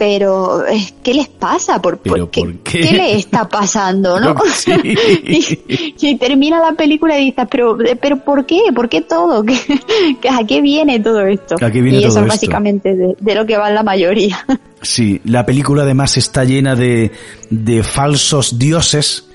pero 0.00 0.64
¿qué 1.02 1.12
les 1.12 1.28
pasa? 1.28 1.82
¿Por, 1.82 2.00
qué, 2.00 2.56
qué? 2.64 2.90
le 2.90 3.16
está 3.16 3.46
pasando? 3.46 4.18
¿no? 4.18 4.34
y, 4.74 6.16
termina 6.16 6.58
la 6.58 6.72
película 6.72 7.18
y 7.18 7.26
dices, 7.26 7.44
pero, 7.50 7.76
pero 8.00 8.24
¿por 8.24 8.46
qué? 8.46 8.60
¿Por 8.74 8.88
qué 8.88 9.02
todo? 9.02 9.44
¿A 10.30 10.46
qué 10.46 10.62
viene 10.62 11.00
todo 11.00 11.26
esto? 11.26 11.56
y 11.60 12.02
eso 12.02 12.20
es 12.20 12.26
básicamente 12.26 12.96
de, 12.96 13.34
lo 13.34 13.44
que 13.44 13.58
va 13.58 13.68
la 13.68 13.82
mayoría. 13.82 14.42
Sí, 14.80 15.20
la 15.26 15.44
película 15.44 15.82
además 15.82 16.16
está 16.16 16.44
llena 16.44 16.74
de, 16.74 17.12
de 17.50 17.82
falsos 17.82 18.58
dioses 18.58 19.28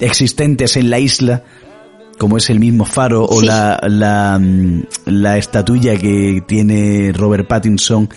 existentes 0.00 0.78
en 0.78 0.88
la 0.88 0.98
isla, 0.98 1.42
como 2.16 2.38
es 2.38 2.48
el 2.48 2.58
mismo 2.58 2.86
faro 2.86 3.26
o 3.26 3.42
la, 3.42 3.78
la, 3.86 4.38
mm, 4.40 4.82
la 5.04 5.36
estatuilla 5.36 5.94
que 5.98 6.42
tiene 6.46 7.12
Robert 7.12 7.46
Pattinson 7.46 8.08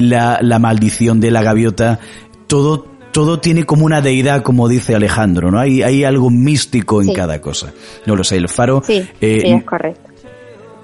la, 0.00 0.38
la 0.42 0.58
maldición 0.58 1.20
de 1.20 1.30
la 1.30 1.42
gaviota, 1.42 2.00
todo, 2.46 2.86
todo 3.12 3.40
tiene 3.40 3.64
como 3.64 3.84
una 3.84 4.00
deidad, 4.00 4.42
como 4.42 4.68
dice 4.68 4.94
Alejandro, 4.94 5.50
¿no? 5.50 5.58
Hay, 5.58 5.82
hay 5.82 6.04
algo 6.04 6.30
místico 6.30 7.02
en 7.02 7.12
cada 7.12 7.40
cosa. 7.40 7.72
No 8.06 8.16
lo 8.16 8.24
sé, 8.24 8.36
el 8.36 8.48
faro. 8.48 8.82
Sí, 8.84 9.06
eh, 9.20 9.42
es 9.44 9.64
correcto. 9.64 10.10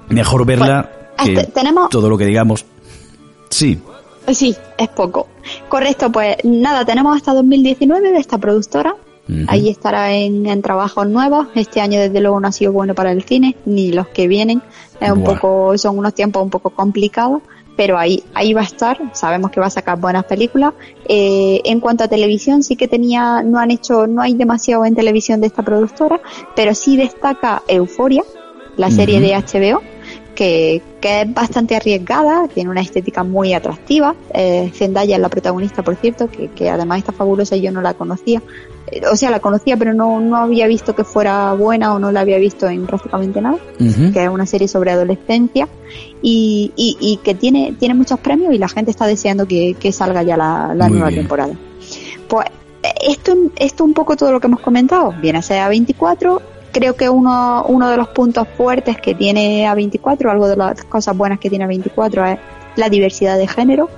Mejor 0.09 0.47
verla 0.47 0.90
que 1.22 1.44
tenemos... 1.44 1.90
todo 1.90 2.09
lo 2.09 2.16
que 2.16 2.26
digamos. 2.26 2.64
Sí. 3.51 3.80
Sí, 4.32 4.56
es 4.78 4.88
poco. 4.88 5.28
Correcto, 5.68 6.10
pues 6.10 6.36
nada, 6.44 6.84
tenemos 6.84 7.16
hasta 7.16 7.32
2019 7.32 8.12
de 8.12 8.18
esta 8.18 8.38
productora. 8.38 8.97
Ahí 9.48 9.68
estará 9.68 10.12
en, 10.12 10.47
en, 10.47 10.62
trabajos 10.62 11.09
nuevos. 11.09 11.48
Este 11.56 11.80
año, 11.80 11.98
desde 11.98 12.20
luego, 12.20 12.38
no 12.38 12.47
ha 12.47 12.52
sido 12.52 12.72
bueno 12.72 12.94
para 12.94 13.10
el 13.10 13.24
cine, 13.24 13.56
ni 13.64 13.90
los 13.90 14.06
que 14.09 14.28
vienen. 14.28 14.62
Es 15.01 15.10
un 15.10 15.24
poco, 15.24 15.76
son 15.78 15.98
unos 15.98 16.14
tiempos 16.14 16.44
un 16.44 16.51
poco 16.51 16.70
complicados 16.70 17.43
pero 17.77 17.98
ahí, 17.98 18.24
ahí 18.35 18.55
va 18.55 18.62
a 18.62 18.65
estar, 18.65 18.98
sabemos 19.15 19.51
que 19.51 19.61
va 19.61 19.66
a 19.66 19.70
sacar 19.70 20.01
buenas 20.01 20.24
películas. 20.24 20.73
Eh, 21.07 21.61
en 21.65 21.81
cuanto 21.81 22.05
a 22.05 22.09
televisión, 22.09 22.62
sí 22.62 22.74
que 22.74 22.89
tenía, 22.89 23.43
no 23.43 23.59
han 23.59 23.70
hecho, 23.70 24.07
no 24.07 24.23
hay 24.23 24.35
demasiado 24.35 24.85
en 24.86 24.94
televisión 24.94 25.40
de 25.40 25.48
esta 25.48 25.62
productora, 25.62 26.20
pero 26.55 26.74
sí 26.74 26.97
destaca 26.97 27.62
Euforia, 27.69 28.23
la 28.77 28.90
serie 28.90 29.20
de 29.20 29.35
HBO, 29.35 29.82
que, 30.35 30.82
que, 31.01 31.23
es 31.23 31.35
bastante 31.35 31.77
arriesgada, 31.77 32.47
tiene 32.48 32.70
una 32.70 32.81
estética 32.81 33.24
muy 33.24 33.55
atractiva. 33.55 34.15
Eh, 34.35 34.70
Zendaya 34.74 35.16
es 35.16 35.23
la 35.23 35.28
protagonista, 35.28 35.82
por 35.82 35.97
cierto, 35.97 36.28
que, 36.28 36.48
que 36.48 36.69
además 36.69 36.98
está 36.98 37.12
fabulosa 37.12 37.57
y 37.57 37.62
yo 37.62 37.73
no 37.73 37.81
la 37.81 37.94
conocía. 37.94 38.43
Eh, 38.89 39.01
o 39.11 39.16
sea, 39.16 39.31
la 39.31 39.40
conocía, 39.40 39.77
pero 39.77 39.94
no, 39.94 40.20
no 40.20 40.36
había 40.36 40.66
visto 40.66 40.94
que 40.94 41.05
fuera 41.05 41.53
buena 41.55 41.94
o 41.94 41.98
no 41.98 42.12
la 42.12 42.20
había 42.20 42.39
visto 42.39 42.69
en 42.69 42.86
prácticamente 42.86 43.40
nada, 43.40 43.59
que 43.78 44.23
es 44.23 44.28
una 44.28 44.47
serie 44.47 44.69
sobre 44.69 44.93
adolescencia 44.93 45.69
y, 46.28 46.73
y, 46.74 46.97
y, 46.98 47.19
que 47.19 47.36
tiene, 47.36 47.77
tiene 47.78 47.94
muchos 47.94 48.19
premios 48.19 48.53
y 48.53 48.59
la 48.59 48.69
gente 48.69 48.90
está 48.90 49.07
deseando 49.07 49.47
que, 49.47 49.77
que 49.78 49.93
salga 49.93 50.24
ya 50.24 50.36
la, 50.36 50.74
la 50.74 50.89
nueva 50.89 51.11
temporada. 51.11 51.55
Pues 52.27 52.47
eh, 52.82 52.89
esto, 53.07 53.36
esto 53.55 53.85
un 53.85 53.94
poco 53.94 54.16
todo 54.16 54.32
lo 54.32 54.40
que 54.40 54.48
hemos 54.48 54.59
comentado, 54.59 55.15
viene 55.23 55.39
a 55.39 55.43
ser 55.43 55.62
A24, 55.62 56.40
creo 56.73 56.97
que 56.97 57.09
uno, 57.09 57.65
uno 57.69 57.89
de 57.89 57.97
los 57.97 58.09
puntos 58.09 58.48
fuertes 58.57 59.01
que 59.01 59.15
tiene 59.15 59.69
A24, 59.69 60.28
algo 60.28 60.48
de 60.48 60.57
las 60.57 60.82
cosas 60.82 61.16
buenas 61.16 61.39
que 61.39 61.48
tiene 61.48 61.65
A24 61.65 62.32
es 62.32 62.39
la 62.74 62.89
diversidad 62.89 63.39
de 63.39 63.47
género 63.47 63.89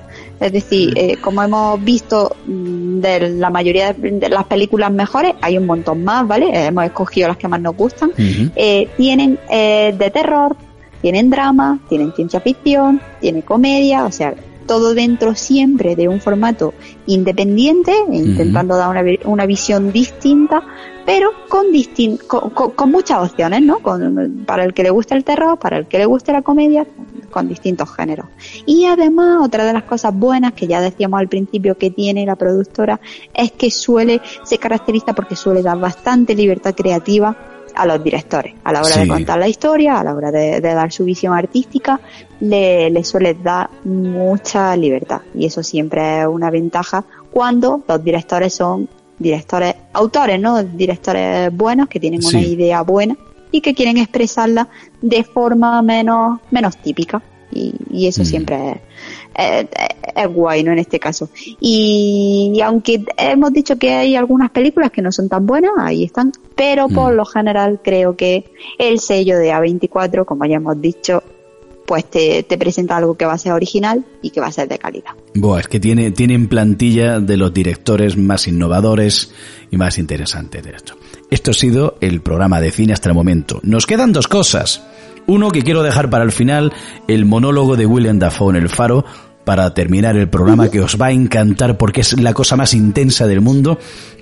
es 0.40 0.52
decir, 0.52 0.92
eh, 0.96 1.16
como 1.20 1.42
hemos 1.42 1.82
visto 1.82 2.36
mm, 2.46 3.00
de 3.00 3.30
la 3.30 3.50
mayoría 3.50 3.92
de 3.92 4.28
las 4.28 4.44
películas 4.44 4.92
mejores, 4.92 5.34
hay 5.40 5.58
un 5.58 5.66
montón 5.66 6.04
más, 6.04 6.26
¿vale? 6.26 6.66
Hemos 6.66 6.84
escogido 6.84 7.28
las 7.28 7.36
que 7.36 7.48
más 7.48 7.60
nos 7.60 7.76
gustan. 7.76 8.12
eh, 8.16 8.88
tienen 8.96 9.38
eh, 9.50 9.94
de 9.98 10.10
terror, 10.10 10.56
tienen 11.00 11.30
drama, 11.30 11.78
tienen 11.88 12.12
ciencia 12.12 12.40
ficción, 12.40 13.00
tienen 13.20 13.42
comedia, 13.42 14.04
o 14.04 14.12
sea, 14.12 14.34
todo 14.68 14.94
dentro 14.94 15.34
siempre 15.34 15.96
de 15.96 16.08
un 16.08 16.20
formato 16.20 16.74
independiente, 17.06 17.92
intentando 18.12 18.76
dar 18.76 18.90
una, 18.90 19.02
una, 19.24 19.46
visión 19.46 19.90
distinta, 19.90 20.62
pero 21.06 21.30
con, 21.48 21.72
distin 21.72 22.18
con, 22.18 22.50
con, 22.50 22.90
muchas 22.90 23.30
opciones, 23.30 23.62
¿no? 23.62 23.78
Con, 23.78 24.44
para 24.46 24.64
el 24.64 24.74
que 24.74 24.82
le 24.82 24.90
guste 24.90 25.14
el 25.14 25.24
terror, 25.24 25.58
para 25.58 25.78
el 25.78 25.86
que 25.86 25.96
le 25.98 26.04
guste 26.04 26.32
la 26.32 26.42
comedia, 26.42 26.86
con 27.30 27.48
distintos 27.48 27.94
géneros. 27.94 28.26
Y 28.66 28.84
además, 28.84 29.40
otra 29.42 29.64
de 29.64 29.72
las 29.72 29.84
cosas 29.84 30.14
buenas 30.14 30.52
que 30.52 30.66
ya 30.66 30.80
decíamos 30.80 31.18
al 31.18 31.28
principio 31.28 31.76
que 31.76 31.90
tiene 31.90 32.26
la 32.26 32.36
productora 32.36 33.00
es 33.34 33.52
que 33.52 33.70
suele, 33.70 34.20
se 34.44 34.58
caracteriza 34.58 35.14
porque 35.14 35.34
suele 35.34 35.62
dar 35.62 35.78
bastante 35.78 36.34
libertad 36.34 36.74
creativa 36.74 37.36
a 37.74 37.86
los 37.86 38.02
directores. 38.02 38.54
A 38.64 38.72
la 38.72 38.82
hora 38.82 38.96
de 38.96 39.08
contar 39.08 39.38
la 39.38 39.48
historia, 39.48 40.00
a 40.00 40.04
la 40.04 40.14
hora 40.14 40.30
de, 40.30 40.60
dar 40.60 40.92
su 40.92 41.04
visión 41.04 41.34
artística, 41.34 42.00
le, 42.40 42.90
le, 42.90 43.04
suele 43.04 43.34
dar 43.34 43.70
mucha 43.84 44.76
libertad. 44.76 45.22
Y 45.34 45.46
eso 45.46 45.62
siempre 45.62 46.20
es 46.20 46.26
una 46.26 46.50
ventaja 46.50 47.04
cuando 47.30 47.82
los 47.86 48.02
directores 48.02 48.54
son 48.54 48.88
directores, 49.18 49.74
autores, 49.92 50.40
¿no? 50.40 50.62
Directores 50.62 51.54
buenos, 51.54 51.88
que 51.88 52.00
tienen 52.00 52.24
una 52.24 52.40
idea 52.40 52.82
buena 52.82 53.16
y 53.50 53.60
que 53.60 53.74
quieren 53.74 53.96
expresarla 53.98 54.68
de 55.00 55.24
forma 55.24 55.82
menos, 55.82 56.40
menos 56.50 56.76
típica. 56.76 57.22
Y, 57.50 58.06
eso 58.06 58.22
mm. 58.22 58.26
siempre 58.26 58.70
es, 58.70 58.76
es, 59.38 60.28
guay, 60.28 60.64
¿no? 60.64 60.72
En 60.72 60.78
este 60.78 60.98
caso. 60.98 61.30
Y, 61.60 62.60
aunque 62.64 63.04
hemos 63.16 63.52
dicho 63.52 63.78
que 63.78 63.94
hay 63.94 64.16
algunas 64.16 64.50
películas 64.50 64.90
que 64.90 65.00
no 65.02 65.12
son 65.12 65.28
tan 65.28 65.46
buenas, 65.46 65.70
ahí 65.78 66.04
están, 66.04 66.32
pero 66.56 66.88
por 66.88 67.12
mm. 67.12 67.16
lo 67.16 67.24
general 67.24 67.80
creo 67.82 68.16
que 68.16 68.44
el 68.78 68.98
sello 68.98 69.38
de 69.38 69.52
A24, 69.52 70.24
como 70.24 70.44
ya 70.44 70.56
hemos 70.56 70.80
dicho, 70.80 71.22
pues 71.86 72.04
te, 72.04 72.44
presenta 72.58 72.98
algo 72.98 73.16
que 73.16 73.24
va 73.24 73.32
a 73.32 73.38
ser 73.38 73.52
original 73.52 74.04
y 74.20 74.30
que 74.30 74.40
va 74.40 74.48
a 74.48 74.52
ser 74.52 74.68
de 74.68 74.78
calidad. 74.78 75.12
Buah, 75.34 75.60
es 75.60 75.68
que 75.68 75.80
tiene, 75.80 76.10
tienen 76.10 76.46
plantilla 76.46 77.18
de 77.18 77.38
los 77.38 77.54
directores 77.54 78.16
más 78.18 78.46
innovadores 78.46 79.32
y 79.70 79.78
más 79.78 79.96
interesantes 79.96 80.62
de 80.62 80.72
esto. 80.72 80.94
Esto 81.30 81.52
ha 81.52 81.54
sido 81.54 81.96
el 82.02 82.20
programa 82.20 82.60
de 82.60 82.72
cine 82.72 82.92
hasta 82.92 83.08
el 83.08 83.14
momento. 83.14 83.60
Nos 83.62 83.86
quedan 83.86 84.12
dos 84.12 84.28
cosas. 84.28 84.82
Uno 85.26 85.50
que 85.50 85.62
quiero 85.62 85.82
dejar 85.82 86.10
para 86.10 86.24
el 86.24 86.32
final, 86.32 86.72
el 87.06 87.24
monólogo 87.24 87.76
de 87.76 87.86
William 87.86 88.18
Dafoe 88.18 88.50
en 88.50 88.62
El 88.62 88.68
Faro, 88.68 89.04
para 89.48 89.72
terminar 89.72 90.14
el 90.14 90.28
programa 90.28 90.70
que 90.70 90.78
os 90.78 91.00
va 91.00 91.06
a 91.06 91.10
encantar 91.10 91.78
porque 91.78 92.02
es 92.02 92.20
la 92.20 92.34
cosa 92.34 92.54
más 92.54 92.74
intensa 92.74 93.26
del 93.26 93.40
mundo. 93.40 93.78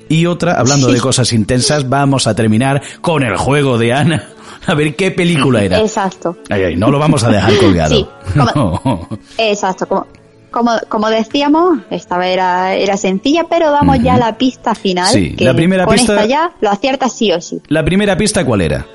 Y 0.08 0.26
otra, 0.26 0.52
hablando 0.52 0.86
de 0.92 1.00
cosas 1.00 1.32
intensas, 1.32 1.88
vamos 1.88 2.28
a 2.28 2.36
terminar 2.36 2.80
con 3.00 3.24
el 3.24 3.36
juego 3.36 3.76
de 3.76 3.92
Ana. 3.92 4.28
A 4.68 4.74
ver 4.74 4.94
qué 4.94 5.10
película 5.10 5.64
era. 5.64 5.80
Exacto. 5.80 6.36
Ay, 6.48 6.62
ay, 6.62 6.76
no 6.76 6.92
lo 6.92 7.00
vamos 7.00 7.24
a 7.24 7.30
dejar 7.30 7.56
colgado. 7.56 7.96
Sí, 7.96 8.06
Exacto, 9.38 9.88
como, 9.88 10.06
como, 10.52 10.78
como, 10.88 11.10
decíamos, 11.10 11.80
esta 11.90 12.18
vez 12.18 12.34
era, 12.34 12.76
era 12.76 12.96
sencilla, 12.96 13.46
pero 13.50 13.72
damos 13.72 13.98
ya 14.00 14.16
la 14.18 14.38
pista 14.38 14.76
final. 14.76 15.12
Sí, 15.12 15.34
la 15.40 15.54
primera 15.54 15.88
pista. 15.88 16.24
ya 16.24 16.52
lo 16.60 16.70
acierta 16.70 17.08
sí 17.08 17.32
o 17.32 17.40
sí. 17.40 17.60
¿La 17.66 17.84
primera 17.84 18.16
pista 18.16 18.44
cuál 18.44 18.60
era? 18.60 18.86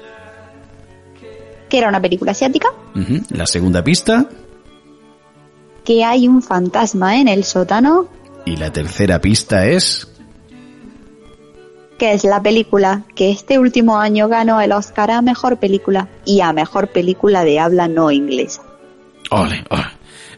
que 1.67 1.77
era 1.77 1.89
una 1.89 2.01
película 2.01 2.31
asiática. 2.31 2.69
La 3.31 3.45
segunda 3.45 3.83
pista. 3.83 4.29
Que 5.83 6.03
hay 6.03 6.27
un 6.27 6.41
fantasma 6.41 7.17
en 7.17 7.27
el 7.27 7.43
sótano. 7.43 8.07
Y 8.45 8.57
la 8.57 8.71
tercera 8.71 9.19
pista 9.19 9.65
es. 9.65 10.07
Que 11.97 12.13
es 12.13 12.23
la 12.23 12.41
película 12.41 13.03
que 13.15 13.31
este 13.31 13.59
último 13.59 13.97
año 13.97 14.27
ganó 14.27 14.59
el 14.59 14.71
Oscar 14.71 15.11
a 15.11 15.21
mejor 15.21 15.57
película 15.57 16.07
y 16.25 16.41
a 16.41 16.51
mejor 16.51 16.87
película 16.87 17.43
de 17.43 17.59
habla 17.59 17.87
no 17.87 18.11
inglesa. 18.11 18.63
Ole, 19.29 19.63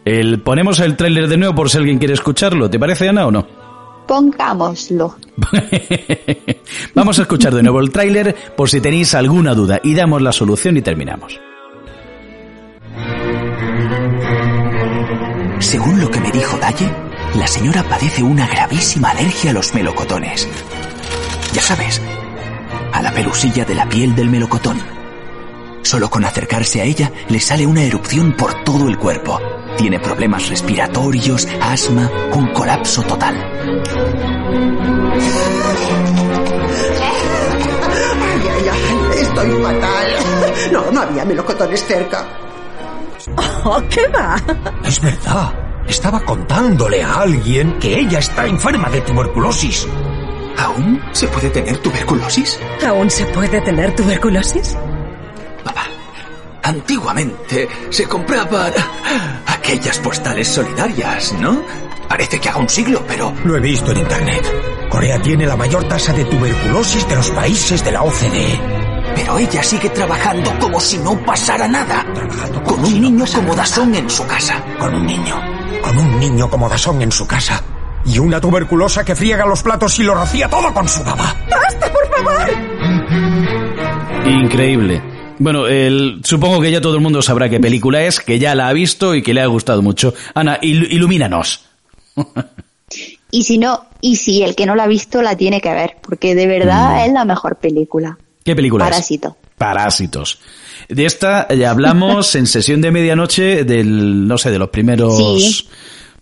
El, 0.06 0.42
ponemos 0.42 0.80
el 0.80 0.98
tráiler 0.98 1.28
de 1.28 1.38
nuevo 1.38 1.56
por 1.56 1.70
si 1.70 1.78
alguien 1.78 2.00
quiere 2.00 2.14
escucharlo. 2.14 2.70
¿Te 2.70 2.80
parece, 2.80 3.08
Ana, 3.08 3.28
o 3.28 3.32
no? 3.32 3.48
Pongámoslo. 4.08 5.16
Vamos 6.94 7.20
a 7.20 7.22
escuchar 7.22 7.56
de 7.56 7.64
nuevo 7.64 7.80
el 7.80 7.92
tráiler 7.92 8.36
por 8.56 8.70
si 8.70 8.82
tenéis 8.82 9.16
alguna 9.16 9.56
duda 9.56 9.80
y 9.84 9.96
damos 9.96 10.22
la 10.22 10.34
solución 10.34 10.78
y 10.78 10.82
terminamos. 10.82 11.40
Según 15.64 16.00
lo 16.02 16.12
que 16.12 16.20
me 16.20 16.30
dijo 16.30 16.58
Dalle, 16.58 16.92
la 17.36 17.48
señora 17.48 17.84
padece 17.84 18.22
una 18.22 18.46
gravísima 18.48 19.10
alergia 19.10 19.52
a 19.52 19.54
los 19.54 19.74
melocotones. 19.74 20.48
Ya 21.54 21.62
sabes, 21.62 22.02
a 22.92 23.02
la 23.02 23.12
pelusilla 23.12 23.64
de 23.66 23.74
la 23.74 23.88
piel 23.88 24.14
del 24.14 24.30
melocotón. 24.30 24.80
Solo 25.82 26.10
con 26.10 26.26
acercarse 26.26 26.82
a 26.82 26.84
ella 26.84 27.12
le 27.30 27.40
sale 27.40 27.66
una 27.66 27.82
erupción 27.82 28.34
por 28.34 28.64
todo 28.64 28.88
el 28.88 28.98
cuerpo. 29.00 29.40
Tiene 29.78 30.00
problemas 30.00 30.50
respiratorios, 30.50 31.48
asma, 31.62 32.12
un 32.34 32.48
colapso 32.54 33.02
total. 33.04 33.36
Ay, 38.22 38.42
ay, 38.52 38.70
ay, 38.70 39.22
estoy 39.22 39.52
fatal. 39.64 40.08
No, 40.72 40.92
no 40.92 41.02
había 41.02 41.26
melocotones 41.26 41.84
cerca. 41.84 42.28
Oh, 43.66 43.82
¿qué 43.90 44.08
va? 44.08 44.36
Es 44.84 45.00
verdad. 45.00 45.54
Estaba 45.88 46.20
contándole 46.22 47.02
a 47.02 47.22
alguien 47.22 47.80
que 47.80 48.00
ella 48.00 48.20
está 48.20 48.46
enferma 48.46 48.90
de 48.90 49.02
tuberculosis. 49.02 49.88
¿Aún 50.58 51.02
se 51.12 51.28
puede 51.28 51.50
tener 51.50 51.78
tuberculosis? 51.78 52.60
¿Aún 52.86 53.10
se 53.10 53.26
puede 53.28 53.62
tener 53.62 53.96
tuberculosis? 53.96 54.78
Papá, 55.64 55.86
antiguamente 56.64 57.68
se 57.90 58.06
compraban 58.06 58.74
aquellas 59.48 59.98
postales 60.00 60.48
solidarias, 60.48 61.34
¿no? 61.40 61.64
Parece 62.08 62.40
que 62.40 62.50
haga 62.50 62.60
un 62.60 62.70
siglo, 62.70 63.04
pero... 63.08 63.34
Lo 63.44 63.58
he 63.58 63.60
visto 63.60 63.92
en 63.92 63.98
Internet. 64.00 64.90
Corea 64.90 65.22
tiene 65.22 65.46
la 65.46 65.56
mayor 65.56 65.86
tasa 65.86 66.14
de 66.14 66.26
tuberculosis 66.26 67.08
de 67.08 67.16
los 67.16 67.30
países 67.32 67.84
de 67.84 67.92
la 67.92 68.04
OCDE. 68.04 68.83
Pero 69.16 69.38
ella 69.38 69.64
sigue 69.64 69.90
trabajando 69.90 70.52
como 70.60 70.80
si 70.80 70.98
no 70.98 71.18
pasara 71.26 71.68
nada. 71.68 72.06
con 72.66 72.84
un 72.84 73.02
niño 73.02 73.26
como 73.34 73.56
Dasón 73.56 73.94
en 73.96 74.10
su 74.10 74.26
casa. 74.26 74.64
Con 74.80 74.94
un 74.94 75.06
niño. 75.06 75.42
Con 75.82 75.98
un 75.98 76.20
niño 76.20 76.50
como 76.50 76.70
Dasón 76.70 77.02
en 77.02 77.12
su 77.12 77.28
casa. 77.28 77.64
Y 78.06 78.20
una 78.20 78.42
tuberculosa 78.42 79.06
que 79.06 79.16
friega 79.16 79.46
los 79.46 79.64
platos 79.64 79.98
y 80.00 80.04
lo 80.04 80.14
rocía 80.16 80.50
todo 80.50 80.74
con 80.74 80.88
su 80.88 81.04
baba. 81.04 81.36
¡Basta, 81.50 81.92
por 81.92 82.08
favor! 82.10 82.74
Increíble. 84.26 85.02
Bueno, 85.40 85.68
el, 85.68 86.22
supongo 86.24 86.62
que 86.62 86.72
ya 86.72 86.82
todo 86.82 86.96
el 86.96 87.02
mundo 87.02 87.22
sabrá 87.22 87.50
qué 87.50 87.60
película 87.60 88.04
es, 88.04 88.20
que 88.20 88.40
ya 88.40 88.56
la 88.56 88.68
ha 88.68 88.74
visto 88.74 89.16
y 89.16 89.22
que 89.22 89.34
le 89.34 89.42
ha 89.42 89.48
gustado 89.48 89.82
mucho. 89.82 90.14
Ana, 90.34 90.60
ilumínanos. 90.62 91.66
y 93.32 93.44
si 93.44 93.58
no, 93.58 93.86
y 94.02 94.18
si 94.18 94.44
el 94.44 94.56
que 94.56 94.66
no 94.66 94.76
la 94.76 94.84
ha 94.84 94.88
visto 94.88 95.22
la 95.22 95.36
tiene 95.36 95.60
que 95.62 95.74
ver, 95.74 95.98
porque 96.02 96.36
de 96.36 96.48
verdad 96.48 96.96
mm. 96.96 97.06
es 97.06 97.14
la 97.14 97.26
mejor 97.26 97.58
película. 97.58 98.18
¿Qué 98.44 98.56
película 98.56 98.86
Parásito. 98.86 99.38
Parásitos. 99.58 100.40
De 100.90 101.06
esta 101.06 101.48
ya 101.54 101.72
hablamos 101.72 102.36
en 102.36 102.48
sesión 102.48 102.82
de 102.82 102.92
medianoche 102.92 103.64
del, 103.64 104.28
no 104.28 104.38
sé, 104.38 104.52
de 104.52 104.60
los 104.60 104.70
primeros... 104.70 105.68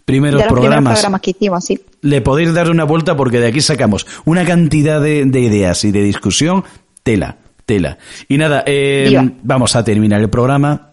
Primeros, 0.03 0.43
programas. 0.43 1.05
que 1.21 1.31
hicimos, 1.31 1.63
sí. 1.63 1.79
Le 2.01 2.21
podéis 2.21 2.53
dar 2.53 2.69
una 2.69 2.83
vuelta 2.83 3.15
porque 3.15 3.39
de 3.39 3.47
aquí 3.47 3.61
sacamos 3.61 4.05
una 4.25 4.43
cantidad 4.43 4.99
de, 4.99 5.23
de 5.25 5.39
ideas 5.39 5.85
y 5.85 5.91
de 5.91 6.01
discusión, 6.01 6.65
tela, 7.03 7.37
tela. 7.65 7.97
Y 8.27 8.37
nada, 8.37 8.63
eh, 8.65 9.31
vamos 9.43 9.75
a 9.75 9.85
terminar 9.85 10.19
el 10.19 10.29
programa 10.29 10.90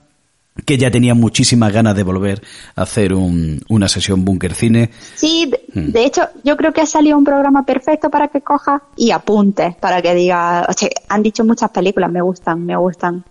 que 0.64 0.76
ya 0.76 0.90
tenía 0.90 1.14
muchísimas 1.14 1.72
ganas 1.72 1.94
de 1.94 2.02
volver 2.02 2.42
a 2.76 2.82
hacer 2.82 3.14
una 3.14 3.88
sesión 3.88 4.24
Bunker 4.24 4.54
Cine. 4.54 4.90
Sí, 5.14 5.50
mm. 5.74 5.92
de, 5.92 6.04
hecho, 6.04 6.22
yo 6.44 6.56
creo 6.56 6.72
que 6.72 6.80
ha 6.80 6.86
salido 6.86 7.16
un 7.16 7.24
programa 7.24 7.64
perfecto 7.64 8.10
para 8.10 8.28
que 8.28 8.40
cojas 8.40 8.82
y 8.96 9.10
apuntes, 9.10 9.76
para 9.76 10.02
que 10.02 10.14
diga, 10.14 10.66
o 10.68 10.72
sea, 10.72 10.88
han 11.08 11.22
dicho 11.22 11.44
muchas 11.44 11.70
películas, 11.70 12.10
me 12.10 12.20
gustan, 12.20 12.64
me 12.64 12.76
gustan. 12.76 13.24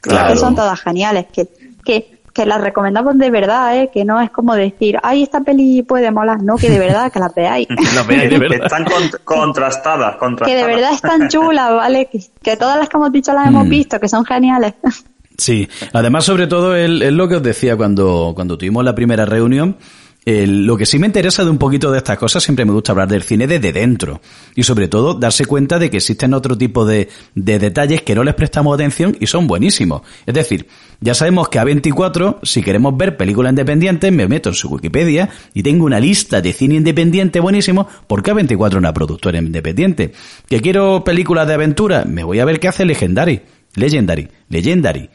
Claro. 0.00 0.32
que 0.32 0.38
son 0.38 0.56
todas 0.56 0.80
geniales, 0.80 1.26
que, 1.32 1.48
que, 1.84 2.22
que 2.32 2.46
las 2.46 2.60
recomendamos 2.60 3.16
de 3.18 3.30
verdad, 3.30 3.76
¿eh? 3.76 3.90
que 3.92 4.04
no 4.04 4.20
es 4.20 4.30
como 4.30 4.54
decir, 4.54 4.98
ay, 5.02 5.22
esta 5.22 5.40
peli 5.42 5.82
puede 5.82 6.10
molar, 6.10 6.42
no, 6.42 6.56
que 6.56 6.70
de 6.70 6.78
verdad, 6.78 7.12
que 7.12 7.20
las 7.20 7.34
veáis. 7.34 7.68
Están 7.70 8.84
contrastadas, 9.24 10.16
contrastadas. 10.16 10.46
Que 10.46 10.54
de 10.56 10.66
verdad 10.66 10.92
están 10.92 11.28
chulas, 11.28 11.70
¿vale? 11.72 12.06
Que, 12.06 12.20
que 12.42 12.56
todas 12.56 12.78
las 12.78 12.88
que 12.88 12.96
hemos 12.96 13.12
dicho 13.12 13.32
las 13.32 13.46
hemos 13.46 13.66
mm. 13.66 13.70
visto, 13.70 14.00
que 14.00 14.08
son 14.08 14.24
geniales. 14.24 14.74
Sí, 15.42 15.68
además 15.92 16.24
sobre 16.24 16.46
todo 16.46 16.76
es 16.76 16.88
lo 16.88 17.28
que 17.28 17.34
os 17.34 17.42
decía 17.42 17.76
cuando, 17.76 18.30
cuando 18.32 18.56
tuvimos 18.56 18.84
la 18.84 18.94
primera 18.94 19.24
reunión, 19.24 19.76
lo 20.24 20.76
que 20.76 20.86
sí 20.86 21.00
me 21.00 21.08
interesa 21.08 21.42
de 21.42 21.50
un 21.50 21.58
poquito 21.58 21.90
de 21.90 21.98
estas 21.98 22.16
cosas, 22.16 22.44
siempre 22.44 22.64
me 22.64 22.70
gusta 22.70 22.92
hablar 22.92 23.08
del 23.08 23.24
cine 23.24 23.48
desde 23.48 23.72
dentro. 23.72 24.20
Y 24.54 24.62
sobre 24.62 24.86
todo 24.86 25.14
darse 25.14 25.44
cuenta 25.44 25.80
de 25.80 25.90
que 25.90 25.96
existen 25.96 26.32
otro 26.32 26.56
tipo 26.56 26.84
de, 26.84 27.08
de 27.34 27.58
detalles 27.58 28.02
que 28.02 28.14
no 28.14 28.22
les 28.22 28.36
prestamos 28.36 28.72
atención 28.72 29.16
y 29.18 29.26
son 29.26 29.48
buenísimos. 29.48 30.02
Es 30.24 30.34
decir, 30.34 30.68
ya 31.00 31.12
sabemos 31.14 31.48
que 31.48 31.58
A24, 31.58 32.38
si 32.44 32.62
queremos 32.62 32.96
ver 32.96 33.16
películas 33.16 33.50
independientes, 33.50 34.12
me 34.12 34.28
meto 34.28 34.50
en 34.50 34.54
su 34.54 34.68
Wikipedia 34.68 35.28
y 35.54 35.64
tengo 35.64 35.86
una 35.86 35.98
lista 35.98 36.40
de 36.40 36.52
cine 36.52 36.76
independiente 36.76 37.40
buenísimo 37.40 37.88
porque 38.06 38.32
A24 38.32 38.68
es 38.68 38.74
una 38.74 38.94
productora 38.94 39.38
independiente. 39.40 40.12
¿Que 40.48 40.60
quiero 40.60 41.02
películas 41.02 41.48
de 41.48 41.54
aventura? 41.54 42.04
Me 42.04 42.22
voy 42.22 42.38
a 42.38 42.44
ver 42.44 42.60
qué 42.60 42.68
hace 42.68 42.84
Legendary. 42.84 43.42
Legendary. 43.74 44.28
Legendary. 44.48 45.10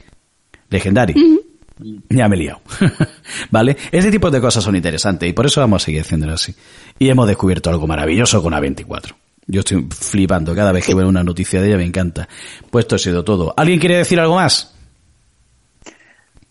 Legendary. 0.70 1.16
Ya 2.10 2.28
me 2.28 2.36
he 2.36 2.40
liado. 2.40 2.62
¿Vale? 3.52 3.78
Ese 3.92 4.10
tipo 4.10 4.32
de 4.32 4.42
cosas 4.42 4.64
son 4.64 4.76
interesantes 4.76 5.30
y 5.30 5.34
por 5.34 5.46
eso 5.46 5.62
vamos 5.62 5.84
a 5.84 5.86
seguir 5.86 6.02
haciéndolo 6.02 6.34
así. 6.34 6.56
Y 6.98 7.10
hemos 7.10 7.28
descubierto 7.28 7.70
algo 7.70 7.86
maravilloso 7.86 8.42
con 8.42 8.54
A24. 8.54 9.14
Yo 9.46 9.60
estoy 9.62 9.88
flipando 9.90 10.54
cada 10.56 10.72
vez 10.72 10.86
que 10.86 10.94
veo 10.94 11.08
una 11.08 11.24
noticia 11.24 11.62
de 11.62 11.70
ella, 11.70 11.78
me 11.78 11.86
encanta. 11.86 12.28
Pues 12.70 12.84
esto 12.84 12.96
ha 12.96 13.00
sido 13.00 13.24
todo. 13.24 13.54
¿Alguien 13.56 13.80
quiere 13.80 13.98
decir 13.98 14.20
algo 14.20 14.36
más? 14.36 14.77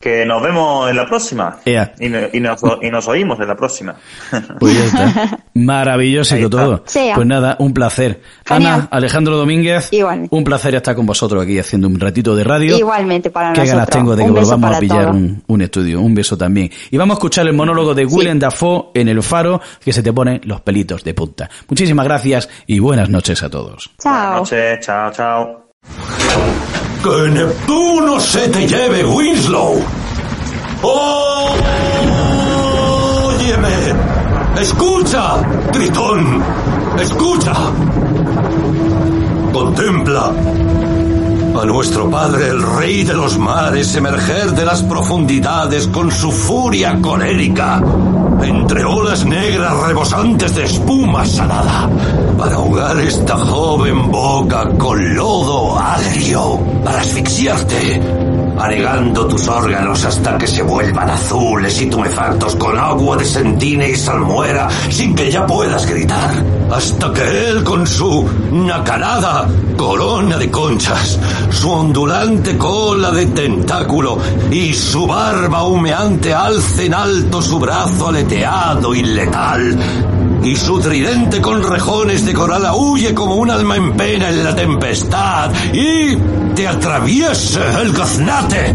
Que 0.07 0.25
nos 0.25 0.41
vemos 0.41 0.89
en 0.89 0.97
la 0.97 1.05
próxima. 1.05 1.59
Y, 1.65 1.73
y 2.07 2.41
nos, 2.41 2.61
y 2.81 2.91
nos 2.91 3.09
oímos 3.09 3.41
en 3.41 3.49
la 3.49 3.57
próxima. 3.57 3.97
Pues 4.61 4.79
ya 4.79 4.85
está. 4.85 5.39
Maravilloso 5.55 6.37
todo. 6.49 6.85
Sea. 6.87 7.17
Pues 7.17 7.27
nada, 7.27 7.57
un 7.59 7.75
placer. 7.75 8.21
Genial. 8.47 8.73
Ana, 8.75 8.89
Alejandro 8.93 9.37
Domínguez, 9.37 9.91
un 10.31 10.45
placer 10.45 10.77
estar 10.77 10.95
con 10.95 11.07
vosotros 11.07 11.43
aquí 11.43 11.59
haciendo 11.59 11.89
un 11.89 11.99
ratito 11.99 12.37
de 12.37 12.45
radio. 12.45 12.79
Igualmente 12.79 13.31
para 13.31 13.53
Qué 13.53 13.63
nosotros. 13.63 13.71
ganas 13.75 13.91
tengo 13.91 14.15
de 14.15 14.25
que 14.25 14.31
volvamos 14.31 14.77
a 14.77 14.79
pillar 14.79 15.11
un, 15.11 15.43
un 15.45 15.63
estudio. 15.63 16.01
Un 16.01 16.15
beso 16.15 16.39
también. 16.39 16.71
Y 16.91 16.97
vamos 16.97 17.15
a 17.15 17.19
escuchar 17.19 17.47
el 17.49 17.55
monólogo 17.55 17.93
de 17.93 18.07
Willem 18.07 18.39
Dafoe 18.39 18.91
en 18.95 19.09
El 19.09 19.23
Faro, 19.25 19.61
que 19.85 19.93
se 19.93 20.05
te 20.05 20.13
ponen 20.13 20.41
los 20.45 20.61
pelitos 20.61 21.03
de 21.03 21.15
punta. 21.15 21.51
Muchísimas 21.69 22.07
gracias 22.07 22.49
y 22.69 22.79
buenas 22.79 23.11
noches 23.11 23.43
a 23.43 23.51
todos. 23.51 23.91
Chao. 24.01 24.13
Buenas 24.13 24.53
noches, 24.53 24.87
chao, 24.87 25.11
chao. 25.11 25.66
¡Que 27.03 27.31
Neptuno 27.31 28.21
se 28.21 28.49
te 28.49 28.67
lleve, 28.67 29.05
Winslow! 29.05 29.83
¡Escucha, 34.61 35.37
Tritón! 35.71 36.43
¡Escucha! 36.99 37.53
Contempla 39.53 40.33
a 41.61 41.65
nuestro 41.65 42.11
padre, 42.11 42.49
el 42.49 42.63
rey 42.63 43.03
de 43.03 43.15
los 43.15 43.39
mares, 43.39 43.95
emerger 43.95 44.53
de 44.53 44.65
las 44.65 44.83
profundidades 44.83 45.87
con 45.89 46.11
su 46.11 46.31
furia 46.31 46.99
colérica, 47.01 47.83
entre 48.43 48.85
olas 48.85 49.25
negras 49.25 49.75
rebosantes 49.87 50.55
de 50.55 50.65
espuma 50.65 51.25
salada, 51.25 51.89
para 52.37 52.57
ahogar 52.57 52.99
esta 53.01 53.37
joven 53.37 54.11
boca 54.11 54.69
con 54.77 55.15
lodo 55.15 55.79
agrio, 55.79 56.61
para 56.85 57.01
asfixiarte, 57.01 58.01
anegando 58.59 59.27
tus 59.27 59.49
órganos 59.49 60.05
hasta 60.05 60.39
que 60.39 60.47
se 60.47 60.63
vuelvan 60.63 61.11
azules 61.11 61.81
y 61.81 61.87
tumefactos 61.87 62.57
con 62.57 62.79
agua 62.79 63.17
de 63.17 63.25
sentina 63.25 63.87
y 63.87 63.95
salmuera, 63.95 64.69
sin 64.91 65.15
que 65.15 65.31
ya 65.31 65.47
puedas 65.47 65.87
gritar, 65.87 66.43
hasta 66.71 67.13
que 67.13 67.49
él 67.49 67.65
con 67.65 67.87
su 67.87 68.29
nacarada 68.53 69.49
corona 69.77 70.39
de 70.39 70.51
conchas, 70.51 71.19
su 71.51 71.71
ondulante 71.71 72.57
cola 72.57 73.11
de 73.11 73.27
tentáculo 73.27 74.19
y 74.51 74.73
su 74.73 75.07
barba 75.07 75.65
humeante 75.65 76.33
alce 76.33 76.87
en 76.87 76.95
alto 76.95 77.43
su 77.43 77.59
brazo 77.59 78.09
aleteado 78.09 78.95
y 78.95 79.03
letal. 79.03 80.16
Y 80.43 80.55
su 80.57 80.79
tridente 80.81 81.41
con 81.41 81.63
rejones 81.63 82.25
de 82.25 82.33
coral 82.33 82.67
huye 82.77 83.15
como 83.15 83.37
un 83.37 83.51
alma 83.51 83.77
en 83.77 83.97
pena 83.97 84.29
en 84.29 84.45
la 84.45 84.55
tempestad 84.55 85.51
y 85.73 86.17
te 86.55 86.69
atraviese 86.69 87.61
el 87.83 87.93
gaznate, 87.93 88.75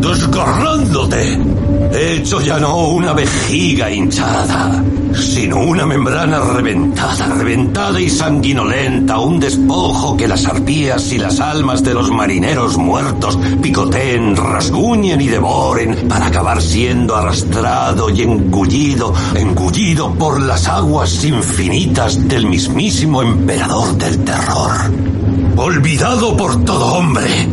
desgarrándote, 0.00 1.38
hecho 1.92 2.40
ya 2.40 2.58
no 2.58 2.88
una 2.88 3.12
vejiga 3.12 3.90
hinchada, 3.90 4.82
sino 5.14 5.60
una 5.60 5.86
membrana 5.86 6.40
reventada, 6.40 7.26
reventada 7.34 8.00
y 8.00 8.08
sanguinolenta, 8.08 9.18
un 9.18 9.40
despojo 9.40 10.16
que 10.16 10.28
las 10.28 10.46
arpías 10.46 11.12
y 11.12 11.18
las 11.18 11.40
almas 11.40 11.82
de 11.82 11.94
los 11.94 12.10
marineros 12.10 12.76
muertos 12.76 13.38
picoteen, 13.62 14.36
rasguñen 14.36 15.20
y 15.20 15.28
devoren 15.28 16.08
para 16.08 16.26
acabar 16.26 16.60
siendo 16.60 17.16
arrastrado 17.16 18.10
y 18.10 18.22
engullido, 18.22 19.14
engullido 19.34 20.12
por 20.14 20.40
las 20.40 20.68
aguas 20.68 21.24
infinitas 21.24 22.28
del 22.28 22.46
mismísimo 22.46 23.22
emperador 23.22 23.96
del 23.96 24.24
terror. 24.24 24.72
Olvidado 25.56 26.36
por 26.36 26.64
todo 26.64 26.94
hombre. 26.94 27.48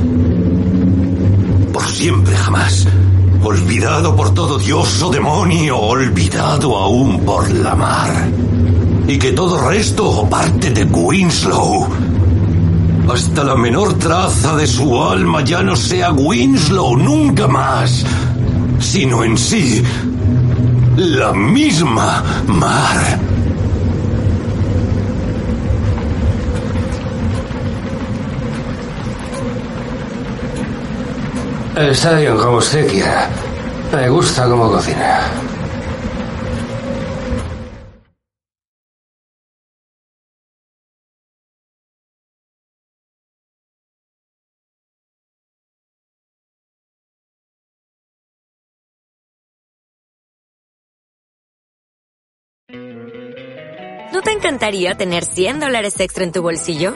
Por 1.74 1.84
siempre 1.84 2.36
jamás. 2.36 2.88
Olvidado 3.44 4.16
por 4.16 4.34
todo 4.34 4.58
dios 4.58 5.02
o 5.02 5.10
demonio, 5.10 5.78
olvidado 5.78 6.76
aún 6.78 7.22
por 7.22 7.50
la 7.52 7.76
mar. 7.76 8.30
Y 9.08 9.18
que 9.18 9.32
todo 9.32 9.60
resto 9.70 10.10
o 10.10 10.30
parte 10.30 10.72
de 10.72 10.84
Winslow, 10.84 11.88
hasta 13.10 13.44
la 13.44 13.56
menor 13.56 13.94
traza 13.94 14.56
de 14.56 14.68
su 14.68 15.02
alma 15.02 15.44
ya 15.44 15.64
no 15.64 15.76
sea 15.76 16.12
Winslow 16.12 16.98
nunca 16.98 17.48
más, 17.48 18.06
sino 18.80 19.24
en 19.24 19.38
sí 19.38 19.82
la 20.98 21.32
misma 21.32 22.24
mar. 22.48 23.37
Está 31.78 32.18
bien, 32.18 32.36
como 32.38 32.58
usted 32.58 32.88
quiera. 32.90 33.30
Me 33.94 34.10
gusta 34.10 34.50
cómo 34.50 34.68
cocina. 34.72 35.30
¿No 54.12 54.22
te 54.24 54.32
encantaría 54.32 54.96
tener 54.96 55.26
100 55.26 55.60
dólares 55.60 56.00
extra 56.00 56.24
en 56.24 56.32
tu 56.32 56.42
bolsillo? 56.42 56.96